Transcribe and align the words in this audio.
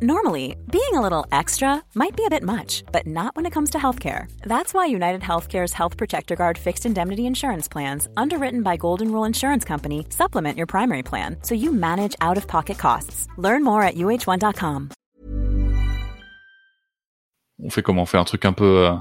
Normally, 0.00 0.54
being 0.70 0.94
a 0.94 1.00
little 1.00 1.26
extra 1.32 1.82
might 1.96 2.14
be 2.16 2.24
a 2.24 2.30
bit 2.30 2.44
much, 2.44 2.84
but 2.92 3.04
not 3.04 3.34
when 3.34 3.46
it 3.46 3.52
comes 3.52 3.70
to 3.70 3.78
healthcare. 3.78 4.30
That's 4.42 4.72
why 4.72 4.86
United 4.86 5.22
Healthcare's 5.22 5.72
Health 5.72 5.96
Protector 5.96 6.36
Guard 6.36 6.56
fixed 6.56 6.86
indemnity 6.86 7.26
insurance 7.26 7.66
plans, 7.66 8.06
underwritten 8.16 8.62
by 8.62 8.76
Golden 8.76 9.10
Rule 9.10 9.24
Insurance 9.24 9.64
Company, 9.64 10.06
supplement 10.10 10.56
your 10.56 10.68
primary 10.68 11.02
plan 11.02 11.36
so 11.42 11.56
you 11.56 11.72
manage 11.72 12.14
out 12.20 12.36
of 12.36 12.46
pocket 12.46 12.78
costs. 12.78 13.26
Learn 13.38 13.64
more 13.64 13.82
at 13.82 13.96
uh1.com. 13.96 14.90
On 17.60 17.70
fait 17.70 17.82
comment 17.82 18.02
On 18.02 18.06
fait 18.06 18.18
un 18.18 18.24
truc 18.24 18.44
un 18.44 18.52
peu. 18.52 18.86
Euh, 18.86 18.94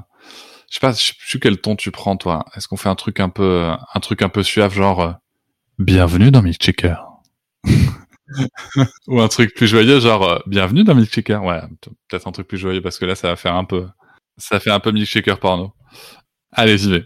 je 0.67 0.73
sais 0.73 0.79
pas, 0.79 0.93
je 0.93 1.03
sais 1.03 1.13
plus 1.29 1.39
quel 1.39 1.61
ton 1.61 1.75
tu 1.75 1.91
prends, 1.91 2.17
toi. 2.17 2.43
Est-ce 2.55 2.67
qu'on 2.67 2.75
fait 2.75 2.89
un 2.89 2.95
truc 2.95 3.19
un 3.19 3.29
peu, 3.29 3.43
euh, 3.43 3.75
un 3.93 3.99
truc 3.99 4.23
un 4.23 4.29
peu 4.29 4.41
suave, 4.41 4.73
genre. 4.73 5.01
Euh, 5.01 5.11
Bienvenue 5.77 6.31
dans 6.31 6.41
Milkchecker. 6.41 7.06
Ou 9.07 9.21
un 9.21 9.27
truc 9.27 9.53
plus 9.53 9.67
joyeux, 9.67 9.99
genre 9.99 10.23
euh, 10.29 10.39
bienvenue 10.47 10.83
dans 10.83 10.95
Milkshaker. 10.95 11.43
Ouais, 11.43 11.61
peut-être 12.09 12.27
un 12.27 12.31
truc 12.31 12.47
plus 12.47 12.57
joyeux 12.57 12.81
parce 12.81 12.97
que 12.97 13.05
là, 13.05 13.15
ça 13.15 13.29
va 13.29 13.35
faire 13.35 13.55
un 13.55 13.65
peu, 13.65 13.87
ça 14.37 14.59
fait 14.59 14.71
un 14.71 14.79
peu 14.79 14.91
Milkshaker 14.91 15.39
porno. 15.39 15.73
Allez, 16.51 16.77
j'y 16.77 16.91
vais. 16.91 17.05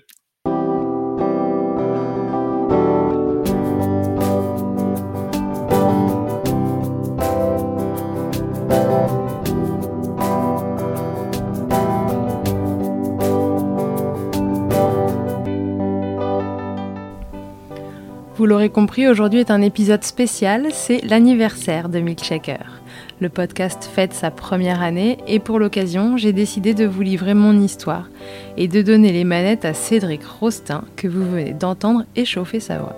Compris, 18.69 19.07
aujourd'hui 19.07 19.39
est 19.39 19.51
un 19.51 19.61
épisode 19.61 20.03
spécial, 20.03 20.67
c'est 20.71 21.01
l'anniversaire 21.05 21.89
de 21.89 21.99
Milkshaker. 21.99 22.81
Le 23.19 23.29
podcast 23.29 23.89
fête 23.91 24.13
sa 24.13 24.31
première 24.31 24.81
année 24.81 25.17
et 25.27 25.39
pour 25.39 25.59
l'occasion, 25.59 26.17
j'ai 26.17 26.33
décidé 26.33 26.73
de 26.73 26.85
vous 26.85 27.01
livrer 27.01 27.33
mon 27.33 27.59
histoire 27.59 28.09
et 28.57 28.67
de 28.67 28.81
donner 28.81 29.11
les 29.11 29.23
manettes 29.23 29.65
à 29.65 29.73
Cédric 29.73 30.23
Rostin 30.25 30.83
que 30.95 31.07
vous 31.07 31.23
venez 31.23 31.53
d'entendre 31.53 32.05
échauffer 32.15 32.59
sa 32.59 32.79
voix. 32.79 32.95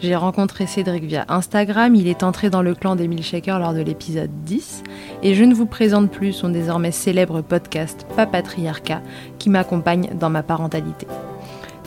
J'ai 0.00 0.16
rencontré 0.16 0.66
Cédric 0.66 1.04
via 1.04 1.24
Instagram, 1.28 1.94
il 1.94 2.08
est 2.08 2.22
entré 2.22 2.50
dans 2.50 2.62
le 2.62 2.74
clan 2.74 2.96
des 2.96 3.08
Milkshakers 3.08 3.58
lors 3.58 3.74
de 3.74 3.82
l'épisode 3.82 4.30
10 4.44 4.82
et 5.22 5.34
je 5.34 5.44
ne 5.44 5.54
vous 5.54 5.66
présente 5.66 6.10
plus 6.10 6.32
son 6.32 6.48
désormais 6.48 6.92
célèbre 6.92 7.42
podcast 7.42 8.06
Papatriarcat 8.16 9.02
qui 9.38 9.50
m'accompagne 9.50 10.10
dans 10.18 10.30
ma 10.30 10.42
parentalité. 10.42 11.06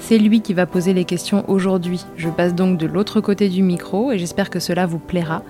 C'est 0.05 0.17
lui 0.17 0.41
qui 0.41 0.53
va 0.53 0.65
poser 0.65 0.93
les 0.93 1.05
questions 1.05 1.45
aujourd'hui. 1.49 2.05
Je 2.17 2.27
passe 2.27 2.53
donc 2.53 2.77
de 2.77 2.85
l'autre 2.85 3.21
côté 3.21 3.47
du 3.47 3.63
micro 3.63 4.11
et 4.11 4.19
j'espère 4.19 4.49
que 4.49 4.59
cela 4.59 4.85
vous 4.85 4.99
plaira. 4.99 5.43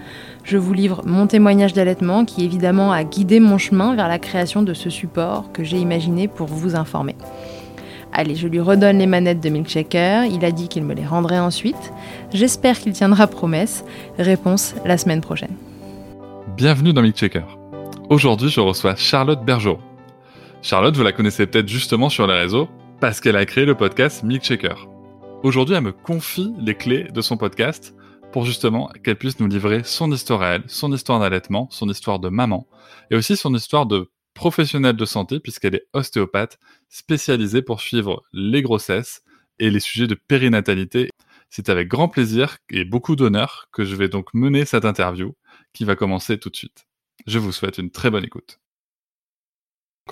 Je 0.44 0.60
vous 0.60 0.74
livre 0.74 1.02
mon 1.08 1.26
témoignage 1.26 1.74
d'allaitement 1.74 2.24
qui 2.24 2.46
évidemment 2.46 2.92
a 2.92 3.04
guidé 3.04 3.40
mon 3.40 3.58
chemin 3.58 3.96
vers 3.96 4.08
la 4.08 4.20
création 4.20 4.62
de 4.62 4.76
ce 4.76 4.92
support 4.92 5.52
que 5.54 5.64
j'ai 5.64 5.80
imaginé 5.80 6.28
pour 6.28 6.46
vous 6.46 6.76
informer. 6.76 7.16
Allez, 8.14 8.36
je 8.36 8.48
lui 8.48 8.60
redonne 8.60 9.00
les 9.00 9.08
manettes 9.08 9.40
de 9.40 9.50
Milkshaker, 9.50 10.26
il 10.26 10.46
a 10.46 10.52
dit 10.52 10.68
qu'il 10.68 10.84
me 10.84 10.94
les 10.94 11.06
rendrait 11.06 11.40
ensuite. 11.40 11.92
J'espère 12.32 12.78
qu'il 12.78 12.94
tiendra 12.94 13.26
promesse. 13.26 13.84
Réponse 14.20 14.76
la 14.86 15.00
semaine 15.00 15.22
prochaine. 15.22 15.56
Bienvenue 16.56 16.94
dans 16.94 17.02
Milkshaker. 17.02 17.58
Aujourd'hui, 18.08 18.50
je 18.50 18.60
reçois 18.60 18.94
Charlotte 18.96 19.44
Bergeau. 19.44 19.80
Charlotte, 20.62 20.96
vous 20.96 21.04
la 21.04 21.12
connaissez 21.12 21.48
peut-être 21.48 21.68
justement 21.68 22.10
sur 22.10 22.28
les 22.28 22.36
réseaux 22.36 22.70
parce 23.04 23.20
qu'elle 23.20 23.36
a 23.36 23.46
créé 23.46 23.66
le 23.66 23.76
podcast 23.76 24.24
Milkshaker. 24.24 24.88
Aujourd'hui, 25.44 25.76
elle 25.76 25.84
me 25.84 25.92
confie 25.92 26.54
les 26.58 26.74
clés 26.74 27.04
de 27.12 27.20
son 27.20 27.36
podcast 27.36 27.94
pour 28.32 28.46
justement 28.46 28.88
qu'elle 29.04 29.18
puisse 29.18 29.42
nous 29.42 29.48
livrer 29.48 29.84
son 29.84 30.10
histoire 30.10 30.42
à 30.42 30.52
elle, 30.52 30.64
son 30.68 30.94
histoire 30.94 31.20
d'allaitement, 31.20 31.68
son 31.70 31.90
histoire 31.90 32.20
de 32.20 32.30
maman, 32.30 32.66
et 33.12 33.18
aussi 33.18 33.36
son 33.36 33.54
histoire 33.54 33.88
de 33.88 34.10
professionnelle 34.34 34.96
de 34.96 35.04
santé, 35.04 35.42
puisqu'elle 35.42 35.76
est 35.76 35.86
ostéopathe 35.92 36.58
spécialisée 36.88 37.62
pour 37.62 37.82
suivre 37.82 38.24
les 38.32 38.62
grossesses 38.62 39.22
et 39.60 39.70
les 39.70 39.82
sujets 39.82 40.08
de 40.08 40.16
périnatalité. 40.16 41.10
C'est 41.50 41.68
avec 41.68 41.90
grand 41.90 42.08
plaisir 42.08 42.56
et 42.70 42.86
beaucoup 42.86 43.18
d'honneur 43.18 43.68
que 43.74 43.84
je 43.84 43.98
vais 43.98 44.08
donc 44.08 44.34
mener 44.34 44.64
cette 44.64 44.86
interview 44.86 45.36
qui 45.74 45.84
va 45.84 45.98
commencer 45.98 46.40
tout 46.40 46.50
de 46.50 46.56
suite. 46.56 46.86
Je 47.28 47.38
vous 47.38 47.52
souhaite 47.52 47.80
une 47.80 47.92
très 47.92 48.10
bonne 48.10 48.24
écoute. 48.24 48.62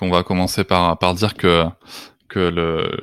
On 0.02 0.10
va 0.10 0.22
commencer 0.22 0.64
par, 0.64 0.98
par 0.98 1.14
dire 1.14 1.32
que 1.32 1.64
que 2.32 2.38
le, 2.38 2.96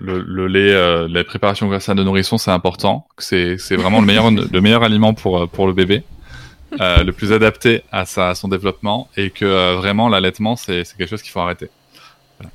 le, 0.00 0.46
lait, 0.48 0.72
euh, 0.72 1.06
la 1.08 1.22
préparation 1.22 1.68
grâce 1.68 1.88
à 1.88 1.94
de 1.94 2.02
nourrisson, 2.02 2.36
c'est 2.36 2.50
important. 2.50 3.06
C'est, 3.18 3.56
c'est 3.58 3.76
vraiment 3.76 4.00
le 4.00 4.06
meilleur, 4.06 4.30
le 4.30 4.60
meilleur 4.60 4.82
aliment 4.82 5.14
pour, 5.14 5.48
pour 5.48 5.68
le 5.68 5.72
bébé, 5.72 6.02
euh, 6.80 7.04
le 7.04 7.12
plus 7.12 7.32
adapté 7.32 7.84
à, 7.92 8.06
sa, 8.06 8.34
son 8.34 8.48
développement 8.48 9.08
et 9.16 9.30
que 9.30 9.44
euh, 9.44 9.76
vraiment 9.76 10.08
l'allaitement, 10.08 10.56
c'est, 10.56 10.84
c'est 10.84 10.96
quelque 10.96 11.10
chose 11.10 11.22
qu'il 11.22 11.30
faut 11.30 11.40
arrêter. 11.40 11.70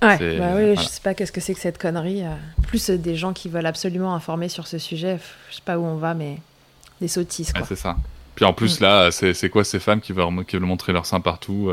Ouais, 0.01 0.37
bah 0.37 0.51
oui, 0.55 0.75
je 0.75 0.81
sais 0.81 0.99
pas 1.01 1.13
qu'est-ce 1.13 1.31
que 1.31 1.39
c'est 1.39 1.53
que 1.53 1.61
cette 1.61 1.77
connerie. 1.77 2.23
Plus 2.67 2.89
des 2.89 3.15
gens 3.15 3.31
qui 3.31 3.47
veulent 3.47 3.65
absolument 3.65 4.13
informer 4.13 4.49
sur 4.49 4.67
ce 4.67 4.77
sujet, 4.77 5.17
je 5.49 5.55
sais 5.55 5.61
pas 5.63 5.79
où 5.79 5.85
on 5.85 5.95
va, 5.95 6.13
mais 6.13 6.39
des 6.99 7.07
sottises. 7.07 7.53
Quoi. 7.53 7.65
c'est 7.65 7.77
ça. 7.77 7.95
Puis 8.35 8.43
en 8.43 8.51
plus, 8.51 8.81
mm. 8.81 8.83
là, 8.83 9.11
c'est, 9.11 9.33
c'est 9.33 9.49
quoi 9.49 9.63
ces 9.63 9.79
femmes 9.79 10.01
qui 10.01 10.11
veulent, 10.11 10.43
qui 10.45 10.57
veulent 10.57 10.65
montrer 10.65 10.91
leur 10.91 11.05
sein 11.05 11.21
partout 11.21 11.71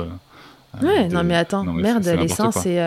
Ouais, 0.80 1.08
non 1.08 1.24
mais 1.24 1.34
attends, 1.34 1.64
merde, 1.64 2.06
les 2.06 2.28
seins, 2.28 2.52
c'est 2.52 2.78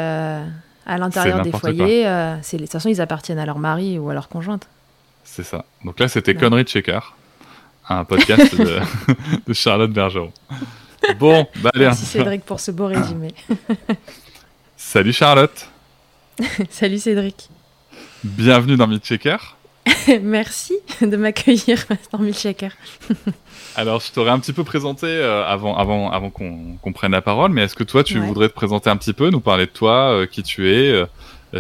à 0.87 0.97
l'intérieur 0.97 1.41
des 1.41 1.51
foyers. 1.51 2.07
Euh, 2.07 2.35
c'est, 2.41 2.57
de 2.57 2.63
toute 2.63 2.71
façon, 2.71 2.89
ils 2.89 3.01
appartiennent 3.01 3.39
à 3.39 3.45
leur 3.45 3.59
mari 3.59 3.99
ou 3.99 4.09
à 4.09 4.13
leur 4.13 4.29
conjointe. 4.29 4.67
C'est 5.23 5.43
ça. 5.43 5.65
Donc 5.83 5.99
là, 5.99 6.07
c'était 6.07 6.33
Connery 6.33 6.63
Checker, 6.63 6.99
un 7.89 8.05
podcast 8.05 8.55
de, 9.47 9.53
Charlotte 9.53 9.91
Bergeron. 9.91 10.31
Bon, 11.19 11.45
bah 11.57 11.69
allez. 11.75 11.85
Merci 11.85 12.05
Cédric 12.05 12.43
pour 12.43 12.59
ce 12.59 12.71
beau 12.71 12.87
résumé. 12.87 13.33
Salut 14.75 15.13
Charlotte. 15.13 15.69
Salut 16.69 16.97
Cédric. 16.97 17.49
Bienvenue 18.23 18.77
dans 18.77 18.87
Checker. 18.97 19.37
Merci 20.21 20.73
de 21.01 21.15
m'accueillir 21.15 21.85
dans 22.11 22.19
Milkshaker. 22.19 22.71
Alors, 23.75 24.01
je 24.01 24.11
t'aurais 24.11 24.31
un 24.31 24.39
petit 24.39 24.53
peu 24.53 24.63
présenté 24.63 25.07
euh, 25.07 25.45
avant, 25.45 25.77
avant, 25.77 26.11
avant 26.11 26.29
qu'on 26.29 26.93
prenne 26.93 27.11
la 27.11 27.21
parole, 27.21 27.51
mais 27.51 27.63
est-ce 27.63 27.75
que 27.75 27.83
toi, 27.83 28.03
tu 28.03 28.19
voudrais 28.19 28.49
te 28.49 28.53
présenter 28.53 28.89
un 28.89 28.97
petit 28.97 29.13
peu, 29.13 29.29
nous 29.29 29.39
parler 29.39 29.65
de 29.65 29.71
toi, 29.71 30.11
euh, 30.11 30.25
qui 30.25 30.43
tu 30.43 30.71
es, 30.71 30.89
euh, 30.89 31.05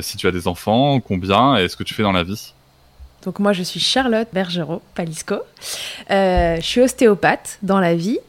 si 0.01 0.17
tu 0.17 0.27
as 0.27 0.31
des 0.31 0.47
enfants, 0.47 0.99
combien, 0.99 1.57
et 1.57 1.67
ce 1.67 1.75
que 1.75 1.83
tu 1.83 1.93
fais 1.93 2.03
dans 2.03 2.11
la 2.11 2.23
vie? 2.23 2.53
Donc 3.23 3.39
moi, 3.39 3.53
je 3.53 3.63
suis 3.63 3.79
Charlotte 3.79 4.27
Bergerot 4.33 4.81
Palisco. 4.95 5.35
je 6.09 6.59
suis 6.61 6.81
ostéopathe 6.81 7.59
dans 7.61 7.79
la 7.79 7.95
vie 7.95 8.19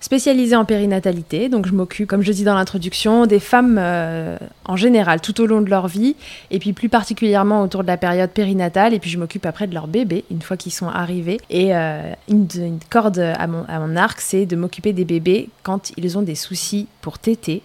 spécialisée 0.00 0.56
en 0.56 0.64
périnatalité. 0.64 1.48
Donc 1.48 1.66
je 1.66 1.72
m'occupe, 1.72 2.08
comme 2.08 2.22
je 2.22 2.32
dis 2.32 2.44
dans 2.44 2.54
l'introduction, 2.54 3.26
des 3.26 3.40
femmes 3.40 3.76
euh, 3.78 4.36
en 4.64 4.76
général 4.76 5.20
tout 5.20 5.40
au 5.40 5.46
long 5.46 5.60
de 5.60 5.70
leur 5.70 5.88
vie, 5.88 6.16
et 6.50 6.58
puis 6.58 6.72
plus 6.72 6.88
particulièrement 6.88 7.62
autour 7.62 7.82
de 7.82 7.88
la 7.88 7.96
période 7.96 8.30
périnatale. 8.30 8.94
Et 8.94 8.98
puis 8.98 9.10
je 9.10 9.18
m'occupe 9.18 9.46
après 9.46 9.66
de 9.66 9.74
leurs 9.74 9.88
bébés 9.88 10.24
une 10.30 10.42
fois 10.42 10.56
qu'ils 10.56 10.72
sont 10.72 10.88
arrivés. 10.88 11.38
Et 11.50 11.74
euh, 11.74 12.12
une, 12.28 12.48
corde 12.88 13.18
à 13.18 13.46
mon, 13.46 13.96
arc, 13.96 14.20
c'est 14.20 14.46
de 14.46 14.56
m'occuper 14.56 14.92
des 14.92 15.04
bébés 15.04 15.48
quand 15.62 15.92
ils 15.96 16.18
ont 16.18 16.22
des 16.22 16.34
soucis 16.34 16.86
pour 17.00 17.18
téter. 17.18 17.62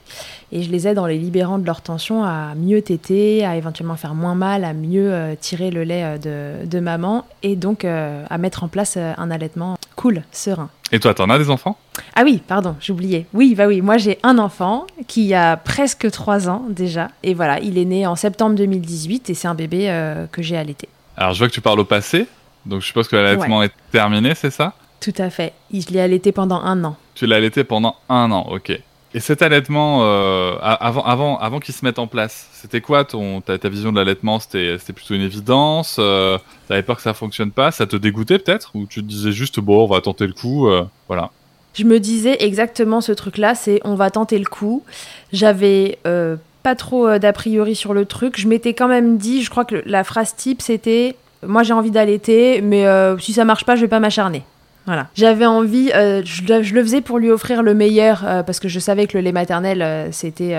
Et 0.52 0.64
je 0.64 0.72
les 0.72 0.88
aide 0.88 1.00
en 1.00 1.06
les 1.06 1.18
libérant 1.18 1.58
de 1.58 1.66
leur 1.66 1.82
tension 1.82 2.24
à 2.24 2.54
mieux 2.56 2.82
téter, 2.82 3.46
à 3.46 3.58
éventuellement 3.58 3.96
faire 3.96 4.16
moins 4.16 4.36
mal, 4.36 4.64
à 4.64 4.74
mieux 4.74 5.12
euh, 5.12 5.36
tirer 5.40 5.72
le 5.72 5.84
lait 5.84 6.20
de, 6.20 6.80
maman, 6.80 7.26
et 7.42 7.56
donc 7.56 7.86
à 7.86 8.38
mettre 8.38 8.64
en 8.64 8.68
place 8.68 8.98
un 8.98 9.32
allaitement 9.32 9.78
cool, 9.96 10.24
serein. 10.32 10.70
Et 10.92 11.00
toi, 11.00 11.14
t'en 11.14 11.30
as 11.30 11.40
des 11.40 11.50
enfants? 11.50 11.78
Ah 12.16 12.24
oui, 12.24 12.42
pardon, 12.46 12.76
j'oubliais. 12.80 13.26
Oui, 13.34 13.56
bah 13.56 13.68
oui, 13.68 13.82
moi 13.82 13.98
j'ai 13.98 14.20
un 14.24 14.38
enfant 14.38 14.88
qui 15.08 15.34
a 15.34 15.58
presque 15.58 16.10
3 16.10 16.50
ans 16.50 16.66
déjà. 16.70 17.10
Et 17.24 17.34
voilà, 17.34 17.60
il 17.60 17.78
est 17.78 17.86
né 17.86 18.08
en 18.08 18.16
septembre 18.16 18.56
2018 18.56 19.30
et 19.30 19.34
c'est 19.34 19.48
un 19.48 19.56
bébé 19.56 19.90
euh, 19.90 20.26
que 20.32 20.42
j'ai 20.42 20.58
allaité. 20.58 20.90
Alors 21.18 21.34
je 21.34 21.40
vois 21.40 21.48
que 21.48 21.54
tu 21.54 21.62
parles 21.62 21.80
au 21.80 21.86
passé, 21.86 22.28
donc 22.66 22.82
je 22.82 22.88
suppose 22.88 23.08
que 23.08 23.16
l'allaitement 23.16 23.64
est 23.64 23.74
terminé, 23.92 24.34
c'est 24.36 24.52
ça? 24.52 24.74
Tout 25.00 25.14
à 25.18 25.30
fait. 25.30 25.54
Je 25.74 25.88
l'ai 25.90 26.02
allaité 26.02 26.32
pendant 26.32 26.62
un 26.62 26.84
an. 26.84 26.98
Tu 27.14 27.26
l'as 27.26 27.36
allaité 27.36 27.64
pendant 27.64 27.96
un 28.10 28.32
an, 28.32 28.48
ok. 28.50 28.80
Et 29.16 29.22
cet 29.22 29.42
allaitement, 29.42 30.00
euh, 30.02 30.58
avant, 30.62 31.06
avant, 31.06 31.38
avant 31.40 31.60
qu'il 31.62 31.74
se 31.74 31.86
mette 31.86 32.00
en 32.00 32.08
place, 32.08 32.50
c'était 32.52 32.82
quoi 32.82 33.06
ton, 33.06 33.40
ta, 33.40 33.70
vision 33.70 33.94
de 33.94 33.98
l'allaitement? 33.98 34.42
C'était 34.42 34.78
plutôt 34.94 35.14
une 35.14 35.22
évidence 35.22 35.96
euh, 36.00 36.38
T'avais 36.68 36.84
peur 36.84 36.98
que 36.98 37.02
ça 37.02 37.14
fonctionne 37.14 37.52
pas? 37.52 37.72
Ça 37.72 37.88
te 37.88 37.96
dégoûtait 37.96 38.40
peut-être? 38.40 38.72
Ou 38.74 38.88
tu 38.88 39.02
te 39.02 39.08
disais 39.08 39.32
juste, 39.32 39.62
bon, 39.62 39.86
on 39.86 39.88
va 39.88 40.02
tenter 40.02 40.28
le 40.28 40.34
coup 40.34 40.68
euh, 40.68 40.84
Voilà. 41.08 41.32
Je 41.76 41.84
me 41.84 42.00
disais 42.00 42.38
exactement 42.40 43.02
ce 43.02 43.12
truc-là, 43.12 43.54
c'est 43.54 43.80
on 43.84 43.96
va 43.96 44.10
tenter 44.10 44.40
le 44.40 44.46
coup. 44.46 44.84
J'avais 45.32 46.00
euh, 46.08 46.36
pas 46.64 46.76
trop 46.76 47.20
d'a 47.20 47.34
priori 47.34 47.76
sur 47.76 47.94
le 47.94 48.06
truc. 48.06 48.40
Je 48.40 48.48
m'étais 48.48 48.74
quand 48.74 48.88
même 48.88 49.18
dit, 49.18 49.44
je 49.44 49.50
crois 49.52 49.66
que 49.66 49.84
la 49.86 50.04
phrase 50.04 50.36
type, 50.36 50.62
c'était 50.62 51.16
moi 51.46 51.62
j'ai 51.62 51.74
envie 51.74 51.92
d'allaiter, 51.92 52.62
mais 52.62 52.86
si 53.20 53.34
ça 53.34 53.46
marche 53.46 53.66
pas, 53.66 53.76
je 53.76 53.82
vais 53.82 53.88
pas 53.88 54.00
m'acharner. 54.00 54.44
Voilà. 54.86 55.08
J'avais 55.16 55.46
envie, 55.46 55.92
euh, 55.96 56.22
je, 56.24 56.44
le 56.74 56.84
faisais 56.84 57.02
pour 57.02 57.18
lui 57.18 57.32
offrir 57.32 57.64
le 57.64 57.74
meilleur, 57.74 58.24
euh, 58.26 58.44
parce 58.44 58.60
que 58.60 58.68
je 58.68 58.80
savais 58.80 59.08
que 59.08 59.18
le 59.18 59.24
lait 59.24 59.32
maternel, 59.32 59.82
euh, 59.82 60.12
c'était 60.12 60.56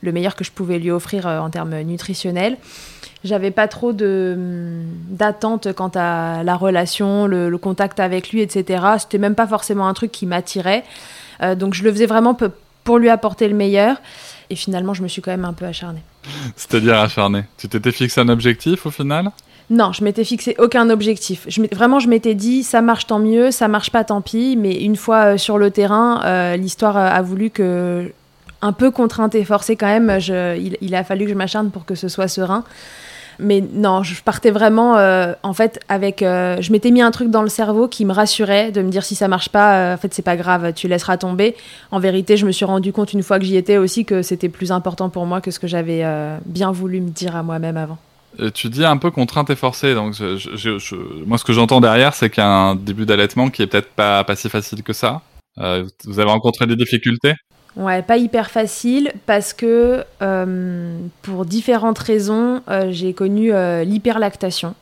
le 0.00 0.12
meilleur 0.12 0.36
que 0.36 0.44
je 0.44 0.52
pouvais 0.52 0.78
lui 0.78 0.90
offrir 0.90 1.26
en 1.26 1.50
termes 1.50 1.76
nutritionnels. 1.80 2.56
J'avais 3.24 3.50
pas 3.50 3.66
trop 3.68 3.92
de 3.92 4.36
d'attente 5.08 5.72
quant 5.72 5.90
à 5.94 6.42
la 6.44 6.56
relation, 6.56 7.26
le, 7.26 7.56
contact 7.58 8.00
avec 8.00 8.30
lui, 8.30 8.42
etc. 8.42 8.84
C'était 8.98 9.18
même 9.18 9.34
pas 9.34 9.46
forcément 9.46 9.88
un 9.88 9.94
truc 9.94 10.12
qui 10.12 10.26
m'attirait. 10.26 10.84
donc 11.56 11.74
je 11.74 11.82
le 11.82 11.90
faisais 11.90 12.06
vraiment 12.06 12.36
pour 12.84 12.98
lui 12.98 13.08
apporter 13.08 13.48
le 13.48 13.54
meilleur. 13.54 13.96
Et 14.50 14.56
finalement, 14.56 14.94
je 14.94 15.02
me 15.02 15.08
suis 15.08 15.20
quand 15.20 15.30
même 15.30 15.44
un 15.44 15.52
peu 15.52 15.66
acharnée. 15.66 16.02
C'est-à-dire 16.56 16.98
acharnée 16.98 17.44
Tu 17.58 17.68
t'étais 17.68 17.92
fixé 17.92 18.20
un 18.20 18.28
objectif 18.28 18.86
au 18.86 18.90
final? 18.90 19.30
Non, 19.70 19.92
je 19.92 20.02
m'étais 20.02 20.24
fixé 20.24 20.54
aucun 20.58 20.88
objectif. 20.88 21.44
Je 21.46 21.60
vraiment, 21.74 22.00
je 22.00 22.08
m'étais 22.08 22.34
dit, 22.34 22.62
ça 22.62 22.80
marche 22.80 23.06
tant 23.06 23.18
mieux, 23.18 23.50
ça 23.50 23.68
marche 23.68 23.90
pas 23.90 24.02
tant 24.04 24.22
pis. 24.22 24.56
Mais 24.56 24.82
une 24.82 24.96
fois 24.96 25.36
sur 25.36 25.58
le 25.58 25.70
terrain, 25.70 26.56
l'histoire 26.56 26.96
a 26.96 27.20
voulu 27.20 27.50
que 27.50 28.10
un 28.62 28.72
peu 28.72 28.90
contrainte 28.90 29.34
et 29.34 29.44
forcée 29.44 29.76
quand 29.76 29.86
même. 29.86 30.18
il, 30.80 30.94
a 30.94 31.04
fallu 31.04 31.24
que 31.24 31.30
je 31.30 31.36
m'acharne 31.36 31.70
pour 31.70 31.84
que 31.84 31.94
ce 31.94 32.08
soit 32.08 32.28
serein. 32.28 32.64
Mais 33.40 33.62
non, 33.72 34.02
je 34.02 34.20
partais 34.20 34.50
vraiment, 34.50 34.96
euh, 34.96 35.32
en 35.42 35.54
fait, 35.54 35.80
avec. 35.88 36.22
Euh, 36.22 36.60
je 36.60 36.72
m'étais 36.72 36.90
mis 36.90 37.02
un 37.02 37.12
truc 37.12 37.30
dans 37.30 37.42
le 37.42 37.48
cerveau 37.48 37.86
qui 37.86 38.04
me 38.04 38.12
rassurait 38.12 38.72
de 38.72 38.82
me 38.82 38.90
dire 38.90 39.04
si 39.04 39.14
ça 39.14 39.28
marche 39.28 39.48
pas, 39.48 39.74
euh, 39.74 39.94
en 39.94 39.96
fait, 39.96 40.12
c'est 40.12 40.22
pas 40.22 40.36
grave, 40.36 40.72
tu 40.72 40.88
laisseras 40.88 41.18
tomber. 41.18 41.54
En 41.92 42.00
vérité, 42.00 42.36
je 42.36 42.46
me 42.46 42.52
suis 42.52 42.64
rendu 42.64 42.92
compte 42.92 43.12
une 43.12 43.22
fois 43.22 43.38
que 43.38 43.44
j'y 43.44 43.56
étais 43.56 43.76
aussi 43.76 44.04
que 44.04 44.22
c'était 44.22 44.48
plus 44.48 44.72
important 44.72 45.08
pour 45.08 45.24
moi 45.24 45.40
que 45.40 45.52
ce 45.52 45.60
que 45.60 45.68
j'avais 45.68 46.04
bien 46.46 46.72
voulu 46.72 47.00
me 47.00 47.10
dire 47.10 47.36
à 47.36 47.42
moi-même 47.42 47.76
avant. 47.76 47.98
tu 48.54 48.68
dis 48.68 48.84
un 48.84 48.96
peu 48.96 49.10
contrainte 49.10 49.50
et 49.50 49.56
forcée, 49.56 49.94
donc 49.94 50.14
moi 51.26 51.38
ce 51.38 51.44
que 51.44 51.52
j'entends 51.52 51.80
derrière, 51.80 52.14
c'est 52.14 52.30
qu'il 52.30 52.42
y 52.42 52.46
a 52.46 52.50
un 52.50 52.74
début 52.74 53.06
d'allaitement 53.06 53.50
qui 53.50 53.62
est 53.62 53.66
peut-être 53.66 53.90
pas, 53.90 54.24
pas 54.24 54.36
si 54.36 54.48
facile 54.48 54.82
que 54.82 54.92
ça. 54.92 55.22
vous 55.56 56.18
avez 56.18 56.30
rencontré 56.30 56.66
des 56.66 56.76
difficultés? 56.76 57.34
Ouais, 57.78 58.02
pas 58.02 58.16
hyper 58.16 58.50
facile 58.50 59.12
parce 59.24 59.52
que 59.52 60.04
euh, 60.20 60.98
pour 61.22 61.44
différentes 61.44 62.00
raisons, 62.00 62.60
euh, 62.68 62.88
j'ai 62.90 63.14
connu 63.14 63.52
euh, 63.54 63.84
l'hyperlactation. 63.84 64.74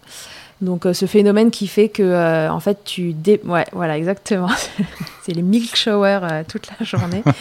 Donc 0.62 0.86
ce 0.90 1.04
phénomène 1.04 1.50
qui 1.50 1.66
fait 1.66 1.90
que 1.90 2.48
en 2.48 2.60
fait 2.60 2.78
tu 2.82 3.12
dé... 3.12 3.42
ouais 3.44 3.66
voilà 3.72 3.98
exactement. 3.98 4.48
C'est 5.22 5.32
les 5.32 5.42
milk 5.42 5.76
showers 5.76 6.44
toute 6.48 6.68
la 6.68 6.86
journée. 6.86 7.22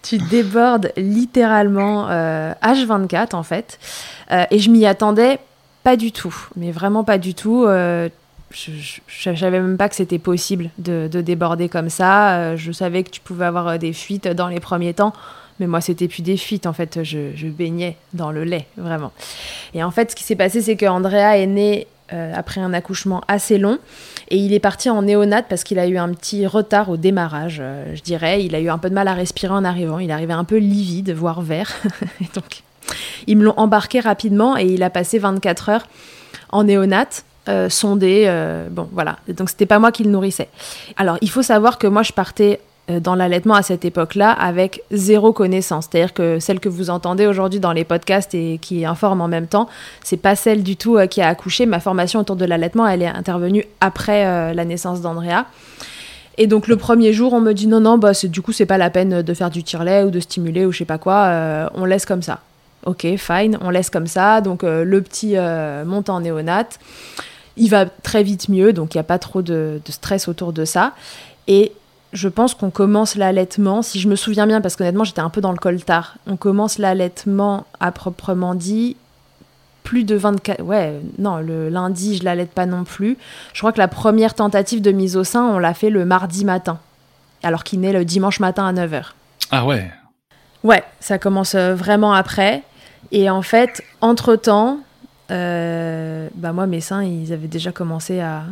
Tu 0.00 0.16
débordes 0.16 0.92
littéralement 0.96 2.08
H24 2.08 3.34
en 3.34 3.42
fait. 3.42 3.78
Et 4.50 4.58
je 4.58 4.70
m'y 4.70 4.86
attendais 4.86 5.40
pas 5.82 5.96
du 5.96 6.12
tout 6.12 6.34
mais 6.56 6.70
vraiment 6.70 7.04
pas 7.04 7.18
du 7.18 7.34
tout 7.34 7.66
je, 8.50 9.30
ne 9.30 9.36
savais 9.36 9.60
même 9.60 9.76
pas 9.76 9.88
que 9.88 9.94
c'était 9.94 10.18
possible 10.18 10.70
de, 10.78 11.08
déborder 11.08 11.68
comme 11.68 11.90
ça. 11.90 12.38
Euh, 12.38 12.56
je 12.56 12.72
savais 12.72 13.02
que 13.02 13.10
tu 13.10 13.20
pouvais 13.20 13.44
avoir 13.44 13.68
euh, 13.68 13.78
des 13.78 13.92
fuites 13.92 14.28
dans 14.28 14.48
les 14.48 14.60
premiers 14.60 14.94
temps, 14.94 15.12
mais 15.60 15.66
moi 15.66 15.80
c'était 15.80 16.08
plus 16.08 16.22
des 16.22 16.36
fuites 16.36 16.66
en 16.66 16.72
fait. 16.72 17.02
Je, 17.02 17.46
baignais 17.48 17.96
dans 18.14 18.30
le 18.30 18.44
lait 18.44 18.66
vraiment. 18.76 19.12
Et 19.74 19.82
en 19.82 19.90
fait, 19.90 20.12
ce 20.12 20.16
qui 20.16 20.24
s'est 20.24 20.36
passé, 20.36 20.62
c'est 20.62 20.76
que 20.76 20.86
Andrea 20.86 21.38
est 21.38 21.46
né 21.46 21.86
euh, 22.12 22.32
après 22.34 22.60
un 22.60 22.72
accouchement 22.72 23.22
assez 23.28 23.58
long 23.58 23.78
et 24.30 24.36
il 24.36 24.54
est 24.54 24.60
parti 24.60 24.88
en 24.88 25.02
néonate 25.02 25.46
parce 25.48 25.62
qu'il 25.62 25.78
a 25.78 25.86
eu 25.86 25.98
un 25.98 26.12
petit 26.14 26.46
retard 26.46 26.88
au 26.88 26.96
démarrage, 26.96 27.62
je 27.94 28.00
dirais. 28.00 28.44
Il 28.44 28.54
a 28.54 28.60
eu 28.60 28.70
un 28.70 28.78
peu 28.78 28.88
de 28.88 28.94
mal 28.94 29.08
à 29.08 29.14
respirer 29.14 29.52
en 29.52 29.64
arrivant. 29.64 29.98
Il 29.98 30.10
arrivait 30.10 30.32
un 30.32 30.44
peu 30.44 30.56
livide, 30.56 31.12
voire 31.12 31.42
vert. 31.42 31.74
donc, 32.34 32.62
ils 33.26 33.36
me 33.36 33.44
l'ont 33.44 33.54
embarqué 33.58 34.00
rapidement 34.00 34.56
et 34.56 34.64
il 34.64 34.82
a 34.82 34.90
passé 34.90 35.18
24 35.18 35.68
heures 35.68 35.86
en 36.50 36.64
néonate. 36.64 37.24
Euh, 37.48 37.70
sondé. 37.70 38.24
Euh, 38.26 38.68
bon, 38.70 38.88
voilà. 38.92 39.16
Donc, 39.28 39.48
c'était 39.48 39.64
pas 39.64 39.78
moi 39.78 39.90
qui 39.90 40.04
le 40.04 40.10
nourrissais. 40.10 40.48
Alors, 40.98 41.16
il 41.22 41.30
faut 41.30 41.42
savoir 41.42 41.78
que 41.78 41.86
moi, 41.86 42.02
je 42.02 42.12
partais 42.12 42.60
euh, 42.90 43.00
dans 43.00 43.14
l'allaitement 43.14 43.54
à 43.54 43.62
cette 43.62 43.86
époque-là 43.86 44.32
avec 44.32 44.82
zéro 44.90 45.32
connaissance. 45.32 45.86
C'est-à-dire 45.90 46.12
que 46.12 46.40
celle 46.40 46.60
que 46.60 46.68
vous 46.68 46.90
entendez 46.90 47.26
aujourd'hui 47.26 47.58
dans 47.58 47.72
les 47.72 47.84
podcasts 47.84 48.34
et 48.34 48.58
qui 48.60 48.84
informe 48.84 49.22
en 49.22 49.28
même 49.28 49.46
temps, 49.46 49.66
c'est 50.04 50.18
pas 50.18 50.36
celle 50.36 50.62
du 50.62 50.76
tout 50.76 50.98
qui 51.08 51.22
a 51.22 51.28
accouché. 51.28 51.64
Ma 51.64 51.80
formation 51.80 52.20
autour 52.20 52.36
de 52.36 52.44
l'allaitement, 52.44 52.86
elle 52.86 53.00
est 53.00 53.06
intervenue 53.06 53.64
après 53.80 54.52
la 54.52 54.64
naissance 54.66 55.00
d'Andrea. 55.00 55.46
Et 56.36 56.46
donc 56.46 56.68
le 56.68 56.76
premier 56.76 57.12
jour, 57.14 57.32
on 57.32 57.40
me 57.40 57.52
dit 57.52 57.66
non, 57.66 57.80
non, 57.80 57.96
bah, 57.98 58.12
du 58.22 58.42
coup, 58.42 58.52
c'est 58.52 58.66
pas 58.66 58.78
la 58.78 58.90
peine 58.90 59.22
de 59.22 59.34
faire 59.34 59.50
du 59.50 59.62
tire-lait 59.62 60.04
ou 60.04 60.10
de 60.10 60.20
stimuler 60.20 60.66
ou 60.66 60.72
je 60.72 60.78
sais 60.78 60.84
pas 60.84 60.98
quoi, 60.98 61.70
on 61.74 61.84
laisse 61.84 62.04
comme 62.04 62.22
ça. 62.22 62.40
Ok, 62.84 63.06
fine, 63.16 63.58
on 63.60 63.70
laisse 63.70 63.90
comme 63.90 64.06
ça. 64.06 64.40
Donc 64.40 64.62
le 64.62 65.00
petit 65.02 65.36
monte 65.86 66.10
en 66.10 66.20
néonate 66.20 66.78
il 67.58 67.68
va 67.68 67.86
très 67.86 68.22
vite 68.22 68.48
mieux, 68.48 68.72
donc 68.72 68.94
il 68.94 68.96
n'y 68.96 69.00
a 69.00 69.04
pas 69.04 69.18
trop 69.18 69.42
de, 69.42 69.80
stress 69.88 70.28
autour 70.28 70.52
de 70.52 70.64
ça. 70.64 70.92
Et 71.46 71.72
je 72.12 72.28
pense 72.28 72.54
qu'on 72.54 72.70
commence 72.70 73.14
l'allaitement, 73.14 73.82
si 73.82 74.00
je 74.00 74.08
me 74.08 74.16
souviens 74.16 74.46
bien, 74.46 74.60
parce 74.60 74.76
qu'honnêtement 74.76 75.04
j'étais 75.04 75.20
un 75.20 75.30
peu 75.30 75.40
dans 75.40 75.52
le 75.52 75.58
coltard, 75.58 76.16
on 76.26 76.36
commence 76.36 76.78
l'allaitement 76.78 77.66
à 77.80 77.92
proprement 77.92 78.54
dit 78.54 78.96
plus 79.82 80.04
de 80.04 80.16
24... 80.16 80.62
Ouais, 80.62 81.00
non, 81.18 81.38
le 81.38 81.68
lundi 81.68 82.16
je 82.16 82.24
l'allaite 82.24 82.50
pas 82.50 82.66
non 82.66 82.84
plus. 82.84 83.16
Je 83.52 83.60
crois 83.60 83.72
que 83.72 83.78
la 83.78 83.88
première 83.88 84.34
tentative 84.34 84.82
de 84.82 84.90
mise 84.90 85.16
au 85.16 85.24
sein, 85.24 85.44
on 85.44 85.58
l'a 85.58 85.74
fait 85.74 85.90
le 85.90 86.04
mardi 86.04 86.44
matin, 86.44 86.78
alors 87.42 87.64
qu'il 87.64 87.80
naît 87.80 87.92
le 87.92 88.04
dimanche 88.04 88.40
matin 88.40 88.66
à 88.66 88.72
9h. 88.72 89.12
Ah 89.50 89.64
ouais 89.64 89.90
Ouais, 90.64 90.82
ça 91.00 91.18
commence 91.18 91.54
euh, 91.54 91.74
vraiment 91.74 92.12
après. 92.12 92.62
Et 93.12 93.30
en 93.30 93.42
fait, 93.42 93.82
entre-temps, 94.00 94.80
euh, 95.30 96.28
bah 96.34 96.52
moi 96.52 96.66
mes 96.66 96.80
seins 96.80 97.04
ils 97.04 97.34
avaient 97.34 97.48
déjà 97.48 97.70
commencé 97.70 98.20
à, 98.20 98.44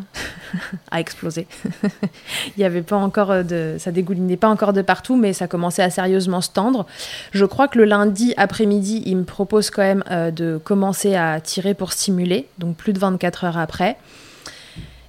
à 0.90 1.00
exploser. 1.00 1.46
Il 2.56 2.60
y 2.60 2.64
avait 2.64 2.82
pas 2.82 2.96
encore 2.96 3.44
de, 3.44 3.76
ça 3.78 3.90
dégoulinait 3.90 4.36
pas 4.36 4.48
encore 4.48 4.72
de 4.72 4.82
partout, 4.82 5.16
mais 5.16 5.32
ça 5.32 5.46
commençait 5.46 5.82
à 5.82 5.90
sérieusement 5.90 6.40
se 6.40 6.50
tendre. 6.50 6.86
Je 7.32 7.44
crois 7.44 7.68
que 7.68 7.78
le 7.78 7.84
lundi 7.84 8.34
après-midi, 8.36 9.02
il 9.06 9.16
me 9.16 9.24
propose 9.24 9.70
quand 9.70 9.82
même 9.82 10.04
euh, 10.10 10.30
de 10.30 10.60
commencer 10.62 11.14
à 11.14 11.40
tirer 11.40 11.74
pour 11.74 11.92
stimuler, 11.92 12.46
donc 12.58 12.76
plus 12.76 12.92
de 12.92 12.98
24 12.98 13.44
heures 13.44 13.58
après. 13.58 13.96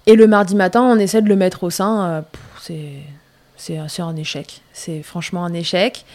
Et 0.06 0.16
le 0.16 0.26
mardi 0.26 0.56
matin, 0.56 0.82
on 0.82 0.98
essaie 0.98 1.22
de 1.22 1.28
le 1.28 1.36
mettre 1.36 1.64
au 1.64 1.70
sein. 1.70 2.06
Euh, 2.06 2.22
c'est 2.62 2.94
c'est 3.58 4.02
un 4.02 4.16
échec. 4.16 4.62
C'est 4.72 5.02
franchement 5.02 5.44
un 5.44 5.54
échec. 5.54 6.06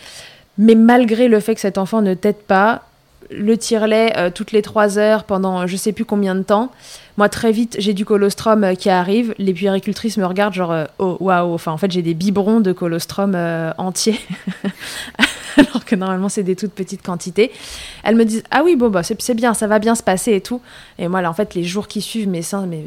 Mais 0.58 0.75
malgré 0.75 1.28
le 1.28 1.40
fait 1.40 1.54
que 1.54 1.60
cet 1.60 1.76
enfant 1.76 2.00
ne 2.00 2.14
t'aide 2.14 2.37
pas, 2.37 2.84
le 3.32 3.56
tire-lait 3.56 4.12
euh, 4.17 4.31
toutes 4.32 4.52
les 4.52 4.62
trois 4.62 4.99
heures 4.99 5.25
pendant 5.25 5.67
je 5.67 5.76
sais 5.76 5.93
plus 5.93 6.05
combien 6.05 6.34
de 6.34 6.43
temps. 6.43 6.70
Moi, 7.19 7.29
très 7.29 7.52
vite, 7.52 7.76
j'ai 7.79 7.93
du 7.93 8.05
colostrum 8.05 8.64
euh, 8.64 8.75
qui 8.75 8.88
arrive. 8.88 9.34
Les 9.38 9.52
puéricultrices 9.52 10.17
me 10.17 10.25
regardent 10.25 10.55
genre, 10.55 10.73
euh, 10.73 10.84
oh 10.99 11.17
waouh, 11.20 11.52
enfin 11.52 11.73
en 11.73 11.76
fait, 11.76 11.90
j'ai 11.90 12.02
des 12.02 12.14
biberons 12.14 12.61
de 12.61 12.73
colostrum 12.73 13.37
entiers. 13.79 14.20
Alors 15.56 15.84
que 15.84 15.94
normalement, 15.94 16.31
c'est 16.31 16.43
des 16.43 16.56
toutes 16.56 16.73
petites 16.73 17.02
quantités. 17.02 17.52
Elles 18.05 18.17
me 18.17 18.25
disent, 18.25 18.43
ah 18.50 18.62
oui, 18.64 18.75
bon, 18.76 18.88
bah, 18.88 19.02
c'est 19.02 19.35
bien, 19.35 19.52
ça 19.52 19.67
va 19.67 19.78
bien 19.78 19.94
se 19.94 20.02
passer 20.02 20.32
et 20.32 20.40
tout. 20.40 20.62
Et 20.99 21.08
moi, 21.08 21.20
là, 21.20 21.28
en 21.28 21.35
fait, 21.35 21.55
les 21.55 21.64
jours 21.64 21.88
qui 21.88 22.00
suivent, 22.00 22.28
mes 22.28 22.40
seins 22.40 22.67
mais, 22.67 22.87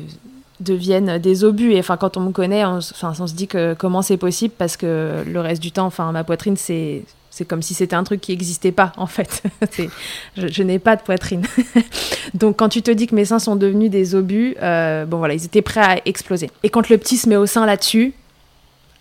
deviennent 0.60 1.20
des 1.20 1.44
obus. 1.44 1.74
Et 1.74 1.80
enfin, 1.80 1.96
quand 1.98 2.18
on 2.18 2.22
me 2.22 2.32
connaît, 2.32 2.66
on, 2.66 2.80
on 3.04 3.28
se 3.28 3.34
dit 3.34 3.48
que 3.48 3.76
comment 3.76 4.02
c'est 4.02 4.18
possible 4.18 4.54
parce 4.58 4.78
que 4.78 5.24
le 5.28 5.40
reste 5.40 5.62
du 5.62 5.72
temps, 5.72 5.86
enfin, 5.86 6.12
ma 6.12 6.24
poitrine, 6.24 6.58
c'est 6.58 7.04
c'est 7.36 7.44
comme 7.44 7.62
si 7.62 7.74
c'était 7.74 7.98
un 7.98 8.06
truc 8.06 8.22
qui 8.22 8.32
n'existait 8.32 8.72
pas, 8.72 8.94
en 8.96 9.08
fait. 9.08 9.44
je, 10.38 10.64
n'ai 10.64 10.80
pas 10.80 10.96
de 10.96 11.02
poitrine. 11.02 11.42
Donc, 12.34 12.56
quand 12.56 12.70
tu 12.70 12.82
te 12.82 12.90
dis 12.90 13.08
que 13.08 13.16
mes 13.16 13.26
seins 13.26 13.40
sont 13.40 13.58
devenus 13.58 13.92
des 13.92 14.16
obus, 14.16 14.56
euh, 14.62 15.06
bon 15.06 15.18
voilà, 15.18 15.34
ils 15.34 15.44
étaient 15.44 15.62
prêts 15.62 15.82
à 15.82 15.98
exploser. 16.06 16.50
Et 16.64 16.70
quand 16.70 16.88
le 16.88 16.98
petit 16.98 17.18
se 17.18 17.28
met 17.28 17.36
au 17.36 17.46
sein 17.46 17.66
là-dessus, 17.66 18.14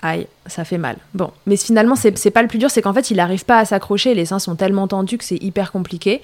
aïe, 0.02 0.26
ça 0.46 0.64
fait 0.64 0.78
mal. 0.78 0.96
Bon, 1.14 1.30
mais 1.46 1.56
finalement, 1.56 1.94
c'est 1.94 2.32
pas 2.32 2.42
le 2.42 2.48
plus 2.48 2.58
dur, 2.58 2.72
c'est 2.72 2.82
qu'en 2.82 2.92
fait, 2.92 3.12
il 3.12 3.18
n'arrive 3.18 3.44
pas 3.44 3.58
à 3.58 3.64
s'accrocher. 3.64 4.16
Les 4.16 4.24
seins 4.24 4.40
sont 4.40 4.56
tellement 4.56 4.88
tendus 4.88 5.16
que 5.16 5.24
c'est 5.24 5.40
hyper 5.40 5.70
compliqué. 5.70 6.20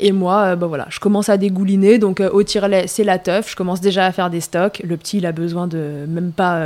Et 0.00 0.12
moi, 0.12 0.54
ben 0.54 0.66
voilà, 0.66 0.86
je 0.90 1.00
commence 1.00 1.30
à 1.30 1.38
dégouliner. 1.38 1.96
Donc, 1.96 2.20
euh, 2.20 2.28
au 2.28 2.42
tire-lait, 2.42 2.88
c'est 2.88 3.04
la 3.04 3.18
teuf. 3.18 3.52
Je 3.52 3.56
commence 3.56 3.80
déjà 3.80 4.04
à 4.04 4.12
faire 4.12 4.28
des 4.28 4.42
stocks. 4.42 4.82
Le 4.84 4.98
petit, 4.98 5.16
il 5.16 5.24
a 5.24 5.32
besoin 5.32 5.66
de 5.66 6.04
même 6.06 6.32
pas 6.32 6.60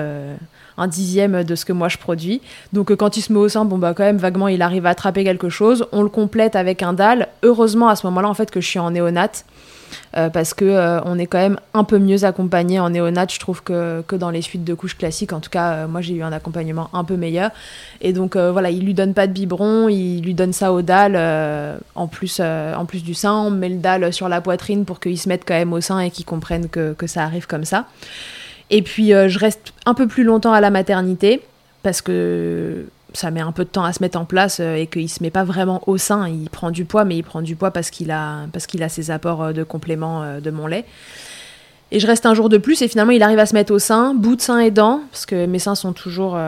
un 0.78 0.86
dixième 0.86 1.44
de 1.44 1.54
ce 1.54 1.64
que 1.64 1.72
moi 1.72 1.88
je 1.88 1.98
produis. 1.98 2.40
Donc 2.72 2.90
euh, 2.90 2.96
quand 2.96 3.16
il 3.16 3.22
se 3.22 3.32
met 3.32 3.38
au 3.38 3.48
sein, 3.48 3.64
bon 3.64 3.78
bah 3.78 3.94
quand 3.94 4.04
même 4.04 4.18
vaguement 4.18 4.48
il 4.48 4.62
arrive 4.62 4.86
à 4.86 4.90
attraper 4.90 5.24
quelque 5.24 5.48
chose. 5.48 5.86
On 5.92 6.02
le 6.02 6.08
complète 6.08 6.56
avec 6.56 6.82
un 6.82 6.92
dalle. 6.92 7.28
Heureusement 7.42 7.88
à 7.88 7.96
ce 7.96 8.06
moment-là 8.06 8.28
en 8.28 8.34
fait 8.34 8.50
que 8.50 8.60
je 8.60 8.66
suis 8.66 8.78
en 8.78 8.90
néonate. 8.90 9.44
Euh, 10.16 10.30
parce 10.30 10.54
que 10.54 10.64
euh, 10.64 11.02
on 11.04 11.18
est 11.18 11.26
quand 11.26 11.38
même 11.38 11.58
un 11.74 11.84
peu 11.84 11.98
mieux 11.98 12.24
accompagné 12.24 12.80
en 12.80 12.88
néonate, 12.88 13.30
je 13.30 13.38
trouve 13.38 13.62
que, 13.62 14.02
dans 14.14 14.30
les 14.30 14.40
suites 14.40 14.64
de 14.64 14.72
couches 14.72 14.96
classiques. 14.96 15.34
En 15.34 15.40
tout 15.40 15.50
cas, 15.50 15.86
moi 15.86 16.00
j'ai 16.00 16.14
eu 16.14 16.22
un 16.22 16.32
accompagnement 16.32 16.88
un 16.94 17.04
peu 17.04 17.16
meilleur. 17.16 17.50
Et 18.00 18.14
donc 18.14 18.36
voilà, 18.36 18.70
il 18.70 18.86
lui 18.86 18.94
donne 18.94 19.12
pas 19.12 19.26
de 19.26 19.32
biberon, 19.32 19.90
il 19.90 20.22
lui 20.22 20.32
donne 20.32 20.54
ça 20.54 20.72
au 20.72 20.80
dalle 20.80 21.16
en 21.94 22.06
plus 22.06 22.40
du 23.04 23.12
sein. 23.12 23.34
On 23.34 23.50
met 23.50 23.68
le 23.68 23.76
dalle 23.76 24.14
sur 24.14 24.30
la 24.30 24.40
poitrine 24.40 24.86
pour 24.86 24.98
qu'il 24.98 25.18
se 25.18 25.28
mette 25.28 25.42
quand 25.46 25.54
même 25.54 25.74
au 25.74 25.82
sein 25.82 25.98
et 26.00 26.10
qu'il 26.10 26.24
comprenne 26.24 26.68
que 26.70 27.06
ça 27.06 27.24
arrive 27.24 27.46
comme 27.46 27.66
ça. 27.66 27.84
Et 28.72 28.80
puis 28.80 29.12
euh, 29.12 29.28
je 29.28 29.38
reste 29.38 29.74
un 29.86 29.94
peu 29.94 30.08
plus 30.08 30.24
longtemps 30.24 30.52
à 30.52 30.60
la 30.60 30.70
maternité 30.70 31.42
parce 31.82 32.00
que 32.00 32.86
ça 33.12 33.30
met 33.30 33.42
un 33.42 33.52
peu 33.52 33.64
de 33.64 33.68
temps 33.68 33.84
à 33.84 33.92
se 33.92 34.02
mettre 34.02 34.18
en 34.18 34.24
place 34.24 34.58
euh, 34.60 34.76
et 34.76 34.86
qu'il 34.86 35.10
se 35.10 35.22
met 35.22 35.30
pas 35.30 35.44
vraiment 35.44 35.82
au 35.86 35.98
sein. 35.98 36.26
Il 36.26 36.48
prend 36.48 36.70
du 36.70 36.86
poids, 36.86 37.04
mais 37.04 37.18
il 37.18 37.22
prend 37.22 37.42
du 37.42 37.54
poids 37.54 37.70
parce 37.70 37.90
qu'il 37.90 38.10
a, 38.10 38.46
parce 38.50 38.66
qu'il 38.66 38.82
a 38.82 38.88
ses 38.88 39.10
apports 39.10 39.42
euh, 39.42 39.52
de 39.52 39.62
complément 39.62 40.40
de 40.40 40.50
mon 40.50 40.66
lait. 40.66 40.86
Et 41.90 42.00
je 42.00 42.06
reste 42.06 42.24
un 42.24 42.32
jour 42.32 42.48
de 42.48 42.56
plus 42.56 42.80
et 42.80 42.88
finalement 42.88 43.12
il 43.12 43.22
arrive 43.22 43.38
à 43.38 43.44
se 43.44 43.52
mettre 43.52 43.74
au 43.74 43.78
sein, 43.78 44.14
bout 44.14 44.36
de 44.36 44.40
sein 44.40 44.58
et 44.58 44.70
dents, 44.70 45.02
parce 45.10 45.26
que 45.26 45.44
mes 45.44 45.58
seins 45.58 45.74
sont 45.74 45.92
toujours 45.92 46.38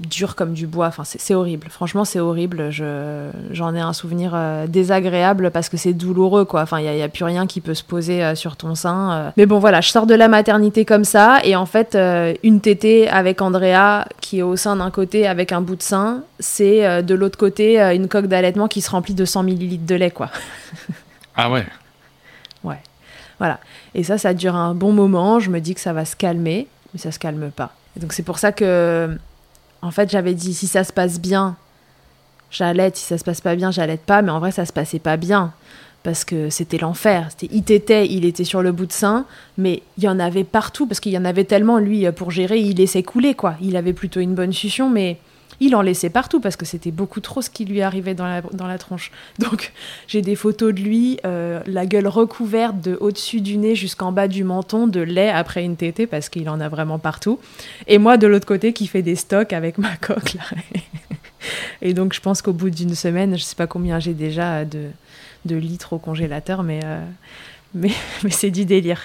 dur 0.00 0.34
comme 0.34 0.54
du 0.54 0.66
bois. 0.66 0.86
Enfin, 0.86 1.04
c'est 1.04 1.34
horrible. 1.34 1.68
Franchement, 1.70 2.04
c'est 2.04 2.20
horrible. 2.20 2.70
J'en 2.70 3.74
ai 3.74 3.80
un 3.80 3.92
souvenir 3.92 4.32
euh, 4.34 4.66
désagréable 4.66 5.50
parce 5.50 5.68
que 5.68 5.76
c'est 5.76 5.92
douloureux, 5.92 6.44
quoi. 6.44 6.62
Enfin, 6.62 6.80
il 6.80 6.90
n'y 6.90 7.02
a, 7.02 7.08
plus 7.08 7.24
rien 7.24 7.46
qui 7.46 7.60
peut 7.60 7.74
se 7.74 7.84
poser 7.84 8.24
euh, 8.24 8.34
sur 8.34 8.56
ton 8.56 8.74
sein. 8.74 9.12
Euh. 9.12 9.30
Mais 9.36 9.46
bon, 9.46 9.58
voilà, 9.58 9.80
je 9.80 9.88
sors 9.88 10.06
de 10.06 10.14
la 10.14 10.28
maternité 10.28 10.84
comme 10.84 11.04
ça. 11.04 11.38
Et 11.44 11.56
en 11.56 11.66
fait, 11.66 11.96
une 12.42 12.60
tétée 12.60 13.08
avec 13.08 13.40
Andrea 13.40 14.04
qui 14.20 14.40
est 14.40 14.42
au 14.42 14.56
sein 14.56 14.76
d'un 14.76 14.90
côté 14.90 15.26
avec 15.26 15.52
un 15.52 15.60
bout 15.60 15.76
de 15.76 15.82
sein, 15.82 16.22
c'est 16.40 17.02
de 17.02 17.14
l'autre 17.14 17.38
côté 17.38 17.80
une 17.94 18.08
coque 18.08 18.26
d'allaitement 18.26 18.68
qui 18.68 18.80
se 18.80 18.90
remplit 18.90 19.14
de 19.14 19.24
100 19.24 19.42
millilitres 19.44 19.86
de 19.86 19.94
lait, 19.94 20.10
quoi. 20.10 20.30
ah 21.36 21.50
ouais 21.50 21.66
Ouais. 22.62 22.78
Voilà. 23.38 23.60
Et 23.94 24.02
ça, 24.02 24.18
ça 24.18 24.34
dure 24.34 24.56
un 24.56 24.74
bon 24.74 24.92
moment. 24.92 25.38
Je 25.38 25.50
me 25.50 25.60
dis 25.60 25.74
que 25.74 25.80
ça 25.80 25.92
va 25.92 26.04
se 26.04 26.16
calmer, 26.16 26.66
mais 26.92 26.98
ça 26.98 27.12
se 27.12 27.18
calme 27.18 27.50
pas. 27.50 27.72
Et 27.96 28.00
donc, 28.00 28.12
c'est 28.12 28.22
pour 28.22 28.38
ça 28.38 28.52
que 28.52 29.16
en 29.84 29.90
fait, 29.90 30.10
j'avais 30.10 30.32
dit 30.32 30.54
si 30.54 30.66
ça 30.66 30.82
se 30.82 30.94
passe 30.94 31.20
bien, 31.20 31.56
j'allaite, 32.50 32.96
si 32.96 33.04
ça 33.04 33.18
se 33.18 33.24
passe 33.24 33.42
pas 33.42 33.54
bien, 33.54 33.70
j'allaite 33.70 34.00
pas, 34.00 34.22
mais 34.22 34.30
en 34.30 34.40
vrai, 34.40 34.50
ça 34.50 34.64
se 34.64 34.72
passait 34.72 34.98
pas 34.98 35.18
bien. 35.18 35.52
Parce 36.02 36.24
que 36.24 36.48
c'était 36.48 36.78
l'enfer. 36.78 37.28
C'était, 37.30 37.54
il 37.54 37.70
était, 37.70 38.06
il 38.06 38.24
était 38.24 38.44
sur 38.44 38.62
le 38.62 38.72
bout 38.72 38.86
de 38.86 38.92
sein, 38.92 39.26
mais 39.58 39.82
il 39.98 40.04
y 40.04 40.08
en 40.08 40.18
avait 40.18 40.44
partout. 40.44 40.86
Parce 40.86 41.00
qu'il 41.00 41.12
y 41.12 41.18
en 41.18 41.24
avait 41.26 41.44
tellement 41.44 41.78
lui 41.78 42.10
pour 42.12 42.30
gérer, 42.30 42.58
il 42.60 42.76
laissait 42.76 43.02
couler 43.02 43.34
quoi. 43.34 43.56
Il 43.60 43.76
avait 43.76 43.92
plutôt 43.92 44.20
une 44.20 44.34
bonne 44.34 44.52
succion, 44.52 44.88
mais 44.88 45.18
il 45.60 45.74
en 45.76 45.82
laissait 45.82 46.10
partout 46.10 46.40
parce 46.40 46.56
que 46.56 46.64
c'était 46.64 46.90
beaucoup 46.90 47.20
trop 47.20 47.42
ce 47.42 47.50
qui 47.50 47.64
lui 47.64 47.82
arrivait 47.82 48.14
dans 48.14 48.26
la, 48.26 48.42
dans 48.42 48.66
la 48.66 48.78
tronche. 48.78 49.10
Donc 49.38 49.72
j'ai 50.06 50.22
des 50.22 50.36
photos 50.36 50.74
de 50.74 50.80
lui, 50.80 51.18
euh, 51.24 51.60
la 51.66 51.86
gueule 51.86 52.08
recouverte 52.08 52.80
de 52.80 52.96
au-dessus 53.00 53.40
du 53.40 53.56
nez 53.56 53.74
jusqu'en 53.74 54.12
bas 54.12 54.28
du 54.28 54.44
menton 54.44 54.86
de 54.86 55.00
lait 55.00 55.30
après 55.30 55.64
une 55.64 55.76
tétée 55.76 56.06
parce 56.06 56.28
qu'il 56.28 56.48
en 56.48 56.60
a 56.60 56.68
vraiment 56.68 56.98
partout. 56.98 57.38
Et 57.86 57.98
moi 57.98 58.16
de 58.16 58.26
l'autre 58.26 58.46
côté 58.46 58.72
qui 58.72 58.86
fait 58.86 59.02
des 59.02 59.16
stocks 59.16 59.52
avec 59.52 59.78
ma 59.78 59.96
coque. 59.96 60.36
Et 61.82 61.92
donc 61.92 62.14
je 62.14 62.20
pense 62.20 62.40
qu'au 62.40 62.52
bout 62.52 62.70
d'une 62.70 62.94
semaine, 62.94 63.36
je 63.36 63.42
sais 63.42 63.56
pas 63.56 63.66
combien 63.66 63.98
j'ai 63.98 64.14
déjà 64.14 64.64
de, 64.64 64.86
de, 65.44 65.56
litres 65.56 65.92
au 65.92 65.98
congélateur, 65.98 66.62
mais... 66.62 66.80
Euh, 66.84 67.04
mais, 67.74 67.90
mais 68.22 68.30
c'est 68.30 68.50
du 68.50 68.64
délire. 68.64 69.02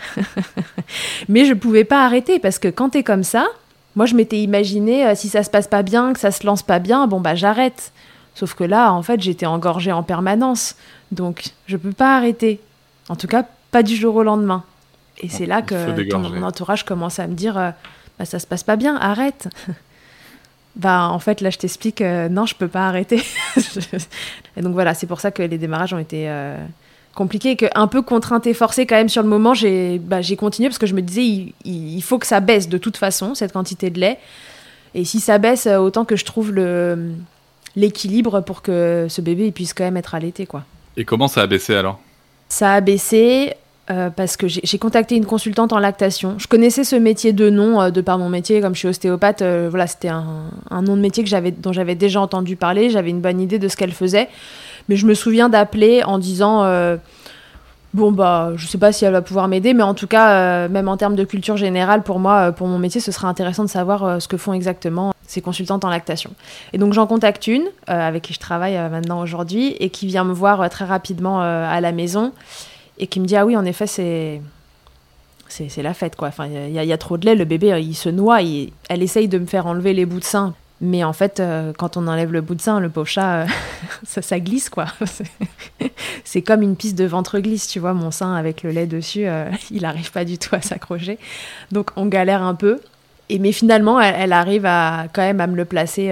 mais 1.28 1.46
je 1.46 1.54
pouvais 1.54 1.84
pas 1.84 2.06
arrêter 2.06 2.40
parce 2.40 2.60
que 2.60 2.68
quand 2.68 2.90
t'es 2.90 3.04
comme 3.04 3.24
ça, 3.24 3.48
moi, 3.96 4.06
je 4.06 4.16
m'étais 4.16 4.42
imaginé, 4.42 5.06
euh, 5.08 5.16
si 5.16 5.30
ça 5.30 5.44
se 5.44 5.50
passe 5.50 5.68
pas 5.68 5.84
bien, 5.84 6.14
que 6.14 6.20
ça 6.20 6.32
se 6.32 6.46
lance 6.46 6.64
pas 6.64 6.80
bien, 6.80 7.08
bon, 7.08 7.20
bah 7.20 7.36
j'arrête. 7.36 7.92
Sauf 8.36 8.54
que 8.54 8.64
là, 8.64 8.94
en 8.94 9.04
fait, 9.04 9.22
j'étais 9.22 9.46
engorgée 9.46 9.92
en 9.92 10.04
permanence. 10.04 10.76
Donc, 11.12 11.52
je 11.68 11.76
peux 11.76 11.92
pas 11.92 12.16
arrêter. 12.16 12.62
En 13.10 13.16
tout 13.16 13.28
cas, 13.28 13.44
pas 13.72 13.84
du 13.84 13.96
jour 13.96 14.16
au 14.16 14.24
lendemain. 14.24 14.64
Et 15.22 15.28
c'est 15.28 15.46
là 15.46 15.62
que 15.62 16.16
mon 16.16 16.44
entourage 16.44 16.86
commence 16.86 17.20
à 17.20 17.28
me 17.28 17.34
dire 17.34 17.58
euh, 17.58 17.72
bah, 18.18 18.26
ça 18.26 18.40
se 18.40 18.48
passe 18.48 18.64
pas 18.64 18.78
bien, 18.78 18.96
arrête. 18.96 19.50
bah, 20.76 21.10
en 21.10 21.20
fait, 21.20 21.42
là, 21.42 21.50
je 21.50 21.58
t'explique, 21.58 22.02
euh, 22.02 22.30
non, 22.30 22.46
je 22.46 22.56
peux 22.56 22.70
pas 22.70 22.88
arrêter. 22.88 23.22
et 24.56 24.62
donc, 24.62 24.74
voilà, 24.74 24.94
c'est 24.94 25.08
pour 25.08 25.20
ça 25.20 25.32
que 25.32 25.44
les 25.44 25.58
démarrages 25.58 25.94
ont 25.94 26.00
été 26.00 26.30
compliqué 27.16 27.56
que 27.56 27.66
un 27.76 27.88
peu 27.88 28.02
contrainte 28.02 28.48
et 28.48 28.54
forcée 28.54 28.86
quand 28.86 28.96
même 28.96 29.10
sur 29.10 29.24
le 29.24 29.30
moment 29.30 29.54
j'ai 29.54 30.00
bah, 30.00 30.20
continué 30.38 30.70
parce 30.70 30.78
que 30.78 30.88
je 30.88 30.94
me 30.94 31.02
disais 31.02 31.54
il, 31.66 32.02
faut 32.02 32.18
que 32.18 32.28
ça 32.28 32.40
baisse 32.40 32.70
de 32.70 32.78
toute 32.78 32.98
façon 32.98 33.36
cette 33.36 33.52
quantité 33.52 33.90
de 33.90 34.00
lait 34.00 34.20
et 34.96 35.06
si 35.06 35.20
ça 35.20 35.38
baisse 35.38 35.68
euh, 35.68 35.78
autant 35.78 36.06
que 36.06 36.16
je 36.16 36.26
trouve 36.26 36.54
l'équilibre 37.76 38.42
pour 38.42 38.62
que 38.62 39.08
ce 39.10 39.22
bébé 39.22 39.48
il 39.48 39.54
puisse 39.54 39.74
quand 39.74 39.84
même 39.84 39.98
être 39.98 40.16
allaité 40.16 40.46
quoi 40.46 40.64
et 40.98 41.06
comment 41.06 41.28
ça 41.28 41.42
a 41.42 41.48
baissé 41.48 41.76
alors? 41.76 42.00
Ça 42.48 42.74
a 42.74 42.82
baissé 42.82 43.54
euh, 43.92 44.10
parce 44.10 44.38
que 44.38 44.48
j'ai 44.48 44.78
contacté 44.80 45.16
une 45.16 45.26
consultante 45.26 45.72
en 45.72 45.80
lactation. 45.80 46.36
Je 46.40 46.48
connaissais 46.48 46.84
ce 46.84 46.96
métier 46.96 47.32
de 47.32 47.50
nom 47.50 47.80
euh, 47.80 47.90
de 47.90 48.02
par 48.02 48.18
mon 48.18 48.28
métier, 48.28 48.60
comme 48.60 48.74
je 48.74 48.80
suis 48.80 48.88
ostéopathe. 48.88 49.44
voilà, 49.44 49.88
c'était 49.88 50.10
un, 50.10 50.50
un, 50.70 50.82
nom 50.82 50.98
de 50.98 51.02
métier 51.02 51.24
que 51.24 51.50
dont 51.52 51.72
j'avais 51.72 51.96
déjà 51.96 52.20
entendu 52.20 52.56
parler. 52.56 52.90
J'avais 52.90 53.12
une 53.12 53.22
bonne 53.22 53.40
idée 53.40 53.60
de 53.60 53.68
ce 53.68 53.78
qu'elle 53.78 53.94
faisait. 53.94 54.30
Mais 54.90 54.96
je 54.96 55.06
me 55.06 55.14
souviens 55.14 55.50
d'appeler 55.50 56.04
en 56.04 56.18
disant 56.18 56.64
euh, 56.64 56.98
bon 57.94 58.12
bah 58.12 58.52
je 58.56 58.66
sais 58.66 58.80
pas 58.80 58.92
si 58.92 59.06
elle 59.06 59.14
va 59.14 59.22
pouvoir 59.22 59.48
m'aider, 59.48 59.76
mais 59.76 59.84
en 59.84 59.94
tout 59.94 60.08
cas 60.08 60.32
euh, 60.32 60.68
même 60.68 60.88
en 60.88 60.98
termes 60.98 61.16
de 61.16 61.24
culture 61.24 61.58
générale 61.58 62.02
pour 62.02 62.20
moi, 62.20 62.50
euh, 62.50 62.52
pour 62.52 62.68
mon 62.68 62.80
métier, 62.80 63.00
ce 63.00 63.12
serait 63.12 63.28
intéressant 63.28 63.64
de 63.64 63.70
savoir 63.70 64.20
ce 64.20 64.28
que 64.28 64.36
font 64.36 64.52
exactement 64.52 65.14
ces 65.28 65.42
consultantes 65.42 65.86
en 65.86 65.90
lactation. 65.90 66.32
Et 66.74 66.80
donc 66.80 66.94
j'en 66.94 67.06
contacte 67.06 67.46
une 67.46 67.68
avec 67.86 68.24
qui 68.24 68.34
je 68.34 68.40
travaille 68.40 68.76
maintenant 68.90 69.22
aujourd'hui 69.22 69.76
et 69.80 69.92
qui 69.92 70.08
vient 70.08 70.24
me 70.24 70.34
voir 70.34 70.68
très 70.72 70.86
rapidement 70.86 71.40
à 71.40 71.80
la 71.80 71.92
maison 71.92 72.34
et 72.98 73.06
qui 73.06 73.20
me 73.20 73.28
dit 73.28 73.36
ah 73.36 73.46
oui 73.46 73.56
en 73.56 73.66
effet 73.66 73.86
c'est 73.86 74.42
c'est 75.48 75.84
la 75.84 75.94
fête 75.94 76.16
quoi. 76.16 76.30
Enfin 76.30 76.48
il 76.48 76.74
y, 76.74 76.94
a 76.94 76.98
trop 76.98 77.18
de 77.18 77.28
lait, 77.28 77.36
le 77.36 77.46
bébé 77.46 77.80
il 77.80 77.94
se 77.94 78.10
noie, 78.10 78.40
elle 78.42 79.04
essaye 79.04 79.28
de 79.28 79.38
me 79.38 79.46
faire 79.46 79.68
enlever 79.68 79.94
les 79.94 80.08
bouts 80.08 80.20
de 80.20 80.24
sein 80.24 80.56
mais 80.82 81.04
en 81.04 81.12
fait, 81.12 81.40
euh, 81.40 81.74
quand 81.78 81.98
on 81.98 82.08
enlève 82.08 82.32
le 82.32 82.42
bout 82.42 82.56
de 82.56 82.62
sein, 82.62 82.80
le 82.80 82.90
pauvre 82.90 83.08
chat, 83.08 83.42
euh, 83.42 83.48
ça, 84.22 84.40
glisse, 84.40 84.70
quoi. 84.70 84.86
c'est 86.24 86.42
comme 86.42 86.62
une 86.62 86.76
piste 86.76 86.98
de 86.98 87.06
ventre 87.06 87.40
glisse, 87.40 87.68
tu 87.68 87.80
vois, 87.80 87.94
mon 87.94 88.12
sein 88.12 88.34
avec 88.34 88.64
le 88.64 88.72
lait 88.72 88.88
dessus, 88.88 89.28
euh, 89.28 89.50
il 89.72 89.82
n'arrive 89.82 90.12
pas 90.12 90.24
du 90.24 90.38
tout 90.38 90.56
à 90.56 90.62
s'accrocher. 90.62 91.20
Donc 91.72 91.92
on 91.96 92.06
galère 92.06 92.44
un 92.44 92.56
peu. 92.56 92.80
Et, 93.28 93.40
mais 93.40 93.52
finalement, 93.52 94.00
elle, 94.00 94.34
arrive 94.34 94.66
à, 94.66 95.06
quand 95.14 95.22
même 95.22 95.42
à 95.42 95.48
me 95.48 95.56
le 95.56 95.66
placer 95.66 96.12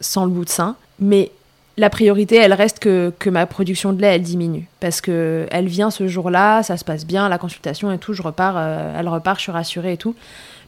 sans 0.00 0.24
le 0.24 0.30
bout 0.32 0.44
de 0.44 0.50
sein. 0.50 0.74
Mais 0.98 1.30
la 1.76 1.88
priorité, 1.88 2.34
elle 2.34 2.52
reste 2.52 2.80
que, 2.80 3.12
que, 3.20 3.30
ma 3.30 3.46
production 3.46 3.92
de 3.92 4.02
lait, 4.02 4.16
elle 4.16 4.22
diminue. 4.22 4.66
Parce 4.80 5.00
que 5.00 5.46
elle 5.52 5.68
vient 5.68 5.92
ce 5.92 6.08
jour-là, 6.08 6.64
ça 6.64 6.76
se 6.78 6.84
passe 6.84 7.06
bien, 7.06 7.28
la 7.28 7.38
consultation 7.38 7.92
et 7.92 7.98
tout, 7.98 8.12
je 8.12 8.22
repars, 8.22 8.58
elle 8.58 9.08
repart, 9.08 9.38
je 9.38 9.42
suis 9.42 9.52
rassurée 9.52 9.92
et 9.92 9.96
tout. 9.96 10.16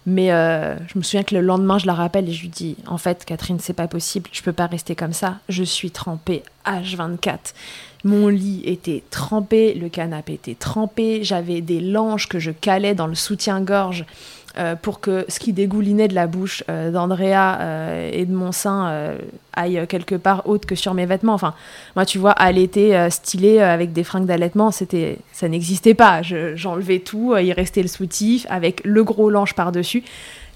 Mais 0.06 0.30
euh, 0.30 0.76
je 0.86 0.96
me 0.96 1.02
souviens 1.02 1.24
que 1.24 1.34
le 1.34 1.40
lendemain, 1.40 1.78
je 1.78 1.86
la 1.86 1.94
rappelle 1.94 2.28
et 2.28 2.32
je 2.32 2.42
lui 2.42 2.48
dis 2.48 2.76
En 2.86 2.96
fait, 2.96 3.24
Catherine, 3.24 3.58
c'est 3.60 3.72
pas 3.72 3.88
possible, 3.88 4.30
je 4.32 4.40
peux 4.42 4.52
pas 4.52 4.66
rester 4.66 4.94
comme 4.94 5.12
ça. 5.12 5.38
Je 5.48 5.64
suis 5.64 5.90
trempée 5.90 6.44
H24. 6.64 7.38
Mon 8.04 8.28
lit 8.28 8.62
était 8.64 9.02
trempé, 9.10 9.74
le 9.74 9.88
canapé 9.88 10.34
était 10.34 10.54
trempé, 10.54 11.24
j'avais 11.24 11.60
des 11.60 11.80
langes 11.80 12.28
que 12.28 12.38
je 12.38 12.52
calais 12.52 12.94
dans 12.94 13.08
le 13.08 13.16
soutien-gorge 13.16 14.04
pour 14.82 15.00
que 15.00 15.24
ce 15.28 15.38
qui 15.38 15.52
dégoulinait 15.52 16.08
de 16.08 16.14
la 16.14 16.26
bouche 16.26 16.64
euh, 16.70 16.90
d'Andrea 16.90 17.58
euh, 17.60 18.10
et 18.12 18.24
de 18.24 18.34
mon 18.34 18.52
sein 18.52 19.16
aille 19.52 19.86
quelque 19.88 20.14
part 20.14 20.48
autre 20.48 20.66
que 20.66 20.74
sur 20.74 20.94
mes 20.94 21.06
vêtements. 21.06 21.34
Enfin, 21.34 21.54
moi, 21.94 22.04
tu 22.04 22.18
vois, 22.18 22.32
allaiter 22.32 23.08
stylé 23.10 23.60
avec 23.60 23.92
des 23.92 24.04
fringues 24.04 24.26
d'allaitement, 24.26 24.70
c'était, 24.70 25.18
ça 25.32 25.48
n'existait 25.48 25.94
pas. 25.94 26.22
j'enlevais 26.22 26.98
tout, 26.98 27.34
il 27.36 27.52
restait 27.52 27.82
le 27.82 27.88
soutif 27.88 28.46
avec 28.50 28.82
le 28.84 29.02
gros 29.02 29.30
lange 29.30 29.54
par-dessus 29.54 30.04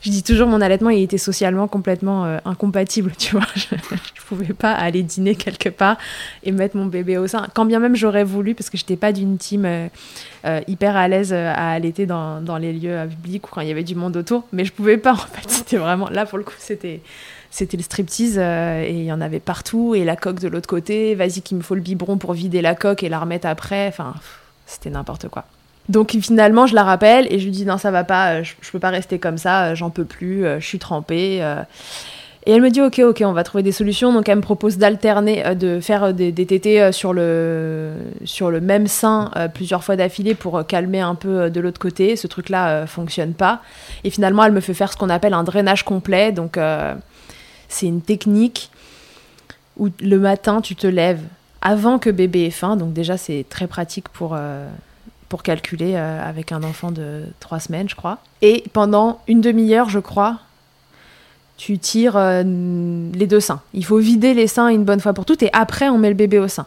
je 0.03 0.11
dis 0.11 0.23
toujours 0.23 0.49
mon 0.49 0.61
allaitement 0.61 0.91
il 0.91 1.03
était 1.03 1.19
socialement 1.19 1.69
complètement 1.69 2.25
euh, 2.25 2.39
incompatible 2.45 3.13
tu 3.19 3.33
vois. 3.33 3.47
Je, 3.55 3.75
ne 3.75 4.37
pouvais 4.37 4.55
pas 4.55 4.73
aller 4.73 5.03
dîner 5.03 5.35
quelque 5.35 5.69
part 5.69 5.97
et 6.45 6.53
mettre 6.53 6.77
mon 6.77 6.87
bébé 6.87 7.19
au 7.19 7.27
sein. 7.27 7.49
Quand 7.53 7.65
bien 7.65 7.81
même 7.81 7.97
j'aurais 7.97 8.23
voulu 8.25 8.55
parce 8.55 8.71
que 8.71 8.79
j'étais 8.79 8.97
pas 8.97 9.13
d'une 9.13 9.39
team 9.39 9.65
euh, 9.65 9.89
euh, 10.45 10.61
hyper 10.69 10.97
à 10.97 11.09
l'aise 11.09 11.33
à 11.33 11.73
allaiter 11.73 12.07
dans, 12.07 12.41
dans, 12.41 12.57
les 12.57 12.73
lieux 12.73 13.09
publics 13.09 13.47
ou 13.49 13.51
quand 13.51 13.61
il 13.61 13.69
y 13.69 13.73
avait 13.73 13.83
du 13.83 13.95
monde 13.95 14.17
autour 14.17 14.45
mais 14.53 14.65
je 14.65 14.73
pouvais 14.73 14.99
pas 14.99 15.13
en 15.13 15.17
fait. 15.17 15.49
C'était 15.49 15.77
vraiment 15.77 16.09
là 16.09 16.27
pour 16.27 16.39
le 16.39 16.45
coup 16.45 16.55
c'était 16.59 17.01
c'était 17.51 17.77
le 17.77 17.83
striptease 17.83 18.39
et 18.39 18.91
il 18.93 19.05
y 19.05 19.13
en 19.13 19.21
avait 19.21 19.41
partout 19.41 19.97
et 19.97 20.05
la 20.05 20.15
coque 20.15 20.39
de 20.39 20.47
l'autre 20.49 20.69
côté. 20.69 21.17
Vas-y 21.17 21.43
qu'il 21.43 21.57
me 21.57 21.63
faut 21.63 21.75
le 21.75 21.81
biberon 21.81 22.17
pour 22.17 22.33
vider 22.33 22.63
la 22.63 22.77
coque 22.77 23.03
et 23.03 23.09
la 23.09 23.19
remettre 23.19 23.49
après. 23.49 23.89
Enfin 23.89 24.15
c'était 24.67 24.91
n'importe 24.91 25.29
quoi 25.29 25.45
donc 25.91 26.17
finalement, 26.23 26.67
je 26.67 26.75
la 26.75 26.85
rappelle 26.85 27.27
et 27.33 27.41
je 27.41 27.45
lui 27.45 27.51
dis 27.51 27.67
non, 27.67 27.77
ça 27.77 27.91
va 27.91 28.05
pas, 28.05 28.35
euh, 28.35 28.45
je, 28.45 28.71
peux 28.71 28.79
pas 28.79 28.91
rester 28.91 29.19
comme 29.19 29.39
ça, 29.39 29.65
euh, 29.65 29.75
j'en 29.75 29.91
peux 29.91 30.05
plus, 30.05 30.47
euh, 30.47 30.61
je 30.61 30.67
suis 30.67 30.79
trempée. 30.79 31.43
Et 32.47 32.53
elle 32.53 32.63
me 32.63 32.71
dit 32.71 32.81
ok, 32.81 33.01
ok, 33.01 33.23
on 33.27 33.33
va 33.33 33.45
trouver 33.45 33.63
des 33.63 33.73
solutions. 33.73 34.13
Donc 34.13 34.29
elle 34.29 34.37
me 34.37 34.43
propose 34.43 34.79
d'alterner, 34.79 35.55
de 35.57 35.81
faire 35.81 36.15
des, 36.15 36.33
des, 36.33 36.47
tétés 36.47 36.91
sur 36.91 37.13
le, 37.13 37.93
sur 38.25 38.51
le 38.51 38.63
même 38.63 38.87
sein 38.87 39.31
plusieurs 39.53 39.85
fois 39.85 39.97
d'affilée 39.97 40.35
pour 40.35 40.65
calmer 40.67 41.01
un 41.01 41.15
peu 41.15 41.51
de 41.51 41.61
l'autre 41.61 41.79
côté. 41.79 42.17
Ce 42.17 42.27
truc-là 42.27 42.87
fonctionne 42.87 43.35
pas. 43.35 43.61
Et 44.05 44.11
finalement, 44.11 44.43
elle 44.45 44.53
me 44.53 44.61
fait 44.61 44.73
faire 44.73 44.91
ce 44.91 44.97
qu'on 44.97 45.11
appelle 45.11 45.35
un 45.35 45.45
drainage 45.45 45.85
complet. 45.85 46.33
Donc 46.33 46.59
c'est 47.69 47.87
une 47.87 48.01
technique 48.01 48.71
où 49.77 49.89
le 50.01 50.19
matin, 50.19 50.63
tu 50.63 50.75
te 50.77 50.87
lèves 50.87 51.21
avant 51.61 51.99
que 51.99 52.09
bébé 52.09 52.47
ait 52.47 52.51
faim. 52.51 52.77
Donc 52.77 52.95
déjà, 52.95 53.19
c'est 53.19 53.45
très 53.51 53.67
pratique 53.67 54.09
pour 54.09 54.35
pour 55.31 55.43
calculer 55.45 55.95
euh, 55.95 56.29
avec 56.29 56.53
un 56.53 56.63
enfant 56.63 56.91
de 56.91 57.23
trois 57.39 57.61
semaines, 57.61 57.89
je 57.89 57.95
crois. 57.95 58.19
Et 58.43 58.65
pendant 58.75 59.21
une 59.29 59.41
demi-heure, 59.41 59.89
je 59.89 60.01
crois, 60.01 60.41
tu 61.57 61.79
tires 61.79 62.17
euh, 62.17 62.43
les 62.43 63.27
deux 63.29 63.41
seins. 63.41 63.63
Il 63.73 63.85
faut 63.85 63.99
vider 63.99 64.35
les 64.35 64.49
seins 64.49 64.69
une 64.69 64.85
bonne 64.85 65.01
fois 65.01 65.15
pour 65.15 65.25
toutes 65.25 65.43
et 65.43 65.51
après 65.53 65.89
on 65.89 65.99
met 65.99 66.09
le 66.09 66.17
bébé 66.17 66.39
au 66.41 66.49
sein. 66.49 66.67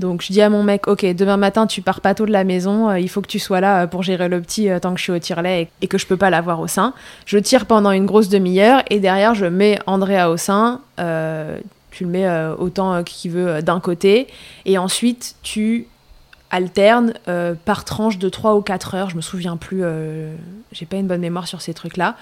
Donc 0.00 0.22
je 0.22 0.32
dis 0.32 0.42
à 0.42 0.50
mon 0.50 0.64
mec, 0.64 0.88
ok, 0.88 1.04
demain 1.14 1.36
matin 1.36 1.68
tu 1.68 1.82
pars 1.82 2.00
pas 2.00 2.14
tôt 2.14 2.26
de 2.26 2.32
la 2.32 2.42
maison, 2.42 2.90
euh, 2.90 2.98
il 2.98 3.08
faut 3.08 3.20
que 3.20 3.28
tu 3.28 3.38
sois 3.38 3.60
là 3.60 3.86
pour 3.86 4.02
gérer 4.02 4.28
le 4.28 4.40
petit 4.40 4.68
tant 4.82 4.92
que 4.92 4.98
je 4.98 5.04
suis 5.04 5.12
au 5.12 5.18
tire-lait 5.18 5.70
et, 5.80 5.86
que 5.86 5.96
je 5.96 6.06
peux 6.06 6.16
pas 6.16 6.30
l'avoir 6.30 6.58
au 6.58 6.66
sein. 6.66 6.94
Je 7.26 7.38
tire 7.38 7.66
pendant 7.66 7.92
une 7.92 8.06
grosse 8.06 8.28
demi-heure 8.28 8.82
et 8.90 8.98
derrière 8.98 9.36
je 9.36 9.46
mets 9.46 9.78
Andrea 9.86 10.30
au 10.30 10.36
sein. 10.36 10.80
tu 10.96 12.04
le 12.04 12.10
mets 12.10 12.28
autant 12.58 13.04
qu'il 13.04 13.30
veut 13.30 13.62
d'un 13.62 13.78
côté 13.78 14.26
et 14.64 14.78
ensuite 14.78 15.36
tu 15.42 15.86
alterne 16.50 17.14
par 17.64 17.84
tranche 17.84 18.18
de 18.18 18.28
3 18.28 18.54
ou 18.56 18.62
4 18.62 18.94
heures. 18.94 19.10
Je 19.10 19.16
me 19.16 19.20
souviens 19.20 19.56
plus, 19.56 19.82
j'ai 20.72 20.86
pas 20.86 20.96
une 20.96 21.06
bonne 21.06 21.20
mémoire 21.20 21.46
sur 21.46 21.60
ces 21.60 21.74
trucs-là. 21.74 22.16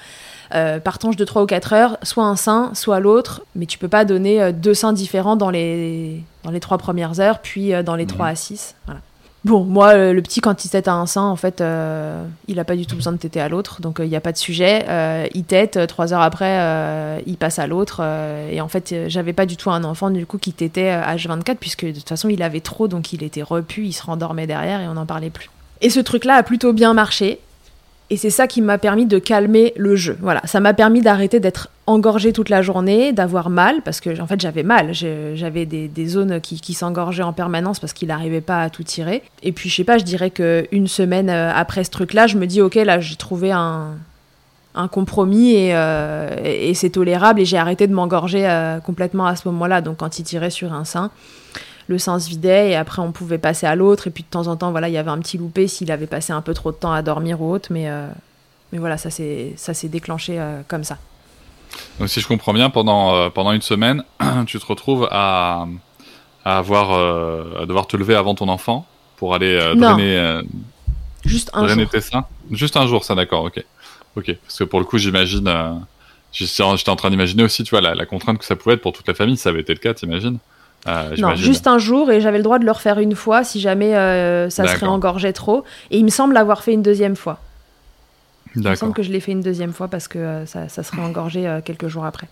par 0.50 0.98
tranche 0.98 1.16
de 1.16 1.24
3 1.24 1.42
ou 1.42 1.46
4 1.46 1.72
heures, 1.72 1.98
soit 2.02 2.24
un 2.24 2.36
sein, 2.36 2.70
soit 2.74 3.00
l'autre, 3.00 3.42
mais 3.54 3.66
tu 3.66 3.78
peux 3.78 3.88
pas 3.88 4.04
donner 4.04 4.52
deux 4.52 4.74
seins 4.74 4.92
différents 4.92 5.36
dans 5.36 5.50
les, 5.50 6.22
dans 6.44 6.50
les 6.50 6.60
3 6.60 6.78
premières 6.78 7.20
heures, 7.20 7.40
puis 7.40 7.72
dans 7.84 7.96
les 7.96 8.06
3 8.06 8.26
à 8.26 8.34
6. 8.34 8.74
Voilà. 8.86 9.00
Bon, 9.44 9.64
moi, 9.64 9.94
euh, 9.94 10.12
le 10.12 10.20
petit, 10.20 10.40
quand 10.40 10.64
il 10.64 10.68
tète 10.68 10.88
à 10.88 10.94
un 10.94 11.06
sein, 11.06 11.22
en 11.22 11.36
fait, 11.36 11.60
euh, 11.60 12.24
il 12.48 12.56
n'a 12.56 12.64
pas 12.64 12.74
du 12.74 12.86
tout 12.86 12.96
besoin 12.96 13.12
de 13.12 13.18
téter 13.18 13.40
à 13.40 13.48
l'autre, 13.48 13.80
donc 13.80 14.00
euh, 14.00 14.04
il 14.04 14.08
n'y 14.08 14.16
a 14.16 14.20
pas 14.20 14.32
de 14.32 14.36
sujet. 14.36 14.84
il 15.32 15.44
tète, 15.44 15.78
trois 15.86 16.12
heures 16.12 16.22
après, 16.22 17.22
il 17.26 17.36
passe 17.36 17.58
à 17.58 17.66
l'autre. 17.66 18.02
et 18.50 18.60
en 18.60 18.68
fait, 18.68 18.94
j'avais 19.06 19.32
pas 19.32 19.46
du 19.46 19.56
tout 19.56 19.70
un 19.70 19.84
enfant, 19.84 20.10
du 20.10 20.26
coup, 20.26 20.38
qui 20.38 20.52
tétait 20.52 20.90
H24, 20.90 21.56
puisque 21.56 21.86
de 21.86 21.92
toute 21.92 22.08
façon, 22.08 22.28
il 22.28 22.42
avait 22.42 22.60
trop, 22.60 22.88
donc 22.88 23.12
il 23.12 23.22
était 23.22 23.42
repu, 23.42 23.86
il 23.86 23.92
se 23.92 24.02
rendormait 24.02 24.46
derrière 24.46 24.80
et 24.80 24.88
on 24.88 24.94
n'en 24.94 25.06
parlait 25.06 25.30
plus. 25.30 25.50
Et 25.80 25.90
ce 25.90 26.00
truc-là 26.00 26.34
a 26.34 26.42
plutôt 26.42 26.72
bien 26.72 26.92
marché. 26.92 27.38
Et 28.10 28.16
c'est 28.16 28.30
ça 28.30 28.46
qui 28.46 28.62
m'a 28.62 28.78
permis 28.78 29.04
de 29.04 29.18
calmer 29.18 29.74
le 29.76 29.94
jeu. 29.94 30.16
Voilà, 30.20 30.40
ça 30.46 30.60
m'a 30.60 30.72
permis 30.72 31.02
d'arrêter 31.02 31.40
d'être 31.40 31.68
engorgée 31.86 32.32
toute 32.32 32.48
la 32.48 32.62
journée, 32.62 33.12
d'avoir 33.12 33.50
mal, 33.50 33.82
parce 33.82 34.00
que 34.00 34.20
en 34.20 34.26
fait 34.26 34.40
j'avais 34.40 34.62
mal, 34.62 34.92
j'avais 34.92 35.66
des, 35.66 36.06
zones 36.06 36.40
qui, 36.40 36.74
s'engorgeaient 36.74 37.22
en 37.22 37.32
permanence 37.32 37.80
parce 37.80 37.92
qu'il 37.92 38.08
n'arrivait 38.08 38.40
pas 38.40 38.62
à 38.62 38.70
tout 38.70 38.82
tirer. 38.82 39.22
Et 39.42 39.52
puis 39.52 39.68
je 39.68 39.76
sais 39.76 39.84
pas, 39.84 39.98
je 39.98 40.04
dirais 40.04 40.30
qu'une 40.30 40.86
semaine 40.86 41.28
euh, 41.28 41.52
après 41.54 41.84
ce 41.84 41.90
truc-là, 41.90 42.26
je 42.26 42.38
me 42.38 42.46
dis 42.46 42.62
ok 42.62 42.76
là 42.76 43.00
j'ai 43.00 43.16
trouvé 43.16 43.52
un, 43.52 43.96
compromis 44.92 45.72
euh, 45.72 46.36
et, 46.44 46.72
c'est 46.72 46.90
tolérable 46.90 47.40
et 47.40 47.44
j'ai 47.44 47.58
arrêté 47.58 47.88
de 47.88 47.92
m'engorger 47.92 48.48
euh, 48.48 48.78
complètement 48.78 49.26
à 49.26 49.34
ce 49.34 49.48
moment-là. 49.48 49.80
Donc 49.80 49.98
quand 49.98 50.18
il 50.18 50.22
tirait 50.22 50.50
sur 50.50 50.72
un 50.72 50.84
sein, 50.84 51.10
le 51.88 51.98
sein 51.98 52.20
se 52.20 52.28
vidait 52.28 52.70
et 52.70 52.76
après 52.76 53.02
on 53.02 53.12
pouvait 53.12 53.38
passer 53.38 53.66
à 53.66 53.74
l'autre. 53.74 54.06
Et 54.06 54.10
puis 54.10 54.22
de 54.22 54.28
temps 54.28 54.46
en 54.46 54.56
temps 54.56 54.70
voilà 54.70 54.88
il 54.88 54.92
y 54.92 54.98
avait 54.98 55.10
un 55.10 55.18
petit 55.18 55.38
loupé 55.38 55.66
s'il 55.66 55.90
avait 55.90 56.06
passé 56.06 56.32
un 56.32 56.42
peu 56.42 56.54
trop 56.54 56.70
de 56.70 56.76
temps 56.76 56.92
à 56.92 57.02
dormir 57.02 57.40
ou 57.40 57.50
autre. 57.50 57.70
Mais 57.72 57.88
euh, 57.88 58.06
mais 58.72 58.78
voilà 58.78 58.98
ça 58.98 59.10
s'est 59.10 59.54
ça 59.56 59.74
s'est 59.74 59.88
déclenché 59.88 60.38
euh, 60.38 60.60
comme 60.68 60.84
ça. 60.84 60.98
Donc 61.98 62.08
si 62.08 62.20
je 62.20 62.28
comprends 62.28 62.52
bien 62.52 62.70
pendant 62.70 63.14
euh, 63.14 63.30
pendant 63.30 63.52
une 63.52 63.62
semaine 63.62 64.04
tu 64.46 64.58
te 64.58 64.66
retrouves 64.66 65.08
à, 65.10 65.66
à 66.44 66.58
avoir 66.58 66.92
à 66.92 67.66
devoir 67.66 67.86
te 67.86 67.96
lever 67.96 68.14
avant 68.14 68.34
ton 68.34 68.48
enfant 68.48 68.86
pour 69.16 69.34
aller 69.34 69.58
drainer 69.74 70.42
juste 71.24 71.50
un 71.54 71.66
jour. 71.66 71.88
tes 71.88 72.00
seins? 72.00 72.26
Juste 72.50 72.76
un 72.76 72.86
jour 72.86 73.02
ça 73.02 73.14
d'accord 73.14 73.44
ok. 73.44 73.64
Ok 74.16 74.36
parce 74.42 74.58
que 74.58 74.64
pour 74.64 74.78
le 74.78 74.84
coup 74.84 74.98
j'imagine 74.98 75.50
j'étais 76.32 76.62
en 76.62 76.96
train 76.96 77.08
d'imaginer 77.08 77.44
aussi 77.44 77.64
tu 77.64 77.70
vois 77.70 77.80
la, 77.80 77.94
la 77.94 78.04
contrainte 78.04 78.38
que 78.38 78.44
ça 78.44 78.56
pouvait 78.56 78.74
être 78.74 78.82
pour 78.82 78.92
toute 78.92 79.08
la 79.08 79.14
famille 79.14 79.38
ça 79.38 79.48
avait 79.48 79.60
été 79.62 79.72
le 79.72 79.80
cas 79.80 79.94
t'imagines? 79.94 80.38
Euh, 80.86 81.16
non, 81.18 81.34
juste 81.34 81.66
un 81.66 81.78
jour 81.78 82.10
et 82.10 82.20
j'avais 82.20 82.38
le 82.38 82.44
droit 82.44 82.58
de 82.58 82.64
le 82.64 82.70
refaire 82.70 82.98
une 82.98 83.14
fois 83.14 83.42
si 83.42 83.60
jamais 83.60 83.96
euh, 83.96 84.48
ça 84.48 84.66
serait 84.66 84.86
engorgé 84.86 85.32
trop. 85.32 85.64
Et 85.90 85.98
il 85.98 86.04
me 86.04 86.10
semble 86.10 86.34
l'avoir 86.34 86.62
fait 86.62 86.72
une 86.72 86.82
deuxième 86.82 87.16
fois. 87.16 87.38
Il 88.56 88.62
me 88.62 88.74
semble 88.74 88.94
que 88.94 89.02
je 89.02 89.10
l'ai 89.10 89.20
fait 89.20 89.32
une 89.32 89.42
deuxième 89.42 89.72
fois 89.72 89.88
parce 89.88 90.08
que 90.08 90.18
euh, 90.18 90.46
ça, 90.46 90.68
serait 90.68 91.02
engorgé 91.02 91.60
quelques 91.64 91.88
jours 91.88 92.04
après. 92.04 92.28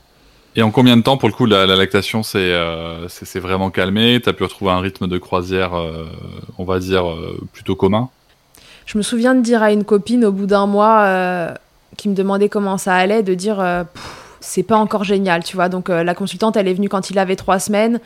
Et 0.54 0.62
en 0.62 0.70
combien 0.70 0.96
de 0.96 1.02
temps, 1.02 1.18
pour 1.18 1.28
le 1.28 1.34
coup, 1.34 1.44
la, 1.44 1.66
lactation 1.66 2.22
s'est 2.22 2.50
vraiment 3.34 3.70
calmée? 3.70 4.20
Tu 4.22 4.28
as 4.28 4.32
pu 4.32 4.42
retrouver 4.42 4.70
un 4.70 4.80
rythme 4.80 5.06
de 5.06 5.18
croisière, 5.18 5.72
on 6.56 6.64
va 6.64 6.78
dire, 6.78 7.04
plutôt 7.52 7.76
commun? 7.76 8.08
Je 8.86 8.96
me 8.96 9.02
souviens 9.02 9.34
de 9.34 9.42
dire 9.42 9.62
à 9.62 9.70
une 9.70 9.84
copine 9.84 10.24
au 10.24 10.32
bout 10.32 10.46
d'un 10.46 10.66
mois 10.66 11.52
qui 11.98 12.08
me 12.08 12.14
demandait 12.14 12.48
comment 12.48 12.78
ça 12.78 12.94
allait, 12.94 13.22
de 13.22 13.34
dire 13.34 13.62
c'est 14.40 14.62
pas 14.62 14.78
encore 14.78 15.04
génial, 15.04 15.44
tu 15.44 15.56
vois. 15.56 15.68
Donc 15.68 15.90
la 15.90 16.14
consultante, 16.14 16.56
elle 16.56 16.68
est 16.68 16.74
venue 16.74 16.88
quand 16.88 17.10
il 17.10 17.18
avait 17.18 17.36
trois 17.36 17.58
semaines. 17.58 18.00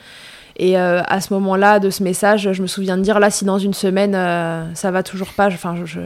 Et 0.57 0.77
euh, 0.77 1.01
à 1.07 1.21
ce 1.21 1.33
moment-là, 1.33 1.79
de 1.79 1.89
ce 1.89 2.03
message, 2.03 2.51
je 2.51 2.61
me 2.61 2.67
souviens 2.67 2.97
de 2.97 3.01
dire 3.01 3.19
là, 3.19 3.29
si 3.29 3.45
dans 3.45 3.57
une 3.57 3.73
semaine 3.73 4.13
euh, 4.15 4.63
ça 4.73 4.91
va 4.91 5.03
toujours 5.03 5.29
pas, 5.29 5.47
enfin, 5.47 5.75
je, 5.85 5.99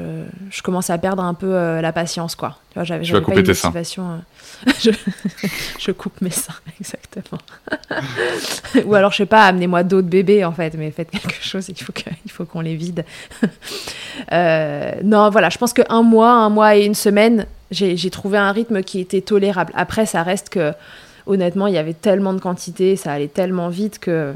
je, 0.49 0.61
commence 0.61 0.89
à 0.89 0.97
perdre 0.97 1.23
un 1.23 1.33
peu 1.33 1.53
euh, 1.53 1.81
la 1.81 1.91
patience, 1.91 2.35
quoi. 2.35 2.57
Tu 2.71 2.75
vois, 2.75 2.83
j'avais, 2.83 3.05
vas 3.05 3.21
couper 3.21 3.43
tes 3.43 3.53
seins. 3.53 3.73
je, 4.79 4.91
je, 5.79 5.91
coupe 5.91 6.21
mes 6.21 6.29
seins, 6.29 6.53
exactement. 6.79 7.41
Ou 8.85 8.95
alors, 8.95 9.11
je 9.11 9.17
sais 9.17 9.25
pas, 9.25 9.43
amenez-moi 9.43 9.83
d'autres 9.83 10.07
bébés 10.07 10.45
en 10.45 10.51
fait, 10.51 10.75
mais 10.77 10.91
faites 10.91 11.11
quelque 11.11 11.41
chose. 11.41 11.67
Il 11.69 11.81
faut 11.81 11.93
il 12.25 12.31
faut 12.31 12.45
qu'on 12.45 12.61
les 12.61 12.75
vide. 12.75 13.03
non, 14.31 15.29
voilà, 15.29 15.49
je 15.49 15.57
pense 15.57 15.73
qu'un 15.73 16.03
mois, 16.03 16.31
un 16.31 16.49
mois 16.49 16.75
et 16.75 16.85
une 16.85 16.95
semaine, 16.95 17.47
j'ai, 17.71 17.97
j'ai 17.97 18.09
trouvé 18.09 18.37
un 18.37 18.51
rythme 18.51 18.83
qui 18.83 18.99
était 18.99 19.21
tolérable. 19.21 19.73
Après, 19.75 20.05
ça 20.05 20.23
reste 20.23 20.49
que 20.49 20.71
honnêtement, 21.27 21.67
il 21.67 21.73
y 21.73 21.77
avait 21.77 21.93
tellement 21.93 22.33
de 22.33 22.39
quantité, 22.39 22.95
ça 22.95 23.11
allait 23.11 23.27
tellement 23.27 23.69
vite 23.69 23.99
que 23.99 24.33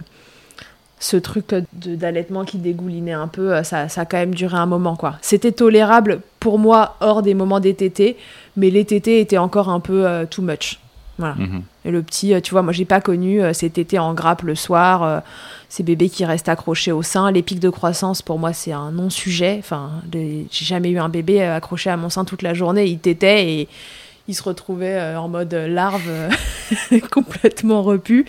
ce 1.00 1.15
truc 1.17 1.46
d'allaitement 1.74 2.43
qui 2.43 2.57
dégoulinait 2.57 3.14
un 3.14 3.27
peu, 3.27 3.53
euh, 3.53 3.64
ça, 3.64 3.87
ça, 3.87 4.01
a 4.01 4.05
quand 4.05 4.18
même 4.18 4.35
duré 4.35 4.57
un 4.57 4.66
moment. 4.66 4.96
quoi. 4.96 5.16
C'était 5.22 5.53
tolérable 5.53 6.20
pour 6.40 6.59
moi 6.59 6.98
hors 7.00 7.22
des 7.22 7.33
moments 7.33 7.61
des 7.61 7.74
tétés, 7.74 8.18
mais 8.57 8.70
les 8.70 8.85
tétés 8.85 9.22
étaient 9.22 9.37
encore 9.37 9.70
un 9.70 9.79
peu 9.79 10.05
euh, 10.05 10.25
too 10.25 10.42
much. 10.42 10.79
Voilà. 11.18 11.35
Mhm. 11.35 11.64
Et 11.85 11.92
le 11.92 12.01
petit, 12.01 12.33
euh, 12.33 12.42
tu 12.42 12.51
vois, 12.51 12.61
moi 12.61 12.74
j'ai 12.74 12.85
pas 12.85 13.01
connu 13.01 13.42
ces 13.53 13.70
tétés 13.70 14.00
en 14.00 14.14
grappe 14.14 14.42
le 14.42 14.55
soir, 14.55 15.24
ces 15.70 15.83
bébés 15.83 16.09
qui 16.09 16.25
restent 16.25 16.50
accrochés 16.50 16.92
au 16.92 17.01
sein. 17.01 17.31
Les 17.31 17.42
pics 17.42 17.59
de 17.59 17.70
croissance, 17.70 18.22
pour 18.22 18.40
moi, 18.40 18.53
c'est 18.53 18.72
un 18.74 18.92
non-sujet. 18.92 19.57
Enfin, 19.59 19.92
j'ai 20.11 20.48
jamais 20.51 20.90
eu 20.90 21.00
un 21.00 21.09
bébé 21.09 21.42
accroché 21.42 21.90
à 21.90 21.98
mon 21.98 22.09
sein 22.09 22.25
toute 22.25 22.42
la 22.42 22.53
journée. 22.53 22.85
Il 22.85 23.00
tétait 23.00 23.53
et 23.53 23.68
il 24.29 24.35
se 24.35 24.44
retrouvait 24.44 24.94
euh, 24.94 25.20
en 25.20 25.27
mode 25.27 25.53
larve 25.53 26.07
euh, 26.07 26.29
complètement 27.11 27.81
repu, 27.81 28.25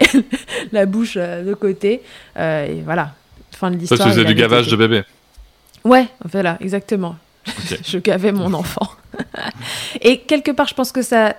la 0.72 0.86
bouche 0.86 1.14
euh, 1.16 1.44
de 1.44 1.52
côté. 1.52 2.00
et 2.36 2.80
voilà, 2.82 3.12
fin 3.52 3.70
de 3.70 3.76
l'histoire. 3.76 3.98
Ça, 3.98 4.04
tu 4.04 4.10
faisais 4.10 4.24
du 4.24 4.34
gavage 4.34 4.68
de 4.68 4.76
bébé 4.76 5.02
Ouais, 5.84 6.08
voilà, 6.24 6.56
exactement. 6.60 7.16
je 7.86 7.98
gavais 7.98 8.32
mon 8.32 8.54
enfant. 8.54 8.88
et 10.00 10.20
quelque 10.20 10.50
part, 10.50 10.66
je 10.66 10.74
pense 10.74 10.92
que 10.92 11.02
ça, 11.02 11.36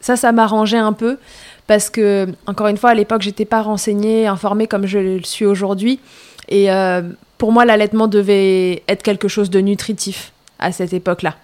ça, 0.00 0.16
ça 0.16 0.32
m'arrangeait 0.32 0.78
un 0.78 0.94
peu 0.94 1.18
parce 1.66 1.90
que, 1.90 2.26
encore 2.46 2.68
une 2.68 2.78
fois, 2.78 2.90
à 2.90 2.94
l'époque, 2.94 3.20
j'étais 3.20 3.44
pas 3.44 3.60
renseignée, 3.60 4.26
informée 4.26 4.66
comme 4.66 4.86
je 4.86 4.98
le 4.98 5.22
suis 5.24 5.44
aujourd'hui. 5.44 6.00
Et 6.48 6.68
pour 7.38 7.50
moi, 7.50 7.64
l'allaitement 7.64 8.06
devait 8.06 8.82
être 8.86 9.02
quelque 9.02 9.26
chose 9.28 9.50
de 9.50 9.58
nutritif 9.58 10.32
à 10.58 10.70
cette 10.70 10.92
époque-là 10.92 11.34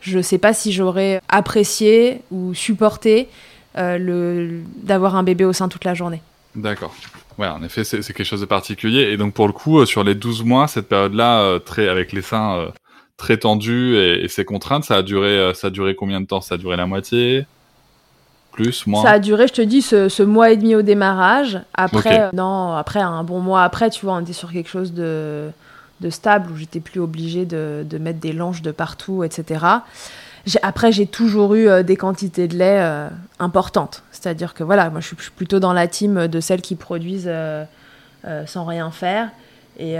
je 0.00 0.18
ne 0.18 0.22
sais 0.22 0.38
pas 0.38 0.52
si 0.52 0.72
j'aurais 0.72 1.20
apprécié 1.28 2.22
ou 2.30 2.54
supporté 2.54 3.28
euh, 3.76 3.98
le, 3.98 4.60
d'avoir 4.82 5.16
un 5.16 5.22
bébé 5.22 5.44
au 5.44 5.52
sein 5.52 5.68
toute 5.68 5.84
la 5.84 5.94
journée. 5.94 6.22
D'accord. 6.54 6.94
Ouais, 7.38 7.46
en 7.46 7.62
effet, 7.62 7.84
c'est, 7.84 8.00
quelque 8.00 8.24
chose 8.24 8.40
de 8.40 8.46
particulier. 8.46 9.02
Et 9.12 9.16
donc, 9.16 9.34
pour 9.34 9.46
le 9.46 9.52
coup, 9.52 9.78
euh, 9.78 9.86
sur 9.86 10.02
les 10.02 10.14
12 10.14 10.42
mois, 10.44 10.66
cette 10.66 10.88
période-là, 10.88 11.40
euh, 11.40 11.58
très, 11.58 11.88
avec 11.88 12.12
les 12.12 12.22
seins 12.22 12.72
très 13.16 13.36
tendus 13.36 13.96
et, 13.96 14.24
et, 14.24 14.28
ces 14.28 14.44
contraintes, 14.44 14.84
ça 14.84 14.96
a, 14.96 15.02
duré, 15.02 15.52
ça 15.54 15.68
a 15.68 15.70
duré 15.70 15.94
combien 15.94 16.20
de 16.20 16.26
temps? 16.26 16.40
Ça 16.40 16.54
a 16.54 16.58
duré 16.58 16.76
la 16.76 16.86
moitié? 16.86 17.46
Plus, 18.52 18.86
moins? 18.86 19.02
Ça 19.02 19.12
a 19.12 19.18
duré, 19.18 19.46
je 19.46 19.52
te 19.52 19.62
dis, 19.62 19.82
ce, 19.82 20.22
mois 20.22 20.50
et 20.50 20.56
demi 20.56 20.74
au 20.74 20.82
démarrage. 20.82 21.60
Après, 21.74 22.30
non, 22.32 22.72
après, 22.72 23.00
un 23.00 23.22
bon 23.22 23.40
mois 23.40 23.62
après, 23.62 23.90
tu 23.90 24.04
vois, 24.04 24.14
on 24.14 24.20
était 24.20 24.32
sur 24.32 24.52
quelque 24.52 24.70
chose 24.70 24.92
de 24.92 25.50
de 26.00 26.10
stable 26.10 26.52
où 26.52 26.56
j'étais 26.56 26.80
plus 26.80 27.00
obligée 27.00 27.44
de, 27.44 27.84
mettre 28.00 28.20
des 28.20 28.32
langes 28.32 28.62
de 28.62 28.70
partout, 28.70 29.24
etc. 29.24 29.64
Après, 30.62 30.92
j'ai 30.92 31.06
toujours 31.06 31.54
eu 31.54 31.68
euh, 31.68 31.82
des 31.82 31.96
quantités 31.96 32.48
de 32.48 32.56
lait 32.56 32.78
euh, 32.80 33.08
importantes. 33.38 34.02
C'est-à-dire 34.12 34.54
que 34.54 34.64
voilà, 34.64 34.88
moi 34.88 35.00
je 35.00 35.06
suis 35.06 35.16
plutôt 35.36 35.60
dans 35.60 35.72
la 35.72 35.86
team 35.86 36.26
de 36.26 36.40
celles 36.40 36.62
qui 36.62 36.74
produisent 36.74 37.28
euh, 37.28 37.64
sans 38.46 38.64
rien 38.64 38.90
faire 38.90 39.28
et 39.80 39.96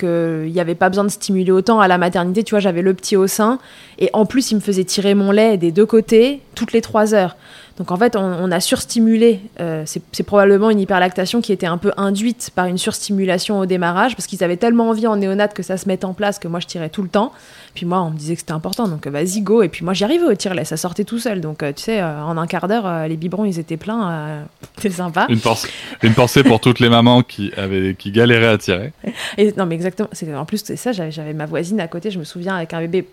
qu'il 0.00 0.50
n'y 0.50 0.58
avait 0.58 0.74
pas 0.74 0.88
besoin 0.88 1.04
de 1.04 1.08
stimuler 1.08 1.52
autant 1.52 1.78
à 1.78 1.86
la 1.86 1.96
maternité. 1.96 2.42
Tu 2.42 2.50
vois, 2.50 2.58
j'avais 2.58 2.82
le 2.82 2.92
petit 2.92 3.14
au 3.14 3.28
sein 3.28 3.60
et 4.00 4.10
en 4.14 4.26
plus, 4.26 4.50
il 4.50 4.56
me 4.56 4.60
faisait 4.60 4.82
tirer 4.82 5.14
mon 5.14 5.30
lait 5.30 5.56
des 5.58 5.70
deux 5.70 5.86
côtés 5.86 6.42
toutes 6.56 6.72
les 6.72 6.80
trois 6.80 7.14
heures. 7.14 7.36
Donc 7.82 7.90
en 7.90 7.96
fait, 7.96 8.14
on, 8.14 8.52
a 8.52 8.60
surstimulé. 8.60 9.40
Euh, 9.58 9.82
c'est 9.84 10.22
probablement 10.22 10.70
une 10.70 10.78
hyperlactation 10.78 11.40
qui 11.40 11.52
était 11.52 11.66
un 11.66 11.78
peu 11.78 11.90
induite 11.96 12.52
par 12.54 12.66
une 12.66 12.78
surstimulation 12.78 13.58
au 13.58 13.66
démarrage, 13.66 14.14
parce 14.14 14.28
qu'ils 14.28 14.44
avaient 14.44 14.56
tellement 14.56 14.90
envie 14.90 15.08
en 15.08 15.16
néonate 15.16 15.52
que 15.52 15.64
ça 15.64 15.76
se 15.76 15.88
mette 15.88 16.04
en 16.04 16.14
place 16.14 16.38
que 16.38 16.46
moi 16.46 16.60
je 16.60 16.68
tirais 16.68 16.90
tout 16.90 17.02
le 17.02 17.08
temps. 17.08 17.32
Puis 17.74 17.84
moi, 17.84 18.00
on 18.00 18.10
me 18.10 18.16
disait 18.16 18.34
que 18.34 18.40
c'était 18.40 18.52
important, 18.52 18.86
donc 18.86 19.04
vas-y 19.08 19.40
go. 19.40 19.64
Et 19.64 19.68
puis 19.68 19.84
moi, 19.84 19.94
j'y 19.94 20.04
arrivais 20.04 20.26
au 20.26 20.34
tire-lait, 20.36 20.64
ça 20.64 20.76
sortait 20.76 21.02
tout 21.02 21.18
seul. 21.18 21.40
Donc 21.40 21.64
euh, 21.64 21.72
tu 21.72 21.82
sais, 21.82 22.00
euh, 22.00 22.22
en 22.22 22.38
un 22.38 22.46
quart 22.46 22.68
d'heure, 22.68 23.08
les 23.08 23.16
biberons 23.16 23.46
ils 23.46 23.58
étaient 23.58 23.76
pleins. 23.76 24.44
C'était 24.76 24.94
sympa. 24.94 25.26
Une 25.28 25.40
pensée, 25.40 25.68
une 26.04 26.14
pensée 26.14 26.44
pour 26.44 26.60
toutes 26.60 26.78
les 26.78 26.88
mamans 26.88 27.24
qui 27.24 27.52
avaient 27.56 27.96
qui 27.98 28.12
galéraient 28.12 28.46
à 28.46 28.58
tirer. 28.58 28.92
Et, 29.38 29.52
non 29.56 29.66
mais 29.66 29.74
exactement. 29.74 30.08
En 30.36 30.44
plus 30.44 30.62
c'est 30.64 30.76
ça, 30.76 30.92
j'avais 30.92 31.32
ma 31.32 31.46
voisine 31.46 31.80
à 31.80 31.88
côté. 31.88 32.12
Je 32.12 32.20
me 32.20 32.24
souviens 32.24 32.54
avec 32.54 32.74
un 32.74 32.80
bébé 32.80 33.08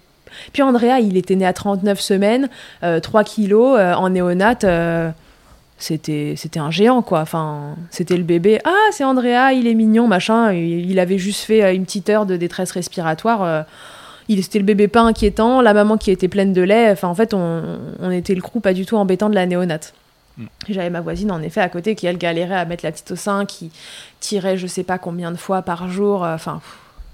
puis 0.53 0.61
Andrea, 0.61 0.99
il 0.99 1.17
était 1.17 1.35
né 1.35 1.45
à 1.45 1.53
39 1.53 1.99
semaines, 1.99 2.49
3 2.81 3.21
euh, 3.21 3.23
kilos 3.23 3.77
euh, 3.79 3.93
en 3.93 4.09
néonate. 4.09 4.63
Euh, 4.63 5.11
c'était 5.81 6.33
c'était 6.35 6.59
un 6.59 6.71
géant 6.71 7.01
quoi 7.01 7.21
enfin 7.21 7.77
c'était 7.89 8.17
le 8.17 8.23
bébé 8.23 8.59
ah 8.65 8.89
c'est 8.91 9.05
Andrea 9.05 9.53
il 9.53 9.65
est 9.65 9.75
mignon 9.75 10.07
machin 10.07 10.51
il, 10.51 10.99
avait 10.99 11.17
juste 11.17 11.39
fait 11.45 11.73
une 11.73 11.85
petite 11.85 12.09
heure 12.09 12.25
de 12.25 12.35
détresse 12.35 12.71
respiratoire 12.71 13.63
il 14.27 14.43
c'était 14.43 14.59
le 14.59 14.65
bébé 14.65 14.89
pas 14.89 14.99
inquiétant 14.99 15.61
la 15.61 15.73
maman 15.73 15.95
qui 15.95 16.11
était 16.11 16.27
pleine 16.27 16.51
de 16.51 16.61
lait 16.61 16.91
enfin 16.91 17.07
en 17.07 17.15
fait 17.15 17.33
on, 17.33 17.63
on 18.01 18.11
était 18.11 18.35
le 18.35 18.41
crew 18.41 18.59
pas 18.59 18.73
du 18.73 18.85
tout 18.85 18.97
embêtant 18.97 19.29
de 19.29 19.35
la 19.35 19.45
néonate 19.45 19.93
Mm. 20.39 20.45
J'avais 20.69 20.89
ma 20.89 21.01
voisine 21.01 21.31
en 21.31 21.41
effet 21.41 21.61
à 21.61 21.69
côté 21.69 21.95
qui 21.95 22.07
elle 22.07 22.17
galérait 22.17 22.55
à 22.55 22.65
mettre 22.65 22.85
la 22.85 22.91
petite 22.91 23.11
au 23.11 23.15
sein, 23.15 23.45
qui 23.45 23.71
tirait 24.19 24.57
je 24.57 24.67
sais 24.67 24.83
pas 24.83 24.97
combien 24.97 25.31
de 25.31 25.37
fois 25.37 25.61
par 25.61 25.89
jour. 25.89 26.23
Enfin, 26.23 26.61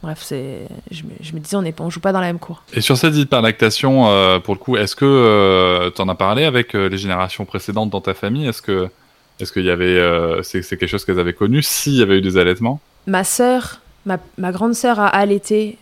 bref, 0.05 0.19
c'est, 0.21 0.67
je, 0.91 1.03
me 1.33 1.39
disais 1.39 1.55
on 1.57 1.63
on 1.79 1.89
joue 1.89 1.99
pas 1.99 2.11
dans 2.11 2.21
la 2.21 2.27
même 2.27 2.39
cour. 2.39 2.63
Et 2.73 2.81
sur 2.81 2.95
cette 2.95 3.15
hyperlactation, 3.15 4.07
euh, 4.07 4.39
pour 4.39 4.53
le 4.53 4.59
coup, 4.59 4.77
est-ce 4.77 4.95
que 4.95 5.05
euh, 5.05 5.89
tu 5.89 5.99
en 5.99 6.07
as 6.09 6.15
parlé 6.15 6.45
avec 6.45 6.75
euh, 6.75 6.87
les 6.87 6.97
générations 6.97 7.43
précédentes 7.45 7.89
dans 7.89 8.01
ta 8.01 8.13
famille? 8.13 8.47
Est-ce 8.47 8.61
que, 8.61 8.87
est-ce 9.39 9.51
qu'il 9.51 9.65
y 9.65 9.71
avait, 9.71 9.99
c'est, 10.43 10.61
quelque 10.61 10.87
chose 10.87 11.03
qu'elles 11.05 11.19
avaient 11.19 11.33
connu 11.33 11.63
S'il 11.63 11.95
y 11.95 12.03
avait 12.03 12.19
eu 12.19 12.21
des 12.21 12.37
allaitements? 12.37 12.79
Ma 13.07 13.23
sœur, 13.23 13.81
ma, 14.05 14.19
ma 14.37 14.51
grande 14.51 14.75
sœur 14.75 14.99
a 14.99 15.07
allaité 15.07 15.77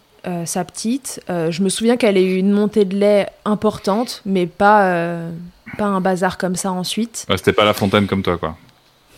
sa 0.45 0.63
petite. 0.63 1.21
je 1.27 1.61
me 1.61 1.67
souviens 1.67 1.97
qu'elle 1.97 2.15
a 2.15 2.21
eu 2.21 2.35
une 2.35 2.51
montée 2.51 2.85
de 2.85 2.95
lait 2.95 3.27
importante, 3.43 4.21
mais 4.25 4.47
pas 4.47 5.19
pas 5.77 5.85
un 5.85 6.01
bazar 6.01 6.37
comme 6.37 6.55
ça 6.55 6.71
ensuite. 6.71 7.25
c'était 7.35 7.51
pas 7.51 7.65
la 7.65 7.73
fontaine 7.73 8.07
comme 8.07 8.21
toi, 8.21 8.37
quoi. 8.37 8.55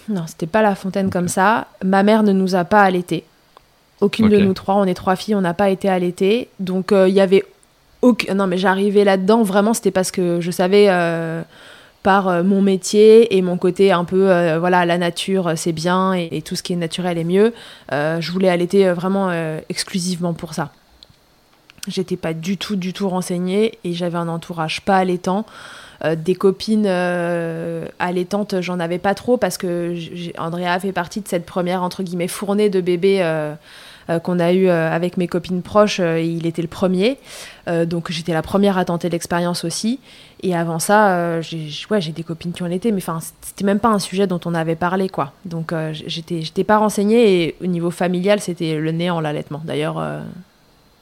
Non, 0.09 0.23
c'était 0.27 0.47
pas 0.47 0.61
la 0.61 0.75
fontaine 0.75 1.09
comme 1.09 1.27
ça. 1.27 1.67
Ma 1.83 2.03
mère 2.03 2.23
ne 2.23 2.31
nous 2.31 2.55
a 2.55 2.63
pas 2.63 2.81
allaité. 2.81 3.23
Aucune 4.01 4.29
de 4.29 4.37
nous 4.37 4.53
trois, 4.53 4.75
on 4.75 4.85
est 4.85 4.93
trois 4.93 5.15
filles, 5.15 5.35
on 5.35 5.41
n'a 5.41 5.53
pas 5.53 5.69
été 5.69 5.87
allaitées. 5.87 6.49
Donc 6.59 6.87
il 6.91 6.95
euh, 6.95 7.09
y 7.09 7.21
avait 7.21 7.45
aucun... 8.01 8.33
Non 8.33 8.47
mais 8.47 8.57
j'arrivais 8.57 9.03
là-dedans, 9.03 9.43
vraiment 9.43 9.73
c'était 9.73 9.91
parce 9.91 10.11
que 10.11 10.41
je 10.41 10.51
savais 10.51 10.87
euh, 10.89 11.41
par 12.03 12.27
euh, 12.27 12.43
mon 12.43 12.61
métier 12.61 13.37
et 13.37 13.41
mon 13.41 13.57
côté 13.57 13.91
un 13.93 14.03
peu, 14.03 14.27
voilà, 14.57 14.85
la 14.85 14.97
nature 14.97 15.53
c'est 15.55 15.71
bien 15.71 16.13
et, 16.13 16.41
tout 16.41 16.55
ce 16.55 16.63
qui 16.63 16.73
est 16.73 16.77
naturel 16.77 17.17
est 17.17 17.23
mieux. 17.23 17.53
je 17.91 18.31
voulais 18.31 18.49
allaiter 18.49 18.91
vraiment 18.91 19.31
exclusivement 19.69 20.33
pour 20.33 20.53
ça. 20.53 20.71
J'étais 21.87 22.17
pas 22.17 22.33
du 22.33 22.57
tout, 22.57 22.75
du 22.75 22.93
tout 22.93 23.07
renseignée 23.07 23.77
et 23.83 23.93
j'avais 23.93 24.17
un 24.17 24.27
entourage 24.27 24.81
pas 24.81 24.97
allaitant. 24.97 25.45
des 26.17 26.35
copines 26.35 26.87
allaitantes, 26.87 28.59
j'en 28.59 28.79
avais 28.79 28.99
pas 28.99 29.15
trop 29.15 29.37
parce 29.37 29.57
que 29.57 29.95
Andrea 30.37 30.79
fait 30.79 30.91
partie 30.91 31.21
de 31.21 31.27
cette 31.27 31.45
première 31.45 31.81
entre 31.81 32.03
guillemets 32.03 32.27
fournée 32.27 32.69
de 32.69 32.81
bébés 32.81 33.23
qu'on 34.19 34.39
a 34.39 34.53
eu 34.53 34.67
euh, 34.67 34.91
avec 34.91 35.17
mes 35.17 35.27
copines 35.27 35.61
proches, 35.61 35.99
euh, 35.99 36.19
il 36.19 36.45
était 36.45 36.61
le 36.61 36.67
premier. 36.67 37.17
donc 37.85 38.11
j'étais 38.11 38.33
la 38.33 38.41
première 38.41 38.77
à 38.77 38.85
tenter 38.85 39.09
l'expérience 39.09 39.63
aussi. 39.63 39.99
Et 40.43 40.55
avant 40.55 40.77
ça, 40.77 41.41
j'ai 41.41 42.11
des 42.11 42.23
copines 42.23 42.53
qui 42.53 42.61
en 42.61 42.69
étaient, 42.69 42.91
mais 42.91 43.01
enfin, 43.01 43.19
c'était 43.41 43.63
même 43.63 43.79
pas 43.79 43.89
un 43.89 43.97
sujet 43.97 44.27
dont 44.27 44.39
on 44.45 44.53
avait 44.53 44.75
parlé, 44.75 45.09
quoi. 45.09 45.33
Donc 45.45 45.73
j'étais, 45.91 46.43
j'étais 46.43 46.63
pas 46.63 46.77
renseignée 46.77 47.43
et 47.43 47.55
au 47.61 47.65
niveau 47.65 47.89
familial, 47.89 48.39
c'était 48.39 48.75
le 48.75 48.91
néant 48.91 49.19
l'allaitement. 49.19 49.61
D'ailleurs, 49.65 49.99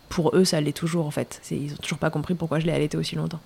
pour 0.08 0.34
eux, 0.34 0.46
ça 0.46 0.62
l'est 0.62 0.72
toujours 0.72 1.06
en 1.06 1.12
fait. 1.12 1.42
Ils 1.52 1.74
ont 1.74 1.82
toujours 1.82 1.98
pas 1.98 2.10
compris 2.10 2.36
pourquoi 2.36 2.60
je 2.60 2.66
l'ai 2.66 2.72
allaité 2.72 2.96
aussi 2.96 3.18
longtemps. 3.18 3.42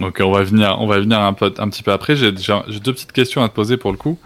Ok, 0.00 0.20
on 0.24 0.32
va 0.32 0.42
venir, 0.42 0.76
on 0.80 0.86
va 0.86 0.98
venir 0.98 1.20
un 1.20 1.34
petit 1.34 1.82
peu 1.82 1.92
après. 1.92 2.16
J'ai 2.16 2.32
deux 2.32 2.92
petites 2.92 3.12
questions 3.12 3.42
à 3.44 3.48
te 3.48 3.54
poser 3.54 3.76
pour 3.76 3.92
le 3.92 3.98
coup. 3.98 4.18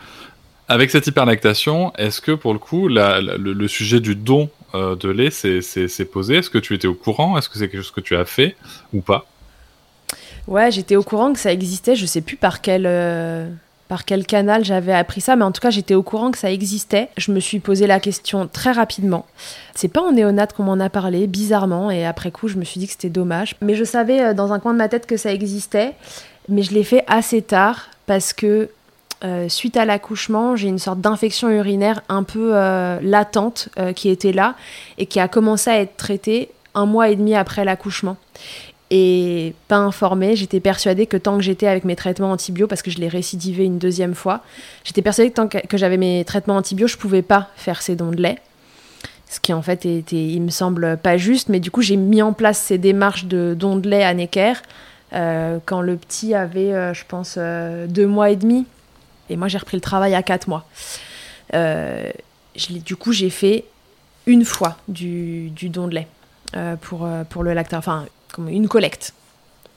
Avec 0.69 0.91
cette 0.91 1.07
hyperlactation, 1.07 1.93
est-ce 1.97 2.21
que 2.21 2.33
pour 2.33 2.53
le 2.53 2.59
coup, 2.59 2.89
le, 2.89 3.69
sujet 3.69 4.01
du 4.01 4.17
don 4.17 4.51
euh, 4.75 4.97
de 4.97 5.09
lait 5.09 5.31
s'est 5.31 6.05
posé? 6.05 6.37
Est-ce 6.37 6.51
que 6.51 6.59
tu 6.59 6.75
étais 6.75 6.89
au 6.89 6.95
courant? 6.95 7.39
Est-ce 7.39 7.49
que 7.49 7.59
c'est 7.59 7.69
quelque 7.69 7.83
chose 7.83 7.93
que 7.93 8.01
tu 8.01 8.17
as 8.17 8.25
fait 8.25 8.57
ou 8.93 9.01
pas? 9.01 9.27
Ouais, 10.49 10.71
j'étais 10.73 10.97
au 10.97 11.05
courant 11.05 11.33
que 11.33 11.39
ça 11.39 11.53
existait. 11.53 11.95
Je 11.95 12.05
sais 12.05 12.21
plus 12.21 12.37
par 12.37 12.63
quel, 12.63 12.85
euh, 12.87 13.49
par 13.87 14.05
quel 14.05 14.27
canal 14.27 14.65
j'avais 14.65 14.93
appris 14.93 15.21
ça, 15.21 15.37
mais 15.37 15.45
en 15.45 15.53
tout 15.53 15.61
cas, 15.61 15.71
j'étais 15.71 15.95
au 15.95 16.03
courant 16.03 16.33
que 16.33 16.39
ça 16.39 16.51
existait. 16.51 17.11
Je 17.17 17.31
me 17.31 17.39
suis 17.39 17.61
posé 17.61 17.87
la 17.87 18.01
question 18.01 18.49
très 18.53 18.73
rapidement. 18.73 19.25
C'est 19.75 19.89
pas 19.89 20.03
en 20.03 20.13
néonate 20.13 20.53
qu'on 20.53 20.65
m'en 20.65 20.81
a 20.81 20.91
parlé, 20.91 21.29
bizarrement, 21.29 21.93
et 21.93 22.05
après 22.05 22.33
coup, 22.33 22.49
je 22.49 22.57
me 22.57 22.65
suis 22.65 22.81
dit 22.81 22.87
que 22.87 22.93
c'était 22.93 23.09
dommage. 23.09 23.55
Mais 23.61 23.77
je 23.77 23.85
savais 23.85 24.21
euh, 24.21 24.35
dans 24.35 24.53
un 24.53 24.59
coin 24.59 24.73
de 24.73 24.79
ma 24.79 24.89
tête 24.89 25.07
que 25.07 25.17
ça 25.17 25.33
existait, 25.33 25.93
mais 26.49 26.63
je 26.63 26.73
l'ai 26.75 26.85
fait 26.85 27.05
assez 27.07 27.43
tard 27.43 27.89
parce 28.07 28.33
que 28.33 28.69
euh, 29.25 29.49
suite 29.49 29.79
à 29.79 29.87
l'accouchement, 29.87 30.57
j'ai 30.57 30.69
une 30.69 30.79
sorte 30.79 31.01
d'infection 31.01 31.49
urinaire 31.49 32.03
un 32.11 32.23
peu 32.23 32.51
euh, 32.55 32.99
latente 33.01 33.71
euh, 33.79 33.95
qui 33.95 34.11
était 34.11 34.33
là 34.33 34.55
et 34.99 35.07
qui 35.07 35.21
a 35.21 35.29
commencé 35.29 35.71
à 35.71 35.81
être 35.81 35.97
traitée 35.97 36.51
un 36.75 36.85
mois 36.85 37.09
et 37.09 37.17
demi 37.17 37.35
après 37.35 37.65
l'accouchement. 37.65 38.19
Et 38.91 39.55
pas 39.69 39.79
informée, 39.79 40.37
j'étais 40.37 40.61
persuadée 40.61 41.07
que 41.07 41.17
tant 41.17 41.39
que 41.39 41.43
j'étais 41.43 41.67
avec 41.67 41.85
mes 41.85 41.97
traitements 41.97 42.31
antibio, 42.31 42.67
parce 42.67 42.83
que 42.83 42.91
je 42.91 42.99
l'ai 42.99 43.09
récidivé 43.09 43.65
une 43.65 43.79
deuxième 43.79 44.15
fois, 44.15 44.43
j'étais 44.85 45.03
persuadée 45.03 45.31
que 45.31 45.35
tant 45.35 45.49
que, 45.49 45.77
j'avais 45.77 45.97
mes 45.97 46.23
traitements 46.25 46.57
antibio, 46.57 46.87
je 46.87 46.97
pouvais 46.97 47.23
pas 47.23 47.49
faire 47.57 47.81
ces 47.81 47.97
dons 47.97 48.11
de 48.11 48.23
lait. 48.23 48.37
Ce 49.29 49.41
qui 49.41 49.53
en 49.53 49.63
fait 49.63 49.87
était, 49.87 50.25
il 50.25 50.41
me 50.41 50.51
semble, 50.51 50.99
pas 50.99 51.17
juste. 51.17 51.49
Mais 51.49 51.59
du 51.59 51.73
coup, 51.73 51.83
j'ai 51.83 51.97
mis 51.97 52.23
en 52.23 52.33
place 52.33 52.59
ces 52.59 52.79
démarches 52.79 53.25
de 53.25 53.57
dons 53.59 53.77
de 53.77 53.89
lait 53.89 54.05
à 54.05 54.15
Necker 54.15 54.53
quand 55.11 55.81
le 55.81 55.97
petit 55.97 56.35
avait, 56.35 56.95
je 56.95 57.03
pense, 57.09 57.37
deux 57.89 58.07
mois 58.07 58.31
et 58.31 58.37
demi. 58.37 58.67
Et 59.31 59.37
moi, 59.37 59.49
j'ai 59.49 59.59
repris 59.59 59.77
le 59.77 59.81
travail 59.81 60.15
à 60.15 60.23
4 60.23 60.49
mois. 60.49 60.67
Euh, 61.55 62.11
du 62.71 62.97
coup, 62.97 63.13
j'ai 63.13 63.31
fait 63.31 63.65
une 64.27 64.45
fois 64.45 64.77
du, 64.89 65.51
don 65.63 65.89
de 65.89 65.95
lait 65.95 66.09
euh, 66.57 66.77
pour, 66.77 67.07
euh, 67.07 67.25
pour 67.25 67.43
le 67.43 67.55
lactat, 67.55 67.79
enfin, 67.79 68.07
comme 68.33 68.49
une 68.49 68.69
collecte. 68.69 69.15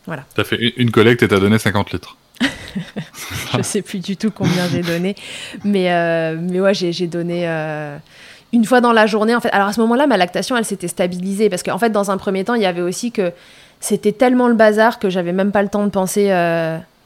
Voilà. 0.05 0.25
Tu 0.33 0.41
as 0.41 0.43
fait 0.43 0.73
une 0.77 0.91
collecte 0.91 1.23
et 1.23 1.27
tu 1.27 1.35
as 1.35 1.39
donné 1.39 1.59
50 1.59 1.91
litres. 1.91 2.17
je 3.57 3.61
sais 3.61 3.81
plus 3.81 3.99
du 3.99 4.17
tout 4.17 4.31
combien 4.31 4.67
j'ai 4.69 4.81
donné. 4.81 5.15
Mais, 5.65 6.35
mais 6.37 6.59
ouais, 6.59 6.73
j'ai 6.73 7.07
donné 7.07 7.45
une 8.53 8.65
fois 8.65 8.81
dans 8.81 8.93
la 8.93 9.05
journée. 9.05 9.35
En 9.35 9.41
fait. 9.41 9.49
Alors 9.49 9.67
à 9.67 9.73
ce 9.73 9.81
moment-là, 9.81 10.07
ma 10.07 10.17
lactation, 10.17 10.55
elle 10.57 10.65
s'était 10.65 10.87
stabilisée. 10.87 11.49
Parce 11.49 11.63
qu'en 11.63 11.77
fait, 11.77 11.89
dans 11.89 12.11
un 12.11 12.17
premier 12.17 12.43
temps, 12.43 12.55
il 12.55 12.61
y 12.61 12.65
avait 12.65 12.81
aussi 12.81 13.11
que 13.11 13.33
c'était 13.81 14.13
tellement 14.13 14.47
le 14.47 14.55
bazar 14.55 14.99
que 14.99 15.09
j'avais 15.09 15.33
même 15.33 15.51
pas 15.51 15.61
le 15.61 15.69
temps 15.69 15.83
de 15.83 15.89
penser 15.89 16.29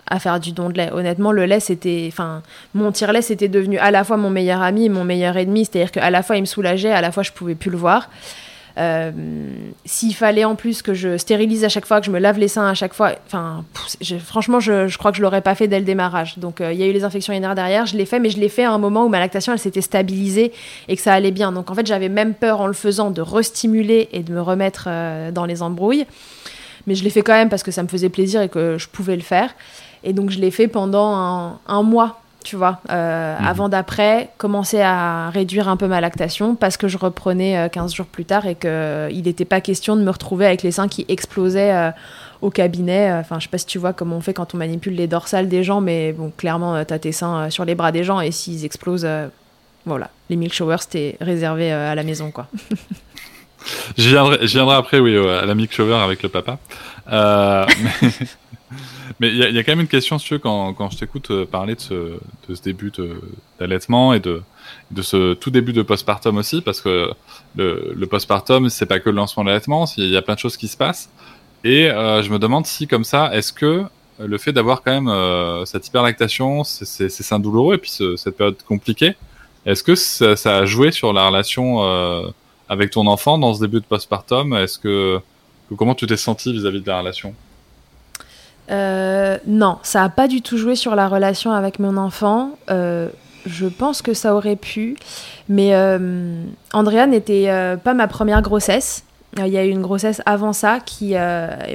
à 0.08 0.20
faire 0.20 0.40
du 0.40 0.52
don 0.52 0.70
de 0.70 0.78
lait. 0.78 0.90
Honnêtement, 0.92 1.32
le 1.32 1.46
lait, 1.46 1.60
c'était. 1.60 2.06
Enfin, 2.08 2.42
mon 2.74 2.92
tire-lait, 2.92 3.22
c'était 3.22 3.48
devenu 3.48 3.78
à 3.78 3.92
la 3.92 4.04
fois 4.04 4.18
mon 4.18 4.30
meilleur 4.30 4.62
ami 4.62 4.86
et 4.86 4.90
mon 4.90 5.04
meilleur 5.04 5.38
ennemi. 5.38 5.66
C'est-à-dire 5.66 5.92
qu'à 5.92 6.10
la 6.10 6.24
fois, 6.24 6.38
il 6.38 6.42
me 6.42 6.46
soulageait, 6.46 6.92
à 6.92 7.02
la 7.02 7.12
fois, 7.12 7.24
je 7.24 7.32
pouvais 7.32 7.56
plus 7.56 7.72
le 7.72 7.78
voir. 7.78 8.10
Euh, 8.80 9.12
s'il 9.86 10.16
fallait 10.16 10.46
en 10.46 10.56
plus 10.56 10.82
que 10.82 10.96
je 10.96 11.18
stérilise 11.18 11.64
à 11.64 11.70
chaque 11.70 11.86
fois, 11.86 12.00
que 12.00 12.08
je 12.08 12.12
me 12.12 12.20
lave 12.20 12.40
les 12.40 12.48
seins 12.48 12.68
à 12.68 12.74
chaque 12.74 12.94
fois, 12.94 13.12
enfin, 13.28 13.64
franchement, 14.26 14.60
je, 14.60 14.98
crois 14.98 15.12
que 15.12 15.18
je 15.18 15.22
l'aurais 15.22 15.42
pas 15.42 15.54
fait 15.54 15.68
dès 15.68 15.80
le 15.80 15.86
démarrage. 15.86 16.40
Donc, 16.40 16.60
euh, 16.60 16.74
il 16.74 16.80
y 16.80 16.84
a 16.84 16.88
eu 16.88 16.92
les 16.92 17.04
infections 17.04 17.34
urinaires 17.34 17.54
derrière, 17.54 17.86
je 17.86 17.96
l'ai 17.96 18.06
fait, 18.06 18.20
mais 18.20 18.30
je 18.30 18.40
l'ai 18.40 18.50
fait 18.50 18.64
à 18.64 18.72
un 18.72 18.80
moment 18.80 19.06
où 19.06 19.10
ma 19.10 19.20
lactation, 19.20 19.54
elle 19.54 19.60
s'était 19.60 19.82
stabilisée 19.82 20.52
et 20.88 20.96
que 20.96 21.02
ça 21.02 21.14
allait 21.14 21.32
bien. 21.32 21.52
Donc, 21.52 21.70
en 21.70 21.76
fait, 21.76 21.86
j'avais 21.86 22.10
même 22.10 22.34
peur 22.34 22.62
en 22.62 22.68
le 22.68 22.74
faisant 22.74 23.12
de 23.12 23.22
restimuler 23.22 24.10
et 24.12 24.24
de 24.24 24.34
me 24.34 24.42
remettre 24.42 24.86
euh, 24.88 25.32
dans 25.32 25.46
les 25.46 25.62
embrouilles. 25.62 26.08
Mais 26.88 26.96
je 26.96 27.04
l'ai 27.04 27.10
fait 27.10 27.22
quand 27.22 27.34
même 27.34 27.50
parce 27.50 27.64
que 27.64 27.72
ça 27.72 27.84
me 27.84 27.88
faisait 27.88 28.10
plaisir 28.10 28.42
et 28.42 28.50
que 28.50 28.78
je 28.78 28.88
pouvais 28.88 29.16
le 29.16 29.22
faire. 29.22 29.54
Et 30.04 30.14
donc 30.14 30.30
je 30.30 30.40
l'ai 30.40 30.52
fait 30.52 30.68
pendant 30.68 31.60
un, 31.68 31.84
mois, 31.84 32.22
tu 32.44 32.56
vois, 32.56 32.80
euh, 32.92 33.38
mhm. 33.38 33.46
avant 33.46 33.70
d'après 33.70 34.30
commencer 34.38 34.82
à 34.82 35.30
réduire 35.30 35.70
un 35.70 35.78
peu 35.78 35.88
ma 35.88 36.02
lactation 36.02 36.56
parce 36.56 36.78
que 36.78 36.88
je 36.88 36.98
reprenais 36.98 37.70
15 37.72 37.92
euh, 37.92 37.96
jours 37.96 38.06
plus 38.06 38.26
tard 38.26 38.46
et 38.46 38.56
qu'il 38.56 38.70
euh, 38.70 39.10
n'était 39.10 39.46
pas 39.46 39.62
question 39.62 39.96
de 39.96 40.04
me 40.04 40.12
retrouver 40.12 40.46
avec 40.46 40.62
les 40.62 40.72
seins 40.72 40.90
qui 40.90 41.06
explosaient 41.08 41.94
au 42.42 42.50
cabinet. 42.50 43.14
Enfin, 43.14 43.40
je 43.40 43.44
sais 43.44 43.50
pas 43.50 43.58
si 43.58 43.66
tu 43.66 43.78
vois 43.78 43.94
comment 43.94 44.18
on 44.18 44.22
fait 44.22 44.34
quand 44.34 44.54
on 44.54 44.58
manipule 44.58 44.96
les 44.96 45.08
dorsales 45.08 45.48
des 45.48 45.64
gens, 45.64 45.80
mais 45.80 46.12
bon, 46.12 46.32
clairement, 46.36 46.84
tu 46.84 46.94
as 46.94 47.00
tes 47.00 47.14
seins 47.14 47.50
sur 47.50 47.64
les 47.64 47.76
bras 47.76 47.92
des 47.92 48.04
gens 48.04 48.20
et 48.20 48.32
s'ils 48.32 48.66
explosent, 48.66 49.08
voilà, 49.86 50.10
les 50.30 50.36
milk 50.36 50.54
showers, 50.54 50.78
c'était 50.82 51.18
réservé 51.22 51.72
à 51.72 51.96
la 51.96 52.04
maison, 52.04 52.32
quoi. 52.32 52.48
je, 53.98 54.10
viendrai, 54.10 54.46
viendrai, 54.46 54.76
après, 54.76 55.00
oui, 55.00 55.18
à 55.18 55.46
la 55.46 55.56
milk 55.56 55.72
shower 55.72 55.96
avec 55.96 56.22
le 56.24 56.30
papa. 56.30 56.58
mais... 57.10 58.12
Mais 59.20 59.30
il 59.30 59.38
y, 59.38 59.58
a 59.58 59.64
quand 59.64 59.72
même 59.74 59.82
une 59.82 59.88
question, 59.88 60.18
si 60.18 60.28
tu 60.28 60.34
veux, 60.36 60.40
quand, 60.40 60.74
quand 60.74 60.90
je 60.90 60.98
t'écoute 60.98 61.32
euh, 61.32 61.46
parler 61.46 61.76
de 61.76 61.82
ce, 61.82 61.94
de 61.94 62.56
ce 62.56 62.62
début 62.62 62.92
d'allaitement 63.60 64.14
et 64.14 64.20
de, 64.20 64.42
de 64.92 65.02
ce 65.02 65.34
tout 65.34 65.50
début 65.50 65.74
de 65.74 65.82
postpartum 65.82 66.38
aussi, 66.38 66.62
parce 66.62 66.82
que 66.82 67.12
le, 67.56 67.94
le 67.96 68.08
postpartum, 68.08 68.70
c'est 68.70 68.86
pas 68.86 69.00
que 69.00 69.10
le 69.10 69.16
lancement 69.16 69.44
de 69.44 69.50
l'allaitement, 69.50 69.86
il 69.98 70.10
y 70.10 70.18
a 70.18 70.22
plein 70.22 70.36
de 70.36 70.40
choses 70.40 70.58
qui 70.58 70.68
se 70.68 70.78
passent. 70.78 71.10
Et 71.64 71.90
euh, 71.90 72.22
je 72.22 72.30
me 72.30 72.40
demande 72.40 72.66
si, 72.66 72.88
comme 72.88 73.04
ça, 73.04 73.34
est-ce 73.34 73.54
que 73.54 73.84
le 74.20 74.38
fait 74.38 74.52
d'avoir 74.52 74.84
quand 74.84 74.92
même 74.92 75.08
euh, 75.08 75.66
cette 75.66 75.88
hyperlactation, 75.88 76.64
c'est 76.64 77.10
seins 77.10 77.40
douloureux 77.40 77.76
et 77.76 77.78
puis 77.78 77.92
cette 78.18 78.38
période 78.38 78.62
compliquée, 78.68 79.16
est-ce 79.66 79.84
que 79.84 79.96
ça, 79.96 80.36
ça, 80.36 80.58
a 80.58 80.66
joué 80.66 80.92
sur 80.92 81.14
la 81.14 81.28
relation 81.28 81.84
euh, 81.84 82.28
avec 82.68 82.92
ton 82.92 83.08
enfant 83.08 83.38
dans 83.38 83.54
ce 83.54 83.62
début 83.62 83.80
de 83.80 83.86
postpartum? 83.86 84.54
Est-ce 84.54 84.78
que 84.78 85.20
comment 85.78 85.96
tu 85.96 86.06
t'es 86.06 86.18
senti 86.18 86.52
vis-à-vis 86.52 86.82
de 86.82 86.88
la 86.88 87.00
relation? 87.00 87.34
Euh, 88.74 89.38
non, 89.46 89.78
ça 89.84 90.02
n'a 90.02 90.10
pas 90.10 90.28
du 90.28 90.42
tout 90.42 90.58
joué 90.58 90.76
sur 90.76 90.96
la 90.96 91.08
relation 91.08 91.52
avec 91.52 91.80
mon 91.80 91.98
enfant. 91.98 92.52
Euh, 92.70 93.10
je 93.46 93.68
pense 93.68 94.02
que 94.02 94.14
ça 94.14 94.36
aurait 94.36 94.56
pu. 94.56 94.96
Mais 95.48 95.76
euh, 95.76 96.44
Andrea 96.74 97.06
n'était 97.08 97.48
pas 97.84 97.94
ma 97.94 98.08
première 98.08 98.42
grossesse. 98.42 99.04
Il 99.38 99.48
y 99.48 99.58
a 99.58 99.66
eu 99.66 99.70
une 99.70 99.82
grossesse 99.82 100.22
avant 100.26 100.54
ça 100.54 100.80
qui 100.80 101.16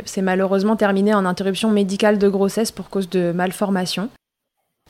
s'est 0.05 0.23
malheureusement 0.23 0.77
terminée 0.77 1.15
en 1.15 1.25
interruption 1.25 1.71
médicale 1.71 2.19
de 2.19 2.29
grossesse 2.29 2.71
pour 2.71 2.89
cause 2.89 3.09
de 3.09 3.33
malformation. 3.33 4.09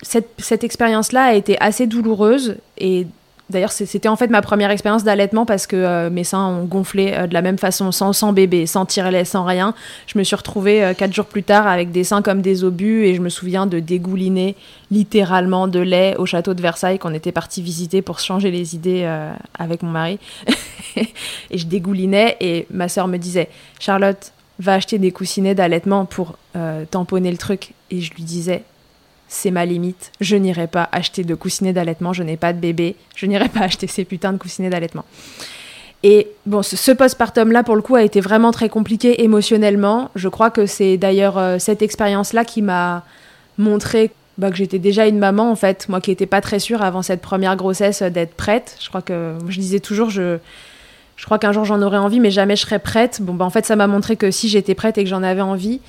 Cette, 0.03 0.29
cette 0.38 0.62
expérience-là 0.62 1.25
a 1.25 1.35
été 1.35 1.61
assez 1.61 1.87
douloureuse 1.88 2.57
et 2.77 3.09
D'ailleurs, 3.50 3.72
c'était 3.72 4.08
en 4.08 4.16
fait 4.16 4.28
ma 4.28 4.42
première 4.42 4.70
expérience 4.70 5.04
d'allaitement 5.04 5.46
parce 5.46 5.66
que 5.66 5.76
euh, 5.76 6.11
mes 6.11 6.24
seins 6.24 6.46
ont 6.46 6.64
gonflé 6.64 7.14
euh, 7.14 7.26
de 7.26 7.32
la 7.32 7.40
même 7.40 7.56
façon, 7.56 7.92
sans, 7.92 8.32
bébé, 8.34 8.66
sans 8.66 8.84
tirer 8.84 9.24
sans 9.24 9.44
rien. 9.44 9.74
Je 10.06 10.18
me 10.18 10.24
suis 10.24 10.37
retrouvée 10.37 10.84
euh, 10.84 10.92
quatre 10.92 11.14
jours 11.14 11.24
plus 11.24 11.42
tard 11.42 11.66
avec 11.66 11.90
des 11.90 12.04
seins 12.04 12.20
comme 12.20 12.42
des 12.42 12.62
obus 12.62 13.04
et 13.04 13.14
je 13.14 13.22
me 13.22 13.30
souviens 13.30 13.66
de 13.66 13.80
dégouliner 13.80 14.54
littéralement 14.90 15.66
de 15.66 15.80
lait 15.80 16.14
au 16.18 16.26
château 16.26 16.52
de 16.52 16.61
Versailles 16.61 16.98
qu'on 16.98 17.14
était 17.14 17.32
parti 17.32 17.62
visiter 17.62 18.02
pour 18.02 18.18
changer 18.18 18.50
les 18.50 18.74
idées 18.74 19.11
avec 19.58 19.82
mon 19.82 19.90
mari. 19.90 20.18
et 20.96 21.58
je 21.58 21.66
dégoulinais 21.66 22.37
et 22.40 22.66
ma 22.70 22.88
soeur 22.88 23.08
me 23.08 23.16
disait 23.16 23.48
Charlotte, 23.78 24.32
va 24.58 24.74
acheter 24.74 24.98
des 24.98 25.12
coussinets 25.12 25.54
d'allaitement 25.54 26.06
pour 26.06 26.38
tamponner 26.90 27.30
le 27.30 27.37
truc. 27.37 27.74
Et 27.90 28.00
je 28.00 28.14
lui 28.14 28.22
disais 28.22 28.64
c'est 29.29 29.51
ma 29.51 29.64
limite. 29.64 30.11
Je 30.21 30.37
n'irai 30.37 30.67
pas 30.67 30.88
acheter 30.91 31.23
de 31.23 31.35
coussinets 31.35 31.73
d'allaitement, 31.73 32.12
je 32.12 32.23
n'ai 32.23 32.37
pas 32.37 32.53
de 32.53 32.59
bébé, 32.59 32.97
je 33.14 33.27
n'irai 33.27 33.49
pas 33.49 33.61
acheter 33.61 33.87
ces 33.87 34.05
putains 34.05 34.33
de 34.33 34.38
coussinets 34.38 34.71
d'allaitement. 34.71 35.05
Et 36.03 36.29
bon, 36.47 36.62
ce, 36.62 36.93
postpartum-là, 36.93 37.64
pour 37.64 37.75
le 37.75 37.83
coup, 37.83 37.97
a 37.97 38.03
été 38.03 38.21
vraiment 38.21 38.53
très 38.53 38.69
compliqué 38.69 39.23
émotionnellement. 39.23 40.11
Je 40.14 40.29
crois 40.29 40.51
que 40.51 40.64
c'est 40.67 40.97
d'ailleurs 40.97 41.38
euh, 41.38 41.59
cette 41.59 41.83
expérience-là 41.83 42.45
qui 42.45 42.62
m'a 42.62 43.05
montré 43.59 44.12
bah, 44.38 44.51
que 44.51 44.57
j'étais 44.57 44.79
déjà 44.79 45.09
une 45.09 45.19
maman, 45.19 45.51
en 45.51 45.57
fait. 45.57 45.88
Moi 45.88 46.01
qui 46.01 46.11
n'étais 46.11 46.27
pas 46.27 46.41
très 46.41 46.61
sûre 46.61 46.83
avant 46.83 47.03
cette 47.03 47.21
première 47.21 47.57
grossesse 47.57 48.03
euh, 48.03 48.11
d'être 48.11 48.35
prête. 48.35 48.77
Je 48.81 48.88
crois 48.88 49.03
que, 49.03 49.35
je 49.49 49.59
disais 49.59 49.81
toujours, 49.81 50.09
je, 50.09 50.38
je 51.17 51.25
crois 51.25 51.41
qu'un 51.41 51.51
jour 51.51 51.64
j'en 51.64 51.83
aurais 51.83 51.99
envie, 51.99 52.21
mais 52.21 52.31
jamais 52.31 52.55
je 52.55 52.62
serais 52.62 52.79
prête. 52.79 53.21
Bon, 53.21 53.35
bah, 53.35 53.45
en 53.45 53.51
fait, 53.51 53.67
ça 53.67 53.75
m'a 53.75 53.88
montré 53.88 54.14
que 54.14 54.31
si 54.31 54.49
j'étais 54.49 54.77
prête 54.77 54.99
et 54.99 55.03
que 55.03 55.11
j'en 55.11 55.25
avais 55.25 55.41
envie. 55.41 55.81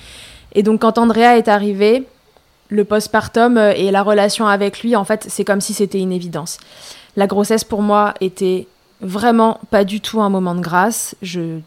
Et 0.55 0.63
donc, 0.63 0.81
quand 0.81 0.97
Andrea 0.97 1.37
est 1.37 1.47
arrivée, 1.47 2.05
le 2.69 2.85
postpartum 2.85 3.57
euh, 3.57 3.73
et 3.75 3.91
la 3.91 4.03
relation 4.03 4.47
avec 4.47 4.81
lui, 4.81 4.95
en 4.95 5.03
fait, 5.03 5.25
c'est 5.27 5.43
comme 5.43 5.61
si 5.61 5.73
c'était 5.73 5.99
une 5.99 6.11
évidence. 6.11 6.57
La 7.17 7.27
grossesse 7.27 7.63
pour 7.63 7.81
moi 7.81 8.13
était 8.21 8.67
vraiment 9.01 9.59
pas 9.71 9.83
du 9.83 10.01
tout 10.01 10.21
un 10.21 10.29
moment 10.29 10.55
de 10.55 10.61
grâce. 10.61 11.15
Je, 11.21 11.59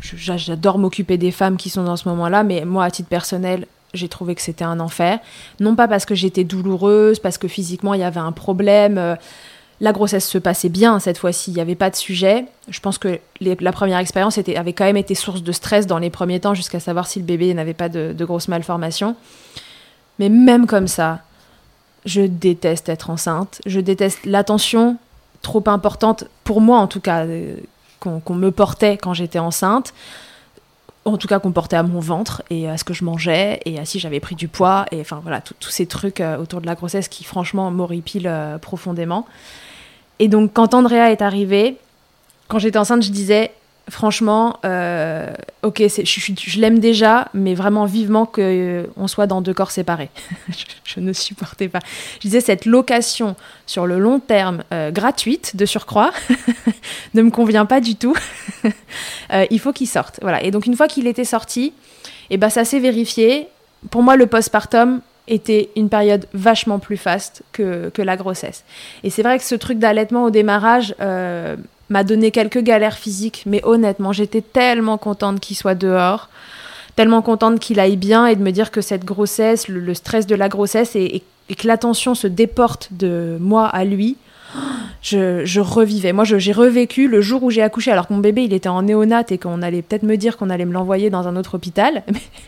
j'adore 0.00 0.78
m'occuper 0.78 1.18
des 1.18 1.30
femmes 1.30 1.56
qui 1.56 1.70
sont 1.70 1.84
dans 1.84 1.96
ce 1.96 2.08
moment-là, 2.08 2.42
mais 2.42 2.64
moi, 2.64 2.84
à 2.84 2.90
titre 2.90 3.08
personnel, 3.08 3.66
j'ai 3.94 4.08
trouvé 4.08 4.34
que 4.34 4.42
c'était 4.42 4.64
un 4.64 4.80
enfer. 4.80 5.18
Non 5.60 5.74
pas 5.74 5.88
parce 5.88 6.04
que 6.04 6.14
j'étais 6.14 6.44
douloureuse, 6.44 7.18
parce 7.18 7.38
que 7.38 7.48
physiquement 7.48 7.94
il 7.94 8.00
y 8.00 8.04
avait 8.04 8.20
un 8.20 8.32
problème. 8.32 8.98
Euh, 8.98 9.16
la 9.80 9.92
grossesse 9.92 10.28
se 10.28 10.38
passait 10.38 10.68
bien 10.68 10.98
cette 10.98 11.18
fois-ci, 11.18 11.52
il 11.52 11.54
n'y 11.54 11.60
avait 11.60 11.76
pas 11.76 11.88
de 11.88 11.96
sujet. 11.96 12.46
Je 12.68 12.80
pense 12.80 12.98
que 12.98 13.20
la 13.40 13.72
première 13.72 13.98
expérience 13.98 14.36
avait 14.36 14.72
quand 14.72 14.84
même 14.84 14.96
été 14.96 15.14
source 15.14 15.42
de 15.42 15.52
stress 15.52 15.86
dans 15.86 15.98
les 15.98 16.10
premiers 16.10 16.40
temps, 16.40 16.52
jusqu'à 16.52 16.80
savoir 16.80 17.06
si 17.06 17.20
le 17.20 17.24
bébé 17.24 17.54
n'avait 17.54 17.74
pas 17.74 17.88
de, 17.88 18.12
de 18.12 18.24
grosses 18.24 18.48
malformations. 18.48 19.14
Mais 20.18 20.28
même 20.28 20.66
comme 20.66 20.88
ça, 20.88 21.20
je 22.04 22.22
déteste 22.22 22.88
être 22.88 23.10
enceinte. 23.10 23.60
Je 23.66 23.80
déteste 23.80 24.24
l'attention 24.24 24.96
trop 25.42 25.62
importante, 25.66 26.24
pour 26.44 26.60
moi 26.60 26.78
en 26.78 26.86
tout 26.86 27.00
cas, 27.00 27.24
euh, 27.24 27.56
qu'on 28.00 28.34
me 28.34 28.50
portait 28.50 28.96
quand 28.96 29.14
j'étais 29.14 29.38
enceinte. 29.38 29.92
En 31.04 31.16
tout 31.16 31.28
cas, 31.28 31.38
qu'on 31.38 31.52
portait 31.52 31.76
à 31.76 31.82
mon 31.82 32.00
ventre 32.00 32.42
et 32.50 32.68
à 32.68 32.76
ce 32.76 32.84
que 32.84 32.92
je 32.92 33.02
mangeais 33.04 33.60
et 33.64 33.78
à 33.78 33.84
si 33.84 33.98
j'avais 33.98 34.20
pris 34.20 34.34
du 34.34 34.46
poids. 34.48 34.84
Et 34.90 35.00
enfin 35.00 35.20
voilà, 35.22 35.40
tous 35.40 35.70
ces 35.70 35.86
trucs 35.86 36.20
euh, 36.20 36.36
autour 36.36 36.60
de 36.60 36.66
la 36.66 36.74
grossesse 36.74 37.08
qui 37.08 37.24
franchement 37.24 37.70
m'horripilent 37.70 38.28
euh, 38.28 38.58
profondément. 38.58 39.26
Et 40.18 40.28
donc 40.28 40.52
quand 40.52 40.74
Andrea 40.74 41.10
est 41.10 41.22
arrivée, 41.22 41.76
quand 42.48 42.58
j'étais 42.58 42.78
enceinte, 42.78 43.02
je 43.02 43.10
disais 43.10 43.52
franchement, 43.90 44.58
euh, 44.64 45.32
ok, 45.62 45.82
je, 45.82 46.04
je, 46.04 46.60
l'aime 46.60 46.78
déjà, 46.78 47.28
mais 47.34 47.54
vraiment 47.54 47.84
vivement 47.84 48.26
qu'on 48.26 48.42
euh, 48.42 49.06
soit 49.06 49.26
dans 49.26 49.40
deux 49.40 49.54
corps 49.54 49.70
séparés. 49.70 50.10
je, 50.84 51.00
ne 51.00 51.12
supportais 51.12 51.68
pas. 51.68 51.80
Je 52.16 52.20
disais, 52.20 52.40
cette 52.40 52.66
location 52.66 53.36
sur 53.66 53.86
le 53.86 53.98
long 53.98 54.20
terme, 54.20 54.62
euh, 54.72 54.90
gratuite 54.90 55.56
de 55.56 55.66
surcroît, 55.66 56.10
ne 57.14 57.22
me 57.22 57.30
convient 57.30 57.66
pas 57.66 57.80
du 57.80 57.96
tout. 57.96 58.16
il 59.50 59.60
faut 59.60 59.72
qu'il 59.72 59.88
sorte. 59.88 60.18
Voilà. 60.22 60.42
Et 60.42 60.50
donc, 60.50 60.66
une 60.66 60.76
fois 60.76 60.88
qu'il 60.88 61.06
était 61.06 61.24
sorti, 61.24 61.72
et 62.30 62.34
eh 62.34 62.36
ben, 62.36 62.50
ça 62.50 62.64
s'est 62.64 62.80
vérifié. 62.80 63.48
Pour 63.90 64.02
moi, 64.02 64.16
le 64.16 64.26
postpartum 64.26 65.00
était 65.28 65.70
une 65.76 65.88
période 65.88 66.26
vachement 66.34 66.78
plus 66.78 66.96
faste 66.96 67.42
que, 67.52 67.90
que 67.90 68.02
la 68.02 68.16
grossesse. 68.16 68.64
Et 69.02 69.10
c'est 69.10 69.22
vrai 69.22 69.38
que 69.38 69.44
ce 69.44 69.54
truc 69.54 69.78
d'allaitement 69.78 70.24
au 70.24 70.30
démarrage 70.30 70.94
m'a 71.90 72.04
donné 72.04 72.30
quelques 72.30 72.62
galères 72.62 72.98
physiques, 72.98 73.42
mais 73.46 73.60
honnêtement, 73.64 74.12
j'étais 74.12 74.42
tellement 74.42 74.98
contente 74.98 75.40
qu'il 75.40 75.56
soit 75.56 75.74
dehors, 75.74 76.28
tellement 76.96 77.22
contente 77.22 77.60
qu'il 77.60 77.80
aille 77.80 77.96
bien 77.96 78.26
et 78.26 78.36
de 78.36 78.42
me 78.42 78.50
dire 78.50 78.70
que 78.70 78.80
cette 78.80 79.04
grossesse, 79.04 79.68
le, 79.68 79.94
stress 79.94 80.26
de 80.26 80.34
la 80.34 80.48
grossesse 80.48 80.96
et, 80.96 81.22
que 81.56 81.66
l'attention 81.66 82.14
se 82.14 82.26
déporte 82.26 82.88
de 82.90 83.38
moi 83.40 83.66
à 83.66 83.84
lui. 83.84 84.16
Je, 85.00 85.60
revivais. 85.60 86.12
Moi, 86.12 86.24
j'ai 86.24 86.52
revécu 86.52 87.08
le 87.08 87.20
jour 87.20 87.42
où 87.42 87.50
j'ai 87.50 87.62
accouché, 87.62 87.90
alors 87.90 88.08
que 88.08 88.12
mon 88.12 88.18
bébé, 88.18 88.44
il 88.44 88.52
était 88.52 88.68
en 88.68 88.82
néonat 88.82 89.24
et 89.30 89.38
qu'on 89.38 89.62
allait 89.62 89.82
peut-être 89.82 90.02
me 90.02 90.16
dire 90.16 90.36
qu'on 90.36 90.50
allait 90.50 90.64
me 90.64 90.72
l'envoyer 90.72 91.08
dans 91.08 91.28
un 91.28 91.36
autre 91.36 91.54
hôpital, 91.54 92.02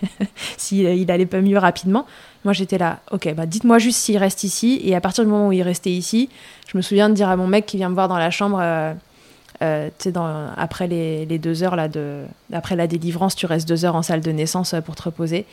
s'il 0.56 0.80
il 0.80 1.10
allait 1.10 1.26
pas 1.26 1.40
mieux 1.40 1.58
rapidement. 1.58 2.06
Moi, 2.44 2.52
j'étais 2.52 2.78
là, 2.78 3.00
ok, 3.12 3.34
bah 3.34 3.46
dites-moi 3.46 3.78
juste 3.78 3.98
s'il 3.98 4.16
reste 4.18 4.44
ici. 4.44 4.80
Et 4.84 4.94
à 4.96 5.00
partir 5.00 5.24
du 5.24 5.30
moment 5.30 5.48
où 5.48 5.52
il 5.52 5.62
restait 5.62 5.90
ici, 5.90 6.28
je 6.66 6.76
me 6.76 6.82
souviens 6.82 7.08
de 7.08 7.14
dire 7.14 7.28
à 7.28 7.36
mon 7.36 7.46
mec 7.46 7.66
qui 7.66 7.76
vient 7.76 7.88
me 7.88 7.94
voir 7.94 8.08
dans 8.08 8.18
la 8.18 8.30
chambre, 8.30 8.58
euh, 8.60 8.94
euh, 9.62 9.90
dans, 10.06 10.48
après 10.56 10.86
les, 10.86 11.26
deux 11.38 11.62
heures 11.62 11.76
là, 11.76 11.88
de, 11.88 12.24
après 12.52 12.76
la 12.76 12.86
délivrance, 12.86 13.36
tu 13.36 13.46
restes 13.46 13.68
deux 13.68 13.84
heures 13.84 13.96
en 13.96 14.02
salle 14.02 14.20
de 14.20 14.30
naissance 14.30 14.74
euh, 14.74 14.80
pour 14.80 14.96
te 14.96 15.02
reposer. 15.02 15.44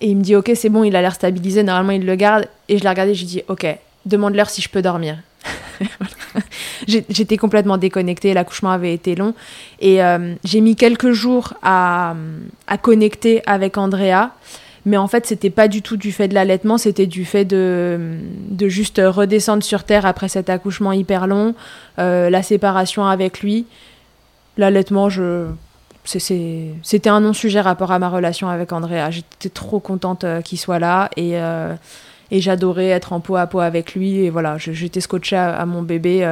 Et 0.00 0.08
il 0.08 0.16
me 0.16 0.22
dit, 0.22 0.34
ok, 0.34 0.50
c'est 0.54 0.68
bon, 0.68 0.82
il 0.82 0.96
a 0.96 1.02
l'air 1.02 1.14
stabilisé, 1.14 1.62
normalement 1.62 1.92
il 1.92 2.06
le 2.06 2.16
garde. 2.16 2.46
Et 2.68 2.78
je 2.78 2.82
l'ai 2.82 2.88
regardé, 2.88 3.14
je 3.14 3.20
lui 3.20 3.26
dis, 3.26 3.42
ok, 3.48 3.66
demande-leur 4.06 4.50
si 4.50 4.62
je 4.62 4.68
peux 4.68 4.82
dormir. 4.82 5.18
J'étais 6.86 7.36
complètement 7.36 7.76
déconnectée, 7.76 8.34
l'accouchement 8.34 8.70
avait 8.70 8.94
été 8.94 9.14
long. 9.14 9.34
Et 9.80 10.02
euh, 10.02 10.34
j'ai 10.42 10.60
mis 10.60 10.74
quelques 10.74 11.12
jours 11.12 11.54
à, 11.62 12.14
à 12.66 12.78
connecter 12.78 13.42
avec 13.46 13.76
Andrea 13.78 14.30
mais 14.86 14.96
en 14.96 15.08
fait 15.08 15.26
c'était 15.26 15.50
pas 15.50 15.68
du 15.68 15.82
tout 15.82 15.96
du 15.96 16.12
fait 16.12 16.28
de 16.28 16.34
l'allaitement 16.34 16.78
c'était 16.78 17.06
du 17.06 17.24
fait 17.24 17.44
de, 17.44 18.18
de 18.50 18.68
juste 18.68 19.00
redescendre 19.04 19.62
sur 19.62 19.84
terre 19.84 20.06
après 20.06 20.28
cet 20.28 20.50
accouchement 20.50 20.92
hyper 20.92 21.26
long 21.26 21.54
euh, 21.98 22.30
la 22.30 22.42
séparation 22.42 23.06
avec 23.06 23.40
lui. 23.40 23.66
L'allaitement 24.56 25.08
je 25.08 25.46
c'était 26.04 27.08
un 27.08 27.20
non-sujet 27.20 27.62
rapport 27.62 27.90
à 27.90 27.98
ma 27.98 28.10
relation 28.10 28.50
avec 28.50 28.72
Andrea. 28.72 29.10
J'étais 29.10 29.48
trop 29.48 29.80
contente 29.80 30.24
euh, 30.24 30.42
qu'il 30.42 30.58
soit 30.58 30.78
là 30.78 31.08
et 31.16 31.40
euh, 31.40 31.74
et 32.30 32.40
j'adorais 32.40 32.88
être 32.88 33.12
en 33.12 33.20
peau 33.20 33.36
à 33.36 33.46
peau 33.46 33.60
avec 33.60 33.94
lui. 33.94 34.18
Et 34.24 34.30
voilà 34.30 34.58
j'étais 34.58 35.00
scotchée 35.00 35.36
à, 35.36 35.64
mon 35.66 35.82
bébé 35.82 36.28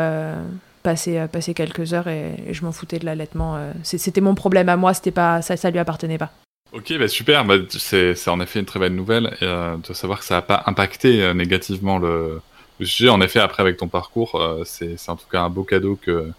passer 0.83 1.27
passer 1.31 1.55
quelques 1.55 1.95
heures 1.95 2.09
et, 2.09 2.35
je 2.51 2.65
m'en 2.65 2.73
foutais 2.73 2.99
de 2.99 3.07
l'allaitement 3.07 3.57
c'était 3.83 4.21
mon 4.21 4.35
problème 4.35 4.69
à 4.69 4.77
moi 4.77 4.93
pas 5.15 5.41
ça 5.43 5.57
ça 5.57 5.71
lui 5.71 5.79
appartenait 5.79 6.19
pas 6.19 6.33
Ok, 6.73 6.91
bah 6.99 7.07
super, 7.07 7.45
bah, 7.45 7.57
c'est 7.69 8.29
en 8.29 8.41
effet 8.41 8.61
une 8.61 8.65
très 8.65 8.81
belle 8.81 8.95
nouvelle 8.95 9.37
euh, 9.43 9.77
de 9.87 9.93
savoir 9.93 10.21
que 10.21 10.25
ça 10.25 10.37
n'a 10.37 10.43
pas 10.43 10.63
impacté 10.65 11.23
euh, 11.23 11.35
négativement 11.35 11.99
le, 11.99 12.41
le, 12.81 12.87
sujet. 12.87 13.11
En 13.11 13.21
effet, 13.21 13.41
après 13.41 13.63
avec 13.63 13.77
ton 13.77 13.89
parcours, 13.89 14.37
euh, 14.37 14.63
c'est 14.65 14.97
en 15.09 15.17
tout 15.17 15.27
cas 15.31 15.43
un 15.43 15.51
beau 15.51 15.65
cadeau 15.65 15.99
que, 16.01 16.31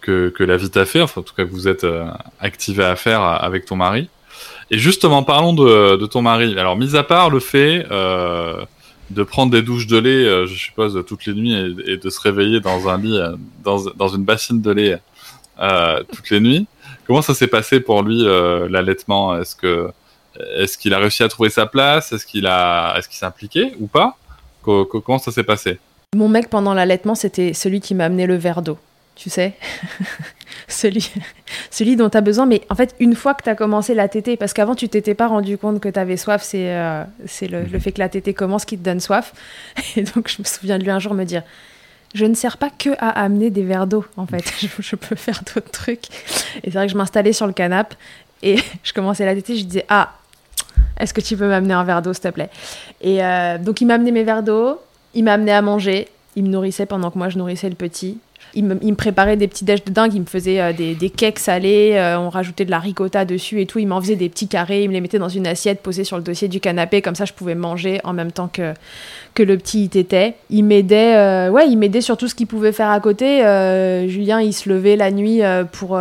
que, 0.00 0.30
que 0.30 0.42
la 0.42 0.56
vie 0.56 0.68
t'a 0.68 0.84
fait, 0.84 1.00
enfin 1.00 1.20
en 1.20 1.24
tout 1.24 1.32
cas 1.32 1.44
que 1.44 1.50
vous 1.50 1.68
êtes 1.68 1.84
euh, 1.84 2.06
activé 2.40 2.82
à 2.84 2.96
faire 2.96 3.22
avec 3.22 3.66
ton 3.66 3.76
mari. 3.76 4.08
Et 4.72 4.78
justement, 4.78 5.22
parlons 5.22 5.52
de, 5.52 5.94
de 5.96 6.06
ton 6.06 6.22
mari. 6.22 6.58
Alors, 6.58 6.76
mis 6.76 6.96
à 6.96 7.04
part 7.04 7.30
le 7.30 7.38
fait 7.38 7.86
de 7.88 9.22
prendre 9.22 9.52
des 9.52 9.62
douches 9.62 9.86
de 9.86 9.96
lait, 9.96 10.46
je 10.46 10.54
suppose, 10.54 11.04
toutes 11.06 11.24
les 11.26 11.34
nuits 11.34 11.54
et, 11.54 11.92
et, 11.92 11.96
de 11.96 12.10
se 12.10 12.20
réveiller 12.20 12.60
dans 12.60 12.88
un 12.88 12.98
lit, 12.98 13.18
dans, 13.62 13.84
dans 13.96 14.08
une 14.08 14.24
bassine 14.24 14.60
de 14.60 14.70
lait 14.72 14.98
toutes 16.12 16.30
les 16.30 16.40
nuits, 16.40 16.66
Comment 17.08 17.22
ça 17.22 17.32
s'est 17.32 17.46
passé 17.46 17.80
pour 17.80 18.02
lui 18.02 18.26
euh, 18.26 18.68
l'allaitement? 18.68 19.34
Est-ce 19.40 19.56
que 19.56 19.90
est-ce 20.58 20.76
qu'il 20.76 20.92
a 20.92 20.98
réussi 20.98 21.22
à 21.22 21.28
trouver 21.28 21.48
sa 21.48 21.64
place? 21.64 22.12
Est-ce 22.12 22.26
qu'il 22.26 22.46
a 22.46 22.94
est-ce 22.98 23.08
qu'il 23.08 23.16
s'est 23.16 23.24
impliqué 23.24 23.72
ou 23.80 23.86
pas? 23.86 24.18
Comment 24.62 25.18
ça 25.18 25.32
s'est 25.32 25.42
passé? 25.42 25.78
Mon 26.14 26.28
mec 26.28 26.50
pendant 26.50 26.74
l'allaitement, 26.74 27.14
c'était 27.14 27.54
celui 27.54 27.80
qui 27.80 27.94
m'a 27.94 28.04
amené 28.04 28.26
le 28.26 28.36
verre 28.36 28.60
d'eau. 28.60 28.76
Tu 29.16 29.30
sais 29.30 29.54
celui, 30.68 31.10
celui 31.70 31.96
dont 31.96 32.10
tu 32.10 32.18
as 32.18 32.20
besoin. 32.20 32.44
Mais 32.44 32.60
en 32.68 32.74
fait, 32.74 32.94
une 33.00 33.14
fois 33.14 33.32
que 33.32 33.42
tu 33.42 33.48
as 33.48 33.54
commencé 33.54 33.94
la 33.94 34.08
tétée, 34.08 34.36
parce 34.36 34.52
qu'avant, 34.52 34.74
tu 34.74 34.90
t'étais 34.90 35.14
pas 35.14 35.28
rendu 35.28 35.56
compte 35.56 35.80
que 35.80 35.88
tu 35.88 35.98
avais 35.98 36.18
soif, 36.18 36.42
c'est 36.42 36.74
euh, 36.74 37.04
c'est 37.24 37.48
le, 37.48 37.62
le, 37.62 37.78
fait 37.78 37.92
que 37.92 38.00
la 38.00 38.10
tétée 38.10 38.34
commence 38.34 38.66
qui 38.66 38.76
te 38.76 38.84
donne 38.84 39.00
soif. 39.00 39.32
Et 39.96 40.02
donc, 40.02 40.28
je 40.28 40.42
me 40.42 40.44
souviens 40.44 40.78
de 40.78 40.84
lui 40.84 40.90
un 40.90 40.98
jour 40.98 41.14
me 41.14 41.24
dire 41.24 41.42
je 42.14 42.24
ne 42.24 42.34
sers 42.34 42.56
pas 42.56 42.70
que 42.70 42.90
à 42.98 43.22
amener 43.22 43.50
des 43.50 43.62
verres 43.62 43.86
d'eau, 43.86 44.04
en 44.16 44.26
fait. 44.26 44.44
Je, 44.80 44.96
peux 44.96 45.16
faire 45.16 45.42
d'autres 45.42 45.70
trucs. 45.70 46.06
Et 46.62 46.70
c'est 46.70 46.72
vrai 46.72 46.86
que 46.86 46.92
je 46.92 46.96
m'installais 46.96 47.32
sur 47.32 47.46
le 47.46 47.52
canapé 47.52 47.96
et 48.42 48.56
je 48.82 48.92
commençais 48.92 49.26
la 49.26 49.34
tétée. 49.34 49.56
Je 49.56 49.64
disais 49.64 49.84
Ah, 49.88 50.14
est-ce 50.98 51.12
que 51.12 51.20
tu 51.20 51.36
peux 51.36 51.48
m'amener 51.48 51.74
un 51.74 51.84
verre 51.84 52.02
d'eau, 52.02 52.12
s'il 52.12 52.22
te 52.22 52.28
plaît? 52.28 52.50
Et 53.00 53.22
euh, 53.22 53.58
donc, 53.58 53.80
il 53.80 53.86
m'a 53.86 53.94
amené 53.94 54.10
mes 54.10 54.24
verres 54.24 54.42
d'eau. 54.42 54.80
Il 55.14 55.24
m'a 55.24 55.34
amené 55.34 55.52
à 55.52 55.62
manger. 55.62 56.08
Il 56.36 56.44
me 56.44 56.48
nourrissait 56.48 56.86
pendant 56.86 57.10
que 57.10 57.18
moi, 57.18 57.28
je 57.28 57.38
nourrissais 57.38 57.68
le 57.68 57.74
petit. 57.74 58.18
Il 58.54 58.64
me, 58.64 58.94
préparait 58.94 59.36
des 59.36 59.46
petits 59.46 59.64
déj 59.64 59.84
de 59.84 59.90
dingue, 59.90 60.14
il 60.14 60.20
me 60.20 60.26
faisait 60.26 60.60
euh, 60.60 60.72
des, 60.72 60.94
des 60.94 61.10
cakes 61.10 61.38
salés, 61.38 61.92
euh, 61.94 62.18
on 62.18 62.30
rajoutait 62.30 62.64
de 62.64 62.70
la 62.70 62.78
ricotta 62.78 63.24
dessus 63.24 63.60
et 63.60 63.66
tout. 63.66 63.78
Il 63.78 63.86
m'en 63.86 64.00
faisait 64.00 64.16
des 64.16 64.28
petits 64.30 64.48
carrés, 64.48 64.84
il 64.84 64.88
me 64.88 64.94
les 64.94 65.00
mettait 65.00 65.18
dans 65.18 65.28
une 65.28 65.46
assiette 65.46 65.82
posée 65.82 66.04
sur 66.04 66.16
le 66.16 66.22
dossier 66.22 66.48
du 66.48 66.58
canapé, 66.58 67.02
comme 67.02 67.14
ça 67.14 67.26
je 67.26 67.34
pouvais 67.34 67.54
manger 67.54 68.00
en 68.04 68.14
même 68.14 68.32
temps 68.32 68.48
que, 68.48 68.72
que 69.38 69.44
le 69.44 69.56
petit 69.56 69.84
y 69.84 69.98
était. 69.98 70.34
Il 70.50 70.64
m'aidait, 70.64 71.14
euh, 71.14 71.48
ouais, 71.48 71.68
il 71.68 71.78
m'aidait 71.78 72.00
sur 72.00 72.16
tout 72.16 72.26
ce 72.26 72.34
qu'il 72.34 72.48
pouvait 72.48 72.72
faire 72.72 72.90
à 72.90 72.98
côté. 72.98 73.46
Euh, 73.46 74.08
Julien, 74.08 74.40
il 74.40 74.52
se 74.52 74.68
levait 74.68 74.96
la 74.96 75.12
nuit 75.12 75.44
euh, 75.44 75.62
pour, 75.62 75.96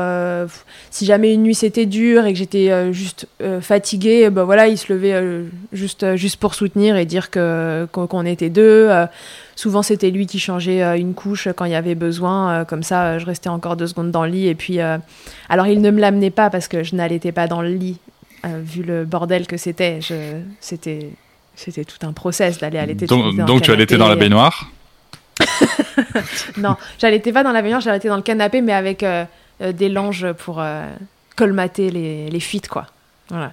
si 0.89 1.06
jamais 1.06 1.36
une 1.36 1.43
nuit 1.43 1.54
c'était 1.54 1.86
dur 1.86 2.26
et 2.26 2.34
que 2.34 2.39
j'étais 2.39 2.91
juste 2.91 3.28
fatiguée, 3.62 4.32
ben 4.32 4.43
voilà, 4.43 4.67
il 4.67 4.78
se 4.78 4.91
levait 4.91 5.45
juste, 5.71 6.15
juste 6.15 6.38
pour 6.38 6.56
soutenir 6.56 6.95
et 6.95 7.06
dire 7.06 7.30
que 7.30 7.88
qu'on 7.91 8.26
était 8.26 8.50
deux. 8.50 8.89
Souvent 9.56 9.84
c'était 9.84 10.10
lui 10.10 10.26
qui 10.26 10.39
changeait 10.39 11.00
une 11.00 11.13
couche 11.13 11.47
quand 11.56 11.65
il 11.65 11.73
y 11.73 11.76
avait 11.76 11.95
besoin. 11.95 12.65
Comme 12.65 12.82
ça, 12.82 13.19
je 13.19 13.26
restais 13.28 13.50
encore 13.50 13.76
deux 13.76 13.88
secondes 13.88 14.10
dans 14.10 14.26
le 14.26 14.32
lit 14.32 14.47
et 14.47 14.56
puis, 14.56 14.80
alors 14.80 15.67
il 15.67 15.82
ne 15.82 15.91
me 15.91 16.02
l'amenait 16.02 16.32
pas 16.32 16.50
parce 16.50 16.67
que 16.67 16.84
je 16.84 16.95
n'allaitais 16.95 17.32
pas 17.32 17.47
dans 17.47 17.62
le 17.62 17.69
lit. 17.69 18.00
vu 18.63 18.82
le 18.82 19.06
bordel 19.06 19.45
que 19.45 19.58
c'était, 19.58 20.00
c'était 20.60 21.12
c'était 21.58 21.84
tout 21.84 22.06
un 22.06 22.13
process 22.13 22.60
d'aller 22.60 22.78
allaiter. 22.78 23.08
Donc, 23.08 23.36
donc 23.36 23.62
tu 23.63 23.72
allaitais 23.72 23.98
dans 23.98 24.08
la 24.08 24.15
canapé. 24.15 24.30
baignoire. 24.30 24.72
Non, 26.58 26.76
j'allaitais 27.00 27.32
pas 27.32 27.43
dans 27.43 27.52
la 27.52 27.62
baignoire, 27.62 27.82
j'allaitais 27.82 28.08
dans 28.08 28.15
le 28.15 28.22
canapé, 28.22 28.62
mais 28.62 28.74
avec 28.74 29.04
euh, 29.04 29.26
euh, 29.62 29.72
des 29.72 29.89
langes 29.89 30.32
pour 30.34 30.60
euh, 30.60 30.86
colmater 31.36 31.89
les, 31.91 32.30
les 32.30 32.39
fuites, 32.39 32.67
quoi. 32.67 32.88
Voilà. 33.30 33.52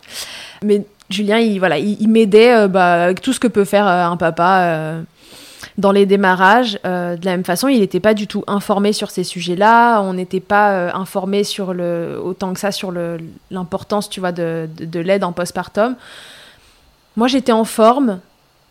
Mais 0.63 0.87
Julien, 1.11 1.39
il, 1.39 1.59
voilà, 1.59 1.79
il, 1.79 2.01
il 2.01 2.09
m'aidait 2.09 2.55
euh, 2.55 2.69
bah, 2.69 3.05
avec 3.05 3.21
tout 3.21 3.33
ce 3.33 3.41
que 3.41 3.49
peut 3.49 3.65
faire 3.65 3.87
euh, 3.87 4.05
un 4.07 4.17
papa 4.17 4.61
euh, 4.63 5.03
dans 5.77 5.93
les 5.93 6.07
démarrages. 6.07 6.79
Euh, 6.87 7.17
de 7.17 7.25
la 7.25 7.33
même 7.33 7.45
façon, 7.45 7.69
il 7.69 7.81
n'était 7.81 8.01
pas 8.01 8.15
du 8.15 8.27
tout 8.27 8.45
informé 8.47 8.93
sur 8.93 9.11
ces 9.11 9.25
sujets-là. 9.25 10.01
On 10.01 10.15
n'était 10.15 10.41
pas 10.41 10.73
euh, 10.73 10.91
informé 10.95 11.45
sur 11.45 11.75
le, 11.75 12.19
autant 12.23 12.55
que 12.55 12.61
ça 12.61 12.73
sur 12.73 12.93
l'importance, 13.51 14.09
tu 14.09 14.21
vois, 14.21 14.33
de, 14.33 14.69
de, 14.77 14.85
de 14.85 15.01
l'aide 15.01 15.25
en 15.25 15.33
postpartum. 15.33 15.97
Moi, 17.17 17.29
j'étais 17.29 17.53
en 17.53 17.65
forme, 17.65 18.21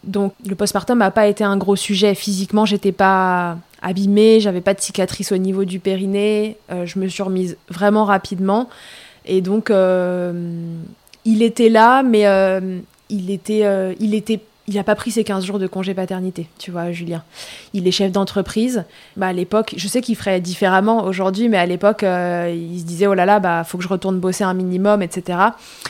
donc 0.04 0.34
le 0.46 0.56
postpartum 0.56 0.98
n'a 0.98 1.12
pas 1.12 1.28
été 1.28 1.44
un 1.44 1.58
gros 1.58 1.76
sujet. 1.76 2.14
Physiquement, 2.16 2.66
j'étais 2.66 2.92
pas 2.92 3.58
abîmée, 3.82 4.40
j'avais 4.40 4.62
pas 4.62 4.74
de 4.74 4.82
cicatrice 4.82 5.32
au 5.32 5.38
niveau 5.38 5.66
du 5.66 5.80
périnée. 5.80 6.58
Euh, 6.72 6.86
je 6.86 7.00
me 7.00 7.08
suis 7.08 7.24
remise 7.24 7.58
vraiment 7.70 8.06
rapidement. 8.06 8.70
Et 9.26 9.42
donc, 9.42 9.70
euh, 9.70 10.34
il 11.26 11.42
était 11.42 11.70
là, 11.70 12.04
mais 12.04 12.28
euh, 12.28 12.80
il 13.10 13.32
était, 13.32 13.96
il 14.00 14.14
était, 14.14 14.42
il 14.68 14.78
a 14.78 14.84
pas 14.84 14.96
pris 14.96 15.12
ses 15.12 15.24
15 15.24 15.44
jours 15.44 15.60
de 15.60 15.68
congé 15.68 15.94
paternité, 15.94 16.48
tu 16.58 16.72
vois, 16.72 16.92
Julien. 16.92 17.24
Il 17.74 17.88
est 17.88 17.92
chef 17.92 18.12
d'entreprise. 18.12 18.86
Bah, 19.18 19.28
à 19.28 19.34
l'époque, 19.34 19.74
je 19.76 19.88
sais 19.88 20.02
qu'il 20.02 20.16
ferait 20.16 20.40
différemment 20.40 21.04
aujourd'hui, 21.04 21.50
mais 21.50 21.58
à 21.58 21.66
l'époque, 21.66 22.04
euh, 22.04 22.54
il 22.56 22.80
se 22.80 22.86
disait, 22.86 23.08
oh 23.08 23.14
là 23.14 23.26
là, 23.26 23.40
bah, 23.40 23.64
faut 23.66 23.78
que 23.78 23.84
je 23.84 23.90
retourne 23.90 24.20
bosser 24.20 24.46
un 24.46 24.54
minimum, 24.54 25.02
etc. 25.02 25.40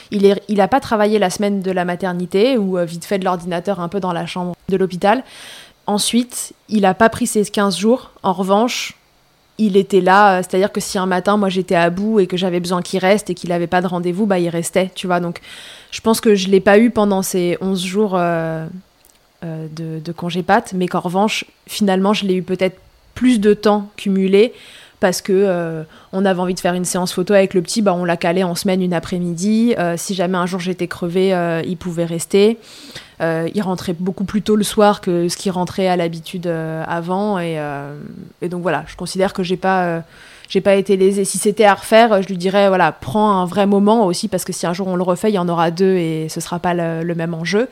Il 0.10 0.26
est, 0.26 0.42
il 0.48 0.60
a 0.60 0.68
pas 0.68 0.80
travaillé 0.80 1.20
la 1.20 1.30
semaine 1.30 1.62
de 1.62 1.72
la 1.72 1.86
maternité 1.86 2.58
ou 2.58 2.78
euh, 2.80 2.86
vite 2.86 3.06
fait 3.06 3.20
de 3.20 3.26
l'ordinateur 3.26 3.80
un 3.80 3.90
peu 3.90 4.00
dans 4.00 4.14
la 4.14 4.26
chambre 4.26 4.56
de 4.70 4.78
l'hôpital. 4.78 5.24
Ensuite, 5.86 6.54
il 6.70 6.86
a 6.86 6.96
pas 6.96 7.10
pris 7.10 7.28
ses 7.28 7.46
15 7.46 7.78
jours. 7.78 8.12
En 8.24 8.34
revanche, 8.34 8.96
il 9.60 9.78
était 9.78 10.02
là, 10.02 10.40
euh, 10.40 10.42
c'est-à-dire 10.42 10.72
que 10.72 10.82
si 10.82 10.98
un 10.98 11.06
matin, 11.06 11.38
moi 11.38 11.50
j'étais 11.50 11.76
à 11.76 11.90
bout 11.90 12.20
et 12.20 12.28
que 12.28 12.38
j'avais 12.38 12.60
besoin 12.60 12.82
qu'il 12.82 13.00
reste 13.00 13.30
et 13.30 13.36
qu'il 13.36 13.50
n'avait 13.50 13.68
pas 13.68 13.82
de 13.82 13.88
rendez-vous, 13.88 14.26
bah 14.26 14.40
il 14.40 14.50
restait, 14.50 14.92
tu 14.96 15.06
vois. 15.06 15.20
Donc 15.20 15.42
je 15.94 16.02
pense 16.02 16.22
que 16.22 16.34
je 16.34 16.50
l'ai 16.50 16.60
pas 16.60 16.80
eu 16.80 16.90
pendant 16.90 17.22
ces 17.22 17.56
11 17.62 17.86
jours 17.86 18.14
euh, 18.16 18.66
euh, 19.44 19.68
de, 19.70 20.12
congé 20.12 20.42
pat, 20.42 20.74
mais 20.74 20.88
qu'en 20.88 21.00
revanche, 21.00 21.46
finalement, 21.68 22.14
je 22.14 22.26
l'ai 22.26 22.34
eu 22.34 22.42
peut-être 22.42 22.78
plus 23.14 23.40
de 23.40 23.54
temps 23.54 23.92
cumulé 23.96 24.54
parce 25.00 25.22
que 25.22 25.32
euh, 25.32 25.84
on 26.12 26.26
avait 26.26 26.40
envie 26.40 26.56
de 26.56 26.60
faire 26.60 26.74
une 26.74 26.86
séance 26.86 27.14
photo 27.14 27.36
avec 27.36 27.54
le 27.54 27.62
petit, 27.62 27.84
bah 27.84 27.94
on 27.94 28.06
l'a 28.06 28.18
calé 28.18 28.44
en 28.44 28.56
semaine 28.56 28.82
une 28.82 28.94
après-midi. 28.94 29.76
Si 29.98 30.16
jamais 30.16 30.38
un 30.38 30.48
jour 30.48 30.60
j'étais 30.60 30.88
crevée, 30.88 31.62
il 31.68 31.78
pouvait 31.78 32.06
rester. 32.06 32.58
Il 33.20 33.62
rentrait 33.62 33.94
beaucoup 33.94 34.24
plus 34.24 34.42
tôt 34.42 34.56
le 34.56 34.64
soir 34.64 35.00
que 35.00 35.30
ce 35.30 35.38
qu'il 35.38 35.52
rentrait 35.52 35.88
à 35.88 35.96
l'habitude 35.96 36.48
avant. 36.48 37.38
Et, 37.38 37.62
et 38.42 38.50
donc 38.50 38.64
voilà, 38.64 38.84
je 38.88 38.96
considère 38.96 39.34
que 39.34 39.44
j'ai 39.44 39.58
pas, 39.58 40.04
j'ai 40.50 40.62
pas 40.62 40.76
été 40.76 40.98
lésée. 40.98 41.26
Si 41.26 41.38
c'était 41.38 41.66
à 41.66 41.76
refaire, 41.76 42.22
je 42.22 42.28
lui 42.28 42.38
dirais 42.38 42.68
voilà, 42.68 42.92
prends 42.92 43.42
un 43.42 43.46
vrai 43.46 43.66
moment 43.66 44.06
aussi 44.06 44.28
parce 44.28 44.44
que 44.44 44.54
si 44.54 44.66
un 44.66 44.74
jour 44.74 44.88
on 44.88 44.96
le 44.96 45.04
refait, 45.04 45.30
il 45.30 45.36
y 45.36 45.40
en 45.40 45.50
aura 45.50 45.72
deux 45.72 45.96
et 45.96 46.28
ce 46.30 46.42
sera 46.42 46.60
pas 46.60 46.74
le, 46.74 47.14
même 47.16 47.34
enjeu. 47.34 47.70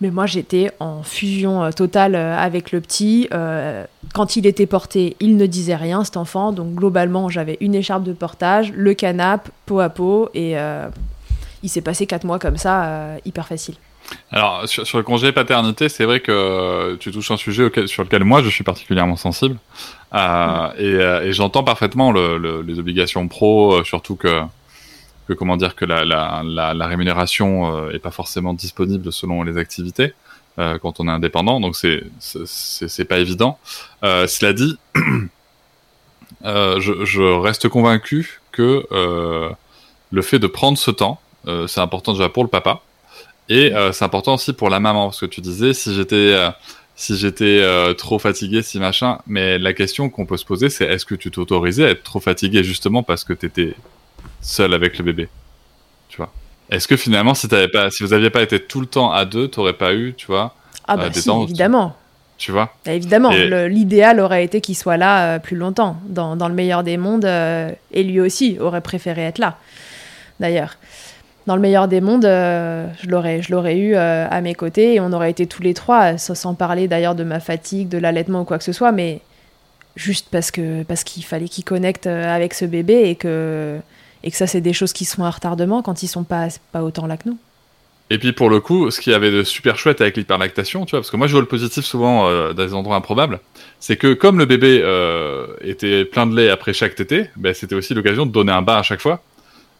Mais 0.00 0.10
moi, 0.10 0.24
j'étais 0.24 0.70
en 0.80 1.02
fusion 1.02 1.62
euh, 1.62 1.70
totale 1.72 2.14
euh, 2.14 2.34
avec 2.34 2.72
le 2.72 2.80
petit. 2.80 3.28
Euh, 3.34 3.84
quand 4.14 4.36
il 4.36 4.46
était 4.46 4.64
porté, 4.64 5.14
il 5.20 5.36
ne 5.36 5.44
disait 5.44 5.76
rien, 5.76 6.04
cet 6.04 6.16
enfant. 6.16 6.52
Donc, 6.52 6.74
globalement, 6.74 7.28
j'avais 7.28 7.58
une 7.60 7.74
écharpe 7.74 8.04
de 8.04 8.14
portage, 8.14 8.72
le 8.72 8.94
canapé, 8.94 9.50
peau 9.66 9.80
à 9.80 9.90
peau. 9.90 10.30
Et 10.32 10.56
il 11.62 11.68
s'est 11.68 11.82
passé 11.82 12.06
quatre 12.06 12.24
mois 12.24 12.38
comme 12.38 12.56
ça, 12.56 13.18
hyper 13.26 13.46
facile. 13.46 13.74
Alors, 14.32 14.66
sur, 14.66 14.96
le 14.96 15.04
congé 15.04 15.32
paternité, 15.32 15.90
c'est 15.90 16.06
vrai 16.06 16.20
que 16.20 16.96
tu 16.98 17.12
touches 17.12 17.30
un 17.30 17.36
sujet 17.36 17.70
sur 17.86 18.02
lequel 18.02 18.24
moi 18.24 18.42
je 18.42 18.48
suis 18.48 18.64
particulièrement 18.64 19.16
sensible. 19.16 19.58
Euh, 20.12 20.72
et 20.76 20.94
euh, 20.94 21.22
et 21.22 21.32
j'entends 21.32 21.62
parfaitement 21.62 22.10
le, 22.10 22.36
le- 22.36 22.62
les 22.62 22.78
obligations 22.78 23.28
pro, 23.28 23.74
euh, 23.74 23.84
surtout 23.84 24.16
que, 24.16 24.42
que 25.28 25.32
comment 25.34 25.56
dire 25.56 25.76
que 25.76 25.84
la, 25.84 26.86
rémunération 26.86 27.86
euh, 27.86 27.90
est 27.92 28.00
pas 28.00 28.10
forcément 28.10 28.52
disponible 28.52 29.12
selon 29.12 29.42
les 29.42 29.56
activités 29.56 30.14
quand 30.82 31.00
on 31.00 31.08
est 31.08 31.10
indépendant, 31.10 31.58
donc 31.58 31.74
c'est 31.74 32.04
c'est- 32.18 33.04
pas 33.06 33.18
évident. 33.18 33.58
Cela 34.02 34.52
dit, 34.52 34.76
je, 36.44 37.40
reste 37.40 37.68
convaincu 37.70 38.42
que 38.52 38.86
le 40.10 40.22
fait 40.22 40.38
de 40.38 40.46
prendre 40.46 40.76
ce 40.76 40.90
temps, 40.90 41.18
c'est 41.66 41.80
important 41.80 42.12
déjà 42.12 42.28
pour 42.28 42.42
le 42.44 42.50
papa. 42.50 42.82
Et 43.48 43.72
c'est 43.92 44.04
important 44.04 44.34
aussi 44.34 44.52
pour 44.52 44.68
la 44.68 44.80
maman, 44.80 45.06
parce 45.06 45.20
que 45.20 45.24
tu 45.24 45.40
disais 45.40 45.72
si 45.72 45.94
j'étais 45.94 46.36
si 47.00 47.16
j'étais 47.16 47.60
euh, 47.62 47.94
trop 47.94 48.18
fatigué, 48.18 48.60
si 48.60 48.78
machin. 48.78 49.18
Mais 49.26 49.58
la 49.58 49.72
question 49.72 50.10
qu'on 50.10 50.26
peut 50.26 50.36
se 50.36 50.44
poser, 50.44 50.68
c'est 50.68 50.84
est-ce 50.84 51.06
que 51.06 51.14
tu 51.14 51.30
t'autorisais 51.30 51.86
à 51.86 51.88
être 51.90 52.02
trop 52.02 52.20
fatigué 52.20 52.62
justement 52.62 53.02
parce 53.02 53.24
que 53.24 53.32
t'étais 53.32 53.74
seul 54.42 54.74
avec 54.74 54.98
le 54.98 55.04
bébé, 55.04 55.28
tu 56.10 56.18
vois? 56.18 56.30
Est-ce 56.70 56.86
que 56.86 56.96
finalement, 56.98 57.32
si 57.34 57.48
pas, 57.48 57.90
si 57.90 58.02
vous 58.02 58.12
aviez 58.12 58.28
pas 58.28 58.42
été 58.42 58.60
tout 58.60 58.80
le 58.80 58.86
temps 58.86 59.10
à 59.12 59.24
deux, 59.24 59.48
t'aurais 59.48 59.72
pas 59.72 59.94
eu, 59.94 60.12
tu 60.14 60.26
vois, 60.26 60.54
Ah 60.86 60.94
Euh, 60.94 60.96
bah 60.98 61.08
des 61.08 61.20
si, 61.20 61.26
temps 61.28 61.38
tu- 61.38 61.44
évidemment. 61.50 61.96
tu 62.36 62.52
vois? 62.52 62.74
Bah, 62.84 62.92
Évidemment, 62.92 63.30
Et- 63.32 63.68
l'idéal 63.70 64.20
aurait 64.20 64.44
été 64.44 64.60
qu'il 64.60 64.76
soit 64.76 64.98
là 64.98 65.36
euh, 65.36 65.38
plus 65.38 65.56
longtemps. 65.56 65.96
Dans, 66.06 66.36
dans 66.36 66.48
le 66.48 66.54
meilleur 66.54 66.82
des 66.84 66.98
mondes, 66.98 67.24
et 67.24 68.02
lui 68.02 68.20
aussi 68.20 68.58
aurait 68.60 68.82
préféré 68.82 69.22
être 69.22 69.38
là, 69.38 69.56
d'ailleurs. 70.38 70.76
Dans 71.46 71.56
le 71.56 71.62
meilleur 71.62 71.88
des 71.88 72.00
mondes, 72.00 72.26
euh, 72.26 72.86
je 73.02 73.08
l'aurais 73.08 73.42
je 73.42 73.50
l'aurais 73.50 73.78
eu 73.78 73.94
euh, 73.94 74.28
à 74.30 74.40
mes 74.40 74.54
côtés 74.54 74.94
et 74.94 75.00
on 75.00 75.12
aurait 75.12 75.30
été 75.30 75.46
tous 75.46 75.62
les 75.62 75.74
trois, 75.74 76.18
sans, 76.18 76.34
sans 76.34 76.54
parler 76.54 76.86
d'ailleurs 76.86 77.14
de 77.14 77.24
ma 77.24 77.40
fatigue, 77.40 77.88
de 77.88 77.98
l'allaitement 77.98 78.42
ou 78.42 78.44
quoi 78.44 78.58
que 78.58 78.64
ce 78.64 78.72
soit, 78.72 78.92
mais 78.92 79.20
juste 79.96 80.28
parce 80.30 80.50
que 80.50 80.82
parce 80.84 81.04
qu'il 81.04 81.24
fallait 81.24 81.48
qu'il 81.48 81.64
connecte 81.64 82.06
euh, 82.06 82.34
avec 82.34 82.54
ce 82.54 82.64
bébé 82.64 83.08
et 83.08 83.14
que, 83.16 83.78
et 84.22 84.30
que 84.30 84.36
ça, 84.36 84.46
c'est 84.46 84.60
des 84.60 84.72
choses 84.72 84.92
qui 84.92 85.04
sont 85.04 85.24
à 85.24 85.30
retardement 85.30 85.82
quand 85.82 86.02
ils 86.02 86.08
sont 86.08 86.24
pas, 86.24 86.48
pas 86.72 86.82
autant 86.82 87.06
là 87.06 87.16
que 87.16 87.28
nous. 87.28 87.38
Et 88.12 88.18
puis 88.18 88.32
pour 88.32 88.50
le 88.50 88.58
coup, 88.58 88.90
ce 88.90 89.00
qu'il 89.00 89.12
y 89.12 89.16
avait 89.16 89.30
de 89.30 89.44
super 89.44 89.78
chouette 89.78 90.00
avec 90.00 90.16
l'hyperlactation, 90.16 90.84
tu 90.84 90.90
vois, 90.90 91.00
parce 91.00 91.12
que 91.12 91.16
moi 91.16 91.28
je 91.28 91.32
vois 91.32 91.40
le 91.40 91.46
positif 91.46 91.84
souvent 91.84 92.28
euh, 92.28 92.52
dans 92.52 92.64
des 92.64 92.74
endroits 92.74 92.96
improbables, 92.96 93.38
c'est 93.78 93.96
que 93.96 94.14
comme 94.14 94.36
le 94.36 94.46
bébé 94.46 94.80
euh, 94.82 95.46
était 95.60 96.04
plein 96.04 96.26
de 96.26 96.34
lait 96.34 96.50
après 96.50 96.72
chaque 96.72 96.96
tétée, 96.96 97.30
ben, 97.36 97.54
c'était 97.54 97.76
aussi 97.76 97.94
l'occasion 97.94 98.26
de 98.26 98.32
donner 98.32 98.50
un 98.50 98.62
bain 98.62 98.78
à 98.78 98.82
chaque 98.82 99.00
fois. 99.00 99.22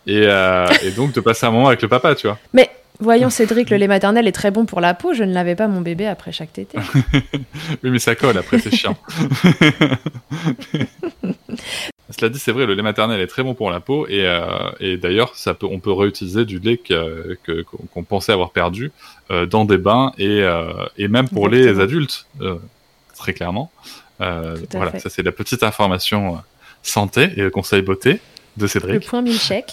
Et, 0.06 0.22
euh, 0.26 0.66
et 0.82 0.90
donc 0.92 1.12
de 1.12 1.20
passer 1.20 1.46
un 1.46 1.50
moment 1.50 1.68
avec 1.68 1.82
le 1.82 1.88
papa, 1.88 2.14
tu 2.14 2.26
vois. 2.26 2.38
Mais 2.52 2.70
voyons, 3.00 3.28
Cédric, 3.30 3.68
le 3.70 3.76
lait 3.76 3.86
maternel 3.88 4.26
est 4.26 4.32
très 4.32 4.50
bon 4.50 4.64
pour 4.66 4.80
la 4.80 4.94
peau. 4.94 5.12
Je 5.14 5.24
ne 5.24 5.32
l'avais 5.34 5.54
pas 5.54 5.68
mon 5.68 5.80
bébé 5.82 6.06
après 6.06 6.32
chaque 6.32 6.52
tétée. 6.52 6.78
Oui, 7.84 7.90
mais 7.90 7.98
ça 7.98 8.14
colle 8.14 8.36
après, 8.38 8.58
c'est 8.58 8.74
chiant. 8.74 8.96
Cela 12.18 12.28
dit, 12.28 12.38
c'est 12.40 12.50
vrai, 12.52 12.66
le 12.66 12.74
lait 12.74 12.82
maternel 12.82 13.20
est 13.20 13.26
très 13.28 13.42
bon 13.44 13.54
pour 13.54 13.70
la 13.70 13.78
peau 13.80 14.06
et, 14.08 14.26
euh, 14.26 14.46
et 14.80 14.96
d'ailleurs, 14.96 15.36
ça 15.36 15.54
peut, 15.54 15.66
on 15.70 15.78
peut 15.78 15.92
réutiliser 15.92 16.44
du 16.44 16.58
lait 16.58 16.76
que- 16.76 17.38
que- 17.44 17.62
qu'on 17.62 18.02
pensait 18.02 18.32
avoir 18.32 18.50
perdu 18.50 18.90
euh, 19.30 19.46
dans 19.46 19.64
des 19.64 19.78
bains 19.78 20.12
et, 20.18 20.44
et 20.98 21.08
même 21.08 21.28
pour 21.28 21.48
les 21.48 21.78
adultes, 21.80 22.26
très 23.16 23.32
clairement. 23.32 23.70
Voilà, 24.18 24.90
fait. 24.92 24.98
ça 25.00 25.08
c'est 25.08 25.22
la 25.22 25.32
petite 25.32 25.62
information 25.62 26.38
santé 26.82 27.30
et 27.36 27.42
le 27.42 27.50
conseil 27.50 27.80
beauté 27.82 28.14
de 28.56 28.62
Le 28.62 28.68
Cédric. 28.68 29.06
point 29.06 29.22
milkshake. 29.22 29.72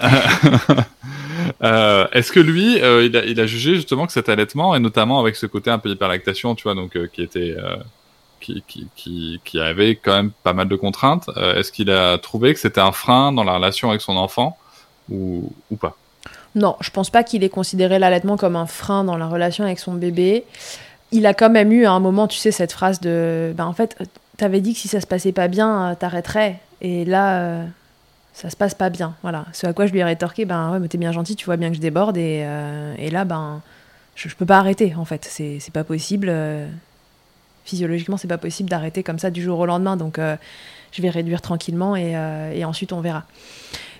Euh, 1.62 2.06
Est-ce 2.12 2.30
que 2.30 2.40
lui, 2.40 2.80
euh, 2.82 3.06
il, 3.06 3.40
a, 3.40 3.46
jugé 3.46 3.74
justement 3.74 4.06
que 4.06 4.12
cet 4.12 4.28
allaitement, 4.28 4.74
et 4.74 4.80
notamment 4.80 5.18
avec 5.18 5.36
ce 5.36 5.46
côté 5.46 5.70
un 5.70 5.78
peu 5.78 5.88
hyperlactation, 5.88 6.54
tu 6.54 6.64
vois, 6.64 6.74
donc 6.74 6.96
euh, 6.96 7.08
qui 7.12 7.22
était, 7.22 7.56
qui, 8.40 8.62
qui, 8.66 8.86
qui, 8.94 9.40
qui 9.44 9.60
avait 9.60 9.96
quand 9.96 10.14
même 10.14 10.30
pas 10.42 10.52
mal 10.52 10.68
de 10.68 10.76
contraintes, 10.76 11.28
est-ce 11.56 11.72
qu'il 11.72 11.90
a 11.90 12.18
trouvé 12.18 12.54
que 12.54 12.60
c'était 12.60 12.80
un 12.80 12.92
frein 12.92 13.32
dans 13.32 13.44
la 13.44 13.54
relation 13.54 13.88
avec 13.90 14.02
son 14.02 14.16
enfant 14.16 14.56
ou, 15.10 15.52
ou 15.70 15.76
pas? 15.76 15.96
Non, 16.54 16.76
je 16.80 16.90
pense 16.90 17.10
pas 17.10 17.24
qu'il 17.24 17.44
ait 17.44 17.48
considéré 17.48 17.98
l'allaitement 17.98 18.36
comme 18.36 18.56
un 18.56 18.66
frein 18.66 19.04
dans 19.04 19.16
la 19.16 19.26
relation 19.26 19.64
avec 19.64 19.78
son 19.78 19.94
bébé. 19.94 20.44
Il 21.12 21.26
a 21.26 21.34
quand 21.34 21.50
même 21.50 21.72
eu 21.72 21.86
à 21.86 21.92
un 21.92 22.00
moment, 22.00 22.28
tu 22.28 22.38
sais, 22.38 22.52
cette 22.52 22.72
phrase 22.72 23.00
de, 23.00 23.52
ben 23.56 23.66
en 23.66 23.72
fait, 23.72 23.96
t'avais 24.36 24.60
dit 24.60 24.74
que 24.74 24.80
si 24.80 24.88
ça 24.88 25.00
se 25.00 25.06
passait 25.06 25.32
pas 25.32 25.48
bien, 25.48 25.96
t'arrêterais. 25.98 26.60
Et 26.80 27.04
là, 27.04 27.64
ça 28.32 28.50
se 28.50 28.56
passe 28.56 28.74
pas 28.74 28.90
bien. 28.90 29.14
Voilà. 29.22 29.46
Ce 29.52 29.66
à 29.66 29.72
quoi 29.72 29.86
je 29.86 29.92
lui 29.92 29.98
ai 29.98 30.04
rétorqué, 30.04 30.44
ben 30.44 30.72
ouais, 30.72 30.78
mais 30.78 30.88
t'es 30.88 30.98
bien 30.98 31.12
gentil, 31.12 31.36
tu 31.36 31.44
vois 31.44 31.56
bien 31.56 31.70
que 31.70 31.76
je 31.76 31.80
déborde. 31.80 32.16
Et, 32.16 32.46
et 32.98 33.10
là, 33.10 33.24
ben, 33.24 33.62
je, 34.14 34.28
je, 34.28 34.36
peux 34.36 34.46
pas 34.46 34.58
arrêter, 34.58 34.94
en 34.96 35.04
fait. 35.04 35.24
C'est 35.24 35.72
pas 35.72 35.84
possible. 35.84 36.32
physiologiquement, 37.64 38.16
c'est 38.16 38.28
pas 38.28 38.38
possible 38.38 38.68
d'arrêter 38.68 39.02
comme 39.02 39.18
ça 39.18 39.30
du 39.30 39.42
jour 39.42 39.58
au 39.58 39.66
lendemain. 39.66 39.96
Donc, 39.96 40.18
je 40.18 41.02
vais 41.02 41.10
réduire 41.10 41.42
tranquillement 41.42 41.96
et, 41.96 42.14
et 42.54 42.64
ensuite 42.64 42.92
on 42.92 43.00
verra. 43.00 43.24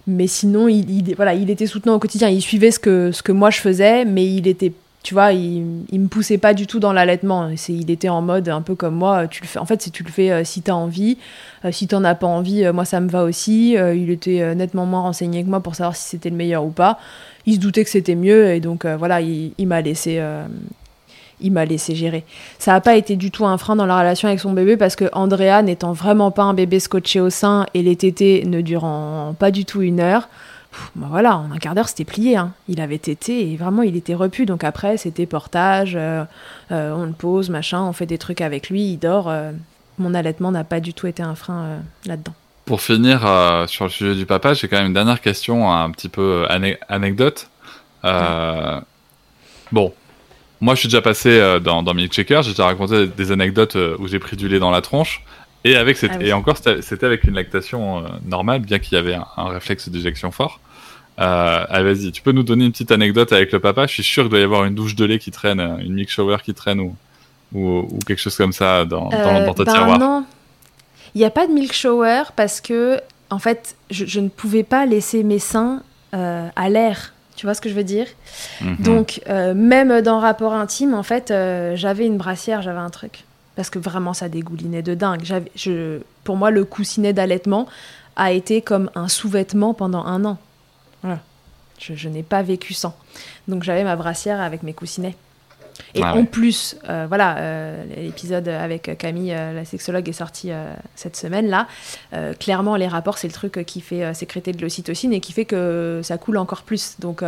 Mais 0.09 0.27
sinon, 0.27 0.69
il, 0.69 1.15
voilà, 1.17 1.35
il 1.35 1.51
était 1.51 1.67
soutenant 1.67 1.95
au 1.95 1.99
quotidien. 1.99 2.29
Il 2.29 2.41
suivait 2.41 2.71
ce 2.71 2.79
que, 2.79 3.13
ce 3.13 3.23
que 3.23 3.31
moi 3.31 3.51
je 3.51 3.61
faisais, 3.61 4.07
mais 4.07 4.27
il 4.27 4.49
était 4.49 4.73
tu 5.03 5.15
vois, 5.15 5.33
il, 5.33 5.85
il 5.91 6.01
me 6.01 6.09
poussait 6.09 6.39
pas 6.39 6.55
du 6.55 6.67
tout 6.67 6.81
dans 6.81 6.93
l'allaitement. 6.93 7.51
Il 7.69 7.91
était 7.91 8.09
en 8.09 8.21
mode 8.21 8.49
un 8.49 8.63
peu 8.63 8.75
comme 8.75 8.97
moi. 8.97 9.29
Tu 9.29 9.43
le 9.43 9.47
fais. 9.47 9.59
En 9.59 9.65
fait, 9.65 9.81
si 9.81 9.91
tu 9.91 10.03
le 10.03 10.11
fais, 10.11 10.31
euh, 10.31 10.45
si 10.45 10.61
tu 10.61 10.71
as 10.71 10.77
envie, 10.77 11.19
euh, 11.65 11.73
si 11.73 11.87
tu 11.87 11.95
n'en 11.95 12.05
as 12.05 12.15
pas 12.15 12.27
envie, 12.27 12.65
euh, 12.65 12.73
moi 12.73 12.85
ça 12.85 13.01
me 13.01 13.09
va 13.09 13.23
aussi. 13.25 13.73
il 13.73 14.11
était 14.11 14.55
nettement 14.55 14.87
moins 14.87 15.01
renseigné 15.01 15.43
que 15.45 15.49
moi 15.49 15.61
pour 15.61 15.75
savoir 15.75 15.97
si 15.97 16.09
c'était 16.09 16.31
le 16.31 16.37
meilleur 16.37 16.65
ou 16.65 16.71
pas. 16.71 16.99
Il 17.47 17.55
se 17.55 17.61
doutait 17.61 17.85
que 17.85 17.91
c'était 17.91 18.17
mieux 18.17 18.53
et 18.53 18.61
donc 18.61 18.85
voilà, 18.85 19.21
il, 19.21 19.53
il 19.57 19.67
m'a 19.67 19.81
laissé, 19.81 20.21
il 21.41 21.53
m'a 21.53 21.65
laissé 21.65 21.95
gérer. 21.95 22.25
Ça 22.59 22.73
n'a 22.73 22.81
pas 22.81 22.97
été 22.97 23.17
du 23.17 23.31
tout 23.31 23.47
un 23.47 23.57
frein 23.57 23.77
dans 23.77 23.87
la 23.87 23.99
relation 23.99 24.29
avec 24.29 24.41
son 24.41 24.53
bébé 24.53 24.77
parce 24.77 24.97
que 24.97 25.07
Andrea, 25.13 25.63
n'étant 25.63 25.93
vraiment 25.93 26.31
pas 26.31 26.43
un 26.43 26.55
bébé 26.55 26.81
scotché 26.81 27.21
au 27.21 27.31
sein 27.31 27.67
et 27.73 27.83
les 27.83 27.97
tétés 27.97 28.45
ne 28.45 28.61
durant 28.61 29.35
pas 29.39 29.51
du 29.51 29.65
tout 29.65 29.81
une 29.81 30.01
heure, 30.01 30.29
bah 30.97 31.07
voilà, 31.11 31.37
en 31.37 31.51
un 31.51 31.59
quart 31.59 31.75
d'heure 31.75 31.89
c'était 31.89 32.05
plié. 32.05 32.37
Hein. 32.37 32.53
Il 32.69 32.81
avait 32.81 32.99
tété 32.99 33.53
et 33.53 33.57
vraiment 33.57 33.83
il 33.83 33.97
était 33.97 34.15
repu. 34.15 34.47
Donc 34.47 34.65
après 34.65 34.97
c'était 34.97 35.27
portage, 35.27 35.95
euh, 35.97 36.25
euh, 36.73 36.93
on 36.93 37.05
le 37.05 37.13
pose, 37.13 37.51
machin, 37.51 37.83
on 37.83 37.93
fait 37.93 38.07
des 38.07 38.19
trucs 38.19 38.41
avec 38.41 38.71
lui, 38.71 38.83
il 38.93 38.99
dort. 38.99 39.29
Euh. 39.29 39.53
mon 39.99 40.15
allaitement 40.15 40.53
n'a 40.53 40.65
pas 40.65 40.81
du 40.81 40.95
tout 40.95 41.07
été 41.07 41.23
un 41.23 41.35
frein 41.35 41.81
là-dedans. 42.07 42.35
Pour 42.65 42.83
finir 42.83 43.21
sur 43.67 43.87
le 43.87 43.91
sujet 43.91 44.15
du 44.15 44.27
papa, 44.27 44.53
j'ai 44.53 44.69
quand 44.69 44.77
même 44.77 44.89
une 44.89 44.93
dernière 44.93 45.23
question, 45.23 45.73
un 45.73 45.91
petit 45.91 46.11
peu 46.11 46.47
anecdote. 46.89 47.49
Bon, 49.73 49.93
moi, 50.61 50.75
je 50.75 50.81
suis 50.81 50.89
déjà 50.89 51.01
passé 51.01 51.59
dans, 51.63 51.83
dans 51.83 51.95
Checker, 51.95 52.41
j'ai 52.43 52.51
déjà 52.51 52.67
raconté 52.67 53.07
des 53.07 53.33
anecdotes 53.33 53.77
où 53.99 54.07
j'ai 54.07 54.19
pris 54.19 54.37
du 54.37 54.49
lait 54.49 54.59
dans 54.59 54.71
la 54.71 54.83
tronche. 54.83 55.25
Et, 55.65 55.77
avec 55.77 55.97
cette, 55.97 56.13
ah 56.15 56.23
et 56.23 56.33
encore, 56.33 56.57
c'était 56.59 57.07
avec 57.07 57.25
une 57.25 57.35
lactation 57.35 57.99
euh, 57.99 58.09
normale, 58.25 58.61
bien 58.61 58.79
qu'il 58.79 58.97
y 58.97 58.99
avait 58.99 59.15
un, 59.15 59.49
réflexe 59.49 59.89
d'éjection 59.89 60.31
fort. 60.31 60.61
Euh, 61.19 61.65
allez, 61.69 61.95
vas-y, 61.95 62.13
tu 62.13 62.23
peux 62.23 62.33
nous 62.33 62.45
donner 62.45 62.65
une 62.65 62.73
petite 62.73 62.93
anecdote 62.93 63.33
avec 63.33 63.51
le 63.53 63.59
papa? 63.59 63.87
Je 63.87 63.95
suis 63.95 64.03
sûr 64.05 64.25
qu'il 64.25 64.31
doit 64.31 64.39
y 64.39 64.45
avoir 64.45 64.65
une 64.65 64.75
douche 64.75 64.95
de 64.95 65.05
lait 65.05 65.19
qui 65.19 65.31
traîne, 65.31 65.61
une 65.61 65.95
milk 65.95 66.11
shower 66.11 66.37
qui 66.45 66.55
traîne 66.55 66.81
ou, 66.81 66.95
ou, 67.53 67.89
ou 67.91 67.99
quelque 68.07 68.21
chose 68.21 68.37
comme 68.37 68.53
ça 68.53 68.85
dans, 68.85 69.09
dans, 69.09 69.47
dans 69.47 69.55
ta 69.55 69.65
ben 69.65 69.73
tiroir. 69.73 69.99
Non, 69.99 70.25
il 71.15 71.19
n'y 71.19 71.25
a 71.25 71.31
pas 71.31 71.49
de 71.49 71.53
milk 71.53 71.73
shower 71.73 72.23
parce 72.37 72.61
que, 72.61 73.01
en 73.31 73.41
fait, 73.41 73.77
je, 73.91 74.07
je 74.07 74.21
ne 74.21 74.29
pouvais 74.29 74.63
pas 74.63 74.87
laisser 74.87 75.25
mes 75.25 75.41
seins 75.41 75.83
à 76.13 76.69
l'air 76.71 77.13
tu 77.39 77.47
vois 77.47 77.55
ce 77.55 77.61
que 77.61 77.69
je 77.69 77.75
veux 77.75 77.85
dire? 77.85 78.09
Mhm. 78.61 78.77
Donc, 78.81 79.21
euh, 79.29 79.55
même 79.55 80.01
dans 80.03 80.19
rapport 80.19 80.55
intime, 80.55 80.93
en 80.93 81.05
fait, 81.05 81.31
euh, 81.31 81.77
j'avais 81.77 82.05
une 82.05 82.17
brassière, 82.17 82.63
j'avais 82.63 82.81
un 82.81 82.91
truc. 82.91 83.23
Parce 83.59 83.71
que 83.71 83.81
vraiment, 83.81 84.15
ça 84.15 84.29
dégoulinait 84.29 84.83
de 84.83 84.95
dingue. 84.95 85.25
Je, 85.57 85.99
pour 86.23 86.37
moi, 86.37 86.53
le 86.53 86.65
coussinet 86.65 87.13
d'allaitement 87.13 87.67
a 88.15 88.31
été 88.31 88.63
comme 88.63 88.89
un 88.95 89.09
sous-vêtement 89.09 89.75
pendant 89.75 90.05
un 90.05 90.25
an. 90.25 90.39
Voilà. 91.03 91.19
Je, 91.77 91.95
je 91.97 92.09
n'ai 92.09 92.23
pas 92.23 92.43
vécu 92.43 92.73
sans. 92.73 92.97
Donc, 93.49 93.65
j'avais 93.65 93.83
ma 93.83 93.97
brassière 93.97 94.41
avec 94.41 94.63
mes 94.63 94.75
coussinets. 94.75 95.17
Et 95.97 96.03
ah 96.05 96.15
en 96.15 96.25
plus, 96.25 96.77
euh, 96.89 97.07
voilà, 97.09 97.39
euh, 97.39 97.85
l'épisode 97.97 98.47
avec 98.47 98.97
Camille, 98.97 99.35
euh, 99.35 99.53
la 99.53 99.65
sexologue, 99.65 100.09
est 100.09 100.13
sorti 100.13 100.53
cette 100.95 101.17
semaine-là. 101.17 101.67
clairement, 102.39 102.77
les 102.77 102.87
rapports, 102.87 103.19
c'est 103.19 103.27
le 103.27 103.33
truc 103.33 103.65
qui 103.67 103.81
fait 103.81 104.15
sécréter 104.15 104.53
de 104.53 104.63
l'ocytocine 104.63 105.13
et 105.13 105.19
qui 105.19 105.33
fait 105.33 105.47
que 105.47 106.01
ça 106.05 106.17
coule 106.17 106.37
encore 106.37 106.63
plus. 106.63 107.01
Donc, 107.01 107.25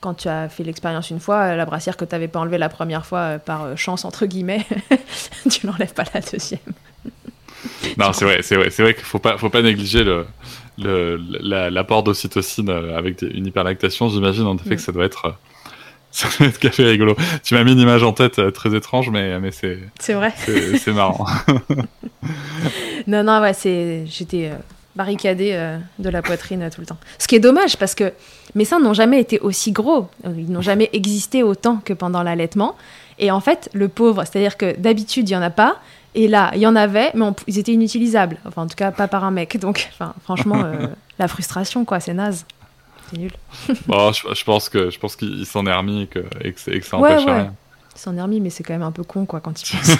quand 0.00 0.14
tu 0.14 0.28
as 0.28 0.48
fait 0.48 0.62
l'expérience 0.62 1.10
une 1.10 1.20
fois, 1.20 1.54
la 1.56 1.64
brassière 1.66 1.96
que 1.96 2.04
tu 2.04 2.14
n'avais 2.14 2.28
pas 2.28 2.40
enlevée 2.40 2.58
la 2.58 2.68
première 2.68 3.06
fois 3.06 3.38
par 3.38 3.76
chance, 3.76 4.04
entre 4.04 4.26
guillemets, 4.26 4.66
tu 5.50 5.66
l'enlèves 5.66 5.94
pas 5.94 6.04
la 6.14 6.20
deuxième. 6.20 6.60
non, 7.98 8.12
c'est 8.12 8.24
vrai, 8.24 8.42
c'est 8.42 8.56
vrai, 8.56 8.70
c'est 8.70 8.82
vrai 8.82 8.94
qu'il 8.94 9.04
faut 9.04 9.18
pas, 9.18 9.38
faut 9.38 9.50
pas 9.50 9.62
négliger 9.62 10.04
le, 10.04 10.26
l'apport 10.78 12.02
d'ocytocine 12.02 12.70
avec 12.70 13.22
une 13.22 13.46
hyperlactation. 13.46 14.08
J'imagine 14.08 14.46
en 14.46 14.56
effet 14.56 14.70
que 14.70 14.74
mm. 14.74 14.78
ça 14.78 14.92
doit 14.92 15.04
être 15.04 15.34
ça 16.10 16.28
va 16.38 16.46
être 16.46 16.58
café 16.58 16.84
rigolo. 16.84 17.14
Tu 17.44 17.54
m'as 17.54 17.62
mis 17.62 17.72
une 17.72 17.78
image 17.78 18.02
en 18.02 18.12
tête 18.12 18.40
euh, 18.40 18.50
très 18.50 18.74
étrange, 18.74 19.10
mais, 19.10 19.38
mais 19.38 19.52
c'est. 19.52 19.78
C'est 20.00 20.14
vrai. 20.14 20.32
C'est 20.36 20.92
marrant. 20.92 21.24
non, 23.06 23.22
non, 23.22 23.40
ouais, 23.40 23.52
c'est. 23.52 24.04
J'étais 24.06 24.50
euh, 24.52 24.56
barricadée 24.96 25.52
euh, 25.52 25.78
de 25.98 26.08
la 26.08 26.22
poitrine 26.22 26.68
tout 26.74 26.80
le 26.80 26.86
temps. 26.86 26.98
Ce 27.18 27.28
qui 27.28 27.36
est 27.36 27.40
dommage 27.40 27.76
parce 27.76 27.94
que 27.94 28.12
mes 28.54 28.64
seins 28.64 28.80
n'ont 28.80 28.94
jamais 28.94 29.20
été 29.20 29.38
aussi 29.40 29.72
gros. 29.72 30.08
Ils 30.24 30.50
n'ont 30.50 30.60
jamais 30.60 30.90
existé 30.92 31.42
autant 31.42 31.76
que 31.76 31.92
pendant 31.92 32.22
l'allaitement. 32.22 32.76
Et 33.18 33.30
en 33.30 33.40
fait, 33.40 33.68
le 33.72 33.88
pauvre, 33.88 34.24
c'est-à-dire 34.24 34.56
que 34.56 34.78
d'habitude, 34.78 35.28
il 35.28 35.32
n'y 35.32 35.38
en 35.38 35.42
a 35.42 35.50
pas. 35.50 35.76
Et 36.14 36.26
là, 36.26 36.50
il 36.54 36.60
y 36.60 36.66
en 36.66 36.74
avait, 36.74 37.12
mais 37.14 37.26
ils 37.46 37.58
étaient 37.58 37.72
inutilisables. 37.72 38.38
Enfin, 38.44 38.62
en 38.62 38.66
tout 38.66 38.74
cas, 38.74 38.90
pas 38.90 39.06
par 39.06 39.24
un 39.24 39.30
mec. 39.30 39.58
Donc, 39.58 39.88
enfin, 39.92 40.14
franchement, 40.24 40.64
la 41.18 41.28
frustration, 41.28 41.84
quoi, 41.84 42.00
c'est 42.00 42.14
naze 42.14 42.44
nul. 43.12 43.32
bon, 43.86 44.12
je, 44.12 44.44
pense 44.44 44.68
que 44.68 44.90
je 44.90 44.98
pense 44.98 45.16
qu'il 45.16 45.46
s'en 45.46 45.66
est 45.66 45.74
remis 45.74 46.02
et 46.02 46.06
que, 46.06 46.20
et 46.40 46.52
que, 46.52 46.86
ça 46.86 46.96
empêche 46.96 47.24
rien. 47.24 47.54
Il 47.94 47.98
s'en 47.98 48.16
est 48.16 48.22
remis, 48.22 48.40
mais 48.40 48.50
c'est 48.50 48.62
quand 48.62 48.72
même 48.72 48.82
un 48.82 48.92
peu 48.92 49.04
con 49.04 49.26
quoi 49.26 49.40
quand 49.40 49.60
il 49.60 49.76
pense. 49.76 49.96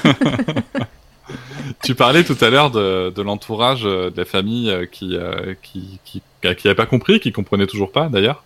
tu 1.83 1.95
parlais 1.95 2.25
tout 2.25 2.37
à 2.41 2.51
l'heure 2.51 2.71
de, 2.71 3.23
l'entourage 3.23 3.83
euh, 3.85 4.11
de 4.11 4.17
la 4.17 4.25
famille 4.25 4.71
euh, 4.71 4.87
qui 4.87 5.17
euh, 5.17 5.55
qui 5.63 5.99
qui 6.05 6.23
qui 6.41 6.67
n'avait 6.67 6.75
pas 6.75 6.87
compris, 6.87 7.21
qui 7.21 7.33
comprenait 7.33 7.67
toujours 7.67 7.93
pas 7.93 8.09
d'ailleurs. 8.09 8.45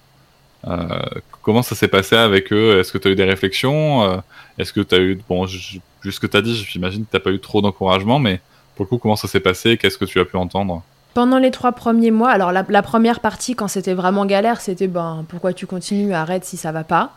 Comment 1.42 1.62
ça 1.62 1.74
s'est 1.74 1.88
passé 1.88 2.16
avec 2.16 2.50
eux? 2.52 2.80
Est-ce 2.80 2.90
que 2.90 2.96
tu 2.96 3.08
as 3.08 3.10
eu 3.10 3.14
des 3.14 3.24
réflexions? 3.24 4.22
Est-ce 4.58 4.72
que 4.72 4.80
tu 4.80 4.94
as 4.94 4.98
eu 4.98 5.20
bon, 5.28 5.46
juste 5.46 5.82
ce 6.02 6.18
que 6.18 6.26
tu 6.26 6.36
as 6.38 6.40
dit, 6.40 6.54
j'imagine 6.54 7.04
que 7.04 7.14
tu 7.14 7.22
pas 7.22 7.30
eu 7.30 7.38
trop 7.38 7.60
d'encouragement, 7.60 8.18
mais 8.18 8.40
pour 8.74 8.86
le 8.86 8.88
coup, 8.88 8.96
comment 8.96 9.14
ça 9.14 9.28
s'est 9.28 9.40
passé? 9.40 9.76
Qu'est-ce 9.76 9.98
que 9.98 10.06
tu 10.06 10.18
as 10.20 10.24
pu 10.24 10.38
entendre? 10.38 10.82
Pendant 11.12 11.38
les 11.38 11.50
trois 11.50 11.72
premiers 11.72 12.10
mois, 12.10 12.30
alors 12.30 12.50
la, 12.50 12.82
première 12.82 13.20
partie, 13.20 13.54
quand 13.54 13.68
c'était 13.68 13.94
vraiment 13.94 14.24
galère, 14.26 14.60
c'était 14.60 14.88
ben, 14.88 15.24
pourquoi 15.28 15.52
tu 15.52 15.66
continues, 15.66 16.12
arrête 16.12 16.44
si 16.44 16.56
ça 16.56 16.72
va 16.72 16.82
pas. 16.82 17.12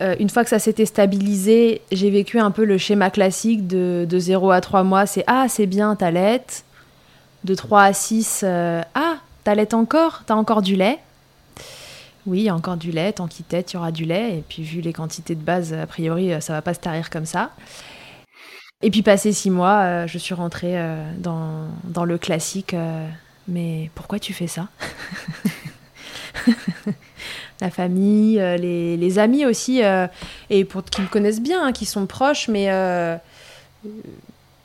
Euh, 0.00 0.16
une 0.18 0.30
fois 0.30 0.42
que 0.42 0.50
ça 0.50 0.58
s'était 0.58 0.86
stabilisé, 0.86 1.82
j'ai 1.92 2.10
vécu 2.10 2.38
un 2.38 2.50
peu 2.50 2.64
le 2.64 2.78
schéma 2.78 3.10
classique 3.10 3.66
de, 3.66 4.06
de 4.08 4.18
0 4.18 4.50
à 4.50 4.60
3 4.60 4.82
mois. 4.84 5.06
C'est 5.06 5.24
Ah, 5.26 5.46
c'est 5.48 5.66
bien, 5.66 5.94
t'allaites. 5.96 6.64
De 7.44 7.54
3 7.54 7.82
à 7.82 7.92
6, 7.92 8.42
euh, 8.44 8.82
Ah, 8.94 9.16
t'allaites 9.44 9.74
encore? 9.74 10.22
T'as 10.26 10.34
encore 10.34 10.62
du 10.62 10.76
lait? 10.76 10.98
Oui, 12.26 12.50
encore 12.50 12.76
du 12.76 12.92
lait. 12.92 13.12
Tant 13.12 13.26
qu'il 13.26 13.44
il 13.50 13.74
y 13.74 13.76
aura 13.76 13.92
du 13.92 14.04
lait. 14.04 14.38
Et 14.38 14.44
puis, 14.48 14.62
vu 14.62 14.80
les 14.80 14.92
quantités 14.92 15.34
de 15.34 15.42
base, 15.42 15.72
a 15.72 15.86
priori, 15.86 16.32
ça 16.40 16.52
va 16.52 16.62
pas 16.62 16.74
se 16.74 16.80
tarir 16.80 17.10
comme 17.10 17.26
ça. 17.26 17.50
Et 18.82 18.90
puis 18.90 19.02
passé 19.02 19.32
six 19.32 19.50
mois, 19.50 19.78
euh, 19.82 20.06
je 20.08 20.18
suis 20.18 20.34
rentrée 20.34 20.76
euh, 20.78 21.12
dans, 21.16 21.68
dans, 21.84 22.04
le 22.04 22.18
classique. 22.18 22.74
Euh, 22.74 23.08
mais 23.46 23.90
pourquoi 23.94 24.18
tu 24.18 24.32
fais 24.32 24.48
ça? 24.48 24.66
La 27.62 27.70
famille, 27.70 28.34
les, 28.34 28.96
les, 28.96 29.18
amis 29.18 29.46
aussi, 29.46 29.82
et 30.50 30.64
pour 30.64 30.84
qui 30.84 31.00
me 31.00 31.06
connaissent 31.06 31.40
bien, 31.40 31.64
hein, 31.64 31.72
qui 31.72 31.86
sont 31.86 32.06
proches, 32.06 32.48
mais 32.48 32.68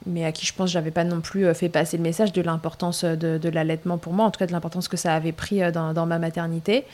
mais 0.05 0.25
à 0.25 0.31
qui 0.31 0.45
je 0.45 0.53
pense 0.53 0.71
j'avais 0.71 0.91
pas 0.91 1.03
non 1.03 1.21
plus 1.21 1.53
fait 1.53 1.69
passer 1.69 1.97
le 1.97 2.03
message 2.03 2.31
de 2.33 2.41
l'importance 2.41 3.03
de, 3.03 3.37
de 3.37 3.49
l'allaitement 3.49 3.97
pour 3.97 4.13
moi, 4.13 4.25
en 4.25 4.31
tout 4.31 4.39
cas 4.39 4.47
de 4.47 4.51
l'importance 4.51 4.87
que 4.87 4.97
ça 4.97 5.13
avait 5.13 5.31
pris 5.31 5.59
dans, 5.71 5.93
dans 5.93 6.05
ma 6.05 6.17
maternité. 6.17 6.85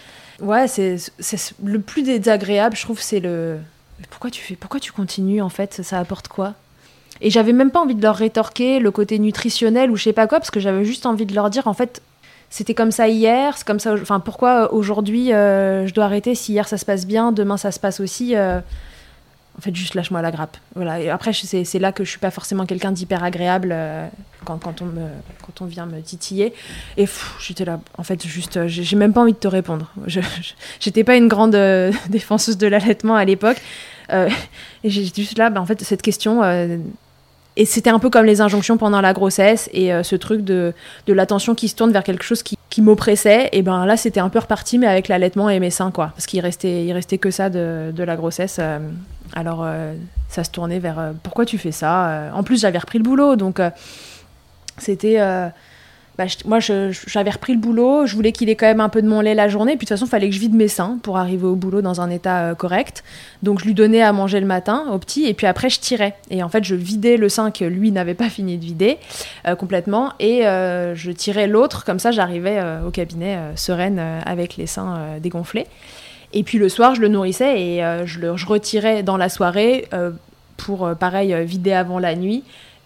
Ouais, 0.42 0.68
c'est 0.68 0.98
le 1.64 1.80
plus 1.80 2.04
désagréable, 2.04 2.76
je 2.76 2.82
trouve, 2.82 3.00
c'est 3.02 3.20
le 3.20 3.60
pourquoi 4.10 4.30
tu 4.30 4.42
fais, 4.42 4.56
pourquoi 4.56 4.80
tu 4.80 4.92
continues 4.92 5.42
en 5.42 5.50
fait, 5.50 5.82
ça 5.84 6.00
apporte 6.00 6.28
quoi? 6.28 6.54
Et 7.22 7.30
j'avais 7.30 7.54
même 7.54 7.72
pas 7.72 7.80
envie 7.80 7.96
de 7.96 8.02
leur 8.02 8.16
rétorquer 8.16 8.80
le 8.80 8.92
côté 8.92 9.20
nutritionnel 9.20 9.92
ou 9.92 9.96
je 9.96 10.04
sais 10.04 10.14
pas 10.14 10.28
quoi, 10.28 10.40
parce 10.40 10.52
que 10.52 10.60
j'avais 10.60 10.84
juste 10.84 11.06
envie 11.06 11.26
de 11.26 11.34
leur 11.34 11.50
dire, 11.50 11.68
en 11.68 11.74
fait, 11.74 12.02
c'était 12.54 12.76
comme 12.76 12.92
ça 12.92 13.08
hier, 13.08 13.58
c'est 13.58 13.66
comme 13.66 13.80
ça. 13.80 13.94
Enfin, 13.94 14.20
pourquoi 14.20 14.66
euh, 14.66 14.68
aujourd'hui 14.70 15.34
euh, 15.34 15.88
je 15.88 15.94
dois 15.96 16.06
arrêter 16.06 16.36
si 16.36 16.52
hier 16.52 16.68
ça 16.68 16.78
se 16.78 16.86
passe 16.86 17.08
bien, 17.08 17.32
demain 17.32 17.58
ça 17.58 17.72
se 17.72 17.80
passe 17.80 18.00
aussi 18.00 18.36
euh, 18.36 18.60
En 19.58 19.62
fait, 19.62 19.76
juste 19.76 19.96
lâche-moi 19.96 20.22
la 20.22 20.30
grappe. 20.30 20.58
Voilà. 20.76 21.12
Après, 21.12 21.34
c'est 21.34 21.80
là 21.80 21.92
que 21.92 22.04
je 22.04 22.12
suis 22.12 22.20
pas 22.20 22.30
forcément 22.30 22.68
quelqu'un 22.68 22.92
d'hyper 22.92 23.24
agréable 23.24 23.76
quand, 24.46 24.60
quand, 24.60 24.84
on 24.84 24.90
quand 25.42 25.64
on 25.64 25.66
vient 25.66 25.88
me 25.88 26.00
titiller. 26.02 26.54
Et 26.96 27.08
j'étais 27.40 27.66
là, 27.66 27.80
en 27.98 28.04
fait, 28.04 28.24
juste, 28.24 28.68
j'ai 28.68 28.96
même 28.98 29.14
pas 29.14 29.22
envie 29.22 29.34
de 29.34 29.38
te 29.38 29.48
répondre. 29.48 29.92
J'étais 30.80 31.04
pas 31.04 31.16
une 31.16 31.30
grande 31.30 31.56
défenseuse 32.10 32.60
de 32.60 32.68
l'allaitement 32.68 33.16
à 33.16 33.26
l'époque. 33.26 33.58
et 34.12 34.30
j'ai 34.84 35.06
juste 35.06 35.40
là, 35.40 35.50
bah, 35.50 35.60
en 35.60 35.66
fait, 35.66 35.82
cette 35.82 36.04
question 36.04 36.44
et 37.56 37.66
c'était 37.66 37.90
un 37.90 38.00
peu 38.00 38.10
comme 38.10 38.26
les 38.26 38.42
injonctions 38.42 38.78
pendant 38.78 39.02
la 39.02 39.14
grossesse 39.14 39.70
et 39.74 39.94
euh, 39.94 40.02
ce 40.04 40.16
truc 40.16 40.42
de, 40.42 40.74
de 41.06 41.14
l'attention 41.14 41.54
qui 41.54 41.68
se 41.68 41.76
tourne 41.76 41.92
vers 41.92 42.04
quelque 42.04 42.24
chose 42.24 42.42
qui, 42.42 42.58
qui 42.70 42.82
m'oppressait. 42.82 43.50
Et 43.52 43.62
ben 43.62 43.86
là, 43.86 43.96
c'était 43.96 44.20
un 44.20 44.30
peu 44.30 44.40
reparti, 44.40 44.80
mais 44.80 44.88
avec 44.88 45.08
l'allaitement 45.08 45.50
et 45.50 45.60
mes 45.60 45.70
seins, 45.70 45.92
quoi. 45.92 46.12
Parce 46.16 46.26
qu'il 46.26 46.40
restait, 46.40 46.86
il 46.86 46.92
restait 46.94 47.20
que 47.20 47.30
ça 47.30 47.50
de, 47.50 47.92
de 47.96 48.04
la 48.04 48.16
grossesse. 48.16 48.58
Euh. 48.60 48.80
alors, 49.36 49.62
euh, 49.64 49.94
ça 50.30 50.44
se 50.44 50.50
tournait 50.50 50.80
vers 50.80 51.12
pourquoi 51.22 51.46
tu 51.46 51.60
fais 51.60 51.72
ça? 51.72 52.32
En 52.34 52.42
plus, 52.42 52.60
j'avais 52.60 52.80
repris 52.80 52.98
le 52.98 53.04
boulot, 53.04 53.36
donc 53.36 53.62
C'était 54.80 55.20
bah, 56.18 56.26
moi, 56.46 56.60
j'avais 56.60 57.32
repris 57.32 57.54
le 57.54 57.60
boulot, 57.60 58.06
je 58.06 58.16
voulais 58.16 58.32
qu'il 58.32 58.48
ait 58.50 58.56
quand 58.56 58.68
même 58.68 58.82
un 58.82 58.90
peu 58.90 59.02
de 59.02 59.08
mon 59.08 59.22
lait 59.22 59.34
la 59.34 59.48
journée, 59.48 59.72
puis 59.72 59.86
de 59.86 59.90
toute 59.90 59.90
façon, 59.90 60.06
il 60.06 60.10
fallait 60.10 60.30
que 60.30 60.36
je 60.36 60.40
vide 60.40 60.54
mes 60.54 60.68
seins 60.68 61.00
pour 61.02 61.18
arriver 61.18 61.48
au 61.48 61.56
boulot 61.56 61.82
dans 61.82 62.02
un 62.02 62.10
état 62.12 62.50
euh, 62.50 62.56
correct. 62.56 63.04
Donc, 63.42 63.60
je 63.60 63.66
lui 63.66 63.74
donnais 63.74 64.04
à 64.04 64.14
manger 64.14 64.40
le 64.40 64.46
matin 64.46 64.86
au 64.92 65.00
petit, 65.00 65.26
et 65.26 65.34
puis 65.34 65.48
après, 65.48 65.72
je 65.72 65.80
tirais. 65.80 66.16
Et 66.30 66.44
en 66.44 66.50
fait, 66.50 66.64
je 66.64 66.76
vidais 66.76 67.18
le 67.18 67.30
sein 67.30 67.50
que 67.50 67.66
lui 67.66 67.92
n'avait 67.92 68.14
pas 68.14 68.30
fini 68.30 68.58
de 68.58 68.64
vider 68.64 68.98
euh, 69.48 69.56
complètement, 69.56 70.14
et 70.20 70.46
euh, 70.46 70.94
je 70.94 71.10
tirais 71.12 71.48
l'autre, 71.48 71.84
comme 71.84 72.00
ça, 72.00 72.12
j'arrivais 72.12 72.62
au 72.86 72.92
cabinet 72.92 73.38
sereine 73.56 74.00
avec 74.26 74.58
les 74.58 74.68
seins 74.68 75.18
dégonflés. 75.22 75.66
Et 76.34 76.44
puis 76.44 76.58
le 76.58 76.70
soir, 76.70 76.96
je 76.96 77.02
le 77.02 77.08
nourrissais 77.08 77.60
et 77.60 77.84
je 78.06 78.20
le 78.20 78.36
je 78.36 78.46
retirais 78.46 79.04
dans 79.04 79.18
la 79.18 79.30
soirée 79.30 79.88
pour, 80.58 80.90
pareil, 81.00 81.36
vider 81.46 81.74
avant 81.74 82.00
la 82.00 82.16
nuit 82.16 82.44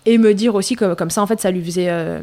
et 0.07 0.17
me 0.17 0.33
dire 0.33 0.55
aussi 0.55 0.75
que 0.77 0.93
comme 0.93 1.09
ça 1.09 1.21
en 1.21 1.27
fait 1.27 1.41
ça 1.41 1.51
lui 1.51 1.63
faisait 1.63 1.89
euh, 1.89 2.21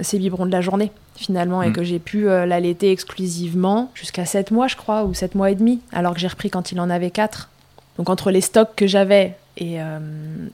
ses 0.00 0.18
biberons 0.18 0.46
de 0.46 0.52
la 0.52 0.60
journée 0.60 0.92
finalement 1.16 1.62
et 1.62 1.70
mm. 1.70 1.72
que 1.72 1.82
j'ai 1.82 1.98
pu 1.98 2.28
euh, 2.28 2.46
l'allaiter 2.46 2.92
exclusivement 2.92 3.90
jusqu'à 3.94 4.24
7 4.24 4.52
mois 4.52 4.68
je 4.68 4.76
crois 4.76 5.02
ou 5.02 5.14
7 5.14 5.34
mois 5.34 5.50
et 5.50 5.56
demi 5.56 5.80
alors 5.92 6.14
que 6.14 6.20
j'ai 6.20 6.28
repris 6.28 6.48
quand 6.48 6.70
il 6.70 6.80
en 6.80 6.88
avait 6.88 7.10
4 7.10 7.50
donc 7.98 8.08
entre 8.08 8.30
les 8.30 8.40
stocks 8.40 8.70
que 8.76 8.86
j'avais 8.86 9.36
et, 9.56 9.80
euh, 9.80 9.98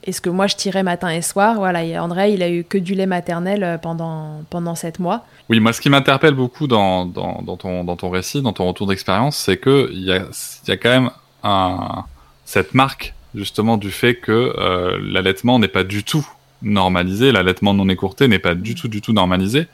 et, 0.03 0.11
ce 0.11 0.21
que 0.21 0.29
moi 0.29 0.47
je 0.47 0.55
tirais 0.55 0.81
matin 0.81 1.09
et 1.09 1.21
soir 1.21 1.55
voilà 1.55 1.83
et 1.83 1.97
André 1.99 2.33
il 2.33 2.41
a 2.41 2.49
eu 2.49 2.63
que 2.63 2.79
du 2.79 2.95
lait 2.95 3.05
maternel 3.05 3.79
pendant, 3.81 4.41
pendant 4.49 4.73
7 4.73 4.97
mois 4.97 5.23
oui 5.49 5.59
moi 5.59 5.73
ce 5.73 5.81
qui 5.81 5.89
m'interpelle 5.91 6.33
beaucoup 6.33 6.65
dans, 6.65 7.05
dans, 7.05 7.43
dans, 7.43 7.57
ton, 7.57 7.83
dans 7.83 7.95
ton 7.95 8.09
récit 8.09 8.41
dans 8.41 8.53
ton 8.53 8.67
retour 8.67 8.87
d'expérience 8.87 9.37
c'est 9.37 9.57
que 9.57 9.89
il 9.91 10.03
y 10.03 10.11
a, 10.11 10.23
y 10.67 10.71
a 10.71 10.77
quand 10.77 10.89
même 10.89 11.11
un, 11.43 12.05
cette 12.45 12.73
marque 12.73 13.13
justement 13.35 13.77
du 13.77 13.91
fait 13.91 14.15
que 14.15 14.99
l'allaitement 14.99 15.59
n'est 15.59 15.67
pas 15.67 15.83
du 15.83 16.03
tout 16.03 16.27
normalisé. 16.61 17.31
L'allaitement 17.31 17.73
non 17.73 17.87
écourté 17.89 18.27
n'est 18.27 18.39
pas 18.39 18.55
du 18.55 18.75
tout, 18.75 18.87
du 18.87 19.01
tout 19.01 19.13
normalisé. 19.13 19.67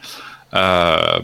Euh, 0.54 1.20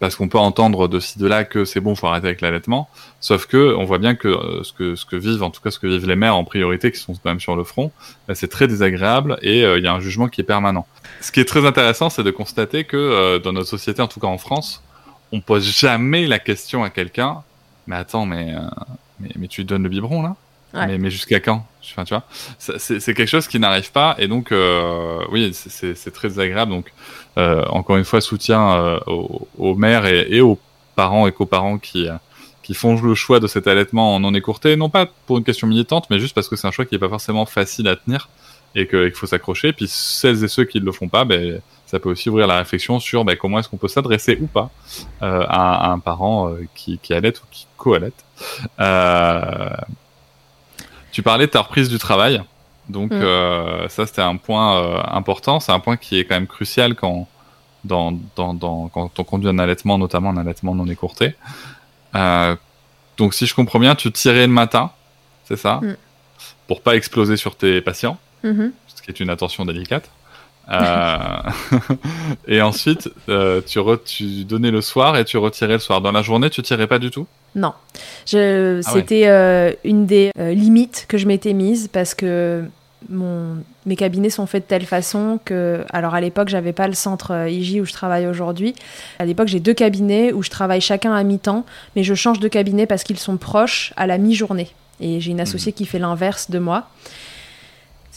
parce 0.00 0.14
qu'on 0.14 0.28
peut 0.28 0.38
entendre 0.38 0.86
de 0.86 1.00
ci 1.00 1.18
de 1.18 1.26
là 1.26 1.42
que 1.42 1.64
c'est 1.64 1.80
bon, 1.80 1.96
faut 1.96 2.06
arrêter 2.06 2.28
avec 2.28 2.40
l'allaitement. 2.40 2.88
Sauf 3.20 3.46
que 3.46 3.74
on 3.74 3.84
voit 3.84 3.98
bien 3.98 4.14
que 4.14 4.28
euh, 4.28 4.62
ce 4.62 4.72
que 4.72 4.94
ce 4.94 5.04
que 5.04 5.16
vivent, 5.16 5.42
en 5.42 5.50
tout 5.50 5.60
cas 5.60 5.72
ce 5.72 5.80
que 5.80 5.88
vivent 5.88 6.06
les 6.06 6.14
mères 6.14 6.36
en 6.36 6.44
priorité, 6.44 6.92
qui 6.92 6.98
sont 6.98 7.14
quand 7.14 7.30
même 7.30 7.40
sur 7.40 7.56
le 7.56 7.64
front, 7.64 7.90
bah, 8.28 8.36
c'est 8.36 8.46
très 8.48 8.68
désagréable 8.68 9.38
et 9.42 9.64
euh, 9.64 9.78
il 9.78 9.84
y 9.84 9.88
a 9.88 9.92
un 9.92 10.00
jugement 10.00 10.28
qui 10.28 10.40
est 10.40 10.44
permanent. 10.44 10.86
Ce 11.20 11.32
qui 11.32 11.40
est 11.40 11.44
très 11.44 11.66
intéressant, 11.66 12.10
c'est 12.10 12.22
de 12.22 12.30
constater 12.30 12.84
que 12.84 13.38
dans 13.38 13.52
notre 13.52 13.68
société, 13.68 14.00
en 14.00 14.06
tout 14.06 14.20
cas 14.20 14.28
en 14.28 14.38
France, 14.38 14.84
on 15.32 15.40
pose 15.40 15.64
jamais 15.64 16.28
la 16.28 16.38
question 16.38 16.84
à 16.84 16.90
quelqu'un. 16.90 17.42
Mais 17.88 17.96
attends, 17.96 18.24
mais, 18.24 18.54
mais 19.18 19.30
mais 19.36 19.48
tu 19.48 19.64
donnes 19.64 19.82
le 19.82 19.88
biberon 19.88 20.22
là? 20.22 20.36
Mais, 20.74 21.10
jusqu'à 21.10 21.40
quand? 21.40 21.66
Tu 21.80 21.94
vois 21.94 22.24
C'est 22.58 23.14
quelque 23.14 23.26
chose 23.26 23.48
qui 23.48 23.58
n'arrive 23.58 23.90
pas. 23.92 24.14
Et 24.18 24.28
donc, 24.28 24.52
euh, 24.52 25.20
oui, 25.30 25.52
c'est 25.54 26.12
très 26.12 26.28
désagréable. 26.28 26.72
Donc, 26.72 26.92
euh, 27.38 27.64
encore 27.68 27.96
une 27.96 28.04
fois, 28.04 28.20
soutien 28.20 28.72
euh, 28.72 29.00
aux, 29.06 29.74
mères 29.74 30.06
et, 30.06 30.40
aux 30.40 30.58
parents 30.96 31.26
et 31.26 31.32
coparents 31.32 31.78
qui, 31.78 32.08
qui 32.62 32.74
font 32.74 33.00
le 33.00 33.14
choix 33.14 33.40
de 33.40 33.46
cet 33.46 33.66
allaitement 33.66 34.14
en 34.14 34.20
non 34.20 34.34
écourté. 34.34 34.76
Non 34.76 34.90
pas 34.90 35.06
pour 35.26 35.38
une 35.38 35.44
question 35.44 35.66
militante, 35.66 36.08
mais 36.10 36.18
juste 36.18 36.34
parce 36.34 36.48
que 36.48 36.56
c'est 36.56 36.66
un 36.66 36.72
choix 36.72 36.84
qui 36.84 36.94
n'est 36.94 37.00
pas 37.00 37.08
forcément 37.08 37.46
facile 37.46 37.88
à 37.88 37.96
tenir 37.96 38.28
et 38.74 38.86
qu'il 38.86 39.12
faut 39.12 39.26
s'accrocher. 39.26 39.72
Puis 39.72 39.88
celles 39.88 40.44
et 40.44 40.48
ceux 40.48 40.64
qui 40.64 40.80
ne 40.80 40.84
le 40.84 40.92
font 40.92 41.08
pas, 41.08 41.24
ben, 41.24 41.60
ça 41.86 41.98
peut 41.98 42.10
aussi 42.10 42.28
ouvrir 42.28 42.46
la 42.46 42.58
réflexion 42.58 43.00
sur 43.00 43.24
ben, 43.24 43.36
comment 43.36 43.60
est-ce 43.60 43.68
qu'on 43.70 43.78
peut 43.78 43.88
s'adresser 43.88 44.38
ou 44.42 44.46
pas 44.46 44.70
à, 45.20 45.90
un 45.90 45.98
parent 46.00 46.52
qui, 46.74 46.98
qui 46.98 47.14
ou 47.14 47.46
qui 47.50 47.66
co-allait. 47.78 48.12
Euh, 48.80 49.70
tu 51.18 51.22
parlais 51.24 51.46
de 51.46 51.50
ta 51.50 51.62
reprise 51.62 51.88
du 51.88 51.98
travail. 51.98 52.40
Donc 52.88 53.10
mm. 53.10 53.20
euh, 53.20 53.88
ça, 53.88 54.06
c'était 54.06 54.22
un 54.22 54.36
point 54.36 54.78
euh, 54.78 55.02
important. 55.08 55.58
C'est 55.58 55.72
un 55.72 55.80
point 55.80 55.96
qui 55.96 56.16
est 56.16 56.24
quand 56.24 56.36
même 56.36 56.46
crucial 56.46 56.94
quand, 56.94 57.26
dans, 57.82 58.12
dans, 58.36 58.54
dans, 58.54 58.86
quand 58.86 59.18
on 59.18 59.24
conduit 59.24 59.48
un 59.48 59.58
allaitement, 59.58 59.98
notamment 59.98 60.30
un 60.30 60.36
allaitement 60.36 60.76
non 60.76 60.86
écourté. 60.86 61.34
Euh, 62.14 62.54
donc 63.16 63.34
si 63.34 63.46
je 63.46 63.54
comprends 63.56 63.80
bien, 63.80 63.96
tu 63.96 64.12
tirais 64.12 64.46
le 64.46 64.52
matin, 64.52 64.92
c'est 65.46 65.56
ça? 65.56 65.80
Mm. 65.82 65.96
Pour 66.68 66.82
pas 66.82 66.94
exploser 66.94 67.36
sur 67.36 67.56
tes 67.56 67.80
patients, 67.80 68.16
mm-hmm. 68.44 68.70
ce 68.86 69.02
qui 69.02 69.10
est 69.10 69.18
une 69.18 69.30
attention 69.30 69.64
délicate. 69.64 70.08
Euh, 70.70 71.38
et 72.48 72.60
ensuite, 72.60 73.10
euh, 73.28 73.60
tu, 73.64 73.80
tu 74.04 74.44
donnais 74.44 74.70
le 74.70 74.80
soir 74.80 75.16
et 75.16 75.24
tu 75.24 75.38
retirais 75.38 75.74
le 75.74 75.78
soir. 75.78 76.00
Dans 76.00 76.12
la 76.12 76.22
journée, 76.22 76.50
tu 76.50 76.62
tirais 76.62 76.86
pas 76.86 76.98
du 76.98 77.10
tout? 77.10 77.26
Non. 77.54 77.72
Je... 78.26 78.80
Ah 78.84 78.90
C'était 78.92 79.26
euh, 79.26 79.72
une 79.84 80.06
des 80.06 80.30
limites 80.36 81.06
que 81.08 81.18
je 81.18 81.26
m'étais 81.26 81.54
mise 81.54 81.88
parce 81.88 82.14
que 82.14 82.64
mon... 83.08 83.56
mes 83.86 83.96
cabinets 83.96 84.30
sont 84.30 84.46
faits 84.46 84.64
de 84.64 84.68
telle 84.68 84.84
façon 84.84 85.40
que. 85.44 85.84
Alors 85.90 86.14
à 86.14 86.20
l'époque, 86.20 86.48
j'avais 86.48 86.72
pas 86.72 86.86
le 86.86 86.94
centre 86.94 87.48
IJ 87.48 87.80
où 87.80 87.84
je 87.86 87.92
travaille 87.92 88.26
aujourd'hui. 88.26 88.74
À 89.18 89.24
l'époque, 89.24 89.48
j'ai 89.48 89.60
deux 89.60 89.74
cabinets 89.74 90.32
où 90.32 90.42
je 90.42 90.50
travaille 90.50 90.80
chacun 90.80 91.14
à 91.14 91.22
mi-temps, 91.24 91.64
mais 91.96 92.02
je 92.02 92.14
change 92.14 92.40
de 92.40 92.48
cabinet 92.48 92.86
parce 92.86 93.04
qu'ils 93.04 93.18
sont 93.18 93.38
proches 93.38 93.92
à 93.96 94.06
la 94.06 94.18
mi-journée. 94.18 94.68
Et 95.00 95.20
j'ai 95.20 95.30
une 95.30 95.40
associée 95.40 95.70
mmh. 95.70 95.76
qui 95.76 95.86
fait 95.86 96.00
l'inverse 96.00 96.50
de 96.50 96.58
moi. 96.58 96.88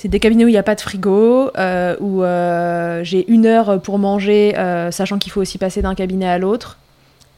C'est 0.02 0.08
des 0.08 0.20
cabinets 0.20 0.46
où 0.46 0.48
il 0.48 0.54
n'y 0.54 0.58
a 0.58 0.64
pas 0.64 0.74
de 0.74 0.82
frigo, 0.82 1.52
euh, 1.60 1.96
où 2.00 2.24
euh, 2.24 3.04
j'ai 3.04 3.32
une 3.32 3.46
heure 3.46 3.80
pour 3.84 4.00
manger, 4.00 4.58
euh, 4.58 4.90
sachant 4.90 5.20
qu'il 5.20 5.32
faut 5.32 5.42
aussi 5.42 5.60
passer 5.60 5.84
d'un 5.84 5.94
cabinet 5.94 6.28
à 6.28 6.40
l'autre. 6.40 6.80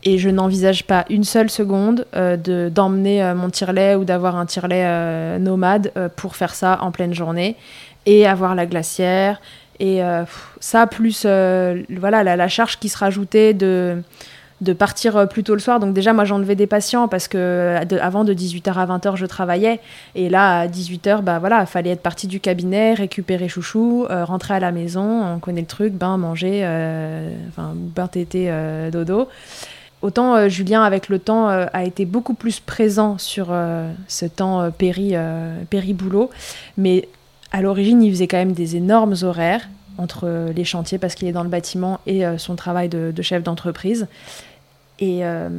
Et 0.05 0.17
je 0.17 0.29
n'envisage 0.29 0.85
pas 0.85 1.03
une 1.09 1.25
seule 1.25 1.49
seconde 1.49 2.05
de 2.13 2.69
d'emmener 2.69 3.33
mon 3.35 3.49
tire-lait 3.49 3.95
ou 3.95 4.05
d'avoir 4.05 4.37
un 4.37 4.45
tire-lait 4.45 5.39
nomade 5.39 5.91
pour 6.15 6.37
faire 6.37 6.55
ça 6.55 6.77
en 6.81 6.91
pleine 6.91 7.13
journée 7.13 7.57
et 8.05 8.25
avoir 8.25 8.55
la 8.55 8.65
glacière. 8.65 9.41
Et 9.81 9.99
ça, 10.61 10.87
plus 10.87 11.25
voilà, 11.25 12.23
la, 12.23 12.35
la, 12.37 12.47
charge 12.47 12.79
qui 12.79 12.87
se 12.87 12.97
rajoutait 12.97 13.53
de 13.53 14.01
de 14.63 14.73
partir 14.73 15.17
euh, 15.17 15.25
plus 15.25 15.43
tôt 15.43 15.53
le 15.53 15.59
soir. 15.59 15.79
Donc 15.79 15.93
déjà, 15.93 16.13
moi, 16.13 16.25
j'enlevais 16.25 16.55
des 16.55 16.67
patients 16.67 17.07
parce 17.07 17.27
que 17.27 17.37
euh, 17.37 17.99
avant, 18.01 18.23
de 18.23 18.33
18h 18.33 18.73
à 18.73 18.85
20h, 18.85 19.15
je 19.15 19.25
travaillais. 19.25 19.79
Et 20.15 20.29
là, 20.29 20.61
à 20.61 20.67
18h, 20.67 21.21
bah 21.21 21.39
voilà, 21.39 21.61
il 21.61 21.67
fallait 21.67 21.91
être 21.91 22.01
parti 22.01 22.27
du 22.27 22.39
cabinet, 22.39 22.93
récupérer 22.93 23.47
chouchou, 23.47 24.05
euh, 24.09 24.25
rentrer 24.25 24.55
à 24.55 24.59
la 24.59 24.71
maison, 24.71 25.23
on 25.35 25.39
connaît 25.39 25.61
le 25.61 25.67
truc, 25.67 25.93
bain, 25.93 26.17
manger, 26.17 26.61
bain, 27.55 28.07
tété, 28.07 28.51
dodo. 28.91 29.27
Autant 30.01 30.49
Julien, 30.49 30.83
avec 30.83 31.09
le 31.09 31.19
temps, 31.19 31.47
a 31.47 31.83
été 31.83 32.05
beaucoup 32.05 32.33
plus 32.33 32.59
présent 32.59 33.17
sur 33.17 33.53
ce 34.07 34.25
temps 34.25 34.69
péri, 34.71 35.13
péri-boulot. 35.69 36.29
Mais 36.77 37.07
à 37.51 37.61
l'origine, 37.61 38.01
il 38.03 38.11
faisait 38.11 38.27
quand 38.27 38.37
même 38.37 38.53
des 38.53 38.75
énormes 38.75 39.15
horaires 39.23 39.67
entre 39.97 40.51
les 40.53 40.63
chantiers 40.65 40.97
parce 40.97 41.15
qu'il 41.15 41.27
est 41.27 41.33
dans 41.33 41.43
le 41.43 41.49
bâtiment 41.49 41.99
et 42.05 42.23
son 42.37 42.55
travail 42.55 42.89
de 42.89 43.21
chef 43.21 43.43
d'entreprise. 43.43 44.07
Et 44.99 45.25
euh, 45.25 45.49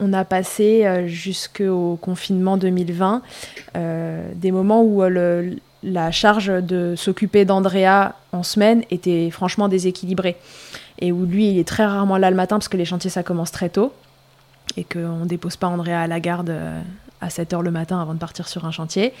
on 0.00 0.12
a 0.12 0.24
passé 0.24 0.84
euh, 0.84 1.06
jusqu'au 1.06 1.98
confinement 2.00 2.56
2020 2.56 3.22
euh, 3.76 4.28
des 4.34 4.52
moments 4.52 4.82
où 4.82 5.02
la 5.82 6.10
charge 6.10 6.46
de 6.46 6.94
s'occuper 6.96 7.44
d'Andrea 7.44 8.14
en 8.32 8.42
semaine 8.42 8.82
était 8.90 9.30
franchement 9.30 9.68
déséquilibrée. 9.68 10.36
Et 10.98 11.12
où 11.12 11.26
lui, 11.26 11.50
il 11.50 11.58
est 11.58 11.68
très 11.68 11.84
rarement 11.84 12.16
là 12.16 12.30
le 12.30 12.36
matin 12.36 12.56
parce 12.56 12.68
que 12.68 12.76
les 12.76 12.86
chantiers, 12.86 13.10
ça 13.10 13.22
commence 13.22 13.52
très 13.52 13.68
tôt. 13.68 13.92
Et 14.76 14.84
qu'on 14.84 15.20
ne 15.20 15.26
dépose 15.26 15.56
pas 15.56 15.68
Andrea 15.68 16.00
à 16.02 16.06
la 16.06 16.18
garde 16.20 16.52
à 17.20 17.30
7 17.30 17.52
h 17.52 17.62
le 17.62 17.70
matin 17.70 18.00
avant 18.00 18.14
de 18.14 18.18
partir 18.18 18.48
sur 18.48 18.64
un 18.64 18.72
chantier. 18.72 19.12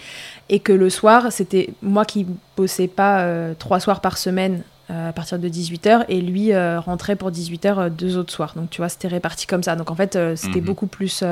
Et 0.48 0.58
que 0.58 0.72
le 0.72 0.90
soir, 0.90 1.30
c'était 1.30 1.70
moi 1.82 2.04
qui 2.04 2.26
bossais 2.56 2.88
pas 2.88 3.54
trois 3.58 3.78
soirs 3.78 4.00
par 4.00 4.16
semaine 4.16 4.62
à 4.88 5.12
partir 5.12 5.38
de 5.38 5.48
18h 5.48 6.04
et 6.08 6.20
lui 6.20 6.52
euh, 6.52 6.78
rentrait 6.78 7.16
pour 7.16 7.30
18h 7.30 7.78
euh, 7.78 7.90
deux 7.90 8.16
autres 8.16 8.32
soirs. 8.32 8.52
Donc 8.54 8.70
tu 8.70 8.80
vois, 8.80 8.88
c'était 8.88 9.08
réparti 9.08 9.46
comme 9.46 9.62
ça. 9.62 9.74
Donc 9.74 9.90
en 9.90 9.96
fait, 9.96 10.18
c'était 10.36 10.60
mhm. 10.60 10.66
beaucoup 10.66 10.86
plus 10.86 11.24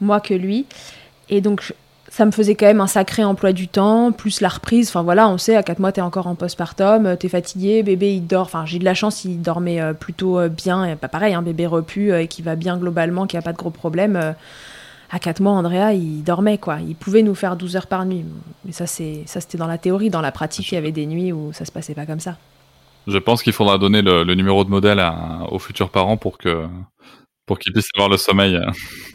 moi 0.00 0.20
que 0.20 0.34
lui. 0.34 0.66
Et 1.28 1.40
donc 1.40 1.74
ça 2.08 2.24
me 2.24 2.30
faisait 2.30 2.54
quand 2.54 2.66
même 2.66 2.80
un 2.80 2.86
sacré 2.86 3.22
emploi 3.22 3.52
du 3.52 3.68
temps, 3.68 4.12
plus 4.12 4.40
la 4.40 4.48
reprise. 4.48 4.88
Enfin 4.88 5.02
voilà, 5.02 5.28
on 5.28 5.38
sait, 5.38 5.56
à 5.56 5.62
4 5.62 5.78
mois, 5.78 5.92
t'es 5.92 6.00
encore 6.00 6.26
en 6.26 6.34
postpartum, 6.34 7.16
t'es 7.16 7.28
fatigué, 7.28 7.82
bébé 7.82 8.14
il 8.14 8.26
dort. 8.26 8.42
Enfin, 8.42 8.66
j'ai 8.66 8.78
de 8.78 8.84
la 8.84 8.94
chance, 8.94 9.24
il 9.24 9.42
dormait 9.42 9.94
plutôt 9.94 10.48
bien. 10.48 10.84
Et 10.84 10.96
pas 10.96 11.08
pareil, 11.08 11.34
un 11.34 11.42
bébé 11.42 11.66
repu 11.66 12.12
et 12.12 12.28
qui 12.28 12.42
va 12.42 12.56
bien 12.56 12.76
globalement, 12.76 13.26
qui 13.26 13.36
a 13.36 13.42
pas 13.42 13.52
de 13.52 13.58
gros 13.58 13.70
problèmes. 13.70 14.34
à 15.10 15.18
4 15.18 15.40
mois, 15.40 15.52
Andrea, 15.52 15.92
il 15.92 16.22
dormait 16.22 16.58
quoi. 16.58 16.78
Il 16.86 16.94
pouvait 16.96 17.22
nous 17.22 17.34
faire 17.34 17.56
12 17.56 17.76
heures 17.76 17.86
par 17.86 18.04
nuit. 18.04 18.24
Mais 18.64 18.72
ça, 18.72 18.86
c'était 18.86 19.58
dans 19.58 19.68
la 19.68 19.78
théorie. 19.78 20.10
Dans 20.10 20.20
la 20.20 20.32
pratique, 20.32 20.72
il 20.72 20.76
y 20.76 20.78
avait 20.78 20.92
des 20.92 21.06
nuits 21.06 21.32
où 21.32 21.52
ça 21.52 21.64
se 21.64 21.72
passait 21.72 21.94
pas 21.94 22.06
comme 22.06 22.20
ça. 22.20 22.36
Je 23.06 23.18
pense 23.18 23.42
qu'il 23.42 23.52
faudra 23.52 23.78
donner 23.78 24.02
le, 24.02 24.34
numéro 24.34 24.64
de 24.64 24.70
modèle 24.70 25.02
aux 25.50 25.58
futurs 25.58 25.90
parents 25.90 26.16
pour 26.16 26.38
que 26.38 26.66
pour 27.46 27.58
qu'ils 27.58 27.72
puissent 27.72 27.88
avoir 27.96 28.08
le 28.08 28.16
sommeil. 28.16 28.60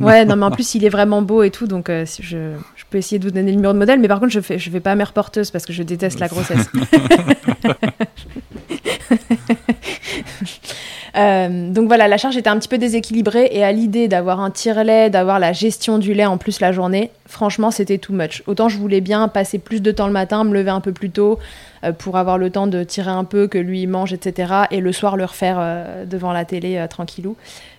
Ouais, 0.02 0.26
non, 0.26 0.36
mais 0.36 0.46
en 0.46 0.52
plus, 0.58 0.76
il 0.76 0.84
est 0.84 0.90
vraiment 0.90 1.22
beau 1.22 1.42
et 1.44 1.52
tout, 1.52 1.68
donc 1.68 1.90
euh, 1.90 2.06
je, 2.20 2.54
je, 2.76 2.84
peux 2.90 2.98
essayer 2.98 3.18
de 3.18 3.24
vous 3.24 3.32
donner 3.32 3.52
le 3.52 3.56
numéro 3.56 3.72
de 3.72 3.78
modèle, 3.78 3.98
mais 4.02 4.10
par 4.10 4.20
contre, 4.20 4.34
je 4.34 4.42
fais, 4.42 4.60
je 4.60 4.70
vais 4.70 4.82
pas 4.82 4.94
mère 4.96 5.14
porteuse 5.14 5.52
parce 5.52 5.66
que 5.66 5.72
je 5.72 5.84
déteste 5.84 6.20
la 6.20 6.28
grossesse. 6.28 6.70
Euh, 11.16 11.72
donc 11.72 11.88
voilà, 11.88 12.08
la 12.08 12.18
charge 12.18 12.36
était 12.36 12.50
un 12.50 12.58
petit 12.60 12.68
peu 12.68 12.78
déséquilibrée 12.78 13.48
et 13.52 13.64
à 13.64 13.72
l'idée 13.72 14.08
d'avoir 14.08 14.42
un 14.42 14.52
tire-lait, 14.52 15.10
d'avoir 15.10 15.40
la 15.40 15.54
gestion 15.54 15.98
du 15.98 16.14
lait 16.14 16.26
en 16.26 16.38
plus 16.38 16.60
la 16.60 16.72
journée, 16.72 17.12
franchement, 17.26 17.72
c'était 17.72 17.98
too 17.98 18.14
much. 18.14 18.44
Autant 18.48 18.68
je 18.68 18.78
voulais 18.78 19.02
bien 19.02 19.28
passer 19.30 19.58
plus 19.58 19.82
de 19.82 19.92
temps 19.92 20.08
le 20.08 20.14
matin, 20.14 20.44
me 20.44 20.54
lever 20.54 20.72
un 20.72 20.82
peu 20.82 20.92
plus 20.92 21.10
tôt 21.10 21.40
euh, 21.84 21.94
pour 21.94 22.18
avoir 22.18 22.38
le 22.38 22.50
temps 22.50 22.68
de 22.68 22.84
tirer 22.84 23.12
un 23.12 23.24
peu, 23.24 23.48
que 23.48 23.58
lui 23.58 23.88
mange, 23.88 24.12
etc. 24.12 24.54
Et 24.72 24.82
le 24.82 24.92
soir 24.92 25.16
le 25.16 25.26
refaire 25.26 25.58
euh, 25.60 26.06
devant 26.06 26.34
la 26.34 26.44
télé 26.44 26.86
tranquillou. 26.90 27.38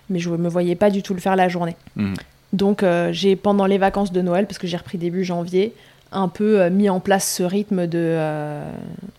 Mais 0.09 0.19
je 0.19 0.29
ne 0.29 0.37
me 0.37 0.49
voyais 0.49 0.75
pas 0.75 0.89
du 0.89 1.03
tout 1.03 1.13
le 1.13 1.19
faire 1.19 1.35
la 1.35 1.47
journée. 1.47 1.75
Mhm. 1.95 2.15
Donc 2.53 2.83
j'ai 3.11 3.35
pendant 3.35 3.65
les 3.65 3.77
vacances 3.77 4.13
de 4.13 4.21
Noël, 4.21 4.45
parce 4.47 4.57
que 4.57 4.67
j'ai 4.67 4.77
repris 4.77 4.97
début 4.97 5.25
janvier, 5.25 5.73
un 6.13 6.29
peu 6.29 6.69
mis 6.69 6.89
en 6.89 7.01
place 7.01 7.29
ce 7.29 7.43
rythme 7.43 7.87
de 7.87 8.17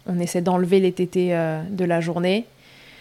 on 0.06 0.18
essaie 0.18 0.40
d'enlever 0.40 0.80
les 0.80 0.92
tétés 0.92 1.38
de 1.70 1.84
la 1.84 2.00
journée 2.00 2.46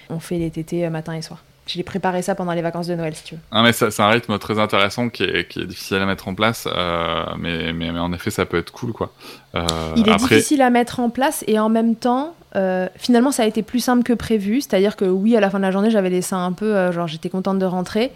on 0.10 0.20
fait 0.20 0.38
les 0.38 0.52
tétés 0.52 0.86
euh, 0.86 0.90
matin 0.90 1.14
et 1.14 1.22
soir. 1.22 1.44
J'ai 1.66 1.84
préparé 1.84 2.22
ça 2.22 2.34
pendant 2.34 2.54
les 2.54 2.62
vacances 2.62 2.88
de 2.88 2.96
Noël, 2.96 3.14
si 3.14 3.24
tu 3.24 3.36
veux. 3.36 3.42
Ah, 3.52 3.62
mais 3.62 3.74
c'est 3.74 4.00
un 4.00 4.08
rythme 4.08 4.40
très 4.40 4.58
intéressant 4.58 5.10
qui 5.10 5.24
est, 5.24 5.50
qui 5.50 5.60
est, 5.60 5.66
difficile 5.66 5.98
à 5.98 6.06
mettre 6.06 6.30
en 6.30 6.34
place, 6.34 6.66
euh, 6.72 7.26
mais, 7.38 7.74
mais, 7.74 7.90
en 7.90 8.14
effet, 8.14 8.32
ça 8.32 8.46
peut 8.46 8.58
être 8.58 8.72
cool, 8.72 8.94
quoi. 8.94 9.12
Euh, 9.54 9.66
Il 9.98 10.08
est 10.08 10.16
difficile 10.16 10.62
à 10.62 10.70
mettre 10.70 11.02
en 11.02 11.10
place 11.10 11.44
et 11.46 11.60
en 11.60 11.68
même 11.68 11.96
temps, 11.96 12.36
finalement, 12.96 13.32
ça 13.32 13.44
a 13.44 13.46
été 13.46 13.64
plus 13.64 13.82
simple 13.82 14.04
que 14.04 14.14
prévu. 14.14 14.62
C'est-à-dire 14.62 14.96
que 14.96 15.06
oui, 15.06 15.36
à 15.36 15.42
la 15.42 15.50
fin 15.50 15.58
de 15.58 15.64
la 15.64 15.72
journée, 15.72 15.92
j'avais 15.92 16.10
les 16.10 16.22
seins 16.22 16.44
un 16.44 16.54
peu, 16.54 16.92
genre 16.92 17.08
j'étais 17.08 17.30
contente 17.30 17.60
de 17.60 17.66
rentrer, 17.66 18.14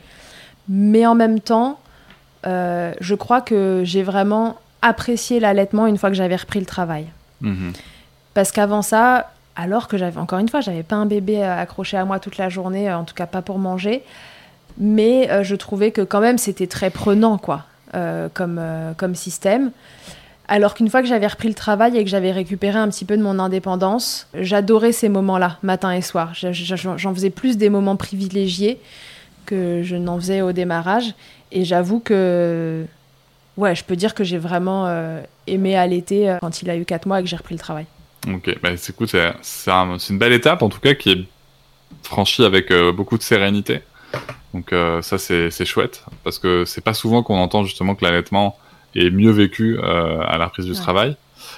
mais 0.70 1.06
en 1.06 1.14
même 1.14 1.42
temps, 1.42 1.80
je 2.46 3.16
crois 3.16 3.42
que 3.42 3.82
j'ai 3.84 4.02
vraiment 4.02 4.58
apprécié 4.82 5.42
l'allaitement 5.42 5.88
une 5.88 5.98
fois 5.98 6.10
que 6.10 6.16
j'avais 6.16 6.38
repris 6.38 6.60
le 6.62 6.66
travail. 6.66 7.06
Mhm. 7.42 7.74
Parce 8.34 8.52
qu'avant 8.52 8.82
ça, 8.82 9.30
alors 9.56 9.88
que 9.88 9.98
j'avais 9.98 10.20
encore 10.20 10.40
une 10.40 10.50
fois, 10.50 10.62
j'avais 10.62 10.84
pas 10.84 10.96
un 10.96 11.06
bébé 11.06 11.44
euh, 11.44 11.58
accroché 11.58 11.98
à 11.98 12.06
moi 12.06 12.20
toute 12.20 12.38
la 12.38 12.50
journée, 12.50 12.90
euh, 12.90 12.98
en 12.98 13.04
tout 13.04 13.14
cas 13.14 13.26
pas 13.26 13.42
pour 13.42 13.60
manger, 13.60 14.04
mais 14.78 15.30
euh, 15.30 15.44
je 15.44 15.56
trouvais 15.56 15.92
que 15.92 16.02
quand 16.02 16.22
même 16.22 16.38
c'était 16.38 16.68
très 16.68 16.90
prenant 16.90 17.38
quoi, 17.38 17.66
comme, 18.34 18.62
comme 18.96 19.16
système. 19.16 19.72
Alors 20.48 20.74
qu'une 20.74 20.90
fois 20.90 21.02
que 21.02 21.08
j'avais 21.08 21.28
repris 21.28 21.50
le 21.50 21.54
travail 21.54 21.98
et 21.98 22.04
que 22.04 22.10
j'avais 22.10 22.32
récupéré 22.32 22.78
un 22.78 22.90
petit 22.90 23.06
peu 23.06 23.18
de 23.18 23.22
mon 23.22 23.38
indépendance, 23.40 24.28
j'adorais 24.34 24.92
ces 24.92 25.10
moments-là, 25.10 25.58
matin 25.62 25.92
et 25.92 26.02
soir. 26.02 26.34
J'en 26.34 27.14
faisais 27.14 27.30
plus 27.30 27.58
des 27.58 27.70
moments 27.70 27.96
privilégiés 27.96 28.80
que 29.46 29.82
je 29.84 29.96
n'en 29.96 30.18
faisais 30.18 30.42
au 30.42 30.52
démarrage. 30.52 31.14
Et 31.52 31.64
j'avoue 31.66 32.00
que, 32.00 32.86
ouais, 33.58 33.76
je 33.76 33.84
peux 33.84 33.96
dire 33.96 34.14
que 34.14 34.24
j'ai 34.24 34.38
vraiment 34.38 34.90
aimé 35.48 35.76
allaiter 35.76 36.36
quand 36.42 36.62
il 36.62 36.70
a 36.70 36.78
eu 36.78 36.86
4 36.86 37.08
mois 37.08 37.20
et 37.20 37.24
que 37.24 37.30
j'ai 37.30 37.38
repris 37.38 37.56
le 37.56 37.60
travail. 37.60 37.86
Ok, 38.28 38.56
bah, 38.62 38.78
c'est 38.78 38.96
cool, 38.96 39.08
c'est 39.08 39.72
une 39.72 40.18
belle 40.20 40.34
étape 40.34 40.62
en 40.62 40.70
tout 40.70 40.80
cas 40.80 40.94
qui 40.94 41.12
est 41.12 41.26
franchie 42.04 42.44
avec 42.44 42.72
euh, 42.72 42.92
beaucoup 42.92 43.18
de 43.18 43.24
sérénité. 43.24 43.80
Donc 44.54 44.74
euh, 44.74 45.02
ça 45.02 45.18
c'est 45.18 45.66
chouette 45.66 46.04
parce 46.24 46.38
que 46.38 46.66
c'est 46.66 46.84
pas 46.84 46.94
souvent 46.94 47.24
qu'on 47.24 47.38
entend 47.38 47.64
justement 47.64 47.96
que 47.96 48.04
l'allaitement 48.04 48.58
est 48.96 49.10
mieux 49.10 49.32
vécu 49.32 49.80
euh, 49.80 50.20
à 50.28 50.38
la 50.38 50.46
reprise 50.46 50.66
du 50.66 50.74
travail. 50.74 51.16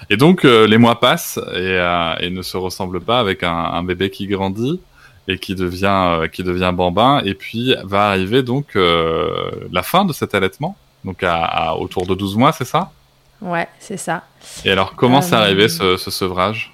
Et 0.09 0.15
donc 0.15 0.43
les 0.43 0.77
mois 0.77 0.99
passent 0.99 1.39
et, 1.53 1.77
et, 2.21 2.29
ne 2.29 2.41
se 2.41 2.55
ressemblent 2.55 3.01
pas 3.01 3.19
avec 3.19 3.43
un, 3.43 3.51
un, 3.53 3.83
bébé 3.83 4.09
qui 4.09 4.27
grandit 4.27 4.79
et 5.27 5.37
qui 5.37 5.55
devient 5.55 6.29
qui 6.31 6.43
devient 6.43 6.71
bambin 6.73 7.21
et 7.25 7.33
puis 7.33 7.75
va 7.83 8.07
arriver 8.09 8.43
donc 8.43 8.75
la 8.75 9.83
fin 9.83 10.05
de 10.05 10.13
cet 10.13 10.35
allaitement 10.35 10.77
donc 11.03 11.21
à, 11.23 11.43
à 11.43 11.75
autour 11.75 12.07
de 12.07 12.15
12 12.15 12.37
mois 12.37 12.53
c'est 12.53 12.65
ça? 12.65 12.91
Ouais, 13.43 13.67
c'est 13.79 13.97
ça. 13.97 14.23
Et 14.65 14.71
alors, 14.71 14.95
comment 14.95 15.21
c'est 15.21 15.35
arrivé 15.35 15.67
ce, 15.67 15.97
ce, 15.97 16.09
sevrage? 16.09 16.73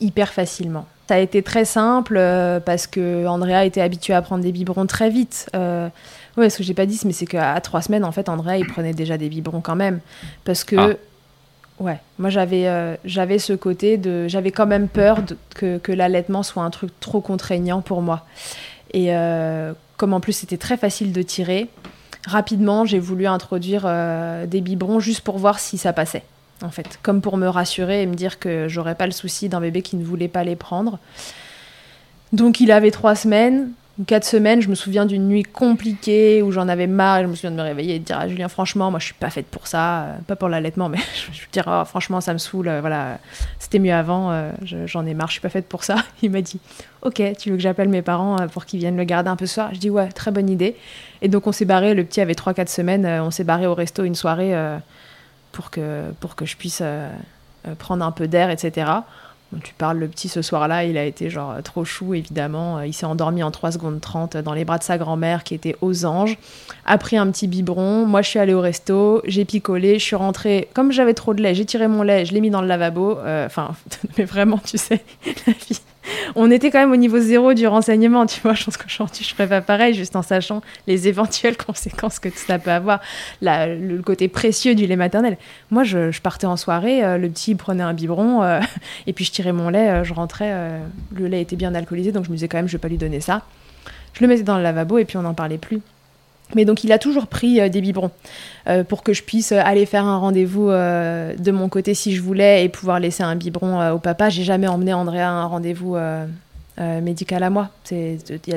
Hyper 0.00 0.32
facilement. 0.32 0.86
Ça 1.08 1.14
a 1.14 1.18
été 1.18 1.42
très 1.42 1.64
simple 1.64 2.16
euh, 2.16 2.58
parce 2.58 2.86
que 2.86 3.26
Andrea 3.26 3.64
était 3.64 3.80
habitué 3.80 4.14
à 4.14 4.22
prendre 4.22 4.42
des 4.42 4.50
biberons 4.50 4.86
très 4.86 5.10
vite. 5.10 5.48
Euh, 5.54 5.88
ouais, 6.36 6.50
ce 6.50 6.58
que 6.58 6.62
j'ai 6.64 6.74
pas 6.74 6.86
dit, 6.86 6.98
mais 7.04 7.12
c'est 7.12 7.26
qu'à 7.26 7.60
trois 7.60 7.82
semaines, 7.82 8.04
en 8.04 8.12
fait, 8.12 8.28
Andrea, 8.28 8.56
il 8.58 8.66
prenait 8.66 8.94
déjà 8.94 9.18
des 9.18 9.28
biberons 9.28 9.60
quand 9.60 9.76
même. 9.76 10.00
Parce 10.44 10.64
que, 10.64 10.76
ah. 10.76 11.82
ouais, 11.82 11.98
moi, 12.18 12.30
j'avais 12.30 12.66
euh, 12.66 12.96
j'avais 13.04 13.38
ce 13.38 13.52
côté 13.52 13.98
de. 13.98 14.26
J'avais 14.26 14.50
quand 14.50 14.66
même 14.66 14.88
peur 14.88 15.18
que, 15.54 15.78
que 15.78 15.92
l'allaitement 15.92 16.42
soit 16.42 16.62
un 16.62 16.70
truc 16.70 16.90
trop 16.98 17.20
contraignant 17.20 17.82
pour 17.82 18.02
moi. 18.02 18.24
Et 18.92 19.14
euh, 19.14 19.74
comme 19.96 20.12
en 20.12 20.20
plus, 20.20 20.32
c'était 20.32 20.56
très 20.56 20.76
facile 20.76 21.12
de 21.12 21.22
tirer, 21.22 21.68
rapidement, 22.26 22.84
j'ai 22.84 22.98
voulu 22.98 23.26
introduire 23.26 23.84
euh, 23.86 24.46
des 24.46 24.60
biberons 24.60 25.00
juste 25.00 25.22
pour 25.22 25.38
voir 25.38 25.58
si 25.58 25.78
ça 25.78 25.92
passait, 25.92 26.24
en 26.62 26.70
fait. 26.70 26.98
Comme 27.02 27.20
pour 27.20 27.36
me 27.36 27.48
rassurer 27.48 28.02
et 28.02 28.06
me 28.06 28.14
dire 28.14 28.38
que 28.38 28.68
j'aurais 28.68 28.94
pas 28.94 29.06
le 29.06 29.12
souci 29.12 29.48
d'un 29.48 29.60
bébé 29.60 29.82
qui 29.82 29.96
ne 29.96 30.04
voulait 30.04 30.28
pas 30.28 30.44
les 30.44 30.56
prendre. 30.56 30.98
Donc 32.32 32.60
il 32.60 32.72
avait 32.72 32.90
trois 32.90 33.14
semaines 33.14 33.70
quatre 34.04 34.24
semaines, 34.24 34.60
je 34.60 34.68
me 34.68 34.74
souviens 34.74 35.06
d'une 35.06 35.26
nuit 35.26 35.42
compliquée 35.42 36.42
où 36.42 36.52
j'en 36.52 36.68
avais 36.68 36.86
marre. 36.86 37.22
Je 37.22 37.26
me 37.26 37.34
souviens 37.34 37.50
de 37.50 37.56
me 37.56 37.62
réveiller 37.62 37.94
et 37.94 37.98
de 37.98 38.04
dire 38.04 38.18
à 38.18 38.28
Julien, 38.28 38.48
franchement, 38.48 38.90
moi 38.90 39.00
je 39.00 39.06
suis 39.06 39.14
pas 39.14 39.30
faite 39.30 39.46
pour 39.46 39.66
ça, 39.66 40.02
euh, 40.02 40.16
pas 40.26 40.36
pour 40.36 40.48
l'allaitement, 40.48 40.88
mais 40.88 40.98
je 41.32 41.40
veux 41.40 41.46
dire, 41.50 41.64
oh, 41.66 41.84
franchement, 41.86 42.20
ça 42.20 42.32
me 42.32 42.38
saoule, 42.38 42.68
euh, 42.68 42.80
voilà, 42.80 43.18
c'était 43.58 43.78
mieux 43.78 43.94
avant, 43.94 44.30
euh, 44.32 44.50
j'en 44.86 45.06
ai 45.06 45.14
marre, 45.14 45.28
je 45.28 45.32
suis 45.32 45.40
pas 45.40 45.48
faite 45.48 45.66
pour 45.66 45.84
ça. 45.84 45.96
Il 46.22 46.30
m'a 46.30 46.42
dit, 46.42 46.60
ok, 47.02 47.22
tu 47.38 47.50
veux 47.50 47.56
que 47.56 47.62
j'appelle 47.62 47.88
mes 47.88 48.02
parents 48.02 48.36
pour 48.52 48.66
qu'ils 48.66 48.80
viennent 48.80 48.96
le 48.96 49.04
garder 49.04 49.30
un 49.30 49.36
peu 49.36 49.46
ce 49.46 49.54
soir? 49.54 49.70
Je 49.72 49.78
dis, 49.78 49.90
ouais, 49.90 50.08
très 50.08 50.30
bonne 50.30 50.50
idée. 50.50 50.76
Et 51.22 51.28
donc 51.28 51.46
on 51.46 51.52
s'est 51.52 51.64
barré, 51.64 51.94
le 51.94 52.04
petit 52.04 52.20
avait 52.20 52.34
3-4 52.34 52.68
semaines, 52.68 53.06
on 53.06 53.30
s'est 53.30 53.44
barré 53.44 53.66
au 53.66 53.74
resto 53.74 54.04
une 54.04 54.14
soirée 54.14 54.54
pour, 55.52 55.70
pour 56.20 56.36
que 56.36 56.44
je 56.44 56.56
puisse 56.56 56.82
prendre 57.78 58.04
un 58.04 58.12
peu 58.12 58.28
d'air, 58.28 58.50
etc 58.50 58.84
tu 59.62 59.74
parles, 59.74 59.98
le 59.98 60.08
petit 60.08 60.28
ce 60.28 60.42
soir-là, 60.42 60.84
il 60.84 60.96
a 60.96 61.04
été 61.04 61.30
genre 61.30 61.54
trop 61.62 61.84
chou, 61.84 62.14
évidemment. 62.14 62.80
Il 62.80 62.92
s'est 62.92 63.06
endormi 63.06 63.42
en 63.42 63.50
3 63.50 63.72
secondes 63.72 64.00
30 64.00 64.36
dans 64.38 64.52
les 64.52 64.64
bras 64.64 64.78
de 64.78 64.82
sa 64.82 64.98
grand-mère 64.98 65.44
qui 65.44 65.54
était 65.54 65.76
aux 65.80 66.04
anges. 66.04 66.38
A 66.84 66.98
pris 66.98 67.16
un 67.16 67.30
petit 67.30 67.46
biberon. 67.46 68.06
Moi, 68.06 68.22
je 68.22 68.28
suis 68.28 68.38
allée 68.38 68.54
au 68.54 68.60
resto, 68.60 69.22
j'ai 69.24 69.44
picolé, 69.44 69.98
je 69.98 70.04
suis 70.04 70.16
rentrée. 70.16 70.68
Comme 70.74 70.92
j'avais 70.92 71.14
trop 71.14 71.34
de 71.34 71.42
lait, 71.42 71.54
j'ai 71.54 71.64
tiré 71.64 71.88
mon 71.88 72.02
lait, 72.02 72.24
je 72.24 72.32
l'ai 72.32 72.40
mis 72.40 72.50
dans 72.50 72.60
le 72.60 72.68
lavabo. 72.68 73.18
Euh, 73.18 73.46
enfin, 73.46 73.74
mais 74.18 74.24
vraiment, 74.24 74.58
tu 74.58 74.78
sais, 74.78 75.02
la 75.46 75.52
vie 75.52 75.80
on 76.34 76.50
était 76.50 76.70
quand 76.70 76.80
même 76.80 76.92
au 76.92 76.96
niveau 76.96 77.18
zéro 77.18 77.54
du 77.54 77.66
renseignement, 77.66 78.26
tu 78.26 78.40
vois. 78.40 78.54
Je 78.54 78.64
pense 78.64 78.76
qu'aujourd'hui, 78.76 79.24
je 79.24 79.34
ferais 79.34 79.48
pas 79.48 79.60
pareil, 79.60 79.94
juste 79.94 80.16
en 80.16 80.22
sachant 80.22 80.62
les 80.86 81.08
éventuelles 81.08 81.56
conséquences 81.66 82.18
que 82.18 82.28
ça 82.30 82.58
peut 82.58 82.70
avoir, 82.70 83.00
le 83.40 84.00
côté 84.02 84.28
précieux 84.28 84.74
du 84.74 84.86
lait 84.86 84.96
maternel. 84.96 85.36
Moi, 85.70 85.84
je, 85.84 86.20
partais 86.20 86.46
en 86.46 86.56
soirée, 86.56 87.04
euh, 87.04 87.18
le 87.18 87.28
petit 87.28 87.54
prenait 87.54 87.82
un 87.82 87.94
biberon, 87.94 88.42
euh, 88.42 88.60
et 89.06 89.12
puis 89.12 89.24
je 89.24 89.32
tirais 89.32 89.52
mon 89.52 89.68
lait, 89.68 89.90
euh, 89.90 90.04
je 90.04 90.14
rentrais, 90.14 90.54
le 91.14 91.26
lait 91.26 91.42
était 91.42 91.56
bien 91.56 91.74
alcoolisé, 91.74 92.12
donc 92.12 92.24
je 92.24 92.30
me 92.30 92.34
disais 92.34 92.48
quand 92.48 92.58
même, 92.58 92.68
je 92.68 92.72
vais 92.72 92.80
pas 92.80 92.88
lui 92.88 92.98
donner 92.98 93.20
ça. 93.20 93.42
Je 94.14 94.20
le 94.20 94.28
mettais 94.28 94.42
dans 94.42 94.56
le 94.56 94.62
lavabo, 94.62 94.98
et 94.98 95.04
puis 95.04 95.16
on 95.16 95.22
n'en 95.22 95.34
parlait 95.34 95.58
plus. 95.58 95.80
Mais 96.54 96.64
donc 96.64 96.84
il 96.84 96.92
a 96.92 96.98
toujours 96.98 97.26
pris 97.26 97.60
euh, 97.60 97.68
des 97.68 97.80
biberons 97.80 98.10
euh, 98.68 98.84
pour 98.84 99.02
que 99.02 99.12
je 99.12 99.22
puisse 99.22 99.52
euh, 99.52 99.60
aller 99.64 99.84
faire 99.84 100.04
un 100.04 100.18
rendez-vous 100.18 100.68
de 100.68 101.50
mon 101.50 101.68
côté 101.68 101.94
si 101.94 102.14
je 102.14 102.22
voulais 102.22 102.64
et 102.64 102.68
pouvoir 102.68 103.00
laisser 103.00 103.22
un 103.22 103.34
biberon 103.34 103.90
au 103.90 103.98
papa. 103.98 104.28
J'ai 104.28 104.44
jamais 104.44 104.68
emmené 104.68 104.92
Andrea 104.92 105.22
à 105.22 105.30
un 105.30 105.46
rendez-vous 105.46 105.96
médical 106.78 107.42
à 107.42 107.50
moi. 107.50 107.70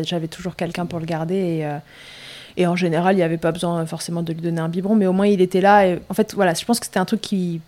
J'avais 0.04 0.28
toujours 0.28 0.56
quelqu'un 0.56 0.86
pour 0.86 1.00
le 1.00 1.06
garder 1.06 1.36
et, 1.36 1.68
et 2.58 2.68
en 2.68 2.76
général 2.76 3.16
il 3.16 3.18
n'y 3.18 3.24
avait 3.24 3.38
pas 3.38 3.52
besoin 3.52 3.86
forcément 3.86 4.22
de 4.22 4.34
lui 4.34 4.42
donner 4.42 4.62
un 4.62 4.70
biberon, 4.70 4.96
mais 4.96 5.08
au 5.08 5.14
moins 5.14 5.28
il 5.28 5.42
était 5.42 5.62
là. 5.62 5.88
Et, 5.88 6.00
en 6.10 6.14
fait 6.14 6.34
voilà, 6.34 6.54
je 6.54 6.66
pense 6.66 6.80
que 6.80 6.86
c'était 6.86 7.00
un 7.00 7.06
truc 7.06 7.22
qui 7.22 7.62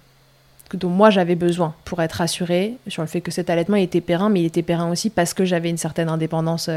dont 0.74 0.90
moi 0.90 1.10
j'avais 1.10 1.36
besoin 1.36 1.76
pour 1.84 2.02
être 2.02 2.14
rassurée 2.14 2.78
sur 2.88 3.02
le 3.02 3.08
fait 3.08 3.20
que 3.20 3.32
cet 3.32 3.50
allaitement 3.50 3.76
était 3.76 4.02
périn, 4.02 4.30
mais 4.30 4.42
il 4.42 4.46
était 4.46 4.62
périn 4.62 4.90
aussi 4.90 5.10
parce 5.10 5.34
que 5.34 5.44
j'avais 5.46 5.70
une 5.70 5.78
certaine 5.78 6.10
indépendance 6.10 6.70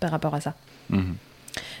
par 0.00 0.10
rapport 0.10 0.34
à 0.34 0.40
ça. 0.40 0.54
Mmh. 0.90 1.12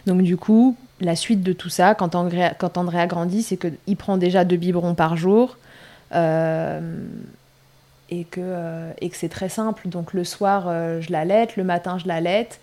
Donc 0.06 0.22
du 0.22 0.36
coup, 0.36 0.76
la 1.04 1.16
suite 1.16 1.42
de 1.42 1.52
tout 1.52 1.68
ça, 1.68 1.94
quand 1.94 2.14
André, 2.14 2.50
quand 2.58 2.76
a 2.76 3.06
grandi, 3.06 3.42
c'est 3.42 3.56
qu'il 3.56 3.96
prend 3.96 4.16
déjà 4.16 4.44
deux 4.44 4.56
biberons 4.56 4.94
par 4.94 5.16
jour. 5.16 5.56
Euh, 6.14 6.80
et 8.10 8.24
que, 8.24 8.40
euh, 8.42 8.92
et 9.00 9.08
que 9.08 9.16
c'est 9.16 9.30
très 9.30 9.48
simple. 9.48 9.88
Donc 9.88 10.12
le 10.12 10.24
soir, 10.24 10.66
euh, 10.66 11.00
je 11.00 11.10
l'allaite, 11.10 11.56
le 11.56 11.64
matin, 11.64 11.96
je 11.98 12.06
l'allaite. 12.06 12.60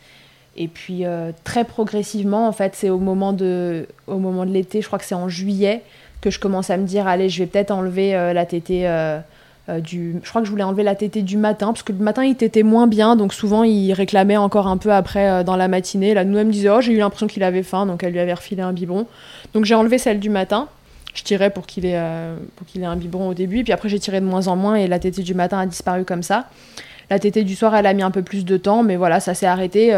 Et 0.56 0.68
puis 0.68 1.04
très 1.46 1.64
progressivement, 1.64 2.48
en 2.48 2.52
fait, 2.52 2.76
c'est 2.76 2.90
au 2.90 2.98
moment 2.98 3.32
de, 3.32 3.88
au 4.08 4.18
moment 4.18 4.46
de 4.46 4.52
l'été, 4.52 4.82
je 4.82 4.88
crois 4.88 5.00
que 5.00 5.06
c'est 5.06 5.16
en 5.16 5.30
juillet, 5.30 5.84
que 6.20 6.30
je 6.32 6.40
commence 6.40 6.70
à 6.70 6.76
me 6.76 6.86
dire, 6.86 7.08
allez, 7.08 7.30
je 7.30 7.40
vais 7.40 7.46
peut-être 7.46 7.72
enlever 7.72 8.12
la 8.12 8.46
tétée 8.46 8.86
euh, 9.70 9.82
je 9.84 10.30
crois 10.30 10.42
que 10.42 10.46
je 10.46 10.52
voulais 10.52 10.64
enlever 10.64 10.84
la 10.84 10.96
tétée 10.96 11.22
du 11.22 11.38
matin, 11.38 11.68
parce 11.68 11.84
que 11.84 11.92
le 11.92 12.00
matin 12.00 12.24
il 12.24 12.36
tétait 12.36 12.64
moins 12.64 12.88
bien, 12.88 13.16
donc 13.16 13.34
souvent 13.34 13.64
il 13.64 13.94
réclamait 13.94 14.38
encore 14.38 14.68
un 14.68 14.78
peu 14.78 14.92
après 14.92 15.30
euh, 15.30 15.44
dans 15.44 15.56
la 15.56 15.68
matinée. 15.68 16.14
La 16.14 16.24
nounou 16.24 16.46
me 16.46 16.52
disait 16.52 16.70
Oh, 16.70 16.82
j'ai 16.82 16.94
eu 16.94 16.98
l'impression 16.98 17.28
qu'il 17.28 17.44
avait 17.44 17.64
faim, 17.64 17.86
donc 17.86 18.04
elle 18.04 18.14
lui 18.14 18.20
avait 18.20 18.34
refilé 18.34 18.62
un 18.62 18.74
biberon. 18.74 19.06
Donc 19.54 19.66
j'ai 19.66 19.76
enlevé 19.76 19.98
celle 19.98 20.20
du 20.20 20.30
matin. 20.30 20.68
Je 21.14 21.24
tirais 21.24 21.50
pour 21.50 21.66
qu'il 21.66 21.86
ait, 21.86 21.98
euh, 21.98 22.36
ait 22.76 22.86
un 22.86 22.96
biberon 22.96 23.30
au 23.30 23.34
début, 23.34 23.64
puis 23.64 23.74
après 23.74 23.90
j'ai 23.90 24.00
tiré 24.00 24.22
de 24.22 24.26
moins 24.26 24.48
en 24.48 24.56
moins 24.56 24.76
et 24.76 24.88
la 24.88 25.00
tétée 25.00 25.24
du 25.24 25.34
matin 25.34 25.60
a 25.60 25.66
disparu 25.66 26.04
comme 26.04 26.24
ça. 26.24 26.46
La 27.10 27.20
tétée 27.20 27.44
du 27.44 27.56
soir, 27.56 27.76
elle 27.76 27.88
a 27.88 27.94
mis 27.94 28.04
un 28.04 28.12
peu 28.12 28.22
plus 28.22 28.46
de 28.46 28.58
temps, 28.58 28.84
mais 28.84 28.96
voilà, 28.96 29.20
ça 29.20 29.34
s'est 29.34 29.48
arrêté 29.48 29.92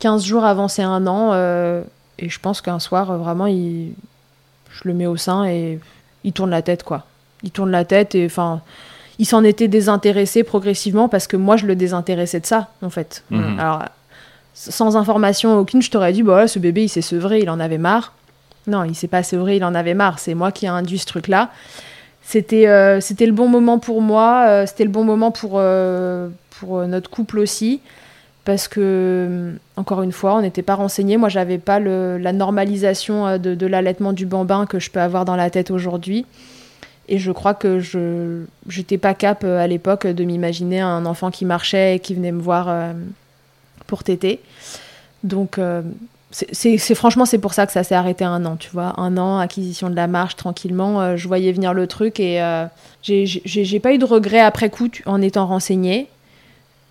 15 0.00 0.22
jours 0.22 0.44
avant 0.44 0.68
c'est 0.68 0.82
un 0.82 1.06
an. 1.06 1.32
et 2.18 2.28
je 2.28 2.38
pense 2.38 2.60
qu'un 2.60 2.78
soir, 2.78 3.16
vraiment, 3.16 3.46
il... 3.46 3.94
je 4.70 4.86
le 4.86 4.92
mets 4.92 5.06
au 5.06 5.16
sein 5.16 5.46
et 5.46 5.80
il 6.24 6.32
tourne 6.34 6.50
la 6.50 6.60
tête, 6.60 6.82
quoi 6.82 7.06
il 7.46 7.50
tourne 7.50 7.70
la 7.70 7.86
tête 7.86 8.14
et 8.14 8.26
enfin 8.26 8.60
il 9.18 9.24
s'en 9.24 9.42
était 9.44 9.68
désintéressé 9.68 10.44
progressivement 10.44 11.08
parce 11.08 11.26
que 11.26 11.38
moi 11.38 11.56
je 11.56 11.64
le 11.66 11.74
désintéressais 11.74 12.40
de 12.40 12.46
ça 12.46 12.68
en 12.82 12.90
fait. 12.90 13.24
Mhm. 13.30 13.58
Alors 13.58 13.82
sans 14.56 14.96
information 14.96 15.58
aucune, 15.58 15.82
je 15.82 15.90
t'aurais 15.90 16.12
dit, 16.12 16.22
bah, 16.22 16.48
ce 16.48 16.58
bébé, 16.58 16.84
il 16.84 16.88
s'est 16.88 17.02
sevré, 17.02 17.40
il 17.40 17.50
en 17.50 17.60
avait 17.60 17.78
marre. 17.78 18.14
Non, 18.66 18.84
il 18.84 18.94
s'est 18.94 19.06
pas 19.06 19.22
sevré, 19.22 19.56
il 19.56 19.64
en 19.64 19.74
avait 19.74 19.94
marre. 19.94 20.18
C'est 20.18 20.34
moi 20.34 20.50
qui 20.50 20.64
ai 20.64 20.68
induit 20.68 20.98
ce 20.98 21.06
truc-là. 21.06 21.50
C'était 22.22 22.66
euh, 22.66 23.00
c'était 23.00 23.26
le 23.26 23.32
bon 23.32 23.48
moment 23.48 23.78
pour 23.78 24.02
moi, 24.02 24.46
euh, 24.48 24.66
c'était 24.66 24.84
le 24.84 24.90
bon 24.90 25.04
moment 25.04 25.30
pour, 25.30 25.52
euh, 25.56 26.28
pour 26.58 26.84
notre 26.86 27.10
couple 27.10 27.38
aussi. 27.38 27.80
Parce 28.44 28.68
que, 28.68 29.54
encore 29.76 30.02
une 30.02 30.12
fois, 30.12 30.36
on 30.36 30.40
n'était 30.40 30.62
pas 30.62 30.76
renseignés. 30.76 31.16
Moi, 31.16 31.28
j'avais 31.28 31.58
pas 31.58 31.80
le, 31.80 32.16
la 32.16 32.32
normalisation 32.32 33.38
de, 33.38 33.56
de 33.56 33.66
l'allaitement 33.66 34.12
du 34.12 34.24
bambin 34.24 34.66
que 34.66 34.78
je 34.78 34.88
peux 34.88 35.00
avoir 35.00 35.24
dans 35.24 35.34
la 35.34 35.50
tête 35.50 35.72
aujourd'hui. 35.72 36.26
Et 37.08 37.18
je 37.18 37.30
crois 37.30 37.54
que 37.54 37.78
je 37.78 38.44
n'étais 38.76 38.98
pas 38.98 39.14
cap 39.14 39.44
à 39.44 39.66
l'époque 39.66 40.06
de 40.06 40.24
m'imaginer 40.24 40.80
un 40.80 41.06
enfant 41.06 41.30
qui 41.30 41.44
marchait 41.44 41.96
et 41.96 41.98
qui 42.00 42.14
venait 42.14 42.32
me 42.32 42.40
voir 42.40 42.94
pour 43.86 44.02
téter. 44.02 44.40
Donc, 45.22 45.58
c'est 46.52 46.94
franchement 46.94 47.24
c'est 47.24 47.38
pour 47.38 47.54
ça 47.54 47.66
que 47.66 47.72
ça 47.72 47.84
s'est 47.84 47.94
arrêté 47.94 48.24
un 48.24 48.44
an 48.44 48.56
tu 48.56 48.68
vois 48.70 48.98
un 49.00 49.16
an 49.16 49.38
acquisition 49.38 49.88
de 49.88 49.94
la 49.94 50.06
marche 50.06 50.36
tranquillement 50.36 51.00
euh, 51.00 51.16
je 51.16 51.28
voyais 51.28 51.52
venir 51.52 51.72
le 51.72 51.86
truc 51.86 52.20
et 52.20 52.42
euh, 52.42 52.66
j'ai 53.02 53.80
pas 53.80 53.94
eu 53.94 53.98
de 53.98 54.04
regret 54.04 54.40
après 54.40 54.68
coup 54.68 54.88
en 55.06 55.22
étant 55.22 55.46
renseignée 55.46 56.08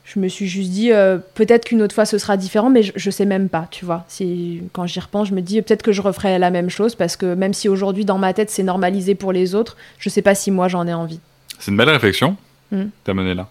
je 0.05 0.19
me 0.19 0.27
suis 0.27 0.47
juste 0.47 0.69
dit 0.69 0.91
euh, 0.91 1.17
peut-être 1.33 1.65
qu'une 1.65 1.81
autre 1.81 1.95
fois 1.95 2.05
ce 2.05 2.17
sera 2.17 2.37
différent 2.37 2.69
mais 2.69 2.83
je, 2.83 2.91
je, 2.95 3.09
sais 3.09 3.25
même 3.25 3.49
pas 3.49 3.67
tu 3.71 3.85
vois 3.85 4.05
si 4.07 4.61
quand 4.71 4.85
j'y 4.85 4.99
repense 4.99 5.29
je 5.29 5.33
me 5.33 5.41
dis 5.41 5.61
peut-être 5.61 5.81
que 5.81 5.91
je 5.91 6.01
referai 6.01 6.37
la 6.37 6.51
même 6.51 6.69
chose 6.69 6.95
parce 6.95 7.17
que 7.17 7.33
même 7.33 7.53
si 7.53 7.67
aujourd'hui 7.67 8.05
dans 8.05 8.19
ma 8.19 8.33
tête 8.33 8.51
c'est 8.51 8.63
normalisé 8.63 9.15
pour 9.15 9.31
les 9.31 9.55
autres 9.55 9.75
je 9.97 10.09
sais 10.09 10.21
pas 10.21 10.35
si 10.35 10.51
moi 10.51 10.67
j'en 10.67 10.85
ai 10.87 10.93
envie 10.93 11.19
c'est 11.59 11.71
une 11.71 11.77
belle 11.77 11.89
réflexion 11.89 12.37
mmh. 12.71 12.83
t'as 13.03 13.13
mené 13.13 13.33
là 13.33 13.49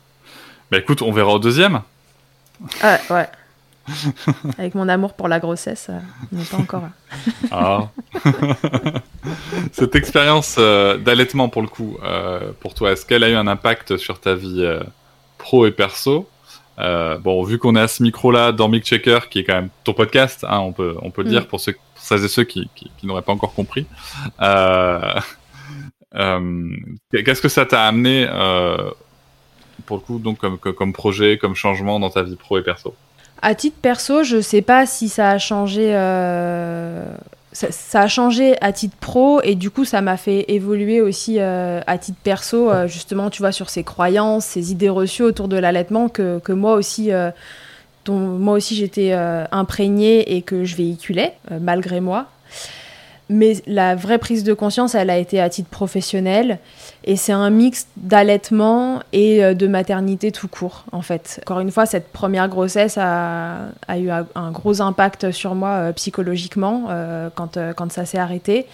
bah 0.70 0.78
écoute 0.78 1.02
on 1.02 1.10
verra 1.10 1.34
au 1.34 1.38
deuxième 1.40 1.82
ah, 2.82 2.98
ouais 3.10 3.28
Avec 4.58 4.74
mon 4.74 4.88
amour 4.88 5.12
pour 5.12 5.28
la 5.28 5.40
grossesse, 5.40 5.88
euh, 5.90 5.98
on 6.32 6.38
n'est 6.38 6.44
pas 6.44 6.56
encore 6.56 6.80
là. 6.80 6.90
ah. 7.50 7.88
Cette 9.72 9.94
expérience 9.94 10.56
euh, 10.58 10.96
d'allaitement, 10.96 11.50
pour 11.50 11.60
le 11.60 11.68
coup, 11.68 11.98
pour 12.60 12.72
toi, 12.72 12.92
est-ce 12.92 13.04
qu'elle 13.04 13.22
a 13.24 13.28
eu 13.28 13.34
un 13.34 13.46
impact 13.46 13.98
sur 13.98 14.20
ta 14.20 14.34
vie 14.34 14.66
pro 15.36 15.66
et 15.66 15.70
perso? 15.70 16.26
Bon, 16.78 17.42
vu 17.44 17.58
qu'on 17.58 17.76
est 17.76 17.80
à 17.80 17.88
ce 17.88 18.02
micro-là 18.02 18.52
dans 18.52 18.68
Mic 18.68 18.84
Checker, 18.84 19.20
qui 19.30 19.40
est 19.40 19.44
quand 19.44 19.54
même 19.54 19.70
ton 19.84 19.92
podcast, 19.92 20.44
hein, 20.48 20.58
on, 20.60 20.72
peut, 20.72 20.96
on 21.02 21.10
peut 21.10 21.22
le 21.22 21.30
dire 21.30 21.42
mm. 21.42 21.46
pour, 21.46 21.60
ceux, 21.60 21.72
pour 21.72 22.02
celles 22.02 22.24
et 22.24 22.28
ceux 22.28 22.44
qui, 22.44 22.68
qui, 22.74 23.06
n'auraient 23.06 23.22
pas 23.22 23.32
encore 23.32 23.54
compris. 23.54 23.86
Qu'est-ce 27.12 27.40
que 27.40 27.48
ça 27.48 27.66
t'a 27.66 27.86
amené, 27.86 28.26
pour 29.86 29.96
le 29.98 30.02
coup, 30.02 30.18
donc, 30.18 30.38
comme, 30.38 30.58
comme 30.58 30.92
projet, 30.92 31.38
comme 31.38 31.54
changement 31.54 32.00
dans 32.00 32.10
ta 32.10 32.22
vie 32.22 32.36
pro 32.36 32.58
et 32.58 32.62
perso? 32.62 32.94
À 33.42 33.54
titre 33.54 33.76
perso, 33.80 34.24
je 34.24 34.40
sais 34.40 34.62
pas 34.62 34.86
si 34.86 35.08
ça 35.08 35.30
a 35.30 35.38
changé. 35.38 35.92
Euh, 37.62 37.66
ça, 37.70 38.00
a 38.00 38.08
changé 38.08 38.56
à 38.60 38.72
titre 38.72 38.96
pro 38.98 39.40
et 39.42 39.54
du 39.54 39.70
coup 39.70 39.84
ça 39.84 40.00
m'a 40.00 40.16
fait 40.16 40.44
évoluer 40.48 41.00
aussi 41.00 41.36
euh, 41.38 41.80
à 41.86 41.98
titre 41.98 42.18
perso 42.22 42.70
euh, 42.70 42.88
justement 42.88 43.30
tu 43.30 43.42
vois 43.42 43.52
sur 43.52 43.70
ces 43.70 43.84
croyances 43.84 44.44
ces 44.44 44.72
idées 44.72 44.88
reçues 44.88 45.22
autour 45.22 45.46
de 45.48 45.56
l'allaitement 45.56 46.08
que, 46.08 46.40
que, 46.40 46.52
moi 46.52 46.74
aussi 46.74 47.10
dont 48.04 48.18
moi 48.18 48.54
aussi 48.54 48.74
j'étais 48.74 49.12
imprégnée 49.12 50.36
et 50.36 50.42
que 50.42 50.64
je 50.64 50.76
véhiculais 50.76 51.34
malgré 51.60 52.00
moi 52.00 52.26
mais 53.34 53.56
la 53.66 53.96
vraie 53.96 54.18
prise 54.18 54.44
de 54.44 54.54
conscience, 54.54 54.94
elle 54.94 55.10
a 55.10 55.18
été 55.18 55.40
à 55.40 55.48
titre 55.48 55.68
professionnel. 55.68 56.58
Et 57.04 57.16
c'est 57.16 57.32
un 57.32 57.50
mix 57.50 57.88
d'allaitement 57.96 59.00
et 59.12 59.44
euh, 59.44 59.54
de 59.54 59.66
maternité 59.66 60.30
tout 60.30 60.46
court, 60.46 60.84
en 60.92 61.02
fait. 61.02 61.40
Encore 61.42 61.60
une 61.60 61.72
fois, 61.72 61.84
cette 61.84 62.12
première 62.12 62.48
grossesse 62.48 62.96
a, 62.96 63.72
eu 63.98 64.08
un 64.10 64.50
gros 64.52 64.80
impact 64.80 65.32
sur 65.32 65.54
moi 65.54 65.70
euh, 65.70 65.92
psychologiquement 65.92 66.86
euh, 66.90 67.28
quand, 67.34 67.58
quand 67.76 67.90
ça 67.92 68.04
s'est 68.04 68.18
arrêté. 68.18 68.66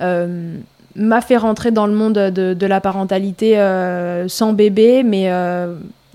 m'a 0.00 1.20
fait 1.20 1.36
rentrer 1.36 1.72
dans 1.72 1.86
le 1.86 1.92
monde 1.92 2.14
de, 2.14 2.54
de 2.54 2.66
la 2.66 2.80
parentalité 2.80 3.56
sans 4.28 4.52
bébé, 4.52 5.02
mais 5.02 5.30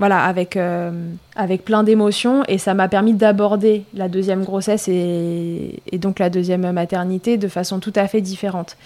voilà, 0.01 0.23
avec, 0.23 0.57
euh, 0.57 0.89
avec 1.35 1.63
plein 1.63 1.83
d'émotions. 1.83 2.43
Et 2.47 2.57
ça 2.57 2.73
m'a 2.73 2.87
permis 2.87 3.13
d'aborder 3.13 3.83
la 3.93 4.09
deuxième 4.09 4.43
grossesse 4.43 4.87
et, 4.87 5.79
donc 5.93 6.17
la 6.17 6.31
deuxième 6.31 6.71
maternité 6.71 7.37
de 7.37 7.47
façon 7.47 7.79
tout 7.79 7.93
à 7.95 8.07
fait 8.07 8.19
différente. 8.19 8.77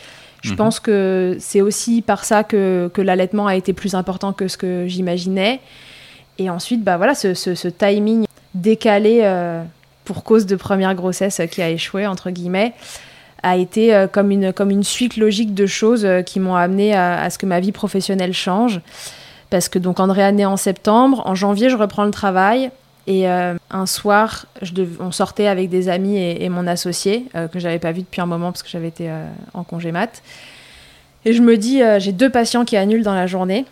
Je 0.42 0.52
mhm. 0.52 0.58
pense 0.58 0.82
que 0.82 1.38
c'est 1.40 1.62
aussi 1.62 2.02
par 2.02 2.26
ça 2.26 2.44
que, 2.44 2.92
que 2.94 3.02
l'allaitement 3.02 3.48
a 3.48 3.56
été 3.56 3.72
plus 3.72 3.96
important 3.96 4.34
que 4.34 4.50
ce 4.50 4.58
que 4.58 4.88
j'imaginais. 4.88 5.62
Et 6.38 6.50
ensuite, 6.50 6.84
bah 6.84 6.98
voilà, 6.98 7.16
ce, 7.16 7.34
ce, 7.34 7.68
timing 7.70 8.26
décalé 8.54 9.22
euh, 9.24 9.64
pour 10.04 10.26
cause 10.26 10.46
de 10.46 10.58
première 10.58 10.96
grossesse 10.96 11.40
qui 11.50 11.62
a 11.62 11.70
échoué, 11.70 12.06
entre 12.08 12.30
guillemets, 12.30 12.74
a 13.42 13.56
été 13.56 13.96
euh, 13.96 14.08
comme, 14.08 14.32
une, 14.32 14.52
comme 14.52 14.70
une 14.70 14.84
suite 14.84 15.16
logique 15.16 15.54
de 15.54 15.66
choses 15.66 16.06
qui 16.26 16.42
m'ont 16.42 16.56
amené 16.56 16.94
à, 16.94 17.22
à, 17.22 17.30
ce 17.30 17.38
que 17.38 17.46
ma 17.46 17.62
vie 17.62 17.72
professionnelle 17.72 18.34
change 18.34 18.82
parce 19.50 19.70
que 19.70 19.80
donc 19.80 20.00
Andrea 20.00 20.32
naît 20.32 20.46
en 20.46 20.58
septembre, 20.58 21.22
en 21.26 21.36
janvier 21.36 21.70
je 21.70 21.76
reprends 21.76 22.06
le 22.06 22.12
travail 22.12 22.72
et 23.08 23.30
euh, 23.30 23.56
un 23.70 23.86
soir 23.86 24.48
je 24.62 24.74
on 25.00 25.12
sortait 25.12 25.48
avec 25.48 25.70
des 25.70 25.90
amis 25.90 26.18
et, 26.18 26.50
mon 26.50 26.66
associé 26.68 27.26
euh, 27.36 27.48
que 27.48 27.60
j'avais 27.60 27.80
pas 27.80 27.92
vu 27.92 28.02
depuis 28.02 28.22
un 28.22 28.26
moment 28.26 28.52
parce 28.52 28.64
que 28.64 28.70
j'avais 28.70 28.88
été 28.88 29.10
euh, 29.10 29.28
en 29.54 29.64
congé 29.64 29.92
mat. 29.92 30.22
Et 31.26 31.34
je 31.34 31.42
me 31.42 31.58
dis 31.58 31.82
j'ai 31.98 32.12
deux 32.12 32.30
patients 32.30 32.66
qui 32.66 32.78
annulent 32.78 33.04
dans 33.04 33.16
la 33.16 33.26
journée. 33.26 33.66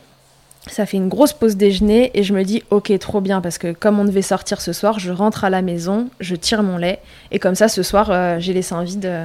Ça 0.67 0.85
fait 0.85 0.97
une 0.97 1.09
grosse 1.09 1.33
pause 1.33 1.55
déjeuner 1.55 2.09
et 2.17 2.23
je 2.23 2.33
me 2.33 2.43
dis 2.43 2.63
ok 2.71 2.97
trop 2.97 3.21
bien 3.21 3.41
parce 3.41 3.57
que 3.57 3.73
comme 3.73 3.99
on 3.99 4.05
devait 4.05 4.23
sortir 4.23 4.59
ce 4.59 4.73
soir, 4.73 4.97
je 4.97 5.11
rentre 5.11 5.43
à 5.43 5.51
la 5.51 5.61
maison, 5.61 6.09
je 6.19 6.35
tire 6.35 6.63
mon 6.63 6.77
lait 6.77 6.99
et 7.31 7.37
comme 7.37 7.53
ça 7.53 7.67
ce 7.67 7.83
soir 7.83 8.39
j'ai 8.39 8.53
les 8.53 8.63
seins 8.63 8.83
vides 8.83 9.23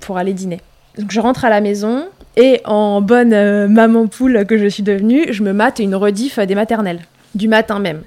pour 0.00 0.18
aller 0.18 0.32
dîner. 0.32 0.60
Donc 0.98 1.12
je 1.12 1.20
rentre 1.20 1.44
à 1.44 1.50
la 1.50 1.60
maison, 1.60 2.06
et 2.36 2.60
en 2.64 3.00
bonne 3.00 3.32
euh, 3.32 3.66
maman 3.68 4.06
poule 4.06 4.44
que 4.46 4.58
je 4.58 4.66
suis 4.66 4.82
devenue, 4.82 5.32
je 5.32 5.42
me 5.42 5.52
mate 5.52 5.78
une 5.78 5.94
rediff 5.94 6.38
des 6.38 6.54
maternelles, 6.54 7.00
du 7.34 7.48
matin 7.48 7.78
même. 7.78 8.02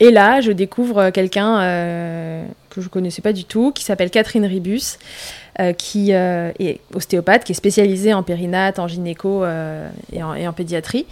Et 0.00 0.10
là, 0.10 0.40
je 0.40 0.52
découvre 0.52 1.10
quelqu'un 1.10 1.60
euh, 1.60 2.44
que 2.70 2.80
je 2.80 2.88
connaissais 2.88 3.22
pas 3.22 3.32
du 3.32 3.44
tout, 3.44 3.72
qui 3.72 3.84
s'appelle 3.84 4.10
Catherine 4.10 4.44
Ribus, 4.44 4.98
euh, 5.60 5.72
qui 5.72 6.10
est 6.10 6.80
ostéopathe, 6.94 7.44
qui 7.44 7.52
est 7.52 7.56
spécialisée 7.56 8.12
en 8.12 8.22
périnate, 8.22 8.78
en 8.78 8.88
gynéco 8.88 9.44
et 9.44 10.22
en, 10.22 10.34
et, 10.34 10.48
en, 10.48 10.52
pédiatrie, 10.52 11.06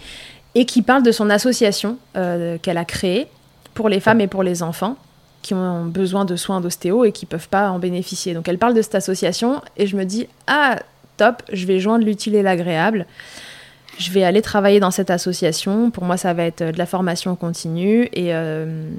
et 0.55 0.65
qui 0.65 0.81
parle 0.81 1.03
de 1.03 1.11
son 1.11 1.29
association 1.29 1.97
qu'elle 2.13 2.77
a 2.77 2.85
créée 2.85 3.27
pour 3.73 3.87
les 3.87 4.01
femmes 4.01 4.19
et 4.19 4.27
pour 4.27 4.43
les 4.43 4.61
enfants 4.61 4.97
qui 5.41 5.53
ont 5.53 5.85
besoin 5.85 6.25
de 6.25 6.35
soins 6.35 6.61
d'ostéo 6.61 7.03
et 7.05 7.11
qui 7.11 7.25
peuvent 7.25 7.49
pas 7.49 7.71
en 7.71 7.79
bénéficier. 7.79 8.33
Donc 8.33 8.47
elle 8.47 8.57
parle 8.57 8.73
de 8.73 8.81
cette 8.81 8.95
association 8.95 9.61
et 9.77 9.87
je 9.87 9.95
me 9.95 10.03
dis 10.03 10.27
ah 10.47 10.75
je 11.51 11.65
vais 11.65 11.79
joindre 11.79 12.05
l'utile 12.05 12.35
et 12.35 12.41
l'agréable. 12.41 13.05
Je 13.97 14.11
vais 14.11 14.23
aller 14.23 14.41
travailler 14.41 14.79
dans 14.79 14.91
cette 14.91 15.09
association. 15.09 15.91
Pour 15.91 16.05
moi, 16.05 16.17
ça 16.17 16.33
va 16.33 16.43
être 16.43 16.63
de 16.63 16.77
la 16.77 16.85
formation 16.85 17.35
continue 17.35 18.09
et, 18.13 18.33
euh, 18.33 18.89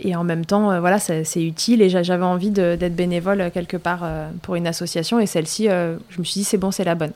et 0.00 0.16
en 0.16 0.24
même 0.24 0.44
temps, 0.44 0.70
euh, 0.70 0.80
voilà, 0.80 0.98
c'est 0.98 1.24
utile 1.36 1.80
et 1.80 1.88
j'avais 1.88 2.24
envie 2.24 2.50
d'être 2.50 2.96
bénévole 2.96 3.50
quelque 3.54 3.76
part 3.76 4.00
euh, 4.02 4.28
pour 4.42 4.56
une 4.56 4.66
association 4.66 5.20
et 5.20 5.26
celle-ci, 5.26 5.68
je 5.68 6.18
me 6.18 6.24
suis 6.24 6.40
dit 6.40 6.44
c'est 6.44 6.58
bon, 6.58 6.70
c'est 6.70 6.84
la 6.84 6.94
bonne. 6.94 7.12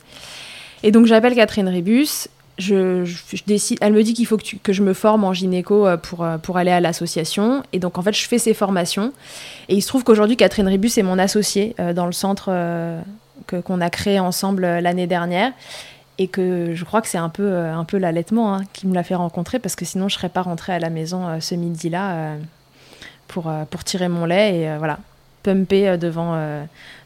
Et 0.83 0.93
donc 0.93 1.07
j'appelle 1.07 1.35
Catherine 1.35 1.69
Ribus. 1.69 2.29
Je, 2.59 3.05
décide, 3.47 3.77
elle 3.83 3.93
me 3.93 4.03
dit 4.03 4.15
qu'il 4.15 4.25
faut 4.25 4.39
que, 4.39 4.57
que, 4.63 4.73
je 4.73 4.83
me 4.83 4.95
forme 4.95 5.25
en 5.25 5.35
gynéco 5.35 5.87
pour, 6.03 6.27
pour 6.43 6.57
aller 6.57 6.71
à 6.71 6.81
l'association. 6.81 7.63
Et 7.75 7.79
donc, 7.79 7.99
en 7.99 8.03
fait, 8.03 8.15
je 8.15 8.27
fais 8.27 8.39
ces 8.39 8.55
formations. 8.55 9.13
Et 9.69 9.75
il 9.75 9.83
se 9.83 9.89
trouve 9.89 10.05
qu'aujourd'hui, 10.05 10.39
Catherine 10.39 10.67
Ribus 10.67 10.97
est 10.97 11.03
mon 11.03 11.19
associée 11.19 11.77
dans 11.95 12.07
le 12.07 12.13
centre 12.13 12.51
qu'on 13.51 13.81
a 13.81 13.91
créé 13.91 14.19
ensemble 14.19 14.65
euh, 14.65 14.81
l'année 14.81 15.07
dernière 15.07 15.53
et 16.19 16.29
que 16.29 16.75
je 16.75 16.85
crois 16.85 17.03
que 17.03 17.09
c'est 17.09 17.19
un 17.19 17.29
peu, 17.29 17.45
euh, 17.45 17.75
un 17.75 17.85
peu 17.85 17.99
l'allaitement 17.99 18.55
hein, 18.55 18.63
qui 18.73 18.87
me 18.87 18.95
l'a 18.95 19.03
fait 19.03 19.15
rencontrer 19.15 19.59
parce 19.59 19.77
que 19.77 19.85
sinon 19.85 20.09
je 20.09 20.15
serais 20.15 20.29
pas 20.29 20.43
rentrée 20.43 20.73
à 20.73 20.79
la 20.79 20.91
maison 20.91 21.27
euh, 21.27 21.41
ce 21.41 21.55
midi-là 21.55 22.37
pour, 23.29 23.53
pour 23.71 23.85
tirer 23.85 24.09
mon 24.09 24.25
lait 24.25 24.61
et 24.61 24.79
voilà 24.79 24.99
pumper 25.43 25.97
devant, 25.99 26.37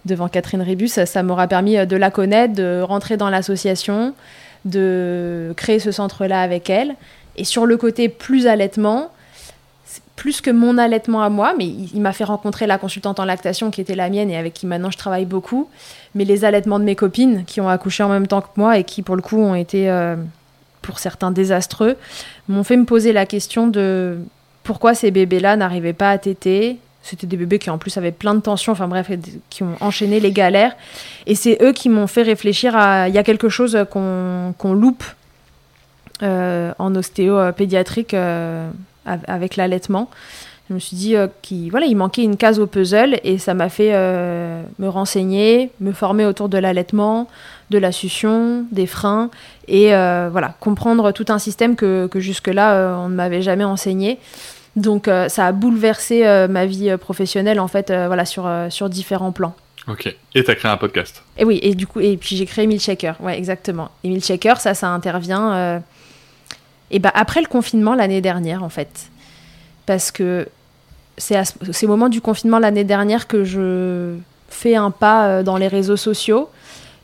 devant 0.06 0.28
Catherine 0.28 0.62
Ribus. 0.62 1.02
Ça 1.04 1.22
m'aura 1.22 1.46
permis 1.46 1.86
de 1.86 1.96
la 1.96 2.10
connaître, 2.10 2.54
de 2.54 2.82
rentrer 2.82 3.16
dans 3.16 3.28
l'association, 3.28 4.14
de 4.64 5.52
créer 5.56 5.78
ce 5.78 5.92
centre-là 5.92 6.40
avec 6.40 6.70
elle. 6.70 6.94
Et 7.36 7.44
sur 7.44 7.66
le 7.66 7.76
côté 7.76 8.08
plus 8.08 8.46
allaitement, 8.46 9.10
plus 10.20 10.42
que 10.42 10.50
mon 10.50 10.76
allaitement 10.76 11.22
à 11.22 11.30
moi, 11.30 11.54
mais 11.56 11.66
il, 11.66 11.98
m'a 12.02 12.12
fait 12.12 12.24
rencontrer 12.24 12.66
la 12.66 12.76
consultante 12.76 13.18
en 13.20 13.24
lactation 13.24 13.70
qui 13.70 13.80
était 13.80 13.94
la 13.94 14.10
mienne 14.10 14.28
et 14.28 14.36
avec 14.36 14.52
qui 14.52 14.66
maintenant 14.66 14.90
je 14.90 14.98
travaille 14.98 15.24
beaucoup, 15.24 15.70
mais 16.14 16.26
les 16.26 16.44
allaitements 16.44 16.78
de 16.78 16.84
mes 16.84 16.94
copines 16.94 17.46
qui 17.46 17.58
ont 17.62 17.70
accouché 17.70 18.02
en 18.02 18.10
même 18.10 18.26
temps 18.26 18.42
que 18.42 18.48
moi 18.56 18.76
et 18.76 18.84
qui 18.84 19.00
pour 19.00 19.16
le 19.16 19.22
coup 19.22 19.38
ont 19.38 19.54
été 19.54 19.88
euh, 19.88 20.16
pour 20.82 20.98
certains 20.98 21.30
désastreux, 21.30 21.96
m'ont 22.48 22.64
fait 22.64 22.76
me 22.76 22.84
poser 22.84 23.14
la 23.14 23.24
question 23.24 23.66
de 23.66 24.18
pourquoi 24.62 24.92
ces 24.92 25.10
bébés-là 25.10 25.56
n'arrivaient 25.56 25.94
pas 25.94 26.10
à 26.10 26.18
téter. 26.18 26.76
C'était 27.02 27.26
des 27.26 27.38
bébés 27.38 27.58
qui 27.58 27.70
en 27.70 27.78
plus 27.78 27.96
avaient 27.96 28.12
plein 28.12 28.34
de 28.34 28.40
tensions, 28.40 28.72
enfin 28.72 28.88
bref, 28.88 29.10
qui 29.48 29.62
ont 29.62 29.76
enchaîné 29.80 30.20
les 30.20 30.32
galères. 30.32 30.76
Et 31.26 31.34
c'est 31.34 31.56
eux 31.62 31.72
qui 31.72 31.88
m'ont 31.88 32.06
fait 32.06 32.24
réfléchir 32.24 32.76
à 32.76 33.08
il 33.08 33.14
y 33.14 33.18
a 33.18 33.22
quelque 33.22 33.48
chose 33.48 33.86
qu'on 33.88 34.74
loupe 34.74 35.04
euh, 36.22 36.74
en 36.78 36.94
ostéo 36.94 37.52
pédiatrique. 37.54 38.12
Euh, 38.12 38.70
avec 39.06 39.56
l'allaitement. 39.56 40.10
Je 40.68 40.74
me 40.74 40.78
suis 40.78 40.96
dit 40.96 41.16
qu'il 41.42 41.70
voilà, 41.70 41.86
il 41.86 41.96
manquait 41.96 42.22
une 42.22 42.36
case 42.36 42.60
au 42.60 42.66
puzzle 42.66 43.18
et 43.24 43.38
ça 43.38 43.54
m'a 43.54 43.68
fait 43.68 43.90
me 43.90 44.88
renseigner, 44.88 45.72
me 45.80 45.90
former 45.90 46.24
autour 46.24 46.48
de 46.48 46.58
l'allaitement, 46.58 47.28
de 47.70 47.78
la 47.78 47.90
succion, 47.90 48.64
des 48.70 48.86
freins 48.86 49.30
et 49.66 49.88
voilà, 49.88 50.54
comprendre 50.60 51.10
tout 51.10 51.26
un 51.28 51.40
système 51.40 51.74
que, 51.74 52.06
que 52.06 52.20
jusque-là 52.20 52.98
on 53.00 53.08
ne 53.08 53.14
m'avait 53.16 53.42
jamais 53.42 53.64
enseigné. 53.64 54.18
Donc 54.76 55.10
ça 55.26 55.46
a 55.46 55.50
bouleversé 55.50 56.46
ma 56.48 56.66
vie 56.66 56.96
professionnelle 56.98 57.58
en 57.58 57.66
fait 57.66 57.88
voilà 57.88 58.24
sur, 58.24 58.48
sur 58.68 58.88
différents 58.88 59.32
plans. 59.32 59.56
Ok. 59.88 60.14
Et 60.34 60.44
tu 60.44 60.50
as 60.50 60.54
créé 60.54 60.70
un 60.70 60.76
podcast. 60.76 61.24
Et 61.36 61.44
oui, 61.44 61.58
et 61.62 61.74
du 61.74 61.86
coup, 61.86 61.98
et 61.98 62.16
puis 62.16 62.36
j'ai 62.36 62.46
créé 62.46 62.68
Milkshaker. 62.68 63.16
Ouais, 63.20 63.36
exactement. 63.36 63.90
Et 64.04 64.08
Milkshaker, 64.08 64.60
ça, 64.60 64.74
ça 64.74 64.88
intervient. 64.88 65.82
Euh, 66.90 66.94
et 66.94 66.98
bah, 66.98 67.12
après 67.14 67.40
le 67.40 67.46
confinement 67.46 67.94
l'année 67.94 68.20
dernière, 68.20 68.62
en 68.62 68.68
fait. 68.68 69.10
Parce 69.86 70.10
que 70.10 70.48
c'est 71.16 71.36
à 71.36 71.44
ce 71.44 71.86
moment 71.86 72.08
du 72.08 72.20
confinement 72.20 72.58
l'année 72.58 72.84
dernière 72.84 73.26
que 73.26 73.44
je 73.44 74.16
fais 74.48 74.74
un 74.74 74.90
pas 74.90 75.26
euh, 75.26 75.42
dans 75.42 75.56
les 75.56 75.68
réseaux 75.68 75.96
sociaux. 75.96 76.48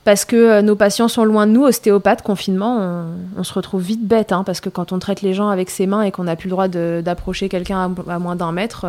Parce 0.05 0.25
que 0.25 0.37
euh, 0.37 0.63
nos 0.63 0.77
patients 0.77 1.09
sont 1.09 1.25
loin 1.25 1.47
de 1.47 1.53
nous, 1.53 1.65
ostéopathes, 1.65 2.23
confinement, 2.23 3.07
on, 3.37 3.43
se 3.43 3.53
retrouve 3.53 3.83
vite 3.83 4.07
bête. 4.07 4.31
Hein, 4.33 4.45
parce 4.45 4.61
que 4.61 4.69
quand 4.69 4.93
on 4.93 4.99
traite 4.99 5.23
les 5.23 5.35
gens 5.35 5.49
avec 5.49 5.69
ses 5.69 5.87
mains 5.87 6.03
et 6.03 6.13
qu'on 6.13 6.25
n'a 6.25 6.37
plus 6.37 6.47
le 6.47 6.53
droit 6.53 6.69
d'approcher 6.69 7.49
quelqu'un 7.49 7.93
à, 8.09 8.19
moins 8.19 8.37
d'un 8.37 8.53
mètre 8.53 8.87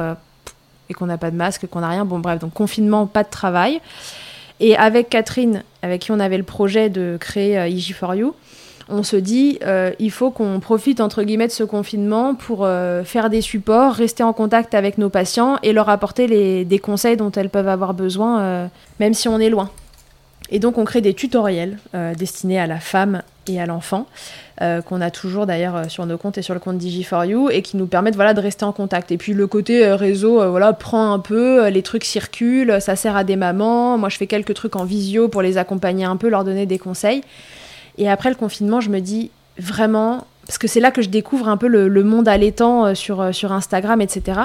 et 0.89 0.93
qu'on 0.93 1.07
n'a 1.07 1.17
pas 1.17 1.31
de 1.31 1.35
masque, 1.35 1.67
qu'on 1.67 1.79
n'a 1.79 1.89
rien. 1.89 2.05
Bon, 2.05 2.19
bref, 2.19 2.39
donc 2.39 2.53
confinement, 2.53 3.07
pas 3.07 3.23
de 3.23 3.29
travail. 3.29 3.81
Et 4.59 4.75
avec 4.75 5.09
Catherine, 5.09 5.63
avec 5.81 6.01
qui 6.01 6.11
on 6.11 6.19
avait 6.19 6.37
le 6.37 6.43
projet 6.43 6.89
de 6.89 7.17
créer 7.19 7.57
euh, 7.59 7.69
IG4U, 7.69 8.31
on 8.89 9.03
se 9.03 9.15
dit 9.15 9.59
euh, 9.65 9.91
il 9.99 10.11
faut 10.11 10.31
qu'on 10.31 10.59
profite 10.59 11.01
entre 11.01 11.23
guillemets 11.23 11.47
de 11.47 11.51
ce 11.51 11.63
confinement 11.63 12.35
pour 12.35 12.65
euh, 12.65 13.03
faire 13.03 13.29
des 13.29 13.41
supports, 13.41 13.93
rester 13.93 14.23
en 14.23 14.33
contact 14.33 14.73
avec 14.73 14.97
nos 14.97 15.09
patients 15.09 15.57
et 15.63 15.73
leur 15.73 15.89
apporter 15.89 16.27
les, 16.27 16.65
des 16.65 16.79
conseils 16.79 17.17
dont 17.17 17.31
elles 17.31 17.49
peuvent 17.49 17.67
avoir 17.67 17.93
besoin, 17.93 18.69
même 18.99 19.13
si 19.13 19.27
on 19.27 19.39
est 19.39 19.49
loin. 19.49 19.69
Et 20.49 20.59
donc 20.59 20.77
on 20.77 20.85
crée 20.85 21.01
des 21.01 21.13
tutoriels 21.13 21.77
destinés 22.17 22.59
à 22.59 22.67
la 22.67 22.79
femme 22.79 23.21
et 23.47 23.59
à 23.59 23.65
l'enfant. 23.65 24.07
Euh, 24.63 24.81
qu'on 24.81 25.01
a 25.01 25.11
toujours 25.11 25.45
d'ailleurs 25.45 25.75
euh, 25.75 25.83
sur 25.87 26.07
nos 26.07 26.17
comptes 26.17 26.39
et 26.39 26.41
sur 26.41 26.55
le 26.55 26.59
compte 26.59 26.79
Digi4You 26.79 27.51
et 27.51 27.61
qui 27.61 27.77
nous 27.77 27.85
permettent 27.85 28.15
voilà, 28.15 28.33
de 28.33 28.41
rester 28.41 28.65
en 28.65 28.71
contact. 28.71 29.11
Et 29.11 29.17
puis 29.17 29.33
le 29.33 29.45
côté 29.45 29.85
euh, 29.85 29.95
réseau 29.95 30.49
voilà, 30.49 30.73
prend 30.73 31.13
un 31.13 31.19
peu, 31.19 31.67
les 31.67 31.83
trucs 31.83 32.03
circulent, 32.03 32.81
ça 32.81 32.95
sert 32.95 33.15
à 33.15 33.23
des 33.23 33.35
mamans. 33.35 33.99
Moi 33.99 34.09
je 34.09 34.17
fais 34.17 34.25
quelques 34.25 34.55
trucs 34.55 34.75
en 34.75 34.83
visio 34.83 35.27
pour 35.27 35.43
les 35.43 35.59
accompagner 35.59 36.05
un 36.05 36.17
peu, 36.17 36.27
leur 36.27 36.43
donner 36.43 36.65
des 36.65 36.79
conseils. 36.79 37.21
Et 37.97 38.09
après 38.09 38.29
le 38.29 38.35
confinement, 38.35 38.81
je 38.81 38.89
me 38.89 38.99
dis 38.99 39.31
vraiment, 39.57 40.25
parce 40.45 40.57
que 40.57 40.67
c'est 40.67 40.79
là 40.79 40.91
que 40.91 41.01
je 41.01 41.09
découvre 41.09 41.49
un 41.49 41.57
peu 41.57 41.67
le, 41.67 42.03
monde 42.03 42.27
allaitant 42.27 42.93
sur, 42.95 43.33
sur 43.33 43.51
Instagram, 43.51 44.01
etc. 44.01 44.41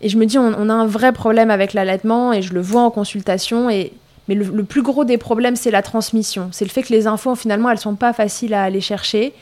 Et 0.00 0.08
je 0.08 0.18
me 0.18 0.26
dis, 0.26 0.38
on, 0.38 0.68
a 0.68 0.72
un 0.72 0.86
vrai 0.86 1.12
problème 1.12 1.50
avec 1.50 1.72
l'allaitement 1.72 2.32
et 2.32 2.42
je 2.42 2.52
le 2.52 2.60
vois 2.60 2.82
en 2.82 2.90
consultation 2.90 3.70
et 3.70 3.92
mais 4.28 4.34
le, 4.34 4.64
plus 4.64 4.82
gros 4.82 5.04
des 5.04 5.18
problèmes, 5.18 5.54
c'est 5.54 5.70
la 5.70 5.82
transmission. 5.82 6.48
C'est 6.50 6.64
le 6.64 6.70
fait 6.70 6.82
que 6.82 6.92
les 6.92 7.06
infos, 7.06 7.36
finalement, 7.36 7.70
elles 7.70 7.78
sont 7.78 7.94
pas 7.94 8.12
faciles 8.12 8.54
à 8.54 8.64
aller 8.64 8.80
chercher. 8.80 9.32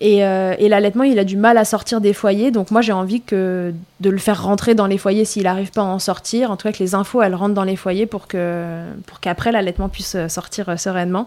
Et, 0.00 0.24
euh, 0.24 0.54
l'allaitement, 0.60 1.02
il 1.02 1.18
a 1.18 1.24
du 1.24 1.36
mal 1.36 1.58
à 1.58 1.64
sortir 1.64 2.00
des 2.00 2.12
foyers. 2.12 2.52
Donc 2.52 2.70
moi, 2.70 2.80
j'ai 2.80 2.92
envie 2.92 3.22
que 3.22 3.74
de 3.98 4.10
le 4.10 4.18
faire 4.18 4.44
rentrer 4.44 4.76
dans 4.76 4.86
les 4.86 4.98
foyers 4.98 5.24
s'il 5.24 5.42
n'arrive 5.42 5.72
pas 5.72 5.80
à 5.80 5.86
en 5.86 5.98
sortir. 5.98 6.52
En 6.52 6.56
tout 6.56 6.68
cas, 6.68 6.72
que 6.72 6.82
les 6.82 6.94
infos, 6.94 7.22
elles 7.22 7.34
rentrent 7.34 7.54
dans 7.54 7.64
les 7.64 7.74
foyers 7.74 8.06
pour 8.06 8.28
que 8.28 8.84
pour 9.06 9.18
qu'après, 9.18 9.50
l'allaitement 9.50 9.88
puisse 9.88 10.16
sortir 10.28 10.68
euh, 10.68 10.76
sereinement. 10.76 11.26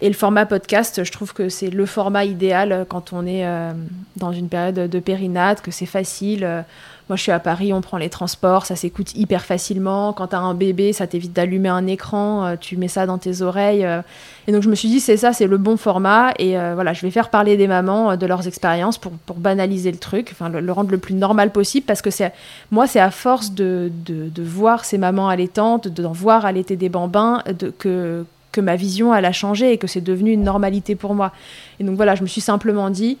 Et 0.00 0.08
le 0.08 0.14
format 0.14 0.46
podcast, 0.46 1.04
je 1.04 1.12
trouve 1.12 1.32
que 1.32 1.48
c'est 1.48 1.70
le 1.70 1.86
format 1.86 2.24
idéal 2.24 2.86
quand 2.88 3.12
on 3.12 3.24
est 3.24 3.46
euh, 3.46 3.72
dans 4.16 4.32
une 4.32 4.48
période 4.48 4.90
de 4.90 4.98
périnate, 4.98 5.62
que 5.62 5.70
c'est 5.70 5.86
facile. 5.86 6.64
Moi, 7.08 7.16
je 7.16 7.22
suis 7.22 7.32
à 7.32 7.40
Paris, 7.40 7.72
on 7.72 7.80
prend 7.80 7.98
les 7.98 8.08
transports, 8.08 8.64
ça 8.64 8.76
s'écoute 8.76 9.14
hyper 9.14 9.44
facilement. 9.44 10.12
Quand 10.12 10.28
tu 10.28 10.36
as 10.36 10.40
un 10.40 10.54
bébé, 10.54 10.92
ça 10.92 11.06
t'évite 11.06 11.32
d'allumer 11.32 11.68
un 11.68 11.86
écran, 11.86 12.46
euh, 12.46 12.56
tu 12.58 12.76
mets 12.76 12.88
ça 12.88 13.06
dans 13.06 13.18
tes 13.18 13.42
oreilles. 13.42 13.84
Euh. 13.84 14.02
Et 14.46 14.52
donc, 14.52 14.62
je 14.62 14.70
me 14.70 14.74
suis 14.74 14.88
dit, 14.88 15.00
c'est 15.00 15.16
ça, 15.16 15.32
c'est 15.32 15.46
le 15.46 15.58
bon 15.58 15.76
format. 15.76 16.32
Et 16.38 16.58
euh, 16.58 16.74
voilà, 16.74 16.92
je 16.92 17.02
vais 17.02 17.10
faire 17.10 17.28
parler 17.28 17.56
des 17.56 17.66
mamans 17.66 18.16
de 18.16 18.26
leurs 18.26 18.46
expériences 18.46 18.98
pour, 18.98 19.12
banaliser 19.36 19.90
le 19.90 19.98
truc, 19.98 20.28
enfin, 20.32 20.48
le, 20.48 20.72
rendre 20.72 20.90
le 20.90 20.98
plus 20.98 21.14
normal 21.14 21.50
possible. 21.50 21.84
Parce 21.84 22.02
que 22.02 22.10
c'est 22.10 22.32
moi, 22.70 22.86
c'est 22.86 23.00
à 23.00 23.10
force 23.10 23.52
de, 23.52 23.90
voir 24.38 24.84
ces 24.84 24.96
mamans 24.96 25.28
allaitantes, 25.28 25.88
d'en 25.88 26.12
voir 26.12 26.46
allaiter 26.46 26.76
des 26.76 26.88
bambins, 26.88 27.42
de, 27.46 27.70
que, 27.70 28.24
que 28.52 28.60
ma 28.60 28.76
vision, 28.76 29.14
elle 29.14 29.24
a 29.24 29.32
changé 29.32 29.72
et 29.72 29.78
que 29.78 29.86
c'est 29.86 30.00
devenu 30.00 30.30
une 30.32 30.44
normalité 30.44 30.94
pour 30.94 31.14
moi. 31.14 31.32
Et 31.80 31.84
donc, 31.84 31.96
voilà, 31.96 32.14
je 32.14 32.22
me 32.22 32.26
suis 32.26 32.40
simplement 32.40 32.90
dit, 32.90 33.18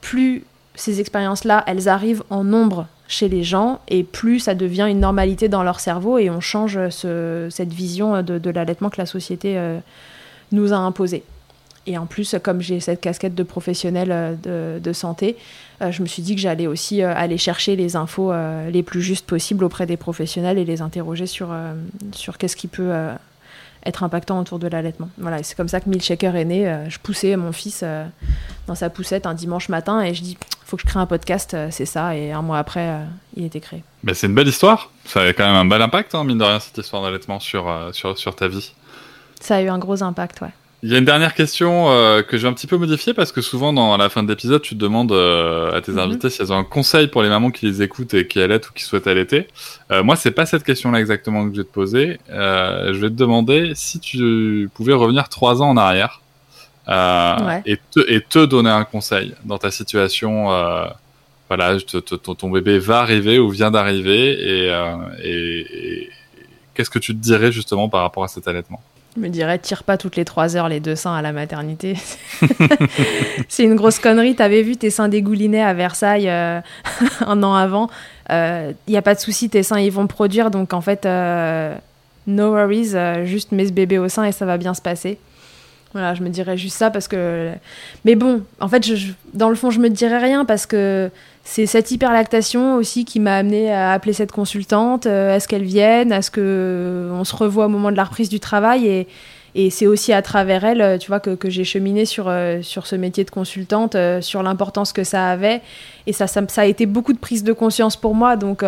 plus 0.00 0.44
ces 0.78 1.00
expériences-là, 1.00 1.64
elles 1.66 1.88
arrivent 1.88 2.22
en 2.30 2.44
nombre 2.44 2.86
chez 3.08 3.28
les 3.28 3.42
gens 3.42 3.80
et 3.88 4.04
plus 4.04 4.38
ça 4.38 4.54
devient 4.54 4.86
une 4.88 5.00
normalité 5.00 5.48
dans 5.48 5.62
leur 5.62 5.80
cerveau 5.80 6.18
et 6.18 6.30
on 6.30 6.40
change 6.40 6.78
cette 6.90 7.72
vision 7.72 8.22
de, 8.22 8.50
l'allaitement 8.50 8.90
que 8.90 8.98
la 8.98 9.06
société 9.06 9.58
euh, 9.58 9.78
nous 10.52 10.72
a 10.72 10.76
imposée. 10.76 11.24
Et 11.86 11.96
en 11.96 12.04
plus, 12.04 12.36
comme 12.42 12.60
j'ai 12.60 12.80
cette 12.80 13.00
casquette 13.00 13.34
de 13.34 13.42
professionnel 13.42 14.08
euh, 14.12 14.78
de, 14.78 14.92
santé, 14.92 15.36
euh, 15.80 15.90
je 15.90 16.02
me 16.02 16.06
suis 16.06 16.22
dit 16.22 16.34
que 16.34 16.40
j'allais 16.40 16.66
aussi 16.66 17.02
aller 17.02 17.38
chercher 17.38 17.76
les 17.76 17.96
infos 17.96 18.30
les 18.70 18.82
plus 18.82 19.00
justes 19.00 19.26
possibles 19.26 19.64
auprès 19.64 19.86
des 19.86 19.96
professionnels 19.96 20.58
et 20.58 20.64
les 20.64 20.82
interroger 20.82 21.26
sur, 21.26 21.48
sur 22.12 22.36
qu'est-ce 22.36 22.56
qui 22.56 22.68
peut 22.68 22.92
être 23.84 24.02
impactant 24.02 24.40
autour 24.40 24.58
de 24.58 24.66
l'allaitement. 24.68 25.08
Voilà, 25.18 25.42
c'est 25.42 25.56
comme 25.56 25.68
ça 25.68 25.80
que 25.80 25.88
Milkshaker 25.88 26.34
est 26.36 26.44
né. 26.44 26.68
Euh, 26.68 26.88
je 26.88 26.98
poussais 26.98 27.36
mon 27.36 27.52
fils 27.52 27.80
euh, 27.82 28.04
dans 28.66 28.74
sa 28.74 28.90
poussette 28.90 29.26
un 29.26 29.34
dimanche 29.34 29.68
matin 29.68 30.00
et 30.00 30.14
je 30.14 30.22
dis 30.22 30.38
faut 30.64 30.76
que 30.76 30.82
je 30.82 30.86
crée 30.86 31.00
un 31.00 31.06
podcast, 31.06 31.54
euh, 31.54 31.68
c'est 31.70 31.86
ça. 31.86 32.14
Et 32.16 32.32
un 32.32 32.42
mois 32.42 32.58
après, 32.58 33.00
il 33.36 33.44
était 33.44 33.60
créé. 33.60 33.82
Mais 34.02 34.14
c'est 34.14 34.26
une 34.26 34.34
belle 34.34 34.48
histoire. 34.48 34.90
Ça 35.04 35.22
a 35.22 35.32
quand 35.32 35.46
même 35.46 35.56
un 35.56 35.64
bel 35.64 35.80
impact, 35.80 36.14
hein, 36.14 36.24
mine 36.24 36.38
de 36.38 36.44
rien, 36.44 36.60
cette 36.60 36.78
histoire 36.78 37.02
d'allaitement 37.02 37.40
sur, 37.40 37.72
sur, 37.92 38.18
sur 38.18 38.36
ta 38.36 38.48
vie. 38.48 38.72
Ça 39.40 39.56
a 39.56 39.62
eu 39.62 39.68
un 39.68 39.78
gros 39.78 40.02
impact, 40.02 40.40
ouais. 40.42 40.52
Il 40.84 40.92
y 40.92 40.94
a 40.94 40.98
une 40.98 41.04
dernière 41.04 41.34
question 41.34 41.90
euh, 41.90 42.22
que 42.22 42.36
je 42.36 42.42
vais 42.42 42.48
un 42.48 42.52
petit 42.52 42.68
peu 42.68 42.76
modifier 42.76 43.12
parce 43.12 43.32
que 43.32 43.40
souvent 43.40 43.72
dans 43.72 43.96
la 43.96 44.08
fin 44.08 44.22
de 44.22 44.28
l'épisode, 44.28 44.62
tu 44.62 44.76
te 44.76 44.80
demandes 44.80 45.10
euh, 45.10 45.76
à 45.76 45.80
tes 45.80 45.90
mhm. 45.90 45.98
invités 45.98 46.30
si 46.30 46.40
elles 46.40 46.52
ont 46.52 46.58
un 46.58 46.64
conseil 46.64 47.08
pour 47.08 47.22
les 47.22 47.28
mamans 47.28 47.50
qui 47.50 47.66
les 47.66 47.82
écoutent 47.82 48.14
et 48.14 48.28
qui 48.28 48.40
allaitent 48.40 48.68
ou 48.68 48.72
qui 48.72 48.84
souhaitent 48.84 49.08
allaiter. 49.08 49.48
Euh, 49.90 50.04
moi, 50.04 50.14
c'est 50.14 50.30
pas 50.30 50.46
cette 50.46 50.62
question-là 50.62 51.00
exactement 51.00 51.48
que 51.48 51.54
je 51.56 51.62
vais 51.62 51.66
te 51.66 51.72
poser. 51.72 52.20
je 52.28 52.96
vais 52.96 53.08
te 53.08 53.14
demander 53.14 53.72
si 53.74 53.98
tu 53.98 54.70
pouvais 54.72 54.92
revenir 54.92 55.28
trois 55.28 55.62
ans 55.62 55.70
en 55.70 55.76
arrière 55.76 56.22
et, 56.86 57.78
te, 57.90 58.00
et 58.08 58.20
te 58.20 58.44
donner 58.44 58.70
un 58.70 58.84
conseil 58.84 59.34
dans 59.44 59.58
ta 59.58 59.72
situation. 59.72 60.46
voilà, 61.48 61.76
ton 62.38 62.50
bébé 62.50 62.78
va 62.78 63.00
arriver 63.00 63.40
ou 63.40 63.50
vient 63.50 63.72
d'arriver 63.72 64.68
et, 64.68 64.72
et 65.24 66.08
qu'est-ce 66.72 66.90
que 66.90 67.00
tu 67.00 67.14
te 67.14 67.20
dirais 67.20 67.50
justement 67.50 67.88
par 67.88 68.02
rapport 68.02 68.22
à 68.22 68.28
cet 68.28 68.46
allaitement? 68.46 68.80
Je 69.16 69.22
me 69.22 69.28
dirais, 69.28 69.58
tire 69.58 69.82
pas 69.82 69.96
toutes 69.96 70.16
les 70.16 70.24
trois 70.24 70.56
heures 70.56 70.68
les 70.68 70.80
deux 70.80 70.94
seins 70.94 71.14
à 71.14 71.22
la 71.22 71.32
maternité. 71.32 71.96
c'est 73.48 73.64
une 73.64 73.74
grosse 73.74 73.98
connerie. 73.98 74.34
T'avais 74.34 74.62
vu 74.62 74.76
tes 74.76 74.90
seins 74.90 75.08
dégouliner 75.08 75.62
à 75.62 75.74
Versailles 75.74 76.28
euh, 76.28 76.60
un 77.26 77.42
an 77.42 77.54
avant. 77.54 77.88
Il 78.28 78.34
euh, 78.34 78.72
n'y 78.86 78.96
a 78.96 79.02
pas 79.02 79.14
de 79.14 79.20
souci, 79.20 79.48
tes 79.48 79.62
seins 79.62 79.80
ils 79.80 79.90
vont 79.90 80.06
produire. 80.06 80.50
Donc 80.50 80.72
en 80.72 80.80
fait, 80.80 81.06
euh, 81.06 81.74
no 82.26 82.52
worries, 82.52 82.94
juste 83.24 83.52
mets 83.52 83.66
ce 83.66 83.72
bébé 83.72 83.98
au 83.98 84.08
sein 84.08 84.24
et 84.24 84.32
ça 84.32 84.46
va 84.46 84.58
bien 84.58 84.74
se 84.74 84.82
passer. 84.82 85.18
Voilà, 85.92 86.14
je 86.14 86.22
me 86.22 86.28
dirais 86.28 86.56
juste 86.56 86.76
ça 86.76 86.90
parce 86.90 87.08
que. 87.08 87.50
Mais 88.04 88.14
bon, 88.14 88.42
en 88.60 88.68
fait, 88.68 88.86
dans 89.32 89.48
le 89.48 89.54
fond, 89.54 89.70
je 89.70 89.80
me 89.80 89.88
dirais 89.88 90.18
rien 90.18 90.44
parce 90.44 90.66
que 90.66 91.10
c'est 91.44 91.64
cette 91.64 91.90
hyperlactation 91.90 92.76
aussi 92.76 93.06
qui 93.06 93.20
m'a 93.20 93.36
amené 93.36 93.72
à 93.72 93.92
appeler 93.92 94.12
cette 94.12 94.32
consultante. 94.32 95.06
Euh, 95.06 95.34
est-ce 95.34 95.48
qu'elle 95.48 95.64
vienne 95.64 96.12
Est-ce 96.12 96.30
que 96.30 97.08
on 97.12 97.24
se 97.24 97.34
revoit 97.34 97.66
au 97.66 97.68
moment 97.70 97.90
de 97.90 97.96
la 97.96 98.04
reprise 98.04 98.28
du 98.28 98.38
travail 98.38 98.86
Et, 98.86 99.06
c'est 99.70 99.88
aussi 99.88 100.12
à 100.12 100.22
travers 100.22 100.64
elle, 100.64 100.98
tu 101.00 101.08
vois, 101.08 101.18
que, 101.18 101.50
j'ai 101.50 101.64
cheminé 101.64 102.04
sur, 102.04 102.28
euh, 102.28 102.62
sur 102.62 102.86
ce 102.86 102.94
métier 102.94 103.24
de 103.24 103.30
consultante, 103.30 103.96
euh, 103.96 104.20
sur 104.20 104.42
l'importance 104.42 104.92
que 104.92 105.02
ça 105.02 105.30
avait. 105.30 105.62
Et 106.06 106.12
ça, 106.12 106.26
ça, 106.28 106.42
a 106.60 106.64
été 106.66 106.86
beaucoup 106.86 107.12
de 107.12 107.18
prise 107.18 107.42
de 107.42 107.52
conscience 107.52 107.96
pour 107.96 108.14
moi. 108.14 108.36
Donc 108.36 108.62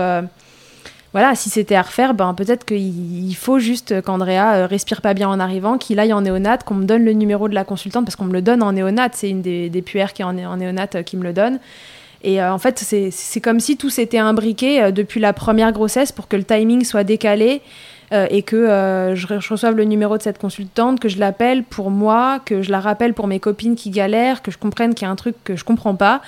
voilà, 1.12 1.34
si 1.34 1.50
c'était 1.50 1.74
à 1.74 1.82
refaire, 1.82 2.14
ben, 2.14 2.34
peut-être 2.34 2.64
qu'il 2.64 3.34
faut 3.36 3.58
juste 3.58 4.00
qu'Andrea 4.02 4.66
respire 4.66 5.00
pas 5.00 5.12
bien 5.12 5.28
en 5.28 5.40
arrivant, 5.40 5.76
qu'il 5.76 5.98
aille 5.98 6.12
en 6.12 6.20
néonat, 6.20 6.58
qu'on 6.58 6.74
me 6.74 6.84
donne 6.84 7.04
le 7.04 7.12
numéro 7.12 7.48
de 7.48 7.54
la 7.54 7.64
consultante, 7.64 8.04
parce 8.04 8.16
qu'on 8.16 8.26
me 8.26 8.32
le 8.32 8.42
donne 8.42 8.62
en 8.62 8.72
néonat. 8.72 9.08
C'est 9.12 9.28
une 9.28 9.42
des, 9.42 9.82
puères 9.82 10.12
qui 10.12 10.22
est 10.22 10.24
en, 10.24 10.38
en 10.38 10.56
néonat 10.56 10.86
qui 10.86 11.16
me 11.16 11.24
le 11.24 11.32
donne. 11.32 11.58
Et 12.22 12.40
euh, 12.40 12.52
en 12.52 12.58
fait, 12.58 12.78
c'est 12.78 13.40
comme 13.40 13.60
si 13.60 13.76
tout 13.76 13.90
s'était 13.90 14.18
imbriqué 14.18 14.82
euh, 14.82 14.90
depuis 14.90 15.20
la 15.20 15.32
première 15.32 15.72
grossesse 15.72 16.12
pour 16.12 16.28
que 16.28 16.36
le 16.36 16.44
timing 16.44 16.84
soit 16.84 17.04
décalé 17.04 17.62
euh, 18.12 18.26
et 18.30 18.42
que 18.42 19.12
je, 19.14 19.26
reçoive 19.26 19.76
le 19.76 19.84
numéro 19.84 20.16
de 20.18 20.22
cette 20.22 20.38
consultante, 20.38 21.00
que 21.00 21.08
je 21.08 21.18
l'appelle 21.18 21.62
pour 21.64 21.90
moi, 21.90 22.40
que 22.44 22.62
je 22.62 22.70
la 22.70 22.80
rappelle 22.80 23.14
pour 23.14 23.26
mes 23.26 23.40
copines 23.40 23.76
qui 23.76 23.90
galèrent, 23.90 24.42
que 24.42 24.50
je 24.50 24.58
comprenne 24.58 24.94
qu'il 24.94 25.06
y 25.06 25.08
a 25.08 25.10
un 25.10 25.16
truc 25.16 25.36
que 25.44 25.56
je 25.56 25.64
comprends 25.64 25.94
pas, 25.94 26.20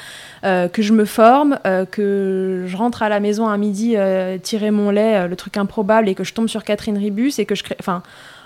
que 0.43 0.83
je 0.83 0.93
me 0.93 1.05
forme, 1.05 1.59
que 1.91 2.65
je 2.67 2.77
rentre 2.77 3.03
à 3.03 3.09
la 3.09 3.21
maison 3.21 3.49
à 3.49 3.57
midi 3.57 3.97
tirer 4.43 4.71
mon 4.71 4.91
lait, 4.91 5.27
le 5.27 5.37
truc 5.37 5.57
improbable, 5.57 6.09
et 6.09 6.15
que 6.15 6.25
je 6.25 6.35
tombe 6.35 6.49
sur 6.49 6.65
Catherine 6.65 6.99
Ribus 6.99 7.39
et 7.39 7.47
que 7.47 7.55
je 7.55 7.65
crée. 7.65 7.77
Enfin, 7.81 8.03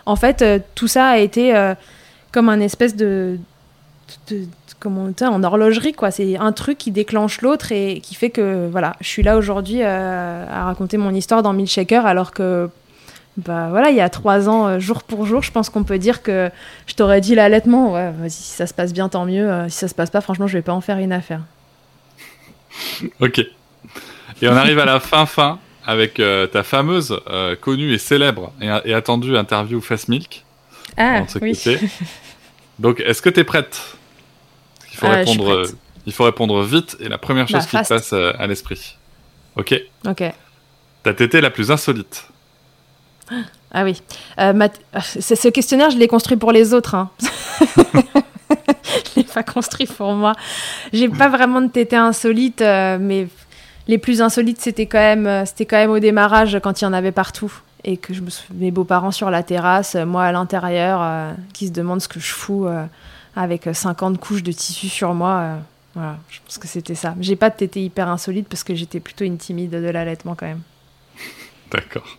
en 0.06 0.16
fait, 0.16 0.44
tout 0.74 0.88
ça 0.88 1.06
a 1.06 1.18
été 1.18 1.54
comme 2.32 2.48
un 2.48 2.60
espèce 2.60 2.96
de 2.96 3.38
comment 4.78 5.08
en 5.20 5.42
horlogerie 5.42 5.92
quoi 5.92 6.10
c'est 6.10 6.36
un 6.36 6.52
truc 6.52 6.78
qui 6.78 6.90
déclenche 6.90 7.40
l'autre 7.40 7.72
et 7.72 8.00
qui 8.02 8.14
fait 8.14 8.30
que 8.30 8.68
voilà 8.70 8.94
je 9.00 9.08
suis 9.08 9.22
là 9.22 9.36
aujourd'hui 9.36 9.82
à 9.82 10.64
raconter 10.64 10.96
mon 10.96 11.14
histoire 11.14 11.42
dans 11.42 11.52
Milkshaker 11.52 12.04
alors 12.04 12.32
que 12.32 12.68
bah 13.36 13.68
voilà, 13.68 13.90
il 13.90 13.96
y 13.96 14.00
a 14.00 14.08
trois 14.08 14.48
ans, 14.48 14.66
euh, 14.66 14.80
jour 14.80 15.02
pour 15.02 15.26
jour, 15.26 15.42
je 15.42 15.52
pense 15.52 15.68
qu'on 15.68 15.84
peut 15.84 15.98
dire 15.98 16.22
que 16.22 16.50
je 16.86 16.94
t'aurais 16.94 17.20
dit 17.20 17.34
l'allaitement. 17.34 17.92
Ouais, 17.92 18.10
vas-y, 18.12 18.30
si 18.30 18.52
ça 18.52 18.66
se 18.66 18.72
passe 18.72 18.94
bien, 18.94 19.08
tant 19.08 19.26
mieux. 19.26 19.50
Euh, 19.50 19.68
si 19.68 19.76
ça 19.76 19.88
se 19.88 19.94
passe 19.94 20.10
pas, 20.10 20.22
franchement, 20.22 20.46
je 20.46 20.54
vais 20.54 20.62
pas 20.62 20.72
en 20.72 20.80
faire 20.80 20.98
une 20.98 21.12
affaire. 21.12 21.42
ok. 23.20 23.40
Et 24.42 24.48
on 24.48 24.56
arrive 24.56 24.78
à 24.78 24.86
la 24.86 25.00
fin 25.00 25.26
fin 25.26 25.58
avec 25.84 26.18
euh, 26.18 26.46
ta 26.46 26.62
fameuse, 26.62 27.20
connue 27.60 27.92
et 27.92 27.98
célèbre 27.98 28.52
et, 28.60 28.94
attendue 28.94 29.36
interview 29.36 29.80
Fast 29.80 30.08
Milk. 30.08 30.44
Ah 30.96 31.22
oui. 31.40 31.58
Donc, 32.78 33.00
est-ce 33.00 33.22
que 33.22 33.30
tu 33.30 33.40
es 33.40 33.44
prête 33.44 33.96
il 34.92 34.98
faut, 34.98 35.08
répondre, 35.08 35.62
il 36.06 36.12
faut 36.12 36.24
répondre 36.24 36.62
vite 36.62 36.96
et 37.00 37.08
la 37.08 37.18
première 37.18 37.46
chose 37.46 37.66
bah, 37.70 37.80
qui 37.80 37.84
te 37.84 37.88
passe 37.88 38.12
à 38.14 38.46
l'esprit. 38.46 38.96
Ok? 39.56 39.78
Ok. 40.06 40.22
Ta 41.02 41.12
tétée 41.12 41.42
la 41.42 41.50
plus 41.50 41.70
insolite. 41.70 42.28
Ah 43.72 43.84
oui. 43.84 44.00
Euh, 44.38 44.68
ce 45.00 45.48
questionnaire, 45.48 45.90
je 45.90 45.98
l'ai 45.98 46.08
construit 46.08 46.36
pour 46.36 46.52
les 46.52 46.72
autres. 46.72 46.94
Hein. 46.94 47.10
je 47.20 49.16
l'ai 49.16 49.24
pas 49.24 49.42
construit 49.42 49.86
pour 49.86 50.12
moi. 50.12 50.34
J'ai 50.92 51.08
pas 51.08 51.28
vraiment 51.28 51.60
de 51.60 51.68
tétés 51.68 51.96
insolites, 51.96 52.62
euh, 52.62 52.98
mais 53.00 53.28
les 53.88 53.98
plus 53.98 54.22
insolites, 54.22 54.60
c'était 54.60 54.86
quand 54.86 54.98
même, 54.98 55.26
euh, 55.26 55.44
c'était 55.44 55.66
quand 55.66 55.76
même 55.76 55.90
au 55.90 55.98
démarrage 55.98 56.58
quand 56.62 56.80
il 56.80 56.84
y 56.84 56.86
en 56.86 56.92
avait 56.92 57.12
partout 57.12 57.52
et 57.84 57.98
que 57.98 58.12
mes 58.54 58.70
beaux-parents 58.70 59.12
sur 59.12 59.30
la 59.30 59.42
terrasse, 59.42 59.94
moi 59.94 60.24
à 60.24 60.32
l'intérieur, 60.32 61.34
qui 61.52 61.68
se 61.68 61.72
demandent 61.72 62.00
ce 62.00 62.08
que 62.08 62.18
je 62.18 62.32
fous 62.32 62.66
avec 63.36 63.68
50 63.72 64.18
couches 64.18 64.42
de 64.42 64.50
tissu 64.50 64.88
sur 64.88 65.14
moi. 65.14 65.58
je 65.94 66.40
pense 66.44 66.58
que 66.58 66.66
c'était 66.66 66.96
ça. 66.96 67.14
J'ai 67.20 67.36
pas 67.36 67.48
de 67.48 67.54
tétés 67.54 67.84
hyper 67.84 68.08
insolites 68.08 68.48
parce 68.48 68.64
que 68.64 68.74
j'étais 68.74 68.98
plutôt 68.98 69.24
une 69.24 69.38
timide 69.38 69.70
de 69.70 69.88
l'allaitement 69.88 70.34
quand 70.34 70.46
même. 70.46 70.62
D'accord 71.70 72.18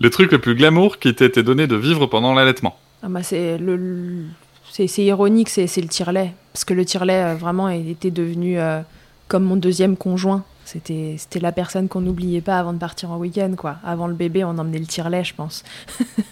le 0.00 0.10
truc 0.10 0.32
le 0.32 0.38
plus 0.38 0.54
glamour 0.54 0.98
qui 0.98 1.14
t'a 1.14 1.24
été 1.24 1.42
donné 1.42 1.66
de 1.66 1.76
vivre 1.76 2.06
pendant 2.06 2.34
l'allaitement 2.34 2.76
ah 3.04 3.08
bah 3.08 3.24
c'est 3.24 3.58
le, 3.58 4.26
c'est 4.72 5.04
ironique, 5.04 5.50
c'est 5.50 5.76
le 5.76 5.88
tire-lait. 5.88 6.32
Parce 6.52 6.64
que 6.64 6.72
le 6.72 6.84
tire-lait, 6.84 7.24
euh, 7.24 7.34
vraiment, 7.34 7.68
était 7.68 8.10
devenu 8.10 8.58
euh, 8.58 8.80
comme 9.28 9.44
mon 9.44 9.56
deuxième 9.56 9.96
conjoint. 9.96 10.44
C'était 10.64 11.40
la 11.40 11.52
personne 11.52 11.88
qu'on 11.88 12.00
n'oubliait 12.00 12.40
pas 12.40 12.58
avant 12.58 12.72
de 12.72 12.78
partir 12.78 13.10
en 13.10 13.18
week-end, 13.18 13.52
quoi. 13.58 13.76
Avant 13.84 14.06
le 14.06 14.14
bébé, 14.14 14.44
on 14.44 14.50
emmenait 14.50 14.78
le 14.78 14.86
tire-lait, 14.86 15.24
je 15.24 15.34
pense. 15.34 15.64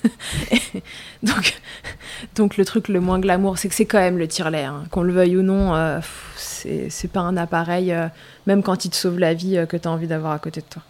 donc, 1.22 1.60
donc, 2.36 2.56
le 2.56 2.64
truc 2.64 2.88
le 2.88 3.00
moins 3.00 3.18
glamour, 3.18 3.58
c'est 3.58 3.68
que 3.68 3.74
c'est 3.74 3.84
quand 3.84 3.98
même 3.98 4.16
le 4.16 4.28
tire-lait. 4.28 4.64
Hein. 4.64 4.84
Qu'on 4.90 5.02
le 5.02 5.12
veuille 5.12 5.36
ou 5.36 5.42
non, 5.42 5.74
euh, 5.74 6.00
c'est 6.36 7.12
pas 7.12 7.20
un 7.20 7.36
appareil, 7.36 7.94
même 8.46 8.62
quand 8.62 8.84
il 8.84 8.90
te 8.90 8.96
sauve 8.96 9.18
la 9.18 9.34
vie, 9.34 9.62
que 9.68 9.76
tu 9.76 9.88
as 9.88 9.90
envie 9.90 10.06
d'avoir 10.06 10.32
à 10.32 10.38
côté 10.38 10.60
de 10.60 10.66
toi. 10.66 10.82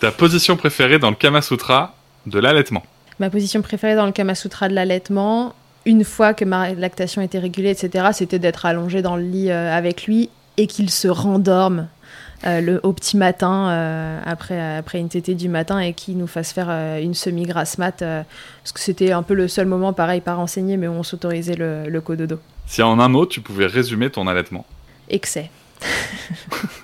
Ta 0.00 0.10
position 0.10 0.56
préférée 0.56 0.98
dans 0.98 1.10
le 1.10 1.16
Kama 1.16 1.42
Sutra 1.42 1.94
de 2.26 2.38
l'allaitement 2.38 2.82
Ma 3.20 3.30
position 3.30 3.62
préférée 3.62 3.94
dans 3.94 4.06
le 4.06 4.12
Kama 4.12 4.34
Sutra 4.34 4.68
de 4.68 4.74
l'allaitement, 4.74 5.54
une 5.86 6.04
fois 6.04 6.34
que 6.34 6.44
ma 6.44 6.72
lactation 6.72 7.22
était 7.22 7.38
régulée, 7.38 7.70
etc., 7.70 8.08
c'était 8.12 8.38
d'être 8.38 8.66
allongée 8.66 9.02
dans 9.02 9.16
le 9.16 9.22
lit 9.22 9.50
euh, 9.50 9.72
avec 9.72 10.06
lui 10.06 10.30
et 10.56 10.66
qu'il 10.66 10.90
se 10.90 11.08
rendorme 11.08 11.88
euh, 12.44 12.60
le, 12.60 12.80
au 12.82 12.92
petit 12.92 13.16
matin, 13.16 13.68
euh, 13.68 14.20
après, 14.24 14.76
après 14.76 14.98
une 14.98 15.08
tétée 15.08 15.34
du 15.34 15.48
matin, 15.48 15.78
et 15.78 15.92
qu'il 15.94 16.18
nous 16.18 16.26
fasse 16.26 16.52
faire 16.52 16.70
une 17.00 17.14
semi-grasse 17.14 17.78
mat, 17.78 17.98
parce 18.00 18.72
que 18.72 18.80
c'était 18.80 19.12
un 19.12 19.22
peu 19.22 19.34
le 19.34 19.48
seul 19.48 19.66
moment, 19.66 19.92
pareil, 19.92 20.20
pas 20.20 20.34
renseigné, 20.34 20.76
mais 20.76 20.86
où 20.86 20.92
on 20.92 21.02
s'autorisait 21.02 21.56
le, 21.56 21.88
le 21.88 22.00
cododo. 22.00 22.38
Si 22.66 22.82
en 22.82 22.98
un 23.00 23.08
mot, 23.08 23.26
tu 23.26 23.40
pouvais 23.40 23.66
résumer 23.66 24.10
ton 24.10 24.26
allaitement 24.26 24.66
Excès. 25.08 25.50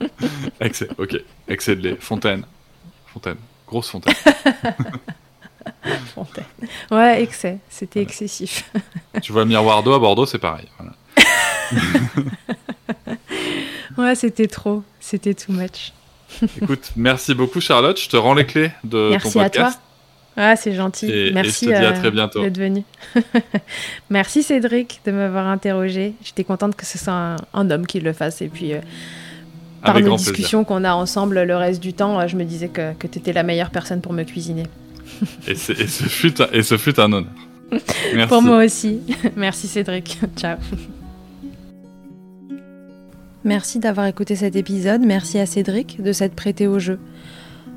Excès, 0.60 0.88
ok. 0.98 1.16
Excès 1.48 1.76
de 1.76 1.82
lait. 1.82 1.96
Fontaine. 2.00 2.44
Fontaine. 3.12 3.36
Grosse 3.66 3.90
fontaine. 3.90 4.14
fontaine. 6.14 6.44
Ouais, 6.90 7.22
excès. 7.22 7.58
C'était 7.68 8.02
excessif. 8.02 8.70
tu 9.22 9.32
vois 9.32 9.44
miroir 9.44 9.82
d'eau 9.82 9.94
à 9.94 9.98
Bordeaux, 9.98 10.26
c'est 10.26 10.38
pareil. 10.38 10.68
ouais, 13.98 14.14
c'était 14.14 14.46
trop. 14.46 14.82
C'était 15.00 15.34
too 15.34 15.52
much. 15.52 15.92
Écoute, 16.60 16.92
merci 16.96 17.34
beaucoup 17.34 17.60
Charlotte. 17.60 18.00
Je 18.00 18.08
te 18.08 18.16
rends 18.16 18.34
les 18.34 18.46
clés 18.46 18.70
de 18.84 19.10
merci 19.10 19.32
ton 19.32 19.40
podcast. 19.40 19.58
À 19.58 19.72
toi. 19.72 19.80
Ah, 20.36 20.54
c'est 20.54 20.74
gentil. 20.74 21.30
Merci 21.32 21.72
euh, 21.72 21.92
d'être 21.92 22.58
venu. 22.58 22.82
merci 24.10 24.42
Cédric 24.42 25.00
de 25.06 25.12
m'avoir 25.12 25.46
interrogé. 25.46 26.12
J'étais 26.22 26.44
contente 26.44 26.76
que 26.76 26.84
ce 26.84 26.98
soit 26.98 27.36
un, 27.54 27.70
homme 27.70 27.86
qui 27.86 28.00
le 28.00 28.12
fasse. 28.12 28.42
Et 28.42 28.48
puis, 28.48 28.74
euh, 28.74 28.80
par 29.86 30.00
nos 30.00 30.16
discussions 30.16 30.64
qu'on 30.64 30.84
a 30.84 30.94
ensemble 30.94 31.42
le 31.42 31.56
reste 31.56 31.82
du 31.82 31.92
temps, 31.92 32.20
euh, 32.20 32.26
je 32.26 32.36
me 32.36 32.44
disais 32.44 32.68
que, 32.68 32.92
que 32.94 33.06
tu 33.06 33.18
étais 33.18 33.32
la 33.32 33.42
meilleure 33.42 33.70
personne 33.70 34.00
pour 34.00 34.12
me 34.12 34.24
cuisiner. 34.24 34.64
et, 35.46 35.54
ce 35.54 35.72
fut, 35.72 36.34
et 36.52 36.62
ce 36.62 36.76
fut 36.76 36.98
un 37.00 37.12
honneur. 37.12 37.32
Merci. 38.14 38.28
Pour 38.28 38.42
moi 38.42 38.64
aussi. 38.64 39.00
Merci 39.36 39.66
Cédric. 39.68 40.18
Ciao. 40.36 40.58
Merci 43.44 43.78
d'avoir 43.78 44.06
écouté 44.06 44.34
cet 44.36 44.56
épisode. 44.56 45.02
Merci 45.02 45.38
à 45.38 45.46
Cédric 45.46 46.02
de 46.02 46.12
s'être 46.12 46.34
prêté 46.34 46.66
au 46.66 46.78
jeu. 46.78 46.98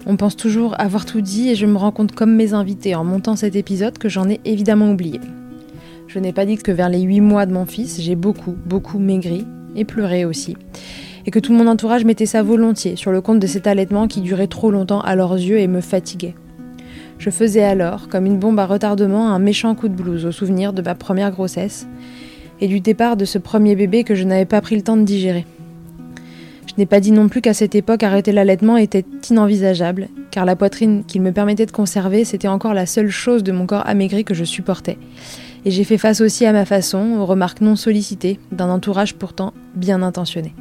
On 0.06 0.16
pense 0.16 0.36
toujours 0.36 0.80
avoir 0.80 1.06
tout 1.06 1.22
dit 1.22 1.50
et 1.50 1.56
je 1.56 1.66
me 1.66 1.78
rends 1.78 1.92
compte 1.92 2.14
comme 2.14 2.34
mes 2.36 2.54
invités 2.54 2.96
en 2.96 3.04
montant 3.04 3.36
cet 3.36 3.56
épisode 3.56 3.98
que 3.98 4.10
j'en 4.10 4.30
ai 4.30 4.40
évidemment 4.46 4.92
oublié. 4.92 5.20
Je 6.08 6.18
n'ai 6.18 6.34
pas 6.34 6.46
dit 6.46 6.58
que 6.58 6.72
vers 6.72 6.90
les 6.90 7.02
8 7.02 7.22
mois 7.22 7.46
de 7.46 7.54
mon 7.54 7.68
fils, 7.68 8.02
j'ai 8.02 8.16
beaucoup, 8.16 8.56
beaucoup 8.66 8.98
maigri 8.98 9.46
et 9.76 9.86
pleuré 9.86 10.26
aussi 10.26 10.56
et 11.30 11.32
que 11.32 11.38
tout 11.38 11.54
mon 11.54 11.68
entourage 11.68 12.06
mettait 12.06 12.26
ça 12.26 12.42
volontiers 12.42 12.96
sur 12.96 13.12
le 13.12 13.22
compte 13.22 13.38
de 13.38 13.46
cet 13.46 13.68
allaitement 13.68 14.08
qui 14.08 14.22
durait 14.22 14.48
trop 14.48 14.72
longtemps 14.72 15.02
à 15.02 15.14
leurs 15.14 15.36
yeux 15.36 15.60
et 15.60 15.68
me 15.68 15.80
fatiguait. 15.80 16.34
Je 17.20 17.30
faisais 17.30 17.62
alors, 17.62 18.08
comme 18.08 18.26
une 18.26 18.40
bombe 18.40 18.58
à 18.58 18.66
retardement, 18.66 19.30
un 19.30 19.38
méchant 19.38 19.76
coup 19.76 19.90
de 19.90 19.94
blues 19.94 20.26
au 20.26 20.32
souvenir 20.32 20.74
de 20.74 20.82
ma 20.82 20.96
première 20.96 21.30
grossesse 21.30 21.86
et 22.62 22.68
du 22.68 22.80
départ 22.80 23.16
de 23.16 23.26
ce 23.26 23.38
premier 23.38 23.76
bébé 23.76 24.04
que 24.04 24.16
je 24.16 24.24
n'avais 24.24 24.46
pas 24.46 24.60
pris 24.60 24.76
le 24.76 24.82
temps 24.82 24.98
de 24.98 25.04
digérer. 25.04 25.46
Je 26.66 26.74
n'ai 26.80 26.88
pas 26.88 27.00
dit 27.00 27.12
non 27.12 27.30
plus 27.30 27.42
qu'à 27.42 27.54
cette 27.54 27.76
époque 27.76 28.02
arrêter 28.02 28.32
l'allaitement 28.32 28.78
était 28.78 29.06
inenvisageable, 29.30 30.08
car 30.32 30.46
la 30.46 30.56
poitrine 30.56 31.04
qu'il 31.06 31.22
me 31.22 31.32
permettait 31.32 31.68
de 31.68 31.72
conserver, 31.72 32.26
c'était 32.26 32.48
encore 32.48 32.74
la 32.74 32.88
seule 32.88 33.12
chose 33.12 33.44
de 33.44 33.52
mon 33.52 33.68
corps 33.68 33.86
amaigri 33.86 34.24
que 34.24 34.34
je 34.34 34.46
supportais. 34.46 34.98
Et 35.64 35.70
j'ai 35.70 35.84
fait 35.84 36.00
face 36.00 36.22
aussi 36.22 36.48
à 36.48 36.54
ma 36.54 36.66
façon 36.66 37.20
aux 37.20 37.28
remarques 37.28 37.62
non 37.62 37.76
sollicitées 37.76 38.40
d'un 38.52 38.72
entourage 38.72 39.14
pourtant 39.14 39.54
bien 39.76 40.02
intentionné. 40.02 40.56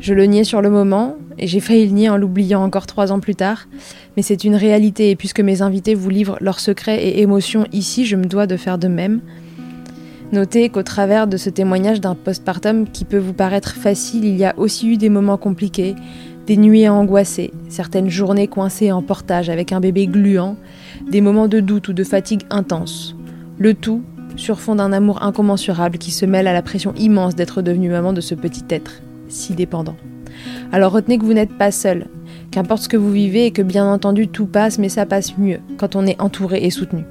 Je 0.00 0.14
le 0.14 0.24
niais 0.24 0.44
sur 0.44 0.62
le 0.62 0.70
moment, 0.70 1.16
et 1.38 1.46
j'ai 1.46 1.60
failli 1.60 1.86
le 1.86 1.92
nier 1.92 2.08
en 2.08 2.16
l'oubliant 2.16 2.64
encore 2.64 2.86
trois 2.86 3.12
ans 3.12 3.20
plus 3.20 3.34
tard, 3.34 3.68
mais 4.16 4.22
c'est 4.22 4.44
une 4.44 4.54
réalité, 4.54 5.10
et 5.10 5.16
puisque 5.16 5.40
mes 5.40 5.60
invités 5.60 5.94
vous 5.94 6.08
livrent 6.08 6.38
leurs 6.40 6.58
secrets 6.58 7.04
et 7.06 7.20
émotions 7.20 7.66
ici, 7.72 8.06
je 8.06 8.16
me 8.16 8.24
dois 8.24 8.46
de 8.46 8.56
faire 8.56 8.78
de 8.78 8.88
même. 8.88 9.20
Notez 10.32 10.70
qu'au 10.70 10.82
travers 10.82 11.26
de 11.26 11.36
ce 11.36 11.50
témoignage 11.50 12.00
d'un 12.00 12.14
postpartum 12.14 12.88
qui 12.88 13.04
peut 13.04 13.18
vous 13.18 13.34
paraître 13.34 13.74
facile, 13.74 14.24
il 14.24 14.36
y 14.38 14.44
a 14.46 14.58
aussi 14.58 14.88
eu 14.88 14.96
des 14.96 15.10
moments 15.10 15.36
compliqués, 15.36 15.94
des 16.46 16.56
nuits 16.56 16.88
angoissées, 16.88 17.52
certaines 17.68 18.08
journées 18.08 18.48
coincées 18.48 18.92
en 18.92 19.02
portage 19.02 19.50
avec 19.50 19.70
un 19.70 19.80
bébé 19.80 20.06
gluant, 20.06 20.56
des 21.10 21.20
moments 21.20 21.48
de 21.48 21.60
doute 21.60 21.88
ou 21.88 21.92
de 21.92 22.04
fatigue 22.04 22.44
intense. 22.48 23.14
Le 23.58 23.74
tout 23.74 24.02
sur 24.36 24.60
fond 24.60 24.76
d'un 24.76 24.94
amour 24.94 25.22
incommensurable 25.22 25.98
qui 25.98 26.10
se 26.10 26.24
mêle 26.24 26.46
à 26.46 26.54
la 26.54 26.62
pression 26.62 26.94
immense 26.96 27.34
d'être 27.34 27.60
devenue 27.60 27.90
maman 27.90 28.14
de 28.14 28.22
ce 28.22 28.34
petit 28.34 28.64
être 28.70 29.02
si 29.30 29.54
dépendant. 29.54 29.96
Alors 30.72 30.92
retenez 30.92 31.18
que 31.18 31.24
vous 31.24 31.32
n'êtes 31.32 31.56
pas 31.56 31.70
seul, 31.70 32.06
qu'importe 32.50 32.82
ce 32.82 32.88
que 32.88 32.96
vous 32.96 33.10
vivez 33.10 33.46
et 33.46 33.50
que 33.50 33.62
bien 33.62 33.86
entendu 33.86 34.28
tout 34.28 34.46
passe, 34.46 34.78
mais 34.78 34.88
ça 34.88 35.06
passe 35.06 35.38
mieux 35.38 35.60
quand 35.78 35.96
on 35.96 36.06
est 36.06 36.20
entouré 36.20 36.64
et 36.64 36.70
soutenu. 36.70 37.04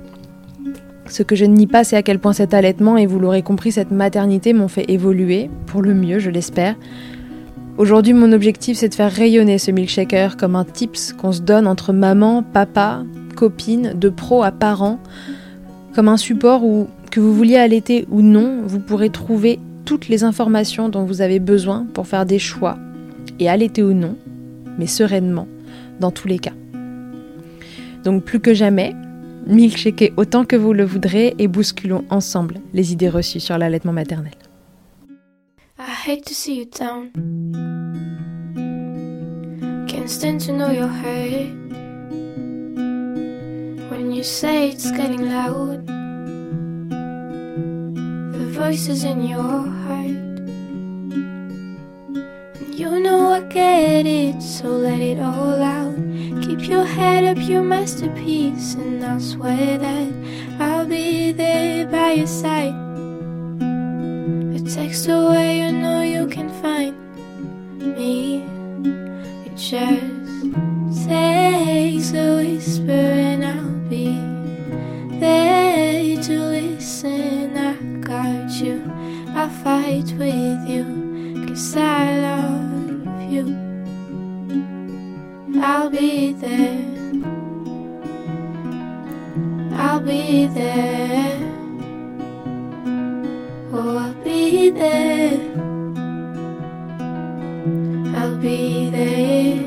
Ce 1.07 1.23
que 1.23 1.35
je 1.35 1.45
ne 1.45 1.55
nie 1.55 1.67
pas, 1.67 1.83
c'est 1.83 1.97
à 1.97 2.03
quel 2.03 2.19
point 2.19 2.33
cet 2.33 2.53
allaitement, 2.53 2.95
et 2.95 3.07
vous 3.07 3.19
l'aurez 3.19 3.41
compris, 3.41 3.71
cette 3.71 3.91
maternité 3.91 4.53
m'ont 4.53 4.67
fait 4.67 4.89
évoluer, 4.91 5.49
pour 5.65 5.81
le 5.81 5.95
mieux, 5.95 6.19
je 6.19 6.29
l'espère. 6.29 6.75
Aujourd'hui, 7.77 8.13
mon 8.13 8.31
objectif, 8.31 8.77
c'est 8.77 8.89
de 8.89 8.93
faire 8.93 9.11
rayonner 9.11 9.57
ce 9.57 9.71
milkshaker 9.71 10.37
comme 10.37 10.55
un 10.55 10.65
tips 10.65 11.13
qu'on 11.13 11.31
se 11.31 11.41
donne 11.41 11.65
entre 11.65 11.93
maman, 11.93 12.43
papa, 12.43 13.03
copine, 13.35 13.93
de 13.95 14.09
pro 14.09 14.43
à 14.43 14.51
parents, 14.51 14.99
comme 15.95 16.09
un 16.09 16.17
support 16.17 16.63
où, 16.63 16.87
que 17.09 17.19
vous 17.19 17.33
vouliez 17.33 17.57
allaiter 17.57 18.05
ou 18.11 18.21
non, 18.21 18.59
vous 18.65 18.79
pourrez 18.79 19.09
trouver 19.09 19.59
toutes 19.89 20.07
les 20.07 20.23
informations 20.23 20.87
dont 20.87 21.03
vous 21.03 21.21
avez 21.21 21.39
besoin 21.39 21.87
pour 21.95 22.05
faire 22.05 22.27
des 22.27 22.37
choix, 22.37 22.77
et 23.39 23.49
allaiter 23.49 23.81
ou 23.81 23.93
non, 23.93 24.15
mais 24.77 24.85
sereinement, 24.85 25.47
dans 25.99 26.11
tous 26.11 26.27
les 26.27 26.37
cas. 26.37 26.53
Donc 28.03 28.23
plus 28.23 28.39
que 28.39 28.53
jamais, 28.53 28.95
milkshakez 29.47 30.13
autant 30.15 30.45
que 30.45 30.55
vous 30.55 30.73
le 30.73 30.83
voudrez 30.83 31.33
et 31.39 31.47
bousculons 31.47 32.05
ensemble 32.11 32.57
les 32.71 32.93
idées 32.93 33.09
reçues 33.09 33.39
sur 33.39 33.57
l'allaitement 33.57 33.91
maternel. 33.91 34.33
I 35.79 35.89
hate 36.07 36.23
to 36.25 36.35
see 36.35 36.59
you 36.59 36.65
down. 36.65 37.09
When 43.89 44.11
you 44.11 44.21
say 44.21 44.69
it's 44.69 44.91
getting 44.91 45.27
loud. 45.27 45.98
Voices 48.59 49.05
in 49.05 49.25
your 49.25 49.61
heart. 49.83 50.19
And 52.59 52.75
you 52.75 52.99
know 52.99 53.31
I 53.31 53.39
get 53.43 54.05
it, 54.05 54.41
so 54.41 54.67
let 54.67 54.99
it 54.99 55.17
all 55.17 55.63
out. 55.63 55.95
Keep 56.43 56.67
your 56.67 56.83
head 56.83 57.23
up, 57.23 57.37
your 57.47 57.63
masterpiece, 57.63 58.73
and 58.73 59.03
I'll 59.05 59.21
swear 59.21 59.77
that 59.77 60.11
I'll 60.59 60.85
be 60.85 61.31
there 61.31 61.87
by 61.87 62.11
your 62.19 62.27
side. 62.27 62.75
A 64.57 64.59
text 64.75 65.07
away, 65.07 65.59
you 65.61 65.71
know 65.71 66.01
you 66.01 66.27
can 66.27 66.49
find 66.61 66.97
me. 67.97 68.43
It 69.45 69.55
just 69.55 71.07
takes 71.07 72.11
a 72.13 72.27
whisper, 72.35 72.91
and 73.31 73.45
I'll 73.45 73.79
be 73.87 74.19
there 75.17 76.21
to 76.23 76.35
listen. 76.57 77.55
I 77.57 77.98
got 78.09 78.49
you, 78.59 78.81
I'll 79.35 79.49
fight 79.63 80.11
with 80.17 80.67
you, 80.67 81.45
cause 81.47 81.77
I 81.77 82.19
love 82.21 83.31
you. 83.31 83.45
I'll 85.61 85.91
be 85.91 86.33
there. 86.33 86.85
I'll 89.73 89.99
be 89.99 90.47
there. 90.47 91.37
Oh, 93.71 93.97
I'll 93.97 94.13
be 94.23 94.71
there. 94.71 95.39
I'll 98.17 98.37
be 98.37 98.89
there. 98.89 99.59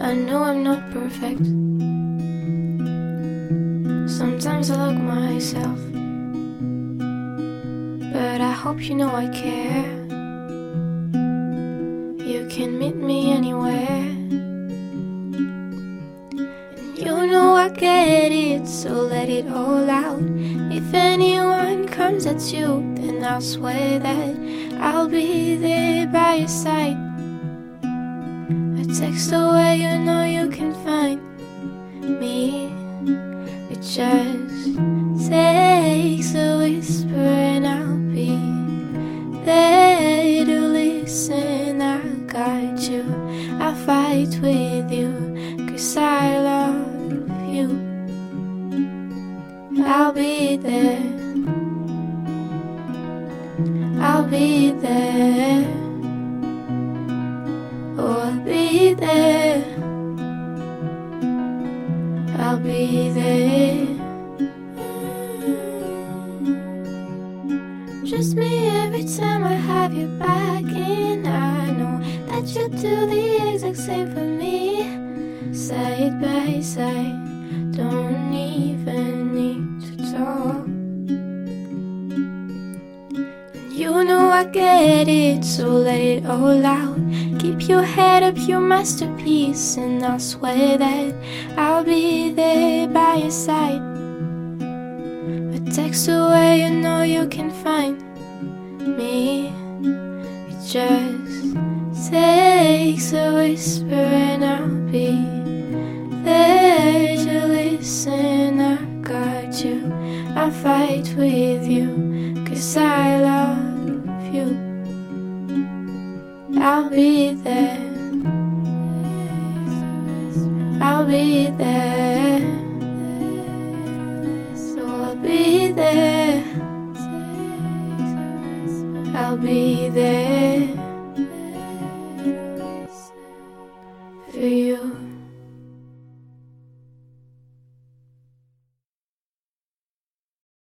I 0.00 0.14
know 0.14 0.42
I'm 0.42 0.64
not 0.64 0.90
perfect. 0.90 1.83
Sometimes 4.16 4.70
I 4.70 4.76
look 4.86 4.96
myself. 4.96 5.80
But 8.12 8.40
I 8.40 8.52
hope 8.52 8.80
you 8.80 8.94
know 8.94 9.12
I 9.12 9.26
care. 9.26 9.90
You 12.24 12.46
can 12.48 12.78
meet 12.78 12.94
me 12.94 13.32
anywhere. 13.32 14.06
And 16.30 16.96
you 16.96 17.26
know 17.26 17.56
I 17.56 17.70
get 17.70 18.30
it, 18.30 18.68
so 18.68 18.90
let 18.92 19.28
it 19.28 19.48
all 19.48 19.90
out. 19.90 20.22
If 20.70 20.94
anyone 20.94 21.88
comes 21.88 22.26
at 22.26 22.40
you, 22.52 22.94
then 22.94 23.24
I'll 23.24 23.40
swear 23.40 23.98
that 23.98 24.36
I'll 24.80 25.08
be 25.08 25.56
there 25.56 26.06
by 26.06 26.34
your 26.34 26.46
side. 26.46 26.98
A 28.78 28.84
text 28.94 29.32
away, 29.32 29.78
you 29.82 29.98
know 29.98 30.22
you 30.22 30.48
can 30.50 30.72